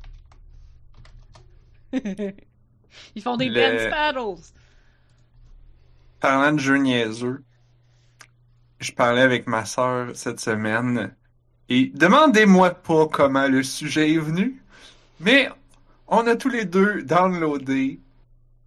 Ils 3.14 3.22
font 3.22 3.36
des 3.36 3.48
Le- 3.48 3.54
dance 3.54 3.88
battles. 3.88 4.42
Parlant 6.20 6.52
de 6.52 6.58
jeux 6.58 6.78
niaiseux, 6.78 7.44
je 8.80 8.92
parlais 8.92 9.22
avec 9.22 9.46
ma 9.46 9.64
sœur 9.64 10.14
cette 10.16 10.40
semaine 10.40 11.14
et 11.68 11.90
demandez-moi 11.94 12.70
pas 12.72 13.06
comment 13.08 13.48
le 13.48 13.62
sujet 13.62 14.12
est 14.14 14.18
venu, 14.18 14.62
mais 15.20 15.50
on 16.08 16.26
a 16.26 16.36
tous 16.36 16.50
les 16.50 16.64
deux 16.66 17.02
downloadé 17.04 18.00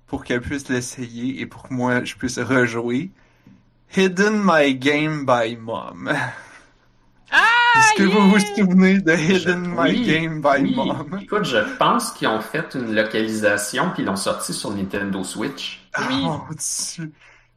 pour 0.07 0.23
qu'elle 0.23 0.41
puisse 0.41 0.69
l'essayer 0.69 1.41
et 1.41 1.45
pour 1.45 1.63
que 1.63 1.73
moi 1.73 2.03
je 2.03 2.15
puisse 2.15 2.39
rejouer 2.39 3.11
Hidden 3.95 4.41
My 4.43 4.75
Game 4.75 5.25
by 5.25 5.55
Mom. 5.57 6.11
Ah! 7.31 7.41
Est-ce 7.73 7.93
que 7.93 8.03
vous 8.03 8.29
vous 8.29 8.39
souvenez 8.39 8.99
de 9.01 9.13
Hidden 9.13 9.61
My 9.75 9.91
Oui, 9.91 10.01
Game 10.01 10.41
by 10.41 10.61
oui. 10.61 10.75
Mom? 10.75 11.21
Écoute, 11.21 11.43
je 11.45 11.57
pense 11.77 12.11
qu'ils 12.13 12.27
ont 12.27 12.41
fait 12.41 12.73
une 12.75 12.93
localisation 12.95 13.91
puis 13.91 14.03
ils 14.03 14.05
l'ont 14.05 14.15
sorti 14.15 14.53
sur 14.53 14.71
Nintendo 14.71 15.23
Switch. 15.23 15.89
Ah, 15.93 16.07
Oui. 16.07 16.21
mon 16.21 16.41
Dieu. 16.51 17.11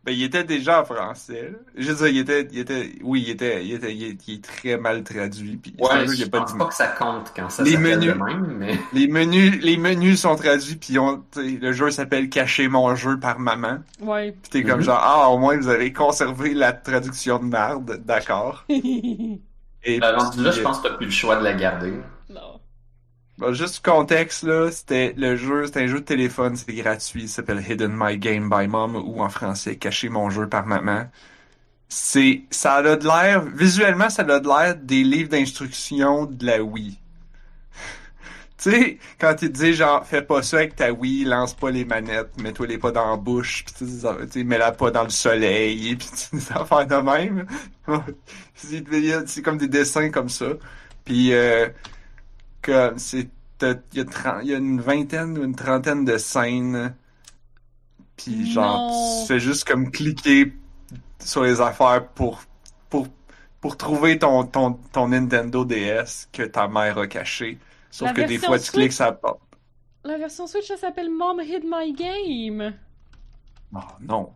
Ben, 0.08 0.14
il 0.14 0.22
était 0.22 0.44
déjà 0.44 0.80
en 0.80 0.84
français. 0.84 1.50
là. 1.52 1.58
Je 1.76 1.92
veux 1.92 1.96
dire, 1.96 2.06
il 2.08 2.18
était, 2.18 2.48
il 2.50 2.58
était, 2.60 2.92
oui, 3.02 3.24
il 3.26 3.30
était, 3.30 3.64
il 3.64 3.74
était, 3.74 3.94
il 3.94 4.04
est, 4.04 4.28
il 4.28 4.34
est 4.36 4.42
très 4.44 4.78
mal 4.78 5.02
traduit. 5.04 5.56
Puis 5.58 5.74
Ouais, 5.78 6.06
je 6.16 6.24
pas 6.24 6.40
pense 6.40 6.54
pas 6.56 6.64
que 6.64 6.74
ça 6.74 6.86
compte 6.86 7.30
quand 7.36 7.50
ça 7.50 7.62
Les 7.62 7.76
menus. 7.76 8.14
de 8.14 8.18
même, 8.18 8.56
mais 8.58 8.78
Les 8.94 9.06
menus, 9.06 9.60
les 9.62 9.76
menus 9.76 10.20
sont 10.20 10.34
traduits, 10.36 10.76
puis 10.76 10.98
on, 10.98 11.22
le 11.36 11.72
jeu 11.72 11.90
s'appelle 11.90 12.30
Cacher 12.30 12.68
mon 12.68 12.94
jeu 12.94 13.18
par 13.20 13.38
maman. 13.38 13.78
Ouais. 14.00 14.32
Puis 14.42 14.50
t'es 14.50 14.62
comme 14.62 14.78
Mhm. 14.80 14.84
genre, 14.86 15.00
ah, 15.02 15.28
au 15.28 15.36
moins 15.38 15.56
vous 15.58 15.68
avez 15.68 15.92
conservé 15.92 16.54
la 16.54 16.72
traduction 16.72 17.38
de 17.38 17.44
merde, 17.44 18.00
d'accord. 18.06 18.64
Et 18.70 20.00
Ben, 20.00 20.16
rendu 20.16 20.42
là, 20.42 20.50
puis, 20.50 20.58
je 20.58 20.62
pense 20.64 20.80
que 20.80 20.88
t'as 20.88 20.94
plus 20.94 21.06
le 21.06 21.12
choix 21.12 21.36
de 21.36 21.44
la 21.44 21.52
garder. 21.52 21.92
Bon, 23.38 23.52
juste 23.52 23.84
contexte, 23.84 24.42
là, 24.42 24.68
c'était 24.72 25.14
le 25.16 25.36
jeu, 25.36 25.66
c'était 25.66 25.82
un 25.82 25.86
jeu 25.86 26.00
de 26.00 26.04
téléphone, 26.04 26.56
c'était 26.56 26.74
gratuit, 26.74 27.22
il 27.22 27.28
s'appelle 27.28 27.62
Hidden 27.68 27.94
My 27.96 28.18
Game 28.18 28.50
by 28.50 28.66
Mom, 28.66 28.96
ou 28.96 29.22
en 29.22 29.28
français, 29.28 29.76
Cacher 29.76 30.08
mon 30.08 30.28
jeu 30.28 30.48
par 30.48 30.66
maman. 30.66 31.04
C'est, 31.88 32.42
ça 32.50 32.74
a 32.74 32.96
de 32.96 33.06
l'air, 33.06 33.42
visuellement, 33.42 34.10
ça 34.10 34.22
a 34.22 34.40
de 34.40 34.48
l'air 34.48 34.74
des 34.76 35.04
livres 35.04 35.28
d'instruction 35.30 36.26
de 36.26 36.44
la 36.44 36.64
Wii. 36.64 36.98
tu 38.58 38.72
sais, 38.72 38.98
quand 39.20 39.36
il 39.40 39.52
dit 39.52 39.72
genre, 39.72 40.04
fais 40.04 40.22
pas 40.22 40.42
ça 40.42 40.56
avec 40.56 40.74
ta 40.74 40.92
Wii, 40.92 41.24
lance 41.24 41.54
pas 41.54 41.70
les 41.70 41.84
manettes, 41.84 42.40
mets-toi 42.42 42.66
les 42.66 42.78
pas 42.78 42.90
dans 42.90 43.08
la 43.08 43.16
bouche, 43.16 43.64
pis 43.66 43.72
tu 44.32 44.44
mets-la 44.44 44.72
pas 44.72 44.90
dans 44.90 45.04
le 45.04 45.10
soleil, 45.10 45.94
pis 45.96 46.08
des 46.32 46.52
affaires 46.52 46.88
de 46.88 46.96
même. 46.96 47.46
c'est 48.56 48.84
c'est 49.26 49.42
comme 49.42 49.58
des 49.58 49.68
dessins 49.68 50.10
comme 50.10 50.28
ça. 50.28 50.46
Puis, 51.04 51.32
euh, 51.32 51.68
c'est 52.96 53.28
il 53.60 53.80
y, 53.94 54.48
y 54.48 54.54
a 54.54 54.56
une 54.58 54.80
vingtaine 54.80 55.36
ou 55.36 55.42
une 55.42 55.54
trentaine 55.56 56.04
de 56.04 56.16
scènes 56.16 56.94
puis 58.16 58.50
genre 58.52 58.88
Non. 58.90 59.20
tu 59.22 59.26
fais 59.26 59.40
juste 59.40 59.64
comme 59.66 59.90
cliquer 59.90 60.52
sur 61.18 61.42
les 61.42 61.60
affaires 61.60 62.06
pour 62.08 62.42
pour 62.88 63.08
pour 63.60 63.76
trouver 63.76 64.18
ton 64.18 64.44
ton 64.44 64.74
ton 64.92 65.08
Nintendo 65.08 65.64
DS 65.64 66.28
que 66.32 66.44
ta 66.44 66.68
mère 66.68 66.98
a 66.98 67.06
caché 67.08 67.58
sauf 67.90 68.08
La 68.08 68.14
que 68.14 68.20
des 68.22 68.38
fois 68.38 68.58
tu 68.60 68.70
cliques 68.70 68.92
ça 68.92 69.10
porte 69.10 69.40
La 70.04 70.18
version 70.18 70.46
Switch, 70.46 70.68
ça 70.68 70.76
s'appelle 70.76 71.10
Mom 71.10 71.40
Hid 71.40 71.64
My 71.64 71.92
Game. 71.92 72.74
oh 73.74 73.78
non 74.00 74.32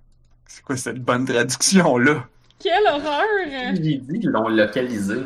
c'est 0.47 0.62
quoi 0.64 0.77
cette 0.77 1.01
bonne 1.01 1.25
traduction 1.25 1.97
là 1.97 2.27
Quelle 2.59 2.87
horreur! 2.87 3.25
J'ai 3.75 3.99
dit, 3.99 4.03
ils 4.11 4.29
l'ont 4.29 4.49
localisé. 4.49 5.23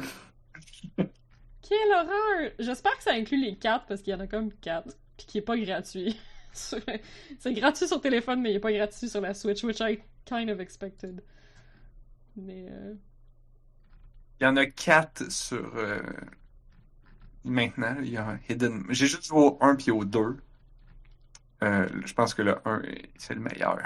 Quelle 1.68 1.92
horreur! 1.92 2.52
J'espère 2.58 2.96
que 2.96 3.02
ça 3.02 3.12
inclut 3.12 3.40
les 3.40 3.56
cartes 3.56 3.86
parce 3.88 4.02
qu'il 4.02 4.12
y 4.12 4.16
en 4.16 4.20
a 4.20 4.26
comme 4.26 4.52
quatre, 4.52 4.96
puis 5.16 5.26
qui 5.26 5.38
est 5.38 5.42
pas 5.42 5.56
gratuit. 5.56 6.16
C'est 6.52 7.52
gratuit 7.52 7.86
sur 7.86 8.00
téléphone, 8.00 8.40
mais 8.40 8.50
il 8.52 8.56
est 8.56 8.60
pas 8.60 8.72
gratuit 8.72 9.08
sur 9.08 9.20
la 9.20 9.34
Switch, 9.34 9.62
which 9.62 9.80
I 9.80 9.98
kind 10.24 10.48
of 10.48 10.60
expected. 10.60 11.22
Mais 12.36 12.66
euh... 12.70 12.94
il 14.40 14.44
y 14.44 14.46
en 14.46 14.56
a 14.56 14.66
quatre 14.66 15.30
sur 15.30 15.76
euh, 15.76 16.00
maintenant 17.44 17.96
il 18.02 18.10
y 18.10 18.16
a 18.18 18.28
un 18.28 18.40
Hidden 18.48 18.84
j'ai 18.90 19.06
juste 19.06 19.24
joué 19.24 19.38
au 19.38 19.58
1 19.62 19.76
puis 19.76 19.90
au 19.90 20.04
2 20.04 20.36
euh, 21.62 21.88
je 22.04 22.12
pense 22.12 22.34
que 22.34 22.42
le 22.42 22.56
1 22.68 22.82
c'est 23.16 23.34
le 23.34 23.40
meilleur 23.40 23.78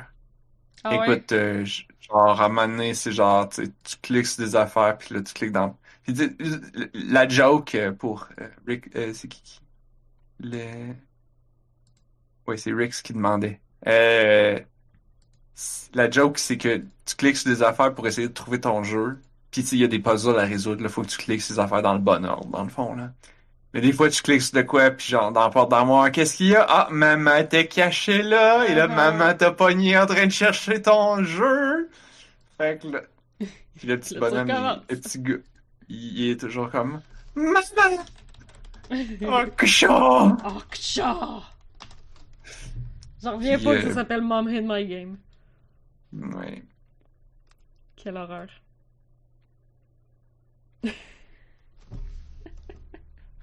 ah 0.82 0.98
ouais? 0.98 1.16
Écoute, 1.16 1.32
euh, 1.32 1.64
genre, 2.00 2.40
à 2.40 2.46
un 2.46 2.48
moment 2.48 2.66
donné, 2.68 2.94
c'est 2.94 3.12
genre, 3.12 3.48
tu 3.48 3.70
cliques 4.02 4.26
sur 4.26 4.44
des 4.44 4.56
affaires, 4.56 4.96
puis 4.96 5.14
là, 5.14 5.22
tu 5.22 5.34
cliques 5.34 5.52
dans... 5.52 5.78
La 6.94 7.28
joke 7.28 7.74
euh, 7.74 7.92
pour 7.92 8.28
euh, 8.40 8.48
Rick, 8.66 8.94
euh, 8.96 9.12
c'est 9.14 9.28
qui 9.28 9.42
qui? 9.42 9.60
Le... 10.40 10.94
Oui, 12.46 12.58
c'est 12.58 12.72
Rix 12.72 13.02
qui 13.02 13.12
demandait. 13.12 13.60
Euh, 13.86 14.58
la 15.94 16.10
joke, 16.10 16.38
c'est 16.38 16.56
que 16.56 16.82
tu 17.04 17.16
cliques 17.16 17.36
sur 17.36 17.50
des 17.50 17.62
affaires 17.62 17.94
pour 17.94 18.06
essayer 18.06 18.28
de 18.28 18.32
trouver 18.32 18.60
ton 18.60 18.82
jeu, 18.82 19.18
puis 19.50 19.62
tu 19.62 19.68
sais, 19.68 19.76
il 19.76 19.80
y 19.80 19.84
a 19.84 19.88
des 19.88 19.98
puzzles 19.98 20.38
à 20.38 20.44
résoudre, 20.44 20.82
là, 20.82 20.88
faut 20.88 21.02
que 21.02 21.08
tu 21.08 21.18
cliques 21.18 21.42
sur 21.42 21.54
ces 21.54 21.60
affaires 21.60 21.82
dans 21.82 21.92
le 21.92 21.98
bon 22.00 22.24
ordre, 22.24 22.48
dans 22.48 22.62
le 22.62 22.70
fond, 22.70 22.94
là. 22.94 23.12
Mais 23.72 23.80
des 23.80 23.92
fois, 23.92 24.10
tu 24.10 24.20
cliques 24.22 24.42
sur 24.42 24.56
de 24.56 24.62
quoi, 24.62 24.90
puis 24.90 25.06
genre, 25.08 25.30
dans 25.30 25.42
la 25.42 25.50
porte 25.50 25.70
d'armoire, 25.70 26.10
qu'est-ce 26.10 26.36
qu'il 26.36 26.48
y 26.48 26.56
a? 26.56 26.66
Ah, 26.68 26.88
maman 26.90 27.36
était 27.36 27.68
cachée 27.68 28.22
là, 28.22 28.66
et 28.66 28.74
là, 28.74 28.88
maman 28.88 29.32
t'a 29.34 29.52
pogné 29.52 29.96
en 29.96 30.06
train 30.06 30.26
de 30.26 30.32
chercher 30.32 30.82
ton 30.82 31.22
jeu. 31.22 31.88
Fait 32.58 32.82
que 32.82 32.88
là, 32.88 33.02
puis 33.76 33.86
le 33.88 33.98
petit 33.98 34.16
bonhomme, 34.16 34.48
il, 34.48 34.94
le 34.94 35.00
petit 35.00 35.18
gars, 35.20 35.36
il, 35.90 36.30
est 36.30 36.40
toujours 36.40 36.70
comme, 36.70 37.00
maman! 37.34 38.04
Oh! 38.92 39.44
Oh, 40.44 40.62
kcha! 40.70 41.42
J'en 43.22 43.36
reviens 43.36 43.58
pas 43.58 43.76
que 43.76 43.84
euh, 43.84 43.88
ça 43.88 43.94
s'appelle 43.94 44.22
Mom 44.22 44.48
Hid 44.48 44.64
My 44.66 44.86
Game. 44.86 45.18
Ouais. 46.12 46.62
Quelle 47.96 48.16
horreur. 48.16 48.48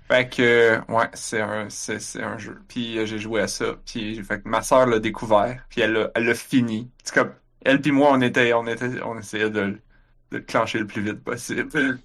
Fait 0.09 0.29
que, 0.29 0.79
ouais, 0.89 1.09
c'est 1.13 1.41
un, 1.41 1.69
c'est, 1.69 1.99
c'est 1.99 2.23
un 2.23 2.37
jeu. 2.37 2.59
Puis 2.67 2.97
euh, 2.97 3.05
j'ai 3.05 3.19
joué 3.19 3.41
à 3.41 3.47
ça. 3.47 3.75
Puis 3.85 4.23
fait 4.23 4.41
que 4.41 4.47
ma 4.47 4.61
sœur 4.61 4.87
l'a 4.87 4.99
découvert. 4.99 5.63
Puis 5.69 5.81
elle 5.81 5.93
l'a, 5.93 6.11
elle 6.15 6.25
l'a 6.25 6.33
fini. 6.33 6.89
C'est 7.03 7.13
comme, 7.13 7.33
elle 7.61 7.81
puis 7.81 7.91
moi, 7.91 8.09
on 8.13 8.21
était, 8.21 8.53
on 8.53 8.65
était, 8.67 9.01
on 9.03 9.17
essayait 9.19 9.49
de, 9.49 9.59
le- 9.59 9.81
de 10.31 10.37
le 10.37 10.41
clencher 10.41 10.79
le 10.79 10.87
plus 10.87 11.01
vite 11.01 11.23
possible. 11.23 11.69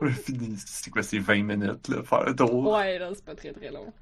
C'est 0.66 0.90
quoi, 0.90 1.02
c'est 1.02 1.18
20 1.18 1.42
minutes, 1.42 1.88
là, 1.88 2.02
faire 2.02 2.24
le 2.24 2.34
tour? 2.34 2.72
Ouais, 2.72 2.98
là, 2.98 3.12
c'est 3.14 3.24
pas 3.24 3.34
très 3.34 3.52
très 3.52 3.70
long. 3.70 3.92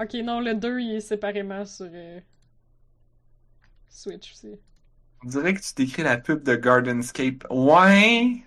Ok, 0.00 0.14
non, 0.24 0.40
le 0.40 0.54
2, 0.54 0.80
il 0.80 0.94
est 0.96 1.00
séparément 1.00 1.64
sur 1.64 1.86
euh, 1.92 2.20
Switch 3.90 4.32
aussi. 4.32 4.58
On 5.24 5.28
dirait 5.28 5.54
que 5.54 5.60
tu 5.60 5.74
t'écris 5.74 6.02
la 6.02 6.18
pub 6.18 6.42
de 6.42 6.56
Gardenscape. 6.56 7.44
Ouais, 7.50 8.42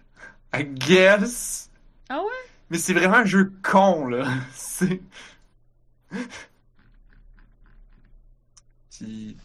I 0.54 0.64
guess. 0.66 1.70
Ah 2.10 2.22
ouais? 2.22 2.52
Mais 2.70 2.78
c'est 2.78 2.94
vraiment 2.94 3.18
un 3.18 3.26
jeu 3.26 3.54
con, 3.64 4.08
là. 4.08 4.28
C'est. 4.54 5.02
Puis. 8.90 9.38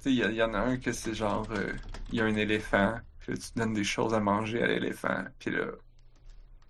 Tu 0.00 0.02
sais, 0.02 0.12
il 0.12 0.32
y, 0.32 0.36
y 0.36 0.42
en 0.42 0.54
a 0.54 0.58
un 0.60 0.78
que 0.78 0.92
c'est 0.92 1.14
genre. 1.14 1.48
euh, 1.52 1.72
Il 2.10 2.16
y 2.16 2.20
a 2.20 2.24
un 2.26 2.36
éléphant, 2.36 3.00
puis 3.20 3.32
là, 3.32 3.38
tu 3.38 3.50
donnes 3.56 3.74
des 3.74 3.84
choses 3.84 4.14
à 4.14 4.20
manger 4.20 4.62
à 4.62 4.66
l'éléphant, 4.68 5.24
puis 5.38 5.50
là. 5.52 5.66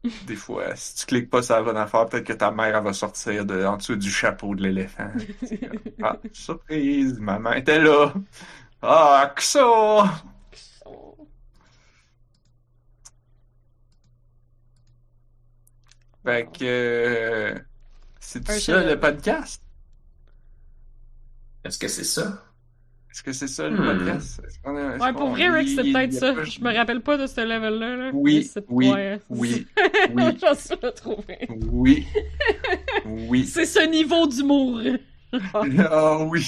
Des 0.21 0.37
fois, 0.37 0.75
si 0.77 0.95
tu 0.97 1.07
cliques 1.07 1.31
pas 1.31 1.43
sur 1.43 1.55
la 1.57 1.63
bonne 1.63 1.77
affaire, 1.77 2.07
peut-être 2.07 2.27
que 2.27 2.33
ta 2.33 2.51
mère 2.51 2.77
elle 2.77 2.85
va 2.85 2.93
sortir 2.93 3.45
de, 3.45 3.65
en 3.65 3.77
dessous 3.77 3.97
du 3.97 4.11
chapeau 4.11 4.55
de 4.55 4.63
l'éléphant. 4.63 5.11
Ah, 6.03 6.17
surprise, 6.33 7.19
maman 7.21 7.53
était 7.53 7.79
là. 7.81 8.15
Ah, 8.83 9.33
que 9.37 9.43
ça! 9.43 10.23
Oh. 10.85 11.29
Fait 16.25 16.51
que. 16.51 16.65
euh, 16.65 17.59
C'est 18.21 18.47
ça 18.49 18.85
le 18.85 18.99
podcast? 19.01 19.63
Est-ce 21.65 21.79
que 21.79 21.89
c'est 21.89 22.05
ça? 22.05 22.50
Est-ce 23.13 23.23
que 23.25 23.33
c'est 23.33 23.49
ça 23.49 23.69
le 23.69 23.77
Hmm. 23.77 23.85
podcast? 23.99 24.41
Est-ce 24.47 24.59
qu'on 24.61 24.77
a- 24.77 24.95
est-ce 24.95 25.03
Ouais, 25.05 25.13
pour 25.13 25.31
vrai, 25.31 25.49
Rick, 25.51 25.69
c'est 25.69 25.83
peut-être 25.93 26.13
ça. 26.13 26.33
pas- 26.33 26.45
Je 26.45 26.61
me 26.61 26.73
rappelle 26.75 27.01
pas 27.01 27.17
de 27.17 27.27
ce 27.27 27.41
level-là. 27.41 27.97
Là. 27.97 28.11
Oui, 28.15 28.49
oui, 28.69 28.91
ouais. 28.93 29.21
oui, 29.29 29.67
oui. 30.15 30.23
J'en 30.41 30.55
suis 30.55 30.75
retrouvé. 30.81 31.39
Oui. 31.73 32.07
Oui. 33.05 33.45
C'est 33.53 33.67
ce 33.67 33.85
niveau 33.89 34.27
d'humour. 34.27 34.81
Ah 35.33 36.19
oui. 36.25 36.45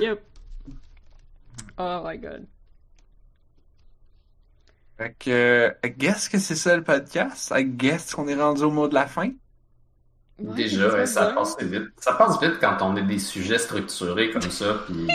yep. 0.00 0.20
Oh 1.78 2.00
my 2.04 2.18
god. 2.18 2.44
Fait 4.98 5.14
que, 5.18 5.72
I 5.84 5.90
guess 5.96 6.28
que 6.28 6.38
c'est 6.38 6.56
ça 6.56 6.76
le 6.76 6.82
podcast. 6.82 7.52
I 7.56 7.64
guess 7.64 8.12
qu'on 8.14 8.26
est 8.28 8.34
rendu 8.34 8.62
au 8.62 8.70
mot 8.70 8.88
de 8.88 8.94
la 8.94 9.06
fin. 9.06 9.30
Ouais, 10.42 10.54
Déjà, 10.54 11.04
ça 11.06 11.32
passe 11.32 11.56
vite. 11.60 11.88
Ça 11.98 12.14
passe 12.14 12.40
vite 12.40 12.58
quand 12.60 12.78
on 12.80 12.96
a 12.96 13.00
des 13.02 13.18
sujets 13.18 13.58
structurés 13.58 14.30
comme 14.30 14.40
ça, 14.42 14.84
puis 14.86 15.06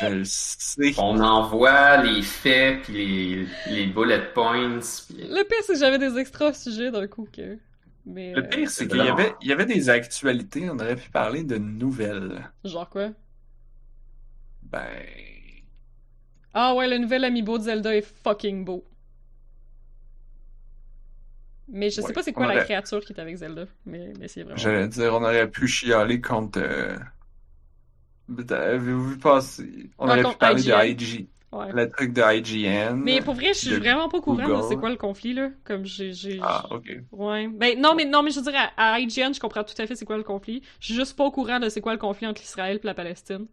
Je 0.00 0.06
le 0.06 0.22
sais. 0.24 0.94
on 0.98 1.20
envoie 1.20 1.98
les 1.98 2.22
faits, 2.22 2.82
puis 2.84 2.94
les, 2.94 3.46
les 3.74 3.86
bullet 3.86 4.32
points, 4.32 4.78
puis... 5.06 5.16
Le 5.18 5.42
pire, 5.44 5.58
c'est 5.66 5.74
que 5.74 5.78
j'avais 5.78 5.98
des 5.98 6.16
extras 6.18 6.52
sujets 6.54 6.90
d'un 6.90 7.06
coup 7.06 7.28
que. 7.30 7.58
Mais. 8.06 8.32
Le 8.32 8.42
euh, 8.44 8.48
pire, 8.48 8.70
c'est 8.70 8.84
c'est 8.84 8.88
qu'il 8.88 8.96
y 8.96 9.00
vraiment- 9.00 9.18
avait, 9.18 9.34
il 9.42 9.48
y 9.48 9.52
avait 9.52 9.66
des 9.66 9.90
actualités. 9.90 10.70
On 10.70 10.78
aurait 10.78 10.96
pu 10.96 11.10
parler 11.10 11.44
de 11.44 11.58
nouvelles. 11.58 12.50
Genre 12.64 12.88
quoi? 12.88 13.10
Ben. 14.62 14.80
Ah 16.54 16.74
ouais, 16.74 16.88
le 16.88 16.98
nouvel 16.98 17.24
amiibo 17.24 17.58
de 17.58 17.64
Zelda 17.64 17.94
est 17.94 18.06
fucking 18.24 18.64
beau. 18.64 18.84
Mais 21.72 21.90
je 21.90 21.96
sais 21.96 22.06
Ouais, 22.06 22.12
pas 22.12 22.22
c'est 22.22 22.32
quoi 22.32 22.46
la 22.46 22.64
créature 22.64 23.00
qui 23.04 23.12
est 23.12 23.20
avec 23.20 23.36
Zelda, 23.36 23.66
mais, 23.86 24.12
mais 24.18 24.28
c'est 24.28 24.42
vraiment. 24.42 24.56
J'allais 24.58 24.88
dire, 24.88 25.14
on 25.14 25.22
aurait 25.22 25.48
pu 25.50 25.66
chialer 25.68 26.20
contre. 26.20 26.58
euh, 26.60 26.96
Avez-vous 28.50 29.10
vu 29.10 29.18
passer? 29.18 29.90
On 29.98 30.08
aurait 30.08 30.22
pu 30.22 30.36
parler 30.38 30.62
de 30.62 30.68
IGN. 30.68 30.84
IG. 31.02 31.28
Ouais. 31.52 31.72
le 31.72 31.88
truc 31.90 32.12
de 32.12 32.22
IGN. 32.22 32.94
Mais 33.02 33.20
pour 33.20 33.34
vrai, 33.34 33.48
je 33.54 33.58
suis 33.58 33.70
de 33.70 33.76
vraiment 33.76 34.08
pas 34.08 34.18
au 34.18 34.20
courant 34.20 34.46
de 34.48 34.62
c'est 34.68 34.76
quoi 34.76 34.88
le 34.88 34.96
conflit, 34.96 35.34
là? 35.34 35.50
Comme 35.64 35.84
j'ai. 35.84 36.12
j'ai- 36.12 36.38
Ah, 36.40 36.64
ok. 36.70 36.90
Ouais. 37.10 37.48
Ben, 37.48 37.80
non, 37.80 37.94
mais, 37.96 38.04
non, 38.04 38.22
mais 38.22 38.30
je 38.30 38.38
veux 38.38 38.44
dire, 38.50 38.60
à, 38.76 38.92
à 38.94 39.00
IGN, 39.00 39.32
je 39.34 39.40
comprends 39.40 39.64
tout 39.64 39.74
à 39.76 39.86
fait 39.86 39.96
c'est 39.96 40.04
quoi 40.04 40.16
le 40.16 40.22
conflit. 40.22 40.62
Je 40.78 40.86
suis 40.86 40.94
juste 40.94 41.16
pas 41.16 41.24
au 41.24 41.32
courant 41.32 41.58
de 41.58 41.68
c'est 41.68 41.80
quoi 41.80 41.92
le 41.92 41.98
conflit 41.98 42.28
entre 42.28 42.40
l'Israël 42.40 42.78
et 42.82 42.86
la 42.86 42.94
Palestine. 42.94 43.46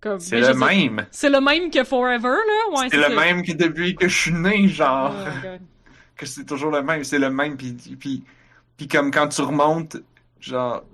Comme, 0.00 0.20
C'est 0.20 0.40
le 0.40 0.54
même. 0.54 1.06
C'est 1.10 1.30
le 1.30 1.40
même 1.40 1.70
que 1.70 1.82
Forever, 1.84 2.28
là? 2.28 2.78
Ouais, 2.80 2.88
C'est 2.90 2.96
le 3.08 3.14
même 3.14 3.42
que 3.42 3.52
depuis 3.52 3.94
que 3.96 4.08
je 4.08 4.16
suis 4.16 4.32
né, 4.32 4.68
genre. 4.68 5.14
Oh, 5.16 5.40
God. 5.42 5.60
Que 6.16 6.26
c'est 6.26 6.44
toujours 6.44 6.70
le 6.70 6.82
même, 6.82 7.04
c'est 7.04 7.18
le 7.18 7.30
même, 7.30 7.56
puis, 7.56 7.72
puis, 7.98 8.22
puis 8.76 8.88
comme 8.88 9.10
quand 9.10 9.28
tu 9.28 9.40
remontes, 9.42 9.96
genre, 10.40 10.84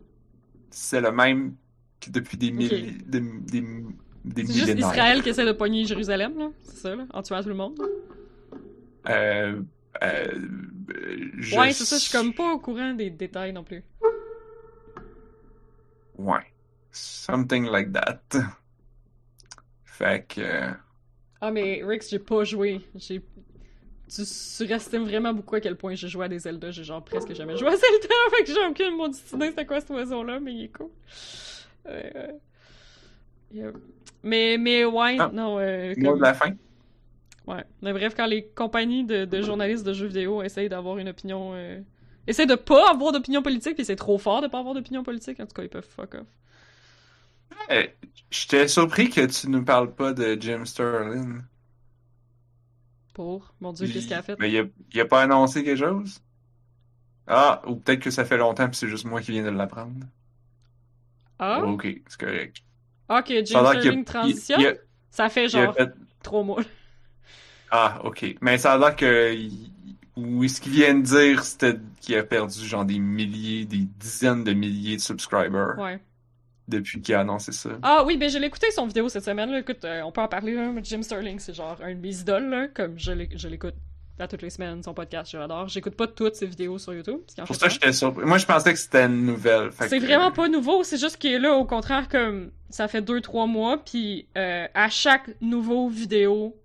c'est 0.70 1.00
le 1.00 1.12
même 1.12 1.54
que 2.00 2.10
depuis 2.10 2.36
des 2.36 2.50
milliers, 2.50 2.92
des, 3.06 3.20
des, 3.20 3.60
des 4.24 4.46
C'est 4.46 4.52
juste 4.52 4.66
millénaires. 4.68 4.90
Israël 4.92 5.22
qui 5.22 5.28
essaie 5.30 5.46
de 5.46 5.52
pogner 5.52 5.84
Jérusalem, 5.84 6.38
là. 6.38 6.48
C'est 6.62 6.76
ça, 6.76 6.94
là. 6.94 7.06
En 7.12 7.22
tuant 7.22 7.42
tout 7.42 7.48
le 7.48 7.54
monde. 7.54 7.80
Euh, 9.08 9.60
euh, 10.02 10.26
je- 11.38 11.56
Ouais, 11.58 11.72
c'est 11.72 11.84
ça, 11.84 11.96
je 11.96 12.02
suis 12.02 12.12
comme 12.12 12.34
pas 12.34 12.52
au 12.52 12.58
courant 12.58 12.94
des 12.94 13.10
détails 13.10 13.52
non 13.52 13.64
plus. 13.64 13.82
Ouais. 16.16 16.44
Something 16.90 17.66
like 17.66 17.92
that. 17.92 18.20
Fait 19.84 20.26
que... 20.26 20.70
Ah, 21.40 21.50
mais 21.50 21.82
Rix, 21.84 22.08
j'ai 22.10 22.18
pas 22.18 22.42
joué. 22.44 22.80
J'ai. 22.96 23.22
Tu 24.08 24.24
surestimes 24.24 25.04
vraiment 25.04 25.32
beaucoup 25.34 25.54
à 25.56 25.60
quel 25.60 25.76
point 25.76 25.94
j'ai 25.94 26.08
joué 26.08 26.24
à 26.24 26.28
des 26.28 26.38
Zelda. 26.38 26.70
J'ai 26.70 26.84
genre 26.84 27.04
presque 27.04 27.34
jamais 27.34 27.56
joué 27.56 27.68
à 27.68 27.76
Zelda, 27.76 28.08
fait 28.36 28.44
que 28.44 28.52
j'ai 28.52 28.66
aucune 28.66 28.96
maudite 28.96 29.32
idée 29.32 29.48
c'était 29.48 29.66
quoi 29.66 29.80
cet 29.80 29.90
oiseau-là, 29.90 30.40
mais 30.40 30.54
il 30.54 30.64
est 30.64 30.68
cool. 30.76 30.88
Euh, 31.88 32.32
yeah. 33.52 33.70
Mais, 34.22 34.56
mais 34.58 34.84
ouais, 34.84 35.16
Ah. 35.20 35.30
non. 35.32 35.58
Euh, 35.58 35.94
Mot 35.96 36.10
comme- 36.10 36.18
de 36.18 36.24
la 36.24 36.34
fin? 36.34 36.52
Ouais. 37.46 37.64
Mais 37.82 37.92
bref, 37.92 38.14
quand 38.16 38.26
les 38.26 38.44
compagnies 38.46 39.04
de, 39.04 39.24
de 39.24 39.42
journalistes 39.42 39.84
de 39.86 39.92
jeux 39.92 40.06
vidéo 40.06 40.42
essayent 40.42 40.68
d'avoir 40.68 40.98
une 40.98 41.08
opinion. 41.08 41.52
Euh... 41.54 41.80
Essayent 42.26 42.46
de 42.46 42.56
pas 42.56 42.90
avoir 42.90 43.10
d'opinion 43.12 43.40
politique, 43.42 43.74
puis 43.74 43.86
c'est 43.86 43.96
trop 43.96 44.18
fort 44.18 44.42
de 44.42 44.48
pas 44.48 44.58
avoir 44.58 44.74
d'opinion 44.74 45.02
politique, 45.02 45.40
en 45.40 45.46
tout 45.46 45.54
cas, 45.54 45.62
ils 45.62 45.70
peuvent 45.70 45.88
fuck 45.96 46.14
off. 46.14 46.26
Euh, 47.70 47.86
J'étais 48.30 48.68
surpris 48.68 49.08
que 49.08 49.24
tu 49.24 49.48
ne 49.48 49.60
parles 49.60 49.94
pas 49.94 50.12
de 50.12 50.36
Jim 50.38 50.66
Sterling. 50.66 51.40
Pour. 53.18 53.52
Mon 53.60 53.72
dieu, 53.72 53.88
qu'est-ce 53.88 54.06
qu'il 54.06 54.14
a 54.14 54.22
fait? 54.22 54.36
Mais 54.38 54.48
il 54.48 54.58
a, 54.60 54.64
il 54.92 55.00
a 55.00 55.04
pas 55.04 55.22
annoncé 55.22 55.64
quelque 55.64 55.76
chose? 55.80 56.22
Ah, 57.26 57.62
ou 57.66 57.74
peut-être 57.74 57.98
que 57.98 58.12
ça 58.12 58.24
fait 58.24 58.36
longtemps 58.36 58.68
puis 58.68 58.76
c'est 58.76 58.86
juste 58.86 59.06
moi 59.06 59.20
qui 59.20 59.32
viens 59.32 59.42
de 59.42 59.48
l'apprendre. 59.48 60.06
Ah? 61.40 61.64
Ok, 61.64 61.88
c'est 62.06 62.20
correct. 62.20 62.58
Ah, 63.08 63.22
que 63.24 63.44
Ça 63.44 63.58
a 63.58 63.64
Ça 65.10 65.28
fait 65.28 65.48
genre 65.48 65.74
fait- 65.74 65.90
trois 66.22 66.44
mois. 66.44 66.62
Ah, 67.72 68.00
ok. 68.04 68.36
Mais 68.40 68.56
ça 68.56 68.74
a 68.74 68.78
l'air 68.78 68.94
que. 68.94 69.34
il- 69.34 69.72
Ou 70.14 70.46
ce 70.46 70.60
qu'il 70.60 70.72
vient 70.72 70.94
de 70.94 71.02
dire, 71.02 71.42
c'était 71.42 71.76
qu'il 72.00 72.14
a 72.16 72.22
perdu 72.22 72.64
genre 72.66 72.84
des 72.84 73.00
milliers, 73.00 73.64
des 73.64 73.78
dizaines 73.98 74.44
de 74.44 74.52
milliers 74.52 74.96
de 74.96 75.00
subscribers 75.00 75.76
Ouais. 75.76 76.00
Depuis 76.68 77.00
qu'il 77.00 77.14
a 77.14 77.20
annoncé 77.20 77.52
ça. 77.52 77.70
Ah 77.82 78.04
oui, 78.06 78.16
ben 78.16 78.28
je 78.30 78.38
l'ai 78.38 78.46
écouté 78.46 78.70
son 78.70 78.86
vidéo 78.86 79.08
cette 79.08 79.24
semaine. 79.24 79.50
Là. 79.50 79.58
Écoute, 79.60 79.84
euh, 79.84 80.02
on 80.02 80.12
peut 80.12 80.20
en 80.20 80.28
parler. 80.28 80.54
Là. 80.54 80.70
Jim 80.82 81.02
Sterling, 81.02 81.38
c'est 81.38 81.54
genre 81.54 81.78
un 81.82 81.94
de 81.94 82.00
mes 82.00 82.20
idoles. 82.20 82.48
Là. 82.48 82.68
Comme 82.68 82.98
je 82.98 83.12
l'é- 83.12 83.28
je 83.34 83.48
l'écoute 83.48 83.74
à 84.20 84.26
toutes 84.26 84.42
les 84.42 84.50
semaines, 84.50 84.82
son 84.82 84.94
podcast, 84.94 85.30
je 85.30 85.38
l'adore. 85.38 85.68
J'écoute 85.68 85.94
pas 85.94 86.08
toutes 86.08 86.34
ses 86.34 86.46
vidéos 86.46 86.76
sur 86.78 86.92
YouTube. 86.92 87.20
qu'il 87.26 87.44
Pour 87.44 87.54
ça, 87.54 87.68
j'étais 87.68 87.92
surpris. 87.92 88.24
Moi, 88.24 88.38
je 88.38 88.46
pensais 88.46 88.72
que 88.72 88.78
c'était 88.78 89.04
une 89.04 89.24
nouvelle. 89.26 89.70
C'est 89.72 89.98
que- 90.00 90.04
vraiment 90.04 90.32
pas 90.32 90.48
nouveau, 90.48 90.82
c'est 90.82 90.98
juste 90.98 91.22
que 91.22 91.40
là, 91.40 91.54
au 91.54 91.64
contraire, 91.64 92.08
comme 92.08 92.50
ça 92.68 92.88
fait 92.88 93.00
2-3 93.00 93.46
mois, 93.46 93.78
puis 93.78 94.26
euh, 94.36 94.66
à 94.74 94.88
chaque 94.88 95.30
nouveau 95.40 95.88
vidéo, 95.88 96.56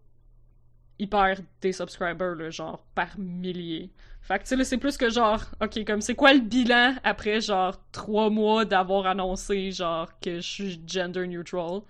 il 0.99 1.09
perd 1.09 1.43
des 1.61 1.71
subscribers, 1.73 2.35
là, 2.35 2.49
genre 2.49 2.83
par 2.95 3.17
milliers. 3.19 3.91
Fait 4.23 4.39
que 4.39 4.45
tu 4.45 4.55
sais, 4.55 4.63
c'est 4.63 4.77
plus 4.77 4.95
que 4.95 5.09
genre, 5.09 5.43
ok, 5.61 5.83
comme 5.85 5.99
c'est 5.99 6.15
quoi 6.15 6.33
le 6.33 6.39
bilan 6.39 6.95
après 7.03 7.41
genre 7.41 7.77
3 7.91 8.29
mois 8.29 8.63
d'avoir 8.63 9.05
annoncé, 9.05 9.71
genre, 9.71 10.07
que 10.21 10.37
je 10.37 10.41
suis 10.41 10.81
gender 10.87 11.27
neutral, 11.27 11.81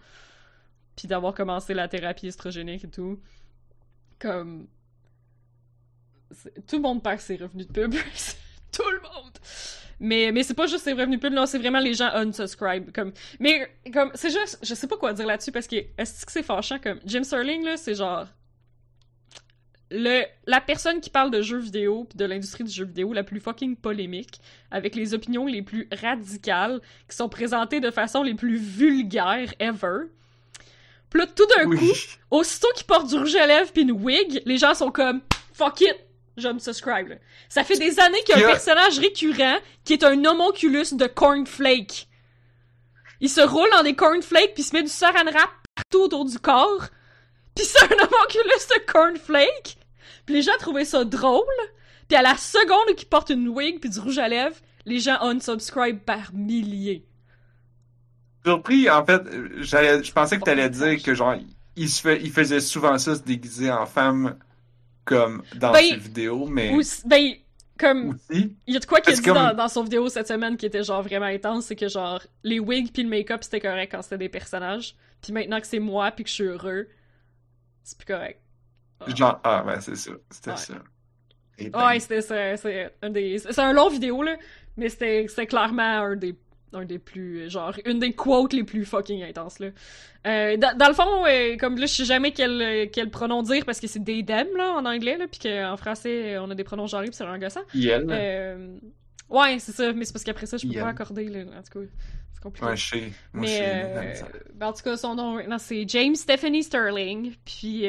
puis 0.96 1.08
d'avoir 1.08 1.36
commencé 1.36 1.76
la 1.76 1.88
thérapie 1.88 2.28
estrogénique 2.28 2.86
et 2.86 2.90
tout. 2.90 3.20
Comme. 4.18 4.68
Tout 6.68 6.78
le 6.78 6.82
monde 6.82 7.04
perd 7.04 7.20
ses 7.20 7.36
revenus 7.36 7.68
de 7.68 7.72
pub. 7.72 7.94
tout 8.72 8.90
le 8.90 9.02
monde! 9.02 9.38
Mais, 10.00 10.32
mais 10.32 10.42
c'est 10.42 10.56
pas 10.56 10.66
juste 10.66 10.84
ses 10.84 10.94
revenus 10.94 11.20
pub, 11.20 11.34
non, 11.34 11.46
c'est 11.46 11.60
vraiment 11.60 11.80
les 11.80 11.94
gens 11.94 12.10
unsubscribe. 12.16 12.92
Comme, 12.92 13.14
mais, 13.40 13.72
comme, 13.94 14.10
c'est 14.16 14.32
juste, 14.32 14.58
je 14.64 14.74
sais 14.74 14.88
pas 14.88 14.98
quoi 14.98 15.14
dire 15.14 15.28
là-dessus 15.28 15.52
parce 15.52 15.68
que, 15.68 15.76
est-ce 15.98 16.26
que 16.26 16.32
c'est 16.32 16.42
fâchant? 16.42 16.80
Comme, 16.80 17.00
Jim 17.06 17.24
Sterling, 17.24 17.64
là, 17.64 17.78
c'est 17.78 17.94
genre. 17.94 18.26
Le, 19.96 20.24
la 20.48 20.60
personne 20.60 21.02
qui 21.02 21.12
parle 21.12 21.30
de 21.30 21.44
jeux 21.44 21.60
vidéo 21.60 22.06
pis 22.06 22.18
de 22.18 22.26
l'industrie 22.26 22.64
du 22.64 22.72
jeu 22.72 22.84
vidéo 22.86 23.14
la 23.14 23.24
plus 23.24 23.40
fucking 23.40 23.76
polémique, 23.76 24.40
avec 24.72 24.96
les 24.96 25.14
opinions 25.14 25.46
les 25.46 25.62
plus 25.62 25.88
radicales, 25.92 26.82
qui 27.08 27.16
sont 27.16 27.30
présentées 27.30 27.80
de 27.80 27.92
façon 27.92 28.24
les 28.24 28.34
plus 28.34 28.58
vulgaires 28.58 29.54
ever. 29.60 30.06
Pis 31.12 31.18
là, 31.20 31.28
tout 31.28 31.46
d'un 31.46 31.68
Oui. 31.68 31.78
coup, 31.78 31.96
aussitôt 32.32 32.70
qu'il 32.76 32.88
porte 32.88 33.08
du 33.08 33.16
rouge 33.20 33.36
à 33.36 33.46
lèvres 33.46 33.72
pis 33.72 33.82
une 33.82 33.92
wig, 33.92 34.42
les 34.46 34.58
gens 34.58 34.74
sont 34.74 34.90
comme 34.90 35.22
fuck 35.54 35.80
it, 35.82 35.96
je 36.38 36.48
me 36.48 36.58
subscribe. 36.58 37.10
là. 37.10 37.16
Ça 37.48 37.64
fait 37.64 37.78
des 37.78 38.00
années 38.00 38.18
qu'il 38.26 38.36
y 38.36 38.44
a 38.44 38.48
un 38.48 38.52
personnage 38.52 38.98
récurrent 38.98 39.60
qui 39.86 39.94
est 39.94 40.04
un 40.04 40.26
homonculus 40.26 40.88
de 40.94 41.06
cornflake. 41.06 42.08
Il 43.22 43.30
se 43.30 43.42
roule 43.42 43.70
dans 43.76 43.84
des 43.84 43.94
cornflakes 43.94 44.56
puis 44.56 44.64
se 44.64 44.76
met 44.76 44.82
du 44.82 44.90
saran 44.90 45.26
wrap 45.32 45.52
partout 45.76 46.06
autour 46.06 46.26
du 46.26 46.40
corps. 46.40 46.88
Puis 47.56 47.64
c'est 47.66 47.84
un 47.84 47.96
homonculus 47.96 48.68
de 48.76 48.92
cornflake. 48.92 49.78
Puis 50.26 50.36
les 50.36 50.42
gens 50.42 50.52
trouvaient 50.60 50.86
ça 50.86 51.04
drôle. 51.04 51.44
Puis 52.08 52.18
à 52.18 52.22
la 52.22 52.36
seconde 52.36 52.96
qu'il 52.96 53.08
porte 53.08 53.30
une 53.30 53.48
wig 53.50 53.80
puis 53.80 53.90
du 53.90 54.00
rouge 54.00 54.18
à 54.18 54.28
lèvres, 54.28 54.56
les 54.86 55.00
gens 55.00 55.18
unsubscribe 55.22 56.00
par 56.00 56.34
milliers. 56.34 57.06
surpris, 58.46 58.90
en 58.90 59.06
fait, 59.06 59.22
je 59.62 60.12
pensais 60.12 60.38
que 60.38 60.44
t'allais 60.44 60.70
dire 60.70 61.02
que 61.02 61.16
genre, 61.16 61.36
il 61.76 61.90
se 61.90 62.02
fait, 62.02 62.22
il 62.22 62.32
faisait 62.32 62.60
souvent 62.60 62.98
ça, 62.98 63.16
se 63.16 63.22
déguiser 63.22 63.72
en 63.72 63.86
femme, 63.86 64.38
comme 65.06 65.44
dans 65.56 65.72
Ben, 65.72 65.84
ses 65.84 65.96
vidéos, 65.96 66.46
mais 66.46 66.72
ben, 67.06 67.34
comme, 67.80 68.10
aussi. 68.10 68.56
Il 68.68 68.74
y 68.74 68.78
a 68.78 68.80
de 68.80 68.86
quoi 68.86 69.02
qu'il 69.02 69.14
a 69.14 69.16
dit 69.16 69.22
comme- 69.22 69.34
dans, 69.36 69.54
dans 69.54 69.68
son 69.68 69.84
vidéo 69.84 70.08
cette 70.10 70.28
semaine 70.28 70.58
qui 70.58 70.66
était 70.66 70.84
genre 70.84 71.02
vraiment 71.02 71.26
intense, 71.26 71.66
c'est 71.66 71.76
que 71.76 71.88
genre 71.88 72.22
les 72.44 72.60
wigs 72.60 72.92
puis 72.94 73.04
le 73.04 73.10
make-up 73.10 73.44
c'était 73.44 73.60
correct 73.60 73.92
quand 73.92 74.02
c'était 74.02 74.18
des 74.18 74.30
personnages, 74.30 74.96
puis 75.22 75.34
maintenant 75.34 75.60
que 75.60 75.68
c'est 75.68 75.80
moi 75.80 76.12
puis 76.12 76.24
que 76.24 76.30
je 76.30 76.36
suis 76.36 76.44
heureux, 76.44 76.88
c'est 77.84 77.98
plus 77.98 78.06
correct. 78.06 78.40
Ah. 79.08 79.16
Genre, 79.16 79.40
ah, 79.44 79.64
ben 79.66 79.80
c'est 79.82 79.96
ça, 79.96 80.12
c'était 80.30 80.52
Ouais. 80.52 80.58
ça. 80.58 80.74
Et 81.58 81.70
ben, 81.70 81.88
Ouais, 81.88 82.00
c'était 82.00 82.22
c'est 82.22 82.58
c'est 82.58 82.96
un 83.02 83.10
des 83.10 83.38
c'est 83.38 83.60
un 83.60 83.74
long 83.74 83.90
vidéo 83.90 84.24
là, 84.24 84.36
mais 84.78 84.90
c'était 84.90 85.28
clairement 85.48 85.84
un 85.84 86.16
des 86.16 86.36
un 86.74 86.86
des 86.86 86.98
plus 86.98 87.50
genre 87.52 87.76
une 87.86 88.00
des 88.00 88.14
quotes 88.14 88.54
les 88.54 88.64
plus 88.64 88.86
fucking 88.86 89.22
intenses 89.24 89.60
là. 89.60 89.68
Euh, 90.26 90.58
dans, 90.58 90.76
dans 90.76 90.88
le 90.88 90.94
fond, 90.96 91.26
euh, 91.28 91.56
comme 91.58 91.78
là 91.78 91.86
je 91.86 91.94
sais 91.94 92.06
jamais 92.06 92.32
quel 92.32 92.90
quel 92.92 93.12
pronom 93.12 93.44
dire 93.44 93.64
parce 93.66 93.80
que 93.80 93.86
c'est 93.88 94.04
des 94.04 94.26
them 94.26 94.48
là 94.58 94.72
en 94.74 94.86
anglais 94.86 95.18
là, 95.18 95.28
puis 95.28 95.40
qu'en 95.40 95.78
français 95.78 96.38
on 96.40 96.50
a 96.50 96.56
des 96.56 96.64
pronoms 96.64 96.88
genrés 96.88 97.08
puis 97.10 97.16
c'est. 97.16 97.26
Yel. 97.76 98.08
Euh, 98.10 98.78
ouais, 99.30 99.60
c'est 99.60 99.72
ça, 99.74 99.94
mais 99.94 100.06
c'est 100.06 100.14
parce 100.14 100.24
qu'après 100.24 100.46
ça, 100.48 100.58
je 100.58 100.66
peux 100.68 100.74
pas 100.80 100.88
accorder, 100.88 101.26
là. 101.26 101.42
En 101.58 101.62
tout 101.64 101.80
cas, 101.80 101.86
c'est 102.34 102.42
compliqué. 102.42 102.66
Ouais, 102.68 102.76
je 102.78 102.90
sais. 102.90 103.00
Moi, 103.34 103.42
mais, 103.42 103.48
je 103.48 103.54
sais. 103.54 103.64
euh, 103.66 104.40
ben, 104.56 104.68
en 104.68 104.74
tout 104.74 104.84
cas, 104.84 104.98
son 104.98 105.16
nom, 105.16 105.48
non, 105.48 105.58
c'est 105.58 105.88
James 105.88 106.16
Stephanie 106.16 106.64
Sterling. 106.64 107.34
Puis, 107.46 107.88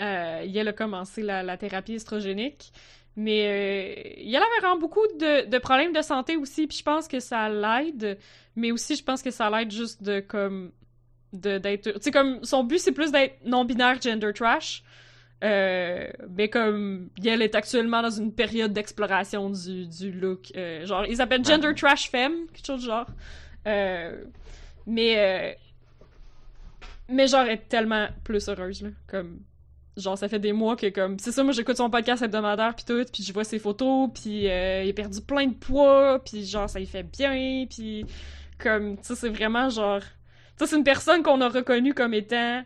euh, 0.00 0.46
euh, 0.46 0.66
a 0.66 0.72
commencé 0.72 1.22
la, 1.22 1.42
la 1.42 1.56
thérapie 1.56 1.94
estrogénique. 1.94 2.72
Mais 3.16 3.46
euh, 3.46 4.14
il 4.18 4.34
avait 4.34 4.44
vraiment 4.60 4.78
beaucoup 4.78 5.06
de, 5.18 5.48
de 5.48 5.58
problèmes 5.58 5.92
de 5.92 6.02
santé 6.02 6.36
aussi. 6.36 6.66
Puis 6.66 6.78
je 6.78 6.82
pense 6.82 7.06
que 7.06 7.20
ça 7.20 7.48
l'aide. 7.48 8.18
Mais 8.56 8.72
aussi, 8.72 8.96
je 8.96 9.04
pense 9.04 9.22
que 9.22 9.30
ça 9.30 9.50
l'aide 9.50 9.70
juste 9.70 10.02
de 10.02 10.20
comme. 10.20 10.72
d'être. 11.32 11.92
Tu 11.92 12.00
sais, 12.00 12.10
comme. 12.10 12.42
Son 12.44 12.64
but, 12.64 12.78
c'est 12.78 12.92
plus 12.92 13.12
d'être 13.12 13.36
non-binaire 13.44 14.00
gender 14.00 14.32
trash. 14.32 14.82
Euh, 15.42 16.08
mais 16.30 16.48
comme 16.48 17.10
Yel 17.20 17.42
est 17.42 17.54
actuellement 17.54 18.00
dans 18.00 18.10
une 18.10 18.32
période 18.32 18.72
d'exploration 18.72 19.50
du, 19.50 19.86
du 19.86 20.10
look, 20.10 20.52
euh, 20.56 20.86
genre 20.86 21.04
ils 21.06 21.20
appellent 21.20 21.44
gender 21.44 21.74
trash 21.74 22.08
femme, 22.08 22.46
quelque 22.52 22.66
chose 22.66 22.80
du 22.80 22.86
genre. 22.86 23.06
Euh, 23.66 24.24
mais 24.86 25.18
euh, 25.18 25.52
mais 27.10 27.26
genre 27.26 27.46
est 27.46 27.68
tellement 27.68 28.08
plus 28.22 28.48
heureuse 28.48 28.82
là, 28.82 28.88
comme 29.06 29.40
genre 29.96 30.18
ça 30.18 30.28
fait 30.28 30.38
des 30.38 30.52
mois 30.52 30.76
que 30.76 30.88
comme 30.88 31.18
c'est 31.18 31.32
ça 31.32 31.44
moi 31.44 31.52
j'écoute 31.52 31.76
son 31.76 31.90
podcast 31.90 32.22
hebdomadaire 32.22 32.74
puis 32.74 32.84
tout, 32.84 33.04
puis 33.12 33.22
je 33.22 33.32
vois 33.32 33.44
ses 33.44 33.58
photos, 33.58 34.10
puis 34.14 34.48
euh, 34.48 34.82
il 34.84 34.90
a 34.90 34.92
perdu 34.92 35.20
plein 35.20 35.46
de 35.46 35.54
poids, 35.54 36.20
puis 36.24 36.44
genre 36.44 36.68
ça 36.68 36.78
lui 36.78 36.86
fait 36.86 37.04
bien, 37.04 37.66
puis 37.68 38.04
comme 38.58 38.96
tu 38.96 39.04
sais 39.04 39.14
c'est 39.14 39.28
vraiment 39.28 39.68
genre 39.68 40.00
tu 40.00 40.06
sais 40.58 40.66
c'est 40.66 40.76
une 40.76 40.84
personne 40.84 41.22
qu'on 41.22 41.40
a 41.40 41.48
reconnue 41.48 41.94
comme 41.94 42.14
étant 42.14 42.62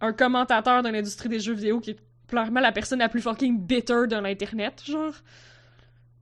un 0.00 0.12
commentateur 0.12 0.82
de 0.82 0.88
l'industrie 0.88 1.28
des 1.28 1.40
jeux 1.40 1.54
vidéo 1.54 1.80
qui 1.80 1.90
est 1.90 1.98
clairement 2.30 2.60
la 2.60 2.72
personne 2.72 3.00
la 3.00 3.08
plus 3.08 3.20
fucking 3.20 3.58
bitter 3.60 4.06
de 4.08 4.16
l'internet, 4.16 4.82
genre. 4.86 5.14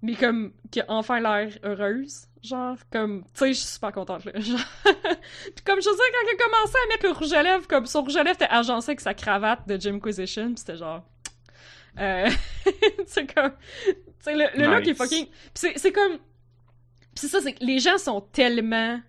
Mais 0.02 0.14
comme, 0.14 0.52
qui 0.70 0.80
a 0.80 0.84
enfin 0.88 1.20
l'air 1.20 1.52
heureuse. 1.64 2.27
Genre, 2.42 2.76
comme, 2.90 3.24
tu 3.24 3.30
sais, 3.34 3.48
je 3.48 3.58
suis 3.58 3.66
super 3.66 3.92
contente, 3.92 4.24
là. 4.24 4.32
Genre... 4.40 4.60
puis 4.84 5.64
comme 5.64 5.80
je 5.80 5.88
dire, 5.88 5.92
quand 5.98 6.26
il 6.26 6.34
a 6.34 6.44
commencé 6.44 6.74
à 6.76 6.88
mettre 6.88 7.06
le 7.06 7.12
rouge 7.12 7.32
à 7.32 7.42
lèvres, 7.42 7.66
comme 7.66 7.86
son 7.86 8.02
rouge 8.02 8.16
à 8.16 8.22
lèvres 8.22 8.36
était 8.36 8.50
agencé 8.50 8.90
avec 8.90 9.00
sa 9.00 9.14
cravate 9.14 9.66
de 9.66 9.80
Jimquisition, 9.80 10.54
pis 10.54 10.60
c'était 10.60 10.76
genre... 10.76 11.04
Euh... 11.98 12.30
c'est 13.06 13.32
comme... 13.32 13.52
Tu 13.84 13.94
sais, 14.20 14.34
le, 14.34 14.44
le 14.56 14.74
look 14.74 14.86
est 14.86 14.94
fucking... 14.94 15.26
Pis 15.26 15.32
c'est 15.54 15.78
c'est 15.78 15.92
comme... 15.92 16.18
Pis 17.14 17.22
c'est 17.22 17.28
ça, 17.28 17.40
c'est 17.40 17.54
que 17.54 17.64
les 17.64 17.80
gens 17.80 17.98
sont 17.98 18.20
tellement, 18.20 19.00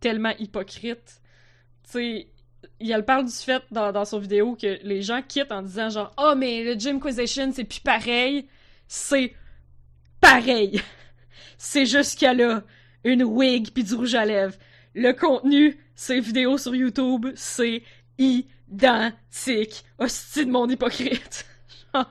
tellement 0.00 0.34
hypocrites. 0.38 1.22
Tu 1.84 1.90
sais, 1.90 2.28
il 2.80 2.90
elle 2.90 3.04
parle 3.04 3.24
du 3.24 3.32
fait 3.32 3.62
dans, 3.70 3.92
dans 3.92 4.04
son 4.04 4.18
vidéo 4.18 4.56
que 4.60 4.78
les 4.82 5.00
gens 5.00 5.22
quittent 5.26 5.52
en 5.52 5.62
disant 5.62 5.88
genre 5.88 6.12
«Oh, 6.18 6.34
mais 6.36 6.64
le 6.64 6.78
Jimquisition, 6.78 7.50
c'est 7.52 7.64
plus 7.64 7.80
pareil.» 7.80 8.46
C'est 8.88 9.34
pareil. 10.20 10.82
C'est 11.58 11.86
juste 11.86 12.22
a 12.40 12.62
une 13.04 13.22
wig 13.22 13.70
puis 13.72 13.84
du 13.84 13.94
rouge 13.94 14.14
à 14.14 14.24
lèvres. 14.24 14.56
Le 14.94 15.12
contenu, 15.12 15.78
ces 15.94 16.20
vidéos 16.20 16.58
sur 16.58 16.74
YouTube, 16.74 17.26
c'est 17.34 17.82
identique. 18.18 19.84
Hostie 19.98 20.46
de 20.46 20.50
mon 20.50 20.68
hypocrite. 20.68 21.46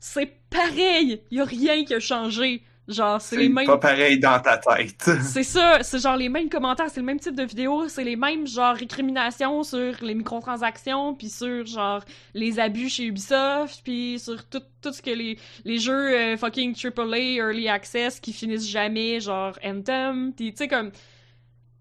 C'est 0.00 0.38
pareil. 0.48 1.22
Y 1.30 1.40
a 1.40 1.44
rien 1.44 1.84
qui 1.84 1.94
a 1.94 2.00
changé. 2.00 2.62
Genre, 2.90 3.20
c'est 3.20 3.36
les 3.36 3.48
mêmes... 3.48 3.66
pas 3.66 3.78
pareil 3.78 4.18
dans 4.18 4.40
ta 4.40 4.58
tête. 4.58 5.08
C'est 5.22 5.44
ça, 5.44 5.82
c'est 5.82 6.00
genre 6.00 6.16
les 6.16 6.28
mêmes 6.28 6.48
commentaires, 6.48 6.88
c'est 6.90 6.98
le 6.98 7.06
même 7.06 7.20
type 7.20 7.36
de 7.36 7.44
vidéo, 7.44 7.88
c'est 7.88 8.02
les 8.02 8.16
mêmes 8.16 8.48
genre 8.48 8.74
récriminations 8.74 9.62
sur 9.62 9.94
les 10.02 10.14
microtransactions, 10.14 11.14
puis 11.14 11.28
sur 11.28 11.64
genre 11.66 12.02
les 12.34 12.58
abus 12.58 12.88
chez 12.88 13.04
Ubisoft, 13.04 13.80
puis 13.84 14.18
sur 14.18 14.44
tout, 14.48 14.62
tout 14.82 14.92
ce 14.92 15.00
que 15.00 15.10
les, 15.10 15.38
les 15.64 15.78
jeux 15.78 16.10
euh, 16.18 16.36
fucking 16.36 16.74
AAA, 16.74 17.36
Early 17.36 17.68
Access 17.68 18.18
qui 18.18 18.32
finissent 18.32 18.68
jamais, 18.68 19.20
genre 19.20 19.56
Anthem, 19.64 20.32
pis 20.32 20.50
tu 20.50 20.56
sais 20.58 20.68
comme... 20.68 20.90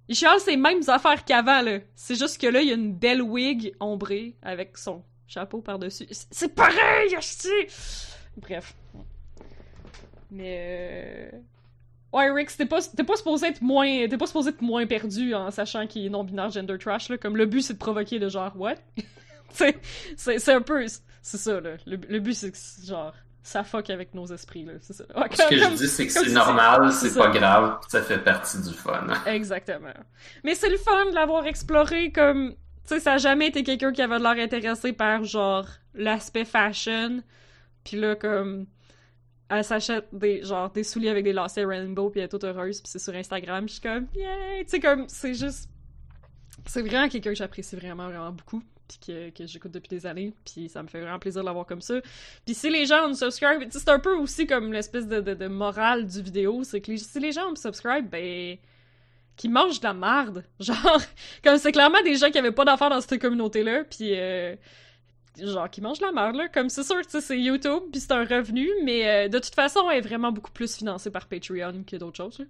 Ils 0.08 0.16
chialent 0.16 0.40
ces 0.40 0.58
mêmes 0.58 0.82
affaires 0.88 1.24
qu'avant, 1.24 1.62
là. 1.62 1.80
C'est 1.96 2.16
juste 2.18 2.40
que 2.42 2.48
là, 2.48 2.62
il 2.62 2.68
y 2.68 2.72
a 2.72 2.76
une 2.76 2.94
belle 2.94 3.22
wig 3.22 3.74
ombrée 3.80 4.36
avec 4.42 4.78
son 4.78 5.04
chapeau 5.28 5.62
par-dessus. 5.62 6.08
C'est- 6.10 6.54
pareil, 6.54 7.16
asti! 7.16 7.50
Bref. 8.38 8.74
Mais... 10.32 11.30
euh, 11.34 11.38
Ouais, 12.12 12.32
Rick, 12.32 12.56
t'es 12.58 12.66
pas, 12.66 12.80
t'es 12.82 13.04
pas 13.04 13.16
supposé 13.16 13.48
être 13.48 13.62
moins, 13.62 13.86
t'es 14.08 14.18
pas 14.18 14.26
supposé 14.26 14.50
être 14.50 14.62
moins 14.62 14.88
perdu 14.88 15.36
en 15.36 15.52
sachant 15.52 15.86
qu'il 15.86 16.06
est 16.08 16.10
non-binaire 16.10 16.50
gender 16.50 16.78
trash, 16.80 17.10
là. 17.10 17.18
Comme 17.18 17.38
le 17.38 17.46
but, 17.46 17.62
c'est 17.62 17.74
de 17.74 17.78
provoquer 17.78 18.18
de 18.18 18.28
genre, 18.30 18.52
what? 18.56 18.76
c'est, 19.52 20.50
un 20.50 20.62
peu, 20.62 20.86
c'est 21.22 21.38
ça, 21.38 21.60
là. 21.62 21.72
Le, 21.86 21.98
le 21.98 22.20
but, 22.20 22.34
c'est 22.34 22.52
que, 22.52 22.58
genre, 22.88 23.14
ça 23.44 23.64
fuck 23.64 23.92
avec 23.92 24.16
nos 24.16 24.26
esprits, 24.26 24.66
là. 24.66 24.74
C'est 24.82 24.94
ça. 24.94 25.04
Ouais, 25.16 25.28
Ce 25.32 25.48
que 25.50 25.58
je 25.58 25.76
dis, 25.76 25.88
c'est 25.88 26.08
que 26.08 26.12
c'est 26.12 26.32
normal, 26.32 26.92
c'est 26.94 27.16
pas 27.16 27.30
grave, 27.30 27.80
ça 27.88 28.02
fait 28.02 28.20
partie 28.20 28.60
du 28.60 28.74
fun. 28.74 29.06
Exactement. 29.28 29.94
Mais 30.44 30.56
c'est 30.56 30.70
le 30.70 30.78
fun 30.78 31.12
de 31.12 31.16
l'avoir 31.16 31.46
exploré 31.46 32.12
comme. 32.12 32.56
Tu 32.88 32.96
sais, 32.96 33.00
ça 33.02 33.14
a 33.14 33.18
jamais 33.20 33.48
été 33.50 33.64
quelqu'un 33.64 33.92
qui 33.92 34.02
avait 34.02 34.18
l'air 34.18 34.32
intéressé 34.44 34.94
par, 34.94 35.24
genre, 35.26 35.68
l'aspect 35.94 36.46
fashion. 36.46 37.22
Puis 37.84 37.98
là, 38.00 38.16
comme. 38.16 38.66
Elle 39.50 39.64
s'achète 39.64 40.08
des, 40.14 40.44
genre, 40.44 40.70
des 40.70 40.84
souliers 40.84 41.10
avec 41.10 41.24
des 41.24 41.34
lacets 41.34 41.66
rainbow, 41.66 42.10
puis 42.10 42.20
elle 42.20 42.26
est 42.26 42.30
toute 42.30 42.44
heureuse, 42.44 42.82
puis 42.82 42.90
c'est 42.92 43.00
sur 43.00 43.16
Instagram. 43.16 43.68
Je 43.68 43.74
suis 43.74 43.82
comme, 43.82 44.08
yay! 44.16 44.64
Tu 44.64 44.70
sais, 44.70 44.80
comme, 44.80 45.06
c'est 45.08 45.34
juste. 45.34 45.70
C'est 46.66 46.82
vraiment 46.82 47.10
quelqu'un 47.10 47.32
que 47.32 47.36
j'apprécie 47.36 47.76
vraiment, 47.76 48.08
vraiment 48.08 48.32
beaucoup, 48.32 48.62
puis 48.88 49.00
que, 49.08 49.30
que 49.32 49.48
j'écoute 49.48 49.72
depuis 49.72 49.90
des 49.90 50.06
années, 50.06 50.34
puis 50.46 50.70
ça 50.70 50.84
me 50.84 50.88
fait 50.88 51.00
vraiment 51.02 51.18
plaisir 51.18 51.42
de 51.42 51.48
l'avoir 51.48 51.66
comme 51.66 51.82
ça. 51.82 51.96
Puis 52.46 52.54
si 52.54 52.70
les 52.70 52.86
gens 52.86 53.08
unsubscribe, 53.10 53.62
tu 53.64 53.72
sais, 53.72 53.80
c'est 53.80 53.90
un 53.90 54.00
peu 54.00 54.16
aussi 54.16 54.46
comme 54.46 54.72
l'espèce 54.72 55.08
de, 55.08 55.20
de, 55.22 55.48
morale 55.48 56.06
du 56.06 56.22
vidéo, 56.22 56.64
c'est 56.64 56.82
que 56.82 56.92
les- 56.92 56.98
si 56.98 57.20
les 57.20 57.32
gens 57.32 57.52
unsubscribe, 57.52 58.08
ben 58.10 58.58
qui 59.36 59.48
mangent 59.48 59.80
de 59.80 59.86
la 59.86 59.94
merde. 59.94 60.44
Genre, 60.60 61.02
comme 61.44 61.58
c'est 61.58 61.72
clairement 61.72 62.02
des 62.04 62.16
gens 62.18 62.30
qui 62.30 62.38
avaient 62.38 62.52
pas 62.52 62.66
d'affaires 62.66 62.90
dans 62.90 63.00
cette 63.00 63.22
communauté-là, 63.22 63.86
puis 63.86 64.12
euh, 64.14 64.56
genre 65.48 65.70
qui 65.70 65.82
mangent 65.82 66.00
de 66.00 66.06
la 66.06 66.12
merde, 66.12 66.36
là. 66.36 66.48
Comme 66.48 66.70
c'est 66.70 66.84
sûr, 66.84 66.98
sais, 67.08 67.22
c'est 67.22 67.40
YouTube, 67.40 67.84
puis 67.92 68.02
c'est 68.02 68.12
un 68.12 68.26
revenu, 68.26 68.68
mais 68.84 69.08
euh, 69.08 69.28
de 69.28 69.40
toute 69.40 69.56
façon, 69.56 69.90
elle 69.90 70.00
est 70.00 70.02
vraiment 70.02 70.32
beaucoup 70.32 70.52
plus 70.52 70.76
financée 70.76 71.12
par 71.12 71.28
Patreon 71.28 71.84
que 71.86 71.96
d'autres 71.96 72.18
choses. 72.18 72.46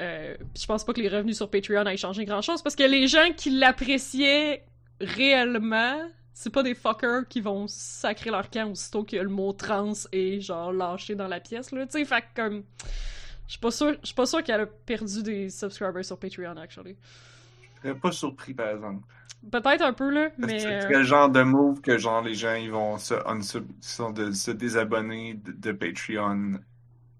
Euh, 0.00 0.36
je 0.58 0.66
pense 0.66 0.84
pas 0.84 0.92
que 0.92 1.00
les 1.00 1.08
revenus 1.08 1.36
sur 1.36 1.50
Patreon 1.50 1.86
aient 1.86 1.96
changé 1.96 2.24
grand-chose, 2.24 2.62
parce 2.62 2.76
que 2.76 2.82
les 2.82 3.08
gens 3.08 3.32
qui 3.36 3.50
l'appréciaient 3.50 4.64
réellement, 5.00 5.98
c'est 6.34 6.52
pas 6.52 6.62
des 6.62 6.74
fuckers 6.74 7.28
qui 7.28 7.40
vont 7.40 7.66
sacrer 7.68 8.30
leur 8.30 8.50
camp 8.50 8.70
aussitôt 8.70 9.04
que 9.04 9.16
le 9.16 9.28
mot 9.28 9.52
trans 9.52 9.92
est, 10.12 10.40
genre, 10.40 10.72
lâché 10.72 11.14
dans 11.14 11.28
la 11.28 11.40
pièce, 11.40 11.72
là. 11.72 11.86
Tu 11.86 11.98
sais, 11.98 12.04
fait 12.04 12.20
que, 12.20 12.42
comme... 12.42 12.64
Je 13.46 13.52
suis 13.52 13.60
pas 13.60 13.70
sûr, 13.70 13.96
suis 14.02 14.14
pas 14.14 14.24
sûr 14.24 14.42
qu'elle 14.42 14.62
a 14.62 14.66
perdu 14.66 15.22
des 15.22 15.50
subscribers 15.50 16.04
sur 16.04 16.18
Patreon, 16.18 16.56
actually. 16.56 16.96
Serais 17.82 17.94
pas 17.94 18.12
surpris, 18.12 18.54
par 18.54 18.68
exemple. 18.68 19.06
Peut-être 19.50 19.82
un 19.82 19.92
peu, 19.92 20.10
là, 20.10 20.30
mais... 20.38 20.60
C'est 20.60 20.84
euh, 20.84 20.88
quel 20.88 21.02
genre 21.02 21.28
de 21.28 21.42
move 21.42 21.80
que 21.80 21.98
genre 21.98 22.22
les 22.22 22.34
gens 22.34 22.54
ils 22.54 22.70
vont 22.70 22.96
se, 22.98 23.14
unsub, 23.26 23.66
sont 23.80 24.10
de, 24.10 24.30
se 24.30 24.52
désabonner 24.52 25.34
de, 25.34 25.52
de 25.52 25.72
Patreon. 25.72 26.60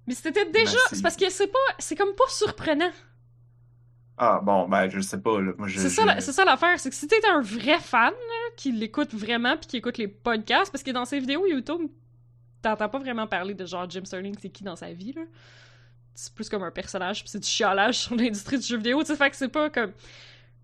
Mais 0.06 0.14
c'était 0.14 0.48
déjà... 0.51 0.78
C'est 0.90 1.02
parce 1.02 1.16
que 1.16 1.28
c'est 1.30 1.48
pas... 1.48 1.59
C'est 1.80 1.97
comme 1.97 2.14
pas 2.14 2.28
surprenant. 2.28 2.93
Ah 4.16 4.40
bon, 4.40 4.68
ben 4.68 4.89
je 4.89 5.01
sais 5.01 5.20
pas. 5.20 5.40
Là. 5.40 5.52
C'est 5.66 5.89
ça, 5.89 6.20
ça 6.20 6.44
l'affaire, 6.44 6.78
c'est 6.78 6.90
que 6.90 6.94
si 6.94 7.09
t'es 7.09 7.16
un 7.28 7.40
vrai 7.40 7.80
fan, 7.80 8.12
là, 8.12 8.51
qui 8.56 8.70
l'écoute 8.70 9.14
vraiment, 9.14 9.56
puis 9.56 9.66
qui 9.66 9.76
écoute 9.78 9.98
les 9.98 10.06
podcasts, 10.06 10.70
parce 10.70 10.84
que 10.84 10.93
dans 10.93 11.05
ses 11.05 11.18
vidéos 11.18 11.47
YouTube, 11.47 11.89
t'entends 12.60 12.89
pas 12.89 12.98
vraiment 12.98 13.26
parler 13.26 13.55
de 13.55 13.66
genre 13.66 13.89
Jim 13.90 14.05
Sterling, 14.05 14.36
c'est 14.40 14.51
qui 14.51 14.62
dans 14.62 14.76
sa 14.76 14.93
vie, 14.93 15.12
là. 15.12 15.22
C'est 16.14 16.32
plus 16.34 16.48
comme 16.48 16.62
un 16.62 16.70
personnage, 16.70 17.20
puis 17.22 17.30
c'est 17.30 17.40
du 17.40 17.48
chialage 17.48 17.98
sur 18.01 18.14
l'industrie 18.14 18.59
du 18.59 18.66
jeu 18.66 18.76
vidéo, 18.76 19.01
tu 19.01 19.06
sais, 19.06 19.16
fait 19.16 19.30
que 19.30 19.36
c'est 19.36 19.48
pas 19.48 19.70
comme... 19.70 19.93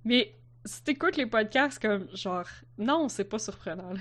Mais 0.05 0.35
si 0.65 0.83
t'écoutes 0.83 1.17
les 1.17 1.27
podcasts, 1.27 1.81
comme, 1.81 2.09
genre, 2.15 2.47
non, 2.77 3.09
c'est 3.09 3.25
pas 3.25 3.39
surprenant, 3.39 3.93
là. 3.93 4.01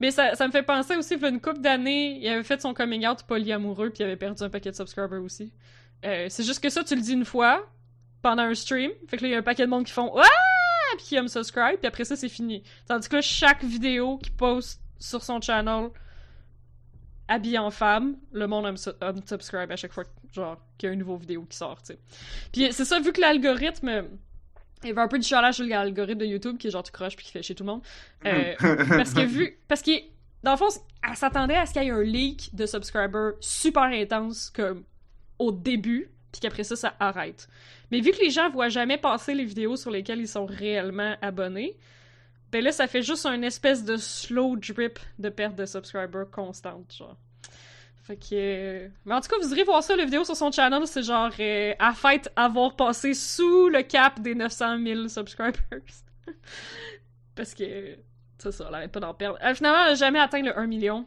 Mais 0.00 0.10
ça, 0.10 0.34
ça 0.34 0.46
me 0.46 0.52
fait 0.52 0.64
penser 0.64 0.96
aussi, 0.96 1.14
il 1.14 1.24
une 1.24 1.40
couple 1.40 1.60
d'années, 1.60 2.18
il 2.18 2.28
avait 2.28 2.42
fait 2.42 2.60
son 2.60 2.74
coming 2.74 3.06
out 3.06 3.22
polyamoureux, 3.22 3.90
puis 3.90 4.00
il 4.00 4.06
avait 4.06 4.16
perdu 4.16 4.42
un 4.42 4.50
paquet 4.50 4.72
de 4.72 4.76
subscribers 4.76 5.22
aussi. 5.22 5.52
Euh, 6.04 6.26
c'est 6.28 6.42
juste 6.42 6.60
que 6.60 6.68
ça, 6.68 6.82
tu 6.82 6.96
le 6.96 7.00
dis 7.00 7.12
une 7.12 7.24
fois, 7.24 7.64
pendant 8.20 8.42
un 8.42 8.54
stream, 8.54 8.90
fait 9.08 9.16
que 9.16 9.22
là, 9.22 9.28
il 9.28 9.30
y 9.32 9.34
a 9.36 9.38
un 9.38 9.42
paquet 9.42 9.64
de 9.64 9.70
monde 9.70 9.84
qui 9.84 9.92
font 9.92 10.12
«Ah!» 10.18 10.24
puis 10.96 11.06
qui 11.06 11.28
subscribe, 11.28 11.78
puis 11.78 11.86
après 11.86 12.04
ça, 12.04 12.16
c'est 12.16 12.28
fini. 12.28 12.62
Tandis 12.86 13.08
que 13.08 13.16
là, 13.16 13.22
chaque 13.22 13.62
vidéo 13.64 14.18
qu'il 14.18 14.32
poste 14.32 14.82
sur 14.98 15.22
son 15.22 15.40
channel, 15.40 15.90
habillé 17.28 17.58
en 17.58 17.70
femme, 17.70 18.16
le 18.32 18.46
monde 18.46 18.66
unsu- 18.66 18.94
unsubscribe 19.00 19.70
à 19.70 19.76
chaque 19.76 19.92
fois, 19.92 20.04
genre, 20.32 20.58
qu'il 20.76 20.88
y 20.88 20.90
a 20.90 20.92
une 20.92 21.00
nouvelle 21.00 21.20
vidéo 21.20 21.46
qui 21.48 21.56
sort, 21.56 21.80
tu 21.82 21.94
sais. 21.94 21.98
Puis 22.52 22.72
c'est 22.72 22.84
ça, 22.84 22.98
vu 22.98 23.12
que 23.12 23.20
l'algorithme... 23.20 24.08
Il 24.84 24.88
y 24.88 24.90
avait 24.90 25.00
un 25.00 25.08
peu 25.08 25.18
du 25.18 25.26
chialage 25.26 25.56
sur 25.56 25.64
l'algorithme 25.64 26.20
de 26.20 26.26
YouTube 26.26 26.58
qui 26.58 26.68
est 26.68 26.70
genre 26.70 26.82
tu 26.82 26.92
croches 26.92 27.16
puis 27.16 27.26
qui 27.26 27.32
fait 27.32 27.42
chez 27.42 27.54
tout 27.54 27.64
le 27.64 27.72
monde. 27.72 27.82
Euh, 28.26 28.54
parce 28.88 29.14
que 29.14 29.24
vu. 29.24 29.58
Parce 29.68 29.82
que, 29.82 29.92
dans 30.42 30.52
le 30.52 30.56
fond, 30.58 30.68
elle 31.08 31.16
s'attendait 31.16 31.56
à 31.56 31.66
ce 31.66 31.72
qu'il 31.72 31.82
y 31.82 31.86
ait 31.86 31.90
un 31.90 32.02
leak 32.02 32.54
de 32.54 32.66
subscribers 32.66 33.32
super 33.40 33.84
intense, 33.84 34.50
comme 34.50 34.84
au 35.38 35.52
début, 35.52 36.10
puis 36.30 36.40
qu'après 36.40 36.64
ça, 36.64 36.76
ça 36.76 36.94
arrête. 37.00 37.48
Mais 37.90 38.00
vu 38.00 38.10
que 38.12 38.20
les 38.20 38.30
gens 38.30 38.50
voient 38.50 38.68
jamais 38.68 38.98
passer 38.98 39.34
les 39.34 39.44
vidéos 39.44 39.76
sur 39.76 39.90
lesquelles 39.90 40.20
ils 40.20 40.28
sont 40.28 40.46
réellement 40.46 41.16
abonnés, 41.22 41.76
ben 42.52 42.62
là, 42.62 42.72
ça 42.72 42.86
fait 42.86 43.02
juste 43.02 43.26
un 43.26 43.42
espèce 43.42 43.84
de 43.84 43.96
slow 43.96 44.56
drip 44.56 44.98
de 45.18 45.28
perte 45.28 45.56
de 45.56 45.66
subscribers 45.66 46.30
constante, 46.30 46.94
genre. 46.96 47.16
Fait 48.06 48.16
que... 48.16 48.26
euh, 48.32 48.88
Mais 49.06 49.14
en 49.14 49.20
tout 49.20 49.28
cas, 49.28 49.36
vous 49.40 49.50
irez 49.52 49.64
voir 49.64 49.82
ça, 49.82 49.96
la 49.96 50.04
vidéo 50.04 50.24
sur 50.24 50.36
son 50.36 50.52
channel, 50.52 50.86
c'est 50.86 51.02
genre 51.02 51.30
euh, 51.40 51.72
à 51.78 51.94
fête 51.94 52.30
avoir 52.36 52.76
passé 52.76 53.14
sous 53.14 53.68
le 53.70 53.82
cap 53.82 54.20
des 54.20 54.34
900 54.34 54.78
000 54.84 55.08
subscribers. 55.08 55.54
Parce 57.34 57.54
que, 57.54 57.96
c'est 58.38 58.52
ça, 58.52 58.66
elle 58.68 58.74
arrête 58.74 58.92
pas 58.92 59.00
d'en 59.00 59.14
perdre. 59.14 59.38
Euh, 59.42 59.54
finalement, 59.54 59.84
elle 59.86 59.92
a 59.92 59.94
jamais 59.94 60.18
atteint 60.20 60.42
le 60.42 60.56
1 60.58 60.66
million. 60.66 61.06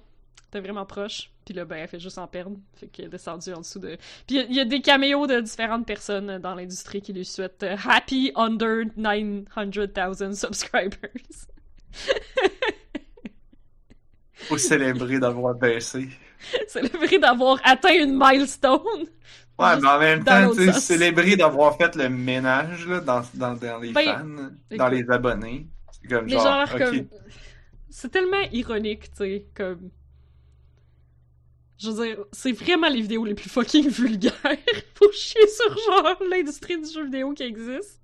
T'es 0.49 0.59
vraiment 0.59 0.85
proche. 0.85 1.29
Puis 1.45 1.53
là, 1.53 1.65
ben, 1.65 1.75
elle 1.77 1.87
fait 1.87 1.99
juste 1.99 2.17
en 2.17 2.27
perdre. 2.27 2.57
Fait 2.75 2.87
qu'elle 2.87 3.05
est 3.05 3.09
descendue 3.09 3.53
en 3.53 3.59
dessous 3.59 3.79
de... 3.79 3.97
Puis 4.25 4.35
il 4.35 4.37
y 4.37 4.39
a- 4.39 4.45
il 4.49 4.55
y, 4.55 4.59
a 4.59 4.65
des 4.65 4.81
caméos 4.81 5.27
de 5.27 5.39
différentes 5.39 5.85
personnes 5.85 6.39
dans 6.39 6.55
l'industrie 6.55 7.01
qui 7.01 7.13
lui 7.13 7.25
souhaitent 7.25 7.63
euh, 7.63 7.75
Happy 7.87 8.31
Under 8.35 8.85
900,000 8.97 10.33
subscribers. 10.35 11.11
Faut 14.33 14.57
célébrer 14.57 15.19
d'avoir 15.19 15.55
baissé. 15.55 16.09
Célébrer 16.67 17.19
d'avoir 17.19 17.59
atteint 17.63 17.93
une 17.93 18.17
milestone. 18.17 19.07
Ouais, 19.59 19.79
mais 19.81 19.87
en 19.87 19.99
même 19.99 20.23
temps, 20.23 20.53
tu 20.53 20.71
célébrer 20.73 21.35
d'avoir 21.35 21.77
fait 21.77 21.95
le 21.95 22.09
ménage 22.09 22.87
là, 22.87 22.99
dans, 22.99 23.23
dans, 23.33 23.55
dans 23.55 23.79
les 23.79 23.91
Ben, 23.91 24.05
fans, 24.05 24.77
dans 24.77 24.87
les 24.87 25.09
abonnés. 25.09 25.67
C'est 25.91 26.07
comme 26.07 26.29
genre, 26.29 26.67
genre. 26.67 26.91
C'est 27.89 28.09
tellement 28.09 28.43
ironique, 28.51 29.09
tu 29.11 29.17
sais, 29.17 29.45
comme. 29.55 29.89
Je 31.79 31.89
veux 31.89 32.05
dire, 32.05 32.17
c'est 32.31 32.51
vraiment 32.51 32.89
les 32.89 33.01
vidéos 33.01 33.25
les 33.25 33.35
plus 33.35 33.49
fucking 33.49 33.89
vulgaires. 33.89 34.33
Faut 34.95 35.11
chier 35.11 35.47
sur, 35.47 35.75
genre, 35.77 36.17
l'industrie 36.29 36.79
du 36.79 36.91
jeu 36.91 37.05
vidéo 37.05 37.33
qui 37.33 37.43
existe. 37.43 37.99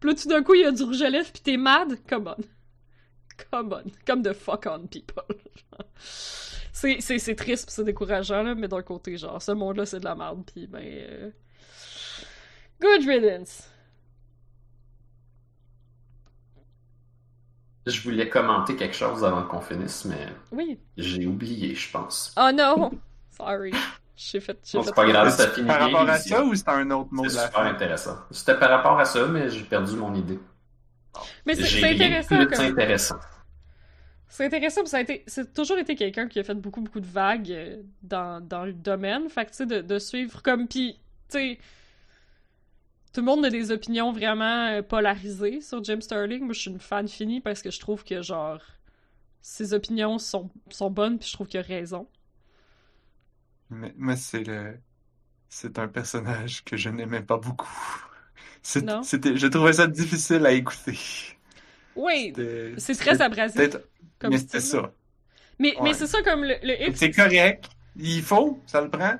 Puis 0.00 0.10
là, 0.10 0.16
tout 0.16 0.28
d'un 0.28 0.42
coup, 0.42 0.54
il 0.54 0.62
y 0.62 0.64
a 0.64 0.72
du 0.72 0.82
rouge 0.82 1.02
à 1.02 1.10
lèvres, 1.10 1.30
pis 1.32 1.42
t'es 1.42 1.56
mad. 1.56 1.98
Come 2.08 2.34
on. 2.36 2.42
Come 3.50 3.72
on. 3.72 3.90
Come 4.06 4.22
the 4.22 4.32
fuck 4.32 4.66
on, 4.66 4.86
people. 4.86 5.22
c'est, 6.80 7.00
c'est, 7.00 7.18
c'est 7.18 7.34
triste 7.34 7.66
pis 7.68 7.72
c'est 7.74 7.84
décourageant, 7.84 8.42
là, 8.42 8.54
mais 8.54 8.68
d'un 8.68 8.82
côté, 8.82 9.16
genre, 9.16 9.40
ce 9.42 9.52
monde-là, 9.52 9.86
c'est 9.86 10.00
de 10.00 10.04
la 10.04 10.14
merde, 10.14 10.44
pis 10.52 10.66
ben... 10.66 10.80
euh, 10.82 11.30
Good 12.80 13.06
riddance. 13.06 13.68
Je 17.86 18.00
voulais 18.02 18.28
commenter 18.28 18.76
quelque 18.76 18.94
chose 18.94 19.24
avant 19.24 19.44
qu'on 19.44 19.60
finisse, 19.60 20.04
mais 20.04 20.28
Oui. 20.52 20.78
j'ai 20.96 21.26
oublié, 21.26 21.74
je 21.74 21.90
pense. 21.90 22.32
Oh 22.36 22.50
non! 22.54 22.90
Sorry. 23.30 23.72
J'ai 24.16 24.40
fait. 24.40 24.58
j'ai 24.64 24.78
Non, 24.78 24.82
fait 24.82 24.88
c'est 24.88 24.94
pas 24.94 25.06
grave, 25.06 25.30
ça 25.30 25.48
C'est 25.48 25.54
finit 25.54 25.66
Par 25.66 25.80
rapport 25.80 26.08
à 26.08 26.18
ça 26.18 26.42
ou 26.44 26.54
c'est 26.54 26.68
un 26.68 26.90
autre 26.90 27.10
mot 27.12 27.24
C'est 27.24 27.30
de 27.30 27.34
la 27.36 27.46
super 27.46 27.62
fin? 27.62 27.66
intéressant. 27.66 28.18
C'était 28.30 28.58
par 28.58 28.70
rapport 28.70 28.98
à 28.98 29.04
ça, 29.04 29.26
mais 29.26 29.48
j'ai 29.48 29.62
perdu 29.64 29.96
mon 29.96 30.14
idée. 30.14 30.38
Mais 31.46 31.54
c'est 31.56 31.66
c'est 31.66 31.84
intéressant 31.84 32.46
comme. 32.46 32.60
intéressant. 32.60 33.16
C'est 34.28 34.44
intéressant, 34.44 34.84
ça 34.84 34.98
a 34.98 35.00
été, 35.00 35.24
c'est 35.26 35.54
toujours 35.54 35.78
été 35.78 35.96
quelqu'un 35.96 36.28
qui 36.28 36.38
a 36.38 36.44
fait 36.44 36.54
beaucoup, 36.54 36.82
beaucoup 36.82 37.00
de 37.00 37.06
vagues 37.06 37.50
euh, 37.50 37.82
dans, 38.02 38.46
dans 38.46 38.64
le 38.64 38.74
domaine. 38.74 39.28
Fait 39.30 39.46
que, 39.46 39.50
tu 39.50 39.56
sais, 39.56 39.66
de, 39.66 39.80
de 39.80 39.98
suivre 39.98 40.42
comme, 40.42 40.68
puis, 40.68 41.00
tu 41.30 41.38
sais, 41.38 41.58
tout 43.12 43.20
le 43.20 43.26
monde 43.26 43.44
a 43.46 43.50
des 43.50 43.70
opinions 43.70 44.12
vraiment 44.12 44.66
euh, 44.66 44.82
polarisées 44.82 45.62
sur 45.62 45.82
Jim 45.82 46.00
Sterling. 46.00 46.44
Moi, 46.44 46.52
je 46.52 46.60
suis 46.60 46.70
une 46.70 46.78
fan 46.78 47.08
finie 47.08 47.40
parce 47.40 47.62
que 47.62 47.70
je 47.70 47.80
trouve 47.80 48.04
que, 48.04 48.20
genre, 48.20 48.60
ses 49.40 49.72
opinions 49.72 50.18
sont, 50.18 50.50
sont 50.68 50.90
bonnes, 50.90 51.18
puis 51.18 51.28
je 51.28 51.32
trouve 51.32 51.48
qu'il 51.48 51.60
a 51.60 51.62
raison. 51.62 52.06
Mais, 53.70 53.94
mais 53.96 54.16
c'est 54.16 54.44
le... 54.44 54.78
C'est 55.48 55.78
un 55.78 55.88
personnage 55.88 56.62
que 56.62 56.76
je 56.76 56.90
n'aimais 56.90 57.22
pas 57.22 57.38
beaucoup. 57.38 58.04
C'était... 58.60 59.36
Je 59.36 59.46
trouvais 59.46 59.72
ça 59.72 59.86
difficile 59.86 60.44
à 60.44 60.52
écouter. 60.52 60.98
Oui, 61.98 62.32
c'est 62.78 62.94
très 62.94 63.20
abrasif. 63.20 63.76
Comme 64.18 64.30
Mais 64.30 64.38
c'était 64.38 64.60
ça. 64.60 64.92
Mais, 65.58 65.74
c'est 65.92 66.06
ça, 66.06 66.22
comme 66.22 66.44
le, 66.44 66.54
C'est 66.94 67.10
correct. 67.10 67.66
Il 68.00 68.22
faut, 68.22 68.60
ça 68.66 68.80
le 68.80 68.88
prend. 68.88 69.14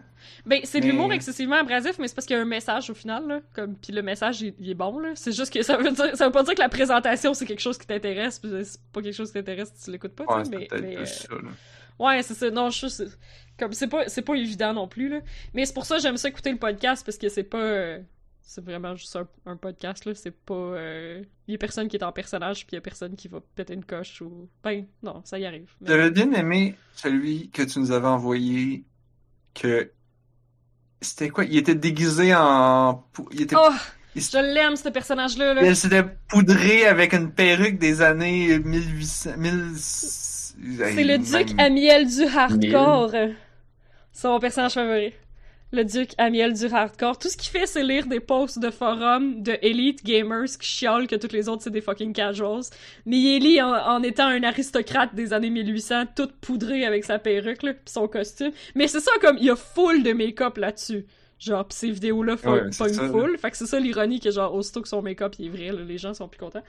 Ben, 0.47 0.61
c'est 0.65 0.81
de 0.81 0.87
Mais- 0.87 0.93
l'humour 0.93 1.13
excessivement 1.13 1.57
abrasif, 1.57 1.99
mais 1.99 2.07
c'est 2.07 2.15
parce 2.15 2.27
qu'il 2.27 2.37
y 2.37 2.39
a 2.39 2.43
un 2.43 2.47
message 2.47 2.91
au 2.91 2.95
final, 2.95 3.27
là. 3.27 3.41
Comme, 3.55 3.75
puis 3.75 3.93
le 3.93 4.03
message, 4.03 4.41
il, 4.41 4.55
il 4.61 4.71
est 4.71 4.75
bon, 4.75 4.99
là. 4.99 5.11
C'est 5.15 5.33
juste 5.33 5.53
que 5.53 5.63
ça 5.63 5.77
veut 5.77 5.91
dire, 5.91 6.17
ça 6.17 6.27
veut 6.27 6.33
pas 6.33 6.45
dire 6.45 6.55
que 6.55 6.61
la 6.61 6.69
présentation, 6.69 7.35
c'est 7.35 7.45
quelque 7.45 7.61
chose 7.61 7.77
qui 7.77 7.87
t'intéresse, 7.87 8.39
puis 8.39 8.51
c'est 8.65 8.81
pas 8.93 9.03
quelque 9.03 9.15
chose 9.15 9.29
qui 9.29 9.35
t'intéresse 9.35 9.73
si 9.75 9.85
tu 9.85 9.91
l'écoutes 9.91 10.15
pas, 10.15 10.25
Ouais, 10.25 10.43
mais, 10.51 10.69
mais, 10.81 10.97
euh, 10.99 11.05
ça, 11.07 11.29
là. 11.35 11.51
Ouais, 11.99 12.23
c'est 12.23 12.35
ça. 12.35 12.51
Non, 12.51 12.71
je 12.71 12.87
comme 13.59 13.73
c'est 13.73 13.89
pas 13.89 14.09
c'est 14.09 14.23
pas 14.23 14.35
évident 14.35 14.73
non 14.73 14.87
plus 14.87 15.09
là. 15.09 15.21
Mais 15.53 15.65
c'est 15.65 15.75
pour 15.75 15.85
ça 15.85 15.97
que 15.97 16.03
j'aime 16.03 16.17
ça 16.17 16.29
écouter 16.29 16.53
le 16.53 16.59
podcast 16.59 17.05
parce 17.05 17.19
que 17.19 17.29
c'est 17.29 17.43
pas 17.43 17.59
euh, 17.59 17.99
c'est 18.51 18.65
vraiment 18.65 18.97
juste 18.97 19.15
un, 19.15 19.29
un 19.45 19.57
podcast 19.57 20.07
là, 20.07 20.15
c'est 20.15 20.31
pas 20.31 20.55
euh, 20.55 21.23
il 21.47 21.53
y 21.53 21.55
a 21.55 21.59
personne 21.59 21.87
qui 21.87 21.97
est 21.97 22.03
en 22.03 22.12
personnage 22.12 22.66
puis 22.66 22.73
il 22.73 22.77
y 22.77 22.79
a 22.79 22.81
personne 22.81 23.15
qui 23.15 23.29
va 23.29 23.41
péter 23.55 23.75
une 23.75 23.85
coche 23.85 24.23
ou 24.23 24.49
ben 24.65 24.87
non, 25.03 25.20
ça 25.25 25.39
y 25.39 25.45
arrive. 25.45 25.70
Mais- 25.83 25.89
J'avais 25.89 26.11
bien 26.11 26.33
aimé 26.33 26.75
celui 26.95 27.51
que 27.51 27.61
tu 27.62 27.79
nous 27.79 27.93
avais 27.93 28.07
envoyé 28.09 28.85
que 29.55 29.93
c'était 31.03 31.29
quoi? 31.29 31.45
Il 31.45 31.59
était 31.59 31.75
déguisé 31.75 32.35
en 32.35 33.05
il 33.33 33.43
était 33.43 33.55
Oh, 33.59 33.69
il 34.16 34.23
je 34.23 34.39
l'aime 34.39 34.77
ce 34.77 34.89
personnage 34.89 35.37
là. 35.37 35.53
là. 35.53 35.62
il 35.66 35.77
s'était 35.77 36.05
poudré 36.29 36.87
avec 36.87 37.12
une 37.12 37.31
perruque 37.31 37.79
des 37.79 38.01
années 38.01 38.59
1800 38.59 39.33
1000 39.37 39.73
C'est 39.77 41.05
le 41.05 41.19
duc 41.19 41.55
Amiel 41.61 42.07
du 42.09 42.25
hardcore. 42.25 43.12
C'est 44.11 44.27
mon 44.29 44.41
personnage 44.41 44.73
favori. 44.73 45.12
Le 45.70 45.85
duc 45.85 46.12
Amiel 46.16 46.55
du 46.55 46.65
hardcore. 46.65 47.19
Tout 47.19 47.28
ce 47.28 47.36
qu'il 47.36 47.51
fait, 47.51 47.66
c'est 47.66 47.82
lire 47.82 48.07
des 48.07 48.20
posts 48.20 48.59
de 48.59 48.70
forums 48.70 49.43
de 49.43 49.59
Elite 49.61 50.03
Gamers 50.03 50.57
qui 50.59 50.66
chiolent 50.66 51.07
que 51.07 51.15
toutes 51.15 51.35
les 51.35 51.47
autres, 51.47 51.62
c'est 51.62 51.70
des 51.70 51.82
fucking 51.82 52.15
casuals. 52.15 52.65
Mais 53.05 53.19
il 53.19 53.43
lit 53.43 53.61
en, 53.61 53.74
en 53.74 54.03
étant 54.03 54.28
un 54.28 54.43
aristocrate 54.45 55.15
des 55.15 55.35
années 55.35 55.51
1800, 55.51 56.07
tout 56.16 56.31
poudré 56.40 56.86
avec 56.86 57.05
sa 57.05 57.19
perruque, 57.19 57.62
là, 57.62 57.74
pis 57.74 57.93
son 57.93 58.09
costume. 58.09 58.53
Mais 58.74 58.89
c'est 58.89 59.01
ça, 59.01 59.12
comme, 59.20 59.36
il 59.36 59.45
y 59.45 59.51
a 59.51 59.57
full 59.57 60.03
de 60.03 60.12
make-up 60.12 60.57
là-dessus. 60.57 61.05
Genre, 61.39 61.65
pis 61.69 61.77
ces 61.77 61.90
vidéos-là 61.93 62.36
font 62.36 62.52
Ouais, 62.55 62.62
une 62.66 62.73
foule. 63.10 63.39
Fait 63.39 63.51
que 63.52 63.56
c'est 63.56 63.66
ça 63.66 63.78
l'ironie 63.78 64.19
que, 64.19 64.31
genre, 64.31 64.52
aussitôt 64.55 64.82
que 64.82 64.89
son 64.89 65.02
make-up 65.02 65.35
il 65.39 65.47
est 65.47 65.48
vrai, 65.51 65.66
là, 65.70 65.85
les 65.85 65.97
gens 65.98 66.12
sont 66.12 66.27
plus 66.27 66.39
contents. 66.40 66.65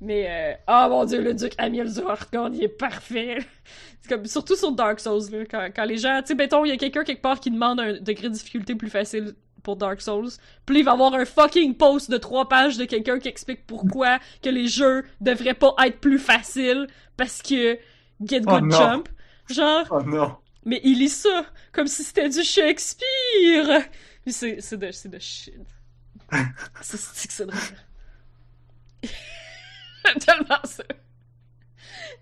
Mais, 0.00 0.26
euh, 0.28 0.54
oh 0.68 0.86
mon 0.90 1.04
dieu, 1.04 1.20
le 1.20 1.34
duc 1.34 1.54
Amiel 1.58 1.92
du 1.92 2.00
hardcore, 2.00 2.50
il 2.52 2.62
est 2.62 2.68
parfait. 2.68 3.38
C'est 4.00 4.08
comme, 4.08 4.24
surtout 4.26 4.54
sur 4.56 4.70
Dark 4.72 5.00
Souls, 5.00 5.22
là, 5.32 5.44
quand, 5.50 5.68
quand 5.74 5.84
les 5.84 5.96
gens, 5.98 6.20
tu 6.20 6.28
sais, 6.28 6.34
mettons, 6.36 6.64
il 6.64 6.68
y 6.68 6.72
a 6.72 6.76
quelqu'un 6.76 7.02
quelque 7.04 7.22
part 7.22 7.40
qui 7.40 7.50
demande 7.50 7.80
un 7.80 7.94
degré 7.94 8.28
de 8.28 8.34
difficulté 8.34 8.74
plus 8.76 8.90
facile 8.90 9.34
pour 9.64 9.76
Dark 9.76 10.00
Souls, 10.00 10.28
puis 10.66 10.80
il 10.80 10.84
va 10.84 10.92
avoir 10.92 11.14
un 11.14 11.24
fucking 11.24 11.76
post 11.76 12.10
de 12.10 12.16
trois 12.16 12.48
pages 12.48 12.76
de 12.78 12.84
quelqu'un 12.84 13.18
qui 13.20 13.28
explique 13.28 13.64
pourquoi 13.66 14.18
que 14.42 14.50
les 14.50 14.66
jeux 14.66 15.04
devraient 15.20 15.54
pas 15.54 15.74
être 15.84 16.00
plus 16.00 16.18
faciles 16.18 16.86
parce 17.16 17.42
que 17.42 17.78
Get 18.24 18.42
Oh 18.46 18.58
Good. 18.60 18.72
Jump. 18.72 19.08
Genre, 19.48 19.86
Oh 19.90 20.02
non. 20.04 20.34
mais 20.64 20.80
il 20.82 20.98
lit 20.98 21.08
ça 21.08 21.44
comme 21.72 21.86
si 21.86 22.02
c'était 22.02 22.28
du 22.28 22.42
Shakespeare. 22.42 23.82
Puis 24.24 24.32
c'est 24.32 24.60
c'est 24.60 24.76
de 24.76 24.90
c'est 24.90 25.08
de 25.08 25.18
shit. 25.18 25.54
c'est 26.80 27.28
que 27.28 27.32
c'est 27.32 27.46
drôle. 27.46 27.60
tellement 30.26 30.60
ça. 30.64 30.84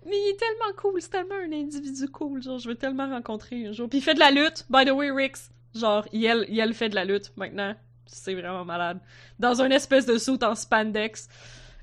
Mais 0.05 0.15
il 0.15 0.33
est 0.33 0.37
tellement 0.37 0.73
cool, 0.77 1.01
c'est 1.01 1.09
tellement 1.09 1.35
un 1.35 1.51
individu 1.51 2.07
cool, 2.09 2.41
genre 2.41 2.57
je 2.57 2.67
veux 2.67 2.75
tellement 2.75 3.07
rencontrer 3.07 3.67
un 3.67 3.71
jour. 3.71 3.87
Puis 3.87 3.99
il 3.99 4.01
fait 4.01 4.15
de 4.15 4.19
la 4.19 4.31
lutte, 4.31 4.65
by 4.69 4.85
the 4.85 4.91
way 4.91 5.11
Rix, 5.11 5.51
genre 5.75 6.07
il 6.11 6.45
il 6.49 6.73
fait 6.73 6.89
de 6.89 6.95
la 6.95 7.05
lutte 7.05 7.31
maintenant. 7.37 7.75
C'est 8.07 8.33
vraiment 8.33 8.65
malade. 8.65 8.99
Dans 9.39 9.61
un 9.61 9.69
espèce 9.69 10.05
de 10.05 10.17
saut 10.17 10.43
en 10.43 10.55
spandex. 10.55 11.29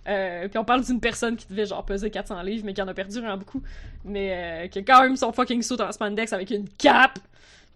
Euh, 0.07 0.49
puis 0.49 0.59
on 0.59 0.65
parle 0.65 0.85
d'une 0.85 1.01
personne 1.01 1.37
qui 1.37 1.47
devait 1.49 1.67
genre 1.67 1.85
peser 1.85 2.11
400 2.11 2.41
livres 2.43 2.65
mais 2.65 2.73
qui 2.73 2.81
en 2.81 2.89
a 2.89 2.95
perdu 2.95 3.19
vraiment 3.21 3.37
beaucoup. 3.37 3.63
Mais 4.05 4.65
euh, 4.65 4.69
qui 4.69 4.81
a 4.81 4.83
quand 4.83 5.03
même 5.03 5.17
son 5.17 5.33
fucking 5.33 5.63
saut 5.63 5.81
en 5.81 5.93
spandex 5.93 6.33
avec 6.33 6.51
une 6.51 6.69
cape. 6.69 7.19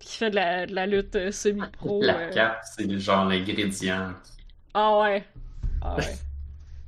Qui 0.02 0.16
fait 0.18 0.30
de 0.30 0.34
la, 0.34 0.66
de 0.66 0.74
la 0.74 0.86
lutte 0.86 1.14
euh, 1.14 1.30
semi-pro. 1.30 2.02
La 2.02 2.18
euh. 2.18 2.30
cape, 2.30 2.60
c'est 2.64 2.98
genre 2.98 3.24
l'ingrédient. 3.24 4.12
Ah 4.74 4.98
ouais. 4.98 5.24
Ah 5.80 5.94
ouais. 5.94 6.16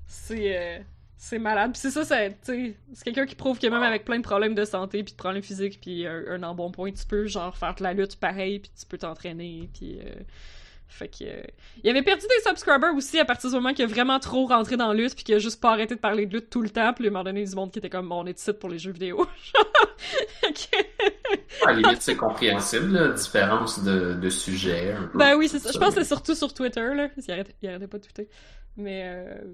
c'est 0.05 0.59
euh, 0.59 0.79
c'est 1.17 1.39
malade. 1.39 1.73
Puis 1.73 1.81
c'est 1.81 1.91
ça, 1.93 2.05
c'est 2.05 2.37
c'est 2.43 3.05
quelqu'un 3.05 3.25
qui 3.25 3.37
prouve 3.37 3.61
que 3.61 3.69
même 3.69 3.85
avec 3.85 4.05
plein 4.05 4.19
de 4.19 4.25
problèmes 4.25 4.57
de 4.57 4.65
santé, 4.65 5.05
puis 5.05 5.13
de 5.13 5.17
problèmes 5.17 5.45
physiques, 5.45 5.81
puis 5.81 6.07
un, 6.09 6.25
un 6.29 6.43
embonpoint, 6.43 6.91
tu 6.91 7.07
peux 7.07 7.27
genre 7.27 7.57
faire 7.57 7.77
de 7.77 7.85
la 7.85 7.93
lutte 7.93 8.17
pareil, 8.17 8.59
puis 8.59 8.73
tu 8.79 8.85
peux 8.85 8.99
t'entraîner, 8.99 9.71
puis 9.73 10.01
euh, 10.01 10.13
fait 10.95 11.09
que 11.09 11.25
euh, 11.25 11.43
il 11.83 11.91
avait 11.91 12.03
perdu 12.03 12.23
des 12.23 12.49
subscribers 12.49 12.95
aussi 12.95 13.19
à 13.19 13.25
partir 13.25 13.51
du 13.51 13.57
moment 13.57 13.73
qu'il 13.75 13.85
a 13.85 13.89
vraiment 13.89 14.21
trop 14.21 14.47
rentré 14.47 14.77
dans 14.77 14.89
la 14.89 14.95
lutte, 14.95 15.15
puis 15.17 15.25
qu'il 15.25 15.35
a 15.35 15.39
juste 15.39 15.61
pas 15.61 15.73
arrêté 15.73 15.97
de 15.97 16.01
parler 16.01 16.27
de 16.27 16.35
lutte 16.35 16.51
tout 16.51 16.63
le 16.63 16.71
temps, 16.71 16.93
puis 16.93 17.07
à 17.07 17.09
un 17.09 17.11
moment 17.11 17.25
donné 17.25 17.45
du 17.45 17.55
monde 17.55 17.73
qui 17.73 17.81
était 17.81 17.91
comme 17.91 18.09
bon, 18.09 18.23
on 18.23 18.27
est 18.27 18.39
ici 18.39 18.53
pour 18.53 18.69
les 18.71 18.79
jeux 18.79 18.93
vidéo. 18.93 19.27
À 21.67 21.73
la 21.73 21.81
limite, 21.81 22.03
c'est 22.03 22.17
compréhensible, 22.17 22.93
là, 22.93 23.09
différence 23.09 23.83
de, 23.83 24.15
de 24.15 24.29
sujet. 24.29 24.93
Un 24.93 25.05
peu, 25.05 25.19
Ben 25.19 25.37
oui, 25.37 25.49
c'est 25.49 25.59
ça. 25.59 25.71
Je 25.73 25.79
pense 25.79 25.95
que 25.95 26.03
c'est 26.03 26.09
surtout 26.09 26.35
sur 26.35 26.53
Twitter, 26.53 26.95
là. 26.95 27.09
Il 27.17 27.33
arrêtait, 27.33 27.55
il 27.63 27.69
arrêtait 27.69 27.87
pas 27.87 27.99
de 27.99 28.05
tweeter. 28.05 28.29
Mais, 28.77 29.03
euh... 29.07 29.53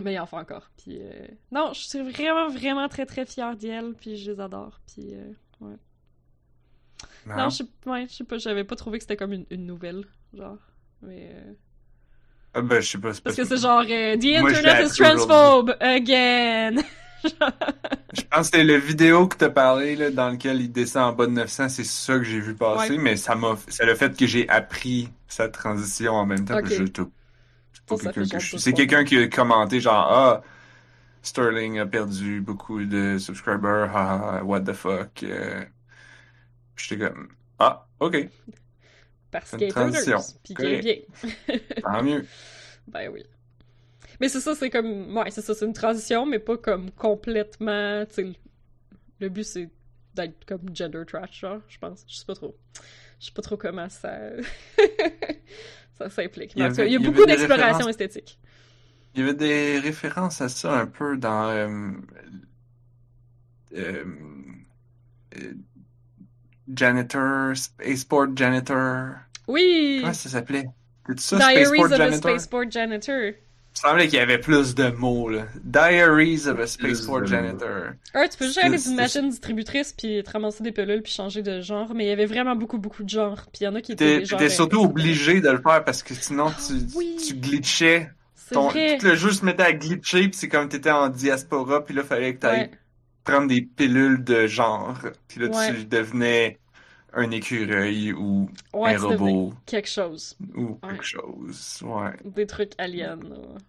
Mais 0.00 0.14
il 0.14 0.18
en 0.18 0.26
fait 0.26 0.36
encore. 0.36 0.70
Puis, 0.76 0.98
euh... 1.00 1.26
Non, 1.52 1.72
je 1.72 1.80
suis 1.80 2.00
vraiment, 2.00 2.48
vraiment 2.48 2.88
très, 2.88 3.06
très 3.06 3.26
fière 3.26 3.56
d'elle. 3.56 3.94
Puis 3.94 4.16
je 4.16 4.32
les 4.32 4.40
adore. 4.40 4.80
Puis, 4.86 5.14
euh... 5.14 5.32
ouais. 5.60 5.76
Non, 7.26 7.50
je 7.50 7.56
sais 7.56 7.64
ouais, 7.86 8.06
je 8.08 8.14
sais 8.14 8.24
pas. 8.24 8.38
J'avais 8.38 8.64
pas 8.64 8.76
trouvé 8.76 8.98
que 8.98 9.04
c'était 9.04 9.16
comme 9.16 9.32
une, 9.32 9.46
une 9.50 9.66
nouvelle, 9.66 10.04
genre. 10.34 10.58
Mais... 11.02 11.30
euh, 11.34 11.52
Ah, 12.54 12.62
ben, 12.62 12.80
je 12.80 12.88
sais 12.90 12.98
pas. 12.98 13.12
Parce 13.22 13.36
que 13.36 13.44
c'est 13.44 13.56
genre... 13.58 13.84
euh, 13.88 14.16
The 14.16 14.40
Moi, 14.40 14.50
je 14.52 14.56
Internet 14.58 14.86
is 14.90 14.96
transphobe 14.96 15.76
again! 15.80 16.76
Je 18.14 18.22
pense 18.30 18.50
que 18.50 18.56
c'est 18.58 18.64
le 18.64 18.76
vidéo 18.76 19.26
que 19.26 19.36
t'as 19.36 19.50
parlé, 19.50 19.96
là, 19.96 20.10
dans 20.10 20.30
lequel 20.30 20.60
il 20.60 20.70
descend 20.72 21.12
en 21.12 21.12
bas 21.16 21.26
de 21.26 21.32
900, 21.32 21.68
c'est 21.68 21.84
ça 21.84 22.16
que 22.16 22.22
j'ai 22.24 22.40
vu 22.40 22.54
passer, 22.54 22.92
Ouais. 22.92 22.98
mais 22.98 23.16
ça 23.16 23.34
m'a, 23.34 23.56
c'est 23.68 23.84
le 23.84 23.94
fait 23.96 24.16
que 24.16 24.26
j'ai 24.26 24.48
appris 24.48 25.08
sa 25.26 25.48
transition 25.48 26.12
en 26.14 26.24
même 26.26 26.44
temps, 26.44 26.58
Ok. 26.58 26.64
que 26.64 26.70
je 26.70 26.84
je- 26.84 26.84
deux 26.84 27.10
C'est 28.58 28.72
quelqu'un 28.72 29.04
qui 29.04 29.18
a 29.18 29.28
commenté 29.28 29.80
genre, 29.80 29.94
ah, 30.10 30.42
Sterling 31.22 31.78
a 31.80 31.86
perdu 31.86 32.40
beaucoup 32.40 32.84
de 32.84 33.18
subscribers, 33.18 33.90
ah, 33.94 34.42
what 34.44 34.60
the 34.62 34.72
fuck. 34.72 35.22
euh. 35.24 35.64
J'étais 36.76 36.98
comme, 37.08 37.28
ah, 37.58 37.86
ok, 38.00 38.28
Parce 39.30 39.52
une 39.52 39.62
est 39.62 39.68
transition. 39.68 40.18
Puis 40.44 40.54
qu'il 40.54 40.66
est 40.66 40.80
bien. 40.80 41.56
tant 41.82 42.02
mieux. 42.02 42.24
Ben 42.88 43.10
oui. 43.12 43.22
Mais 44.18 44.28
c'est 44.30 44.40
ça, 44.40 44.54
c'est 44.54 44.70
comme. 44.70 45.14
Ouais, 45.16 45.30
c'est 45.30 45.42
ça, 45.42 45.54
c'est 45.54 45.66
une 45.66 45.74
transition, 45.74 46.24
mais 46.24 46.38
pas 46.38 46.56
comme 46.56 46.90
complètement. 46.92 48.04
Tu 48.06 48.14
sais, 48.14 48.32
le- 49.20 49.28
but 49.28 49.44
c'est 49.44 49.68
d'être 50.14 50.44
comme 50.46 50.74
gender 50.74 51.02
trash, 51.06 51.40
genre, 51.40 51.60
je 51.68 51.78
pense. 51.78 52.04
Je 52.08 52.16
sais 52.16 52.24
pas 52.24 52.34
trop. 52.34 52.56
Je 53.20 53.26
sais 53.26 53.32
pas 53.32 53.42
trop 53.42 53.56
comment 53.58 53.88
ça. 53.90 54.18
ça 55.98 56.08
s'implique. 56.08 56.52
Il 56.56 56.62
il 56.62 56.92
y 56.92 56.96
a 56.96 56.98
beaucoup 56.98 57.26
d'exploration 57.26 57.66
références. 57.86 57.88
esthétique. 57.88 58.38
Il 59.14 59.20
y 59.20 59.22
avait 59.24 59.34
des 59.34 59.78
références 59.80 60.40
à 60.40 60.48
ça 60.48 60.78
un 60.78 60.86
peu 60.86 61.16
dans 61.16 61.50
euh, 61.50 61.92
euh, 63.74 64.04
Janitor, 66.74 67.56
Spaceport 67.56 68.28
Janitor. 68.36 69.10
Oui! 69.46 69.98
Comment 70.00 70.12
ça 70.12 70.28
s'appelait? 70.28 70.68
C'est 71.16 71.20
ça, 71.20 71.36
Diaries 71.38 71.64
Spaceport 71.64 71.86
of 71.86 71.92
a 71.92 71.96
Janitor? 71.96 72.30
Spaceport 72.40 72.70
Janitor. 72.70 73.32
semblait 73.72 74.08
qu'il 74.08 74.18
y 74.18 74.22
avait 74.22 74.38
plus 74.38 74.74
de 74.74 74.90
mots, 74.90 75.30
là. 75.30 75.46
Diaries 75.64 76.46
of 76.48 76.58
a 76.60 76.66
Spaceport 76.66 77.24
Janitor. 77.26 77.92
Ouais, 78.14 78.28
tu 78.28 78.36
peux 78.36 78.44
juste 78.46 78.58
aller 78.58 78.76
d'une 78.76 78.94
machine 78.96 79.30
distributrice 79.30 79.92
puis 79.92 80.22
te 80.22 80.30
ramasser 80.30 80.62
des 80.62 80.72
pilules 80.72 81.00
puis 81.02 81.12
changer 81.12 81.42
de 81.42 81.60
genre, 81.62 81.94
mais 81.94 82.04
il 82.04 82.08
y 82.08 82.12
avait 82.12 82.26
vraiment 82.26 82.56
beaucoup 82.56 82.78
beaucoup 82.78 83.04
de 83.04 83.08
genres. 83.08 83.46
Puis 83.52 83.62
il 83.62 83.64
y 83.64 83.68
en 83.68 83.74
a 83.74 83.80
qui 83.80 83.92
étaient 83.92 84.22
t'étais 84.22 84.48
surtout 84.50 84.82
obligé 84.82 85.40
de 85.40 85.48
le 85.48 85.58
faire 85.62 85.82
parce 85.84 86.02
que 86.02 86.12
sinon 86.14 86.50
tu, 86.50 86.74
Oui. 86.96 87.16
tu 87.26 87.34
glitchais. 87.34 88.10
C'est 88.34 88.54
Ton, 88.54 88.68
vrai. 88.68 88.96
tout 88.98 89.06
le 89.06 89.14
jeu 89.14 89.30
se 89.30 89.44
mettait 89.44 89.62
à 89.62 89.72
glitcher 89.72 90.28
pis 90.28 90.36
c'est 90.38 90.48
comme 90.48 90.68
t'étais 90.68 90.90
en 90.90 91.08
diaspora 91.08 91.84
pis 91.84 91.92
là 91.92 92.02
fallait 92.02 92.34
que 92.34 92.40
t'ailles 92.40 92.60
Ouais. 92.62 92.70
Prendre 93.32 93.48
des 93.48 93.62
pilules 93.62 94.22
de 94.24 94.46
genre. 94.46 94.98
Puis 95.28 95.40
là 95.40 95.48
Ouais. 95.48 95.74
tu 95.74 95.84
devenais 95.84 96.58
un 97.12 97.30
écureuil 97.30 98.12
ou 98.12 98.50
Ouais, 98.72 98.94
un 98.94 98.98
robot 98.98 99.52
quelque 99.66 99.88
chose. 99.88 100.36
ou 100.54 100.78
Ouais. 100.82 100.90
quelque 100.90 101.04
chose. 101.04 101.80
Ouais. 101.84 102.12
Des 102.24 102.46
trucs 102.46 102.72
aliens. 102.78 103.18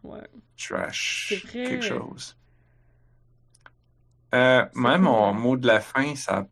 Ouais. 0.03 0.19
Trash. 0.57 1.33
Vrai. 1.45 1.63
Quelque 1.65 1.85
chose. 1.85 2.35
Euh, 4.35 4.63
même 4.75 5.01
mon 5.01 5.33
mot 5.33 5.57
de 5.57 5.65
la 5.65 5.79
fin, 5.79 6.15
ça 6.15 6.37
a 6.39 6.45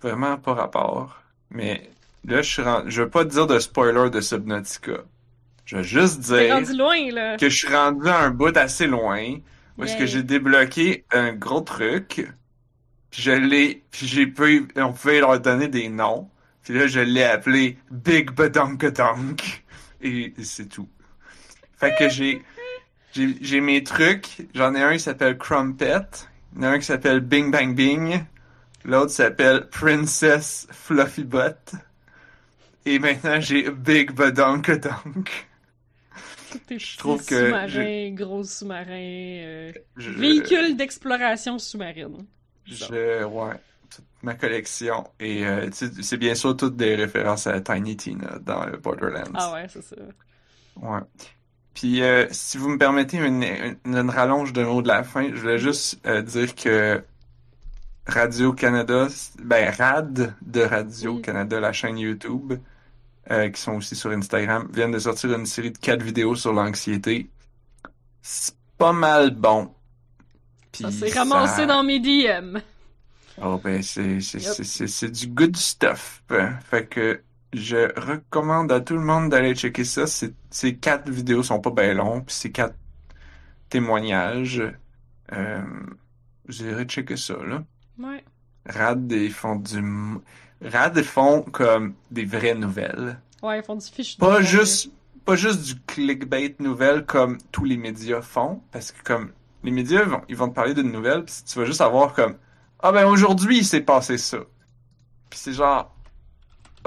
vraiment 0.00 0.36
pas 0.36 0.54
rapport. 0.54 1.20
Mais 1.50 1.90
là, 2.24 2.42
je 2.42 2.50
suis 2.52 2.62
rendu... 2.62 2.90
je 2.90 3.02
veux 3.02 3.10
pas 3.10 3.24
te 3.24 3.30
dire 3.30 3.46
de 3.46 3.58
spoiler 3.58 4.10
de 4.10 4.20
Subnautica. 4.20 4.98
Je 5.64 5.76
veux 5.78 5.82
juste 5.82 6.20
dire 6.20 6.54
rendu 6.54 6.76
loin, 6.76 7.10
là. 7.12 7.36
que 7.36 7.48
je 7.48 7.56
suis 7.56 7.74
rendu 7.74 8.08
à 8.08 8.20
un 8.20 8.30
bout 8.30 8.56
assez 8.56 8.86
loin 8.86 9.34
où 9.78 9.84
est-ce 9.84 9.96
que 9.96 10.06
j'ai 10.06 10.24
débloqué 10.24 11.04
un 11.12 11.32
gros 11.32 11.60
truc? 11.60 12.28
Puis 13.10 13.22
je 13.22 13.30
l'ai, 13.30 13.84
puis 13.90 14.06
j'ai 14.06 14.26
pu, 14.26 14.68
on 14.76 14.92
pouvait 14.92 15.20
leur 15.20 15.40
donner 15.40 15.68
des 15.68 15.88
noms. 15.88 16.28
Puis 16.62 16.74
là, 16.74 16.86
je 16.86 17.00
l'ai 17.00 17.24
appelé 17.24 17.78
Big 17.90 18.32
Badonkadonk. 18.32 19.64
Et 20.02 20.34
c'est 20.42 20.68
tout. 20.68 20.88
Fait 21.76 21.94
que 21.98 22.08
j'ai, 22.08 22.42
j'ai, 23.12 23.36
j'ai 23.40 23.60
mes 23.60 23.82
trucs. 23.82 24.48
J'en 24.52 24.74
ai 24.74 24.82
un 24.82 24.92
qui 24.92 25.00
s'appelle 25.00 25.38
Crumpet. 25.38 26.26
Il 26.54 26.62
y 26.62 26.66
en 26.66 26.70
a 26.70 26.72
un 26.72 26.78
qui 26.78 26.86
s'appelle 26.86 27.20
Bing 27.20 27.50
Bang 27.50 27.74
Bing. 27.74 28.24
L'autre 28.84 29.12
s'appelle 29.12 29.68
Princess 29.70 30.66
Fluffy 30.70 31.24
Butt. 31.24 31.72
Et 32.84 32.98
maintenant, 32.98 33.40
j'ai 33.40 33.70
Big 33.70 34.12
Badonkadonk. 34.12 35.47
Je 36.70 36.98
trouve 36.98 37.22
sous-marins, 37.22 38.10
gros 38.14 38.44
sous-marins, 38.44 38.86
euh, 38.90 39.72
Je- 39.96 40.10
véhicules 40.10 40.76
d'exploration 40.76 41.58
sous-marine. 41.58 42.26
Je, 42.66 43.24
ouais, 43.24 43.54
toute 43.90 44.04
ma 44.22 44.34
collection. 44.34 45.04
Et 45.20 45.46
euh, 45.46 45.68
c'est 45.72 46.16
bien 46.16 46.34
sûr 46.34 46.56
toutes 46.56 46.76
des 46.76 46.94
références 46.96 47.46
à 47.46 47.60
Tiny 47.60 47.96
Tina 47.96 48.38
dans 48.40 48.66
Borderlands. 48.82 49.32
Ah 49.34 49.52
ouais, 49.54 49.66
c'est 49.68 49.82
ça. 49.82 49.96
Ouais. 50.76 51.00
Puis, 51.74 52.02
euh, 52.02 52.26
si 52.30 52.58
vous 52.58 52.68
me 52.70 52.78
permettez 52.78 53.18
une, 53.18 53.42
une, 53.42 53.76
une 53.86 54.10
rallonge 54.10 54.52
de 54.52 54.62
mots 54.64 54.82
de 54.82 54.88
la 54.88 55.02
fin, 55.04 55.28
je 55.28 55.40
voulais 55.40 55.58
juste 55.58 56.00
euh, 56.06 56.22
dire 56.22 56.54
que 56.54 57.02
Radio-Canada, 58.06 59.08
ben 59.42 59.70
RAD 59.70 60.34
de 60.42 60.60
Radio-Canada, 60.62 61.60
la 61.60 61.72
chaîne 61.72 61.98
YouTube, 61.98 62.54
euh, 63.30 63.48
qui 63.50 63.60
sont 63.60 63.74
aussi 63.74 63.94
sur 63.96 64.10
Instagram, 64.10 64.68
viennent 64.72 64.92
de 64.92 64.98
sortir 64.98 65.32
une 65.34 65.46
série 65.46 65.70
de 65.70 65.78
quatre 65.78 66.02
vidéos 66.02 66.34
sur 66.34 66.52
l'anxiété. 66.52 67.30
C'est 68.22 68.54
pas 68.78 68.92
mal 68.92 69.30
bon. 69.34 69.72
Puis 70.72 70.84
Ça 70.84 70.90
s'est 70.90 71.10
ramassé 71.18 71.56
ça- 71.62 71.66
dans 71.66 71.82
mes 71.82 71.98
DM. 72.00 72.58
Oh 73.40 73.60
ben 73.62 73.82
c'est 73.82 74.20
c'est 74.20 74.40
Yep. 74.42 74.88
c'est 74.88 75.10
du 75.10 75.28
good 75.28 75.56
stuff. 75.56 76.22
Ben, 76.28 76.58
Fait 76.68 76.86
que 76.86 77.22
je 77.52 77.88
recommande 78.00 78.70
à 78.72 78.80
tout 78.80 78.94
le 78.94 79.00
monde 79.02 79.30
d'aller 79.30 79.54
checker 79.54 79.84
ça. 79.84 80.06
Ces 80.06 80.76
quatre 80.76 81.08
vidéos 81.08 81.42
sont 81.42 81.60
pas 81.60 81.70
bien 81.70 81.94
longues, 81.94 82.24
puis 82.26 82.34
c'est 82.34 82.50
quatre 82.50 82.74
témoignages. 83.68 84.62
Euh, 85.32 85.62
vous 86.46 86.62
irez 86.62 86.84
checker 86.84 87.16
ça 87.16 87.34
là. 87.46 87.62
Ouais. 87.98 88.24
Rad 88.66 89.10
ils 89.12 89.32
font 89.32 89.56
du 89.56 89.80
Rad 90.62 90.96
ils 90.96 91.04
font 91.04 91.42
comme 91.42 91.94
des 92.10 92.24
vraies 92.24 92.54
nouvelles. 92.54 93.20
Ouais, 93.42 93.58
ils 93.60 93.64
font 93.64 93.76
du 93.76 93.86
fichu 93.86 94.16
Pas 94.18 94.42
juste 94.42 94.90
pas 95.24 95.36
juste 95.36 95.62
du 95.62 95.78
clickbait 95.86 96.56
nouvelle 96.58 97.04
comme 97.04 97.36
tous 97.52 97.64
les 97.64 97.76
médias 97.76 98.22
font 98.22 98.62
parce 98.72 98.92
que 98.92 99.02
comme 99.02 99.30
les 99.62 99.70
médias 99.70 100.02
ils 100.02 100.08
vont, 100.08 100.22
ils 100.28 100.36
vont 100.36 100.48
te 100.48 100.54
parler 100.54 100.72
d'une 100.72 100.90
nouvelle 100.90 101.24
puis 101.24 101.34
tu 101.46 101.58
vas 101.58 101.66
juste 101.66 101.82
avoir 101.82 102.14
comme 102.14 102.36
ah 102.80 102.92
ben 102.92 103.06
aujourd'hui 103.06 103.58
il 103.58 103.64
s'est 103.64 103.82
passé 103.82 104.16
ça. 104.18 104.38
Puis 105.28 105.38
c'est 105.38 105.52
genre 105.52 105.94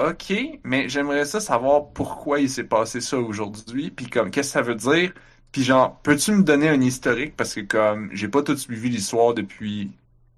OK, 0.00 0.32
mais 0.64 0.88
j'aimerais 0.88 1.24
ça 1.24 1.38
savoir 1.38 1.90
pourquoi 1.92 2.40
il 2.40 2.50
s'est 2.50 2.64
passé 2.64 3.00
ça 3.00 3.16
aujourd'hui 3.18 3.90
puis 3.90 4.06
comme 4.08 4.30
qu'est-ce 4.30 4.48
que 4.48 4.52
ça 4.52 4.62
veut 4.62 4.74
dire 4.74 5.12
puis 5.52 5.62
genre 5.62 6.00
peux-tu 6.02 6.32
me 6.32 6.42
donner 6.42 6.68
un 6.68 6.80
historique? 6.80 7.36
Parce 7.36 7.54
que 7.54 7.60
comme 7.60 8.10
j'ai 8.12 8.28
pas 8.28 8.42
tout 8.42 8.56
suivi 8.56 8.88
l'histoire 8.90 9.34
depuis 9.34 9.92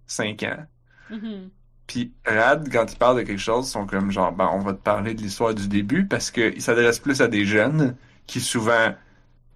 cinq 0.06 0.42
ans. 0.42 0.56
là. 0.58 1.16
Mhm. 1.16 1.50
Puis 1.86 2.12
Rad, 2.24 2.70
quand 2.72 2.90
il 2.90 2.96
parle 2.96 3.18
de 3.18 3.22
quelque 3.22 3.38
chose, 3.38 3.68
ils 3.68 3.72
sont 3.72 3.86
comme 3.86 4.10
genre, 4.10 4.32
ben, 4.32 4.50
on 4.52 4.60
va 4.60 4.72
te 4.72 4.82
parler 4.82 5.14
de 5.14 5.20
l'histoire 5.20 5.54
du 5.54 5.68
début 5.68 6.06
parce 6.06 6.30
qu'il 6.30 6.60
s'adresse 6.62 6.98
plus 6.98 7.20
à 7.20 7.28
des 7.28 7.44
jeunes 7.44 7.96
qui 8.26 8.40
souvent, 8.40 8.94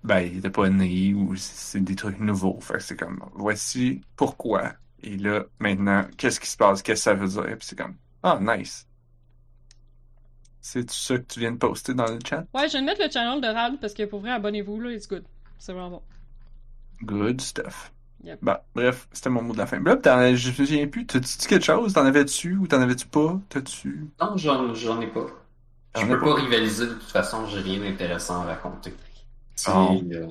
ben, 0.05 0.21
ils 0.21 0.39
étaient 0.39 0.51
pas 0.51 0.69
nés 0.69 1.15
ou 1.15 1.35
c'est 1.37 1.81
des 1.81 1.97
trucs 1.97 2.21
nouveaux. 2.21 2.61
Fait 2.61 2.75
que 2.75 2.83
c'est 2.83 2.97
comme, 2.97 3.25
voici 3.35 4.03
pourquoi. 4.17 4.75
Et 5.03 5.17
là, 5.17 5.45
maintenant, 5.59 6.07
qu'est-ce 6.17 6.41
qui 6.41 6.49
se 6.49 6.57
passe? 6.57 6.83
Qu'est-ce 6.83 7.01
que 7.01 7.05
ça 7.05 7.15
veut 7.15 7.29
dire? 7.29 7.57
Puis 7.57 7.69
c'est 7.69 7.79
comme, 7.79 7.97
ah, 8.23 8.39
nice. 8.41 8.87
C'est 10.61 10.91
ça 10.91 11.17
que 11.17 11.23
tu 11.23 11.41
viens 11.41 11.53
de 11.53 11.57
poster 11.57 11.95
dans 11.95 12.07
le 12.07 12.19
chat? 12.23 12.45
Ouais, 12.53 12.67
je 12.67 12.73
viens 12.73 12.83
de 12.83 12.87
mettre 12.87 13.03
le 13.03 13.11
channel 13.11 13.41
de 13.41 13.47
Rad 13.47 13.81
parce 13.81 13.95
que 13.95 14.03
pour 14.05 14.21
vrai, 14.21 14.33
abonnez-vous, 14.33 14.81
là, 14.81 14.93
it's 14.93 15.09
good. 15.09 15.25
C'est 15.59 15.73
vraiment 15.73 15.91
bon. 15.91 16.03
Good 17.03 17.41
stuff. 17.41 17.93
Yep. 18.25 18.41
Bah, 18.43 18.65
bref, 18.75 19.09
c'était 19.13 19.31
mon 19.31 19.43
mot 19.43 19.53
de 19.53 19.59
la 19.59 19.67
fin. 19.67 19.83
T'en- 19.97 20.35
je 20.37 20.49
me 20.49 20.55
souviens 20.55 20.87
plus. 20.89 21.07
T'as-tu 21.07 21.39
dit 21.39 21.47
quelque 21.47 21.65
chose? 21.65 21.93
T'en 21.95 22.07
avais-tu 22.07 22.57
ou 22.57 22.67
t'en 22.69 22.81
avais-tu 22.81 23.07
pas? 23.07 23.41
T'as-tu? 23.49 24.11
Non, 24.21 24.37
j'en, 24.37 24.75
j'en 24.75 25.01
ai 25.01 25.07
pas. 25.09 25.27
Je 25.95 26.01
J'en 26.01 26.09
ai 26.11 26.17
peux 26.17 26.19
pas. 26.19 26.27
pas 26.27 26.35
rivaliser 26.35 26.87
de 26.87 26.95
toute 26.95 27.03
façon, 27.11 27.47
j'ai 27.47 27.61
rien 27.61 27.81
d'intéressant 27.81 28.43
à 28.43 28.47
raconter. 28.47 28.95
C'est, 29.57 29.71
Oh. 29.73 30.03
euh, 30.13 30.27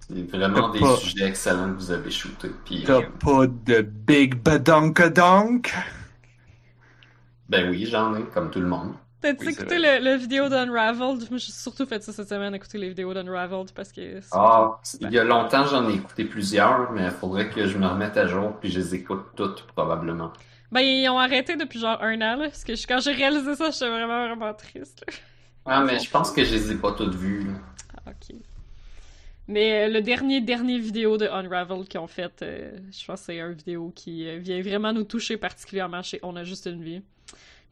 c'est 0.00 0.22
vraiment 0.30 0.70
T'as 0.72 0.72
des 0.72 0.80
pas- 0.80 0.96
sujets 1.00 1.26
excellents 1.28 1.70
que 1.74 1.78
vous 1.78 1.90
avez 1.92 2.10
shootés. 2.10 2.50
T'as 2.84 3.02
euh, 3.02 3.06
pas 3.18 3.46
de 3.48 3.82
big 3.82 4.36
badonkadonk? 4.36 5.72
ben 7.48 7.70
oui, 7.70 7.86
j'en 7.86 8.14
ai, 8.16 8.24
comme 8.28 8.50
tout 8.50 8.60
le 8.60 8.66
monde. 8.68 8.94
T'as-tu 9.24 9.46
Oui, 9.46 9.52
écouté 9.52 9.78
le, 9.78 10.04
le 10.04 10.16
vidéo 10.16 10.48
d'Unraveled? 10.50 11.30
Moi, 11.30 11.38
j'ai 11.38 11.52
surtout 11.52 11.86
fait 11.86 12.02
ça 12.02 12.12
cette 12.12 12.28
semaine, 12.28 12.54
écouter 12.54 12.76
les 12.78 12.88
vidéos 12.90 13.14
d'Unraveled 13.14 13.72
parce 13.72 13.90
que. 13.90 14.20
Ah, 14.32 14.78
il 15.00 15.10
y 15.12 15.18
a 15.18 15.24
longtemps, 15.24 15.64
j'en 15.66 15.88
ai 15.88 15.94
écouté 15.94 16.24
plusieurs, 16.26 16.92
mais 16.92 17.04
il 17.06 17.10
faudrait 17.10 17.48
que 17.48 17.66
je 17.66 17.78
me 17.78 17.86
remette 17.86 18.16
à 18.18 18.26
jour, 18.26 18.52
puis 18.60 18.70
je 18.70 18.78
les 18.80 18.94
écoute 18.96 19.24
toutes, 19.34 19.62
probablement. 19.74 20.30
Ben, 20.70 20.80
ils 20.82 21.08
ont 21.08 21.18
arrêté 21.18 21.56
depuis 21.56 21.78
genre 21.78 22.02
un 22.02 22.16
an, 22.16 22.36
là. 22.36 22.48
Parce 22.48 22.64
que 22.64 22.74
je- 22.74 22.86
quand 22.86 23.00
j'ai 23.00 23.12
réalisé 23.12 23.54
ça, 23.54 23.70
j'étais 23.70 23.88
vraiment, 23.88 24.26
vraiment 24.28 24.52
triste, 24.54 25.02
là. 25.06 25.14
Ah, 25.66 25.82
mais 25.82 25.98
je 25.98 26.10
pense 26.10 26.30
que 26.30 26.44
je 26.44 26.52
les 26.52 26.72
ai 26.72 26.74
pas 26.74 26.92
toutes 26.92 27.14
vues. 27.14 27.44
là. 27.44 27.52
Ah, 28.06 28.10
ok. 28.10 28.36
Mais 29.46 29.84
euh, 29.86 29.92
le 29.92 30.00
dernier, 30.02 30.40
dernier 30.40 30.78
vidéo 30.78 31.16
de 31.18 31.26
Unraveled 31.26 31.86
qu'ils 31.88 32.00
ont 32.00 32.06
fait, 32.06 32.42
euh, 32.42 32.70
je 32.90 33.04
pense 33.06 33.20
que 33.20 33.26
c'est 33.26 33.38
une 33.38 33.52
vidéo 33.52 33.92
qui 33.94 34.26
euh, 34.28 34.38
vient 34.38 34.60
vraiment 34.62 34.92
nous 34.92 35.04
toucher 35.04 35.36
particulièrement 35.36 36.02
chez 36.02 36.18
On 36.22 36.34
a 36.36 36.44
juste 36.44 36.66
une 36.66 36.82
vie. 36.82 37.02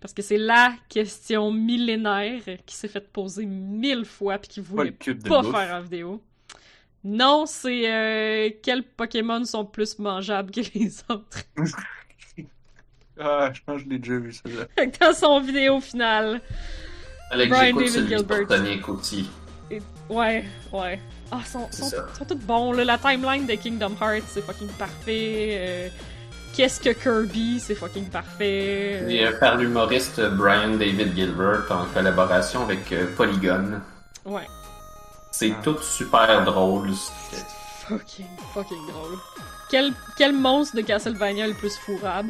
Parce 0.03 0.13
que 0.13 0.21
c'est 0.21 0.37
la 0.37 0.75
question 0.89 1.51
millénaire 1.53 2.43
qui 2.67 2.75
s'est 2.77 2.89
fait 2.89 3.11
poser 3.13 3.47
mille 3.47 4.05
fois 4.05 4.37
puis 4.39 4.49
qui 4.49 4.61
Pas 4.61 4.67
voulait 4.69 4.91
pas 4.91 5.43
bouffe. 5.43 5.53
faire 5.57 5.75
en 5.77 5.81
vidéo. 5.81 6.21
Non, 7.05 7.47
c'est 7.47 7.91
euh, 7.91 8.51
quels 8.63 8.83
Pokémon 8.83 9.45
sont 9.45 9.65
plus 9.65 9.99
mangeables 9.99 10.51
que 10.51 10.61
les 10.75 10.91
autres? 11.09 11.39
Ah, 13.19 13.51
je 13.53 13.61
pense 13.65 13.79
que 13.79 13.85
je 13.85 13.89
l'ai 13.91 13.99
déjà 13.99 14.19
vu, 14.19 14.33
celle-là. 14.33 14.87
Dans 15.01 15.13
son 15.15 15.41
vidéo 15.41 15.81
finale. 15.81 16.41
Brian 17.31 17.75
David 17.77 18.09
Gilbert. 18.09 18.47
Et- 19.71 19.81
Ouais, 20.11 20.45
ouais. 20.73 21.01
Ah, 21.31 21.41
sont, 21.45 21.71
sont, 21.71 21.89
sont 21.89 22.25
tous 22.29 22.35
bons, 22.35 22.73
là. 22.73 22.85
La 22.85 22.99
timeline 22.99 23.47
de 23.47 23.55
Kingdom 23.55 23.95
Hearts, 24.01 24.25
c'est 24.27 24.43
fucking 24.43 24.69
parfait. 24.79 25.49
Euh, 25.53 25.89
Qu'est-ce 26.55 26.81
que 26.81 26.91
Kirby, 26.91 27.61
c'est 27.61 27.75
fucking 27.75 28.11
parfait. 28.11 29.01
Euh, 29.03 29.09
Et 29.09 29.31
par 29.39 29.57
l'humoriste 29.57 30.21
Brian 30.33 30.71
David 30.77 31.15
Gilbert 31.17 31.65
en 31.71 31.87
collaboration 31.87 32.63
avec 32.65 32.93
euh, 32.93 33.07
Polygon. 33.17 33.81
Ouais. 34.25 34.47
C'est 35.31 35.53
Ah. 35.59 35.61
tout 35.65 35.79
super 35.81 36.45
drôle. 36.45 36.91
C'est- 36.95 37.47
Fucking, 37.89 38.27
fucking 38.55 38.87
drôle. 38.89 39.19
Quel, 39.71 39.93
quel 40.17 40.33
monstre 40.35 40.77
de 40.77 40.83
Castlevania 40.83 41.47
le 41.47 41.55
plus 41.55 41.75
fourrable? 41.79 42.29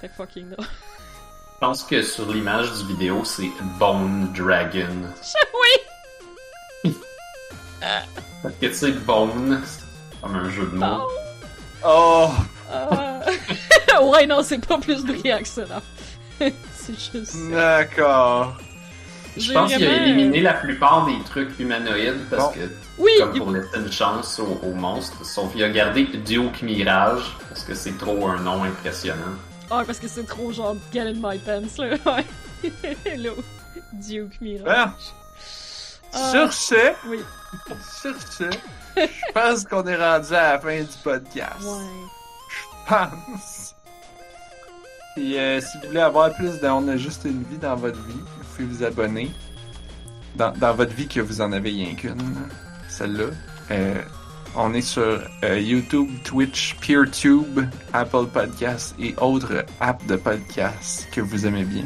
C'était 0.00 0.12
fucking 0.14 0.50
drôle. 0.50 0.66
Je 0.66 1.66
pense 1.66 1.82
que 1.82 2.02
sur 2.02 2.30
l'image 2.32 2.70
du 2.72 2.86
vidéo, 2.88 3.22
c'est 3.24 3.50
Bone 3.78 4.32
Dragon. 4.34 4.86
oui! 6.84 6.94
Parce 8.42 8.54
que 8.60 8.66
tu 8.66 8.74
sais, 8.74 8.92
Bone, 8.92 9.60
c'est 9.64 10.20
comme 10.22 10.36
un 10.36 10.48
jeu 10.50 10.66
de 10.66 10.76
mots. 10.76 11.08
Oh! 11.84 12.30
Euh, 12.72 13.20
ouais, 14.02 14.26
non, 14.26 14.42
c'est 14.42 14.64
pas 14.64 14.78
plus 14.78 15.04
brillant 15.04 15.38
que 15.40 15.48
ça, 15.48 15.62
non. 15.62 16.50
c'est 16.74 16.94
juste. 16.98 17.36
D'accord. 17.50 18.56
Je 19.36 19.52
pense 19.52 19.72
qu'il 19.72 19.86
a 19.86 19.96
éliminé 20.06 20.40
la 20.40 20.54
plupart 20.54 21.06
des 21.06 21.18
trucs 21.24 21.58
humanoïdes 21.58 22.18
parce 22.28 22.44
Bon. 22.46 22.50
que, 22.52 22.70
Oui, 22.98 23.10
comme 23.20 23.30
il- 23.34 23.38
pour 23.38 23.50
laisser 23.52 23.76
une 23.76 23.92
chance 23.92 24.38
aux, 24.40 24.60
aux 24.66 24.74
monstres, 24.74 25.24
sauf 25.24 25.52
qu'il 25.52 25.62
a 25.62 25.68
gardé 25.70 26.04
Duke 26.04 26.62
Mirage 26.62 27.22
parce 27.48 27.62
que 27.64 27.74
c'est 27.74 27.96
trop 27.96 28.26
un 28.28 28.38
nom 28.40 28.64
impressionnant. 28.64 29.36
Ah, 29.70 29.84
parce 29.86 30.00
que 30.00 30.08
c'est 30.08 30.26
trop 30.26 30.50
genre 30.52 30.74
get 30.92 31.02
in 31.02 31.14
my 31.14 31.38
pants, 31.38 31.62
là. 31.78 31.96
Ouais. 32.06 32.72
Hello. 33.06 33.34
Duke 33.92 34.40
Mirage. 34.40 34.66
Ah. 34.68 34.94
Ah. 36.12 36.30
Sur 36.32 36.52
ce, 36.52 36.74
Oui. 37.08 37.20
Sur 38.00 38.14
ce, 38.20 38.44
je 38.96 39.32
pense 39.32 39.64
qu'on 39.64 39.86
est 39.86 39.96
rendu 39.96 40.34
à 40.34 40.52
la 40.52 40.58
fin 40.60 40.80
du 40.80 40.86
podcast. 41.02 41.62
Ouais. 41.62 42.10
pense. 42.88 43.74
Et 45.16 45.38
euh, 45.38 45.60
si 45.60 45.78
vous 45.78 45.88
voulez 45.88 46.00
avoir 46.00 46.32
plus 46.34 46.60
de 46.60 46.66
On 46.68 46.86
a 46.88 46.96
juste 46.96 47.24
une 47.24 47.42
vie 47.42 47.58
dans 47.58 47.76
votre 47.76 48.00
vie, 48.06 48.14
vous 48.14 48.44
pouvez 48.54 48.64
vous 48.68 48.84
abonner. 48.84 49.30
Dans, 50.36 50.52
dans 50.52 50.74
votre 50.74 50.94
vie 50.94 51.08
que 51.08 51.20
vous 51.20 51.40
en 51.40 51.52
avez 51.52 51.70
rien 51.70 51.94
qu'une, 51.94 52.16
celle-là. 52.88 53.26
Euh, 53.72 54.00
on 54.56 54.72
est 54.74 54.80
sur 54.80 55.20
euh, 55.44 55.58
YouTube, 55.58 56.08
Twitch, 56.24 56.76
PeerTube, 56.80 57.60
Apple 57.92 58.26
Podcasts 58.32 58.94
et 58.98 59.14
autres 59.20 59.64
apps 59.80 60.06
de 60.06 60.16
podcasts 60.16 61.08
que 61.10 61.20
vous 61.20 61.46
aimez 61.46 61.64
bien. 61.64 61.84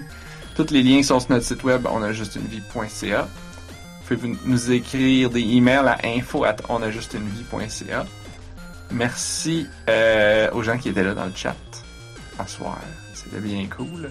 Tous 0.56 0.70
les 0.70 0.82
liens 0.82 1.02
sont 1.02 1.20
sur 1.20 1.30
notre 1.30 1.44
site 1.44 1.64
web 1.64 1.86
onajustunevie.ca. 1.86 3.28
Vous 4.06 4.16
pouvez 4.16 4.36
nous 4.44 4.70
écrire 4.70 5.30
des 5.30 5.40
emails 5.40 5.88
à 5.88 5.98
info 6.04 6.44
at 6.44 6.56
onajustunevie.ca. 6.68 8.04
Merci 8.90 9.66
euh, 9.88 10.50
aux 10.52 10.62
gens 10.62 10.76
qui 10.76 10.90
étaient 10.90 11.02
là 11.02 11.14
dans 11.14 11.24
le 11.24 11.32
chat 11.34 11.56
à 12.38 12.46
soir. 12.46 12.78
C'était 13.14 13.40
bien 13.40 13.66
cool. 13.66 14.10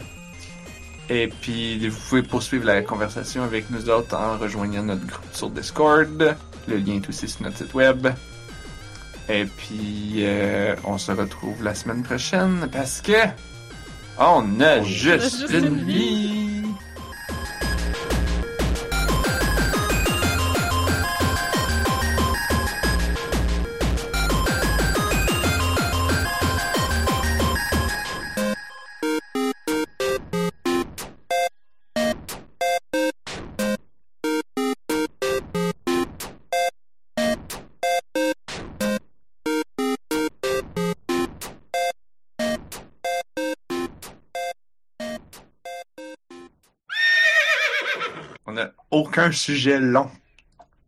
Et 1.09 1.27
puis, 1.27 1.87
vous 1.87 1.99
pouvez 2.09 2.23
poursuivre 2.23 2.65
la 2.65 2.81
conversation 2.81 3.43
avec 3.43 3.69
nous 3.69 3.89
autres 3.89 4.15
en 4.15 4.37
rejoignant 4.37 4.83
notre 4.83 5.05
groupe 5.05 5.33
sur 5.33 5.49
Discord. 5.49 6.35
Le 6.67 6.77
lien 6.77 6.95
est 6.95 7.09
aussi 7.09 7.27
sur 7.27 7.43
notre 7.43 7.57
site 7.57 7.73
web. 7.73 8.07
Et 9.29 9.45
puis, 9.45 10.15
euh, 10.19 10.75
on 10.85 10.97
se 10.97 11.11
retrouve 11.11 11.63
la 11.63 11.75
semaine 11.75 12.03
prochaine 12.03 12.67
parce 12.71 12.99
que 13.01 13.13
on 14.17 14.59
a 14.59 14.81
juste, 14.81 15.41
juste 15.41 15.51
une 15.51 15.65
une 15.65 15.83
vie. 15.85 16.42
Aucun 49.13 49.31
sujet 49.31 49.79
long. 49.79 50.09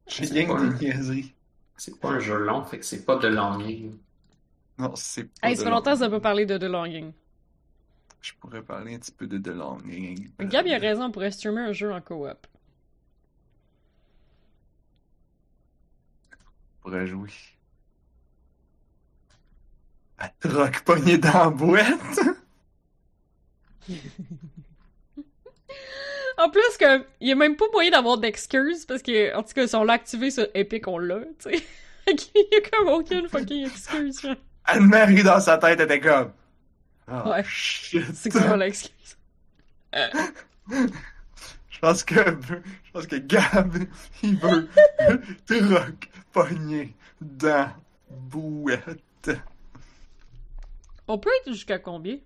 J'ai 0.08 0.26
C'est 0.26 0.34
rien 0.34 0.48
pas 0.48 0.56
que 0.56 0.62
un- 0.62 0.68
des 0.70 0.86
niaiseries. 0.86 1.34
C'est 1.78 2.00
pas 2.00 2.10
un 2.10 2.20
jeu 2.20 2.38
long, 2.38 2.64
fait 2.64 2.80
que 2.80 2.86
c'est 2.86 3.06
pas 3.06 3.18
de 3.18 3.28
longing. 3.28 3.98
Non, 4.78 4.94
c'est 4.96 5.26
pas 5.26 5.48
Hey, 5.48 5.54
de 5.54 5.58
ça 5.60 5.64
fait 5.66 5.70
long. 5.70 5.76
longtemps 5.78 5.92
que 5.94 6.00
ça 6.00 6.10
peut 6.10 6.20
parler 6.20 6.46
de 6.46 6.58
The 6.58 6.64
Longing. 6.64 7.12
Je 8.22 8.34
pourrais 8.40 8.62
parler 8.62 8.96
un 8.96 9.00
petit 9.00 9.12
peu 9.12 9.28
de 9.28 9.38
The 9.38 9.56
Longing. 9.56 10.32
Gab, 10.42 10.66
il 10.66 10.74
a 10.74 10.78
raison, 10.80 11.04
on 11.06 11.12
pourrait 11.12 11.32
streamer 11.32 11.62
un 11.62 11.72
jeu 11.74 11.92
en 11.94 12.02
co-op. 12.02 12.48
Je 16.32 16.36
pourrais 16.82 17.08
jouer. 17.08 17.30
À 20.18 20.30
troc 20.30 20.80
pogné 20.82 21.18
dans 21.18 21.34
la 21.34 21.50
boîte. 21.50 22.20
En 26.38 26.50
plus, 26.50 26.78
que, 26.80 27.06
il 27.22 27.30
y 27.30 27.32
a 27.32 27.36
même 27.36 27.56
pas 27.56 27.66
moyen 27.72 27.92
d'avoir 27.92 28.18
d'excuses 28.18 28.86
parce 28.86 29.02
que, 29.02 29.36
en 29.36 29.44
tout 29.44 29.54
cas, 29.54 29.68
si 29.68 29.76
on 29.76 29.84
l'a 29.84 29.94
activé 29.94 30.32
sur 30.32 30.48
Epic, 30.54 30.88
on 30.88 30.98
l'a, 30.98 31.20
tu 31.40 31.50
sais. 31.52 31.64
Qu'il 32.16 32.46
y 32.52 32.56
a 32.56 32.70
comme 32.70 32.90
aucune 32.90 33.28
fucking 33.28 33.66
excuse. 33.68 34.28
Anne-Marie 34.66 35.24
dans 35.24 35.40
sa 35.40 35.58
tête 35.58 35.80
était 35.80 36.00
comme. 36.00 36.32
Oh, 37.08 37.30
Ouais. 37.30 37.44
shit. 37.44 38.04
C'est 38.14 38.30
quoi 38.32 38.58
l'excuse? 38.58 39.18
Je 41.70 41.80
pense 41.82 42.04
que, 42.04 42.16
je 42.16 42.92
pense 42.94 43.06
que 43.06 43.18
Gab, 43.18 43.76
il 44.24 44.38
veut 44.38 44.68
troc 45.46 46.10
pogné 46.32 46.96
dans 47.22 47.70
boîte. 48.10 49.30
On 51.08 51.18
peut 51.20 51.30
être 51.42 51.52
jusqu'à 51.54 51.78
combien? 51.78 52.18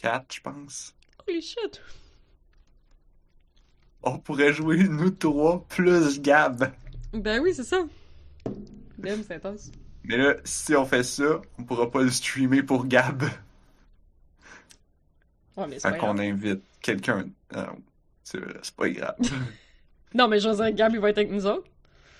4, 0.00 0.34
je 0.34 0.40
pense. 0.40 0.94
Holy 1.28 1.42
shit! 1.42 1.80
On 4.02 4.18
pourrait 4.18 4.52
jouer 4.52 4.84
nous 4.88 5.10
trois 5.10 5.64
plus 5.68 6.20
Gab. 6.20 6.72
Ben 7.12 7.40
oui, 7.42 7.52
c'est 7.54 7.64
ça. 7.64 7.84
Damn, 8.98 9.22
c'est 9.22 9.34
intense. 9.34 9.70
Mais 10.04 10.16
là, 10.16 10.34
si 10.44 10.74
on 10.74 10.86
fait 10.86 11.02
ça, 11.02 11.40
on 11.58 11.64
pourra 11.64 11.90
pas 11.90 12.02
le 12.02 12.10
streamer 12.10 12.62
pour 12.62 12.86
Gab. 12.86 13.24
Ouais, 15.56 15.66
mais 15.68 15.78
c'est 15.78 15.96
qu'on 15.98 16.18
invite 16.18 16.62
quelqu'un. 16.80 17.26
Ah, 17.54 17.72
c'est 18.24 18.40
pas 18.76 18.88
grave. 18.88 19.16
Non, 20.14 20.26
mais 20.26 20.40
je 20.40 20.48
veux 20.48 20.56
dire, 20.56 20.72
Gab, 20.72 20.92
il 20.92 20.98
va 21.00 21.10
être 21.10 21.18
avec 21.18 21.30
nous 21.30 21.46
autres. 21.46 21.68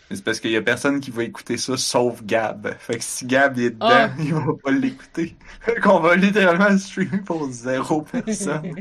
Mais 0.09 0.16
c'est 0.16 0.23
parce 0.24 0.39
qu'il 0.39 0.52
y 0.52 0.57
a 0.57 0.62
personne 0.62 1.01
qui 1.01 1.11
va 1.11 1.24
écouter 1.24 1.57
ça 1.57 1.77
sauf 1.77 2.23
Gab. 2.24 2.73
Fait 2.78 2.98
que 2.98 3.02
si 3.05 3.27
Gab 3.27 3.57
il 3.59 3.65
est 3.65 3.70
dedans, 3.70 3.86
Ah. 3.89 4.11
il 4.19 4.32
va 4.32 4.43
pas 4.62 4.70
l'écouter. 4.70 5.36
Fait 5.61 5.81
qu'on 5.81 5.98
va 5.98 6.15
littéralement 6.16 6.69
le 6.69 6.78
streamer 6.78 7.19
pour 7.24 7.51
zéro 7.51 8.02
personne. 8.02 8.74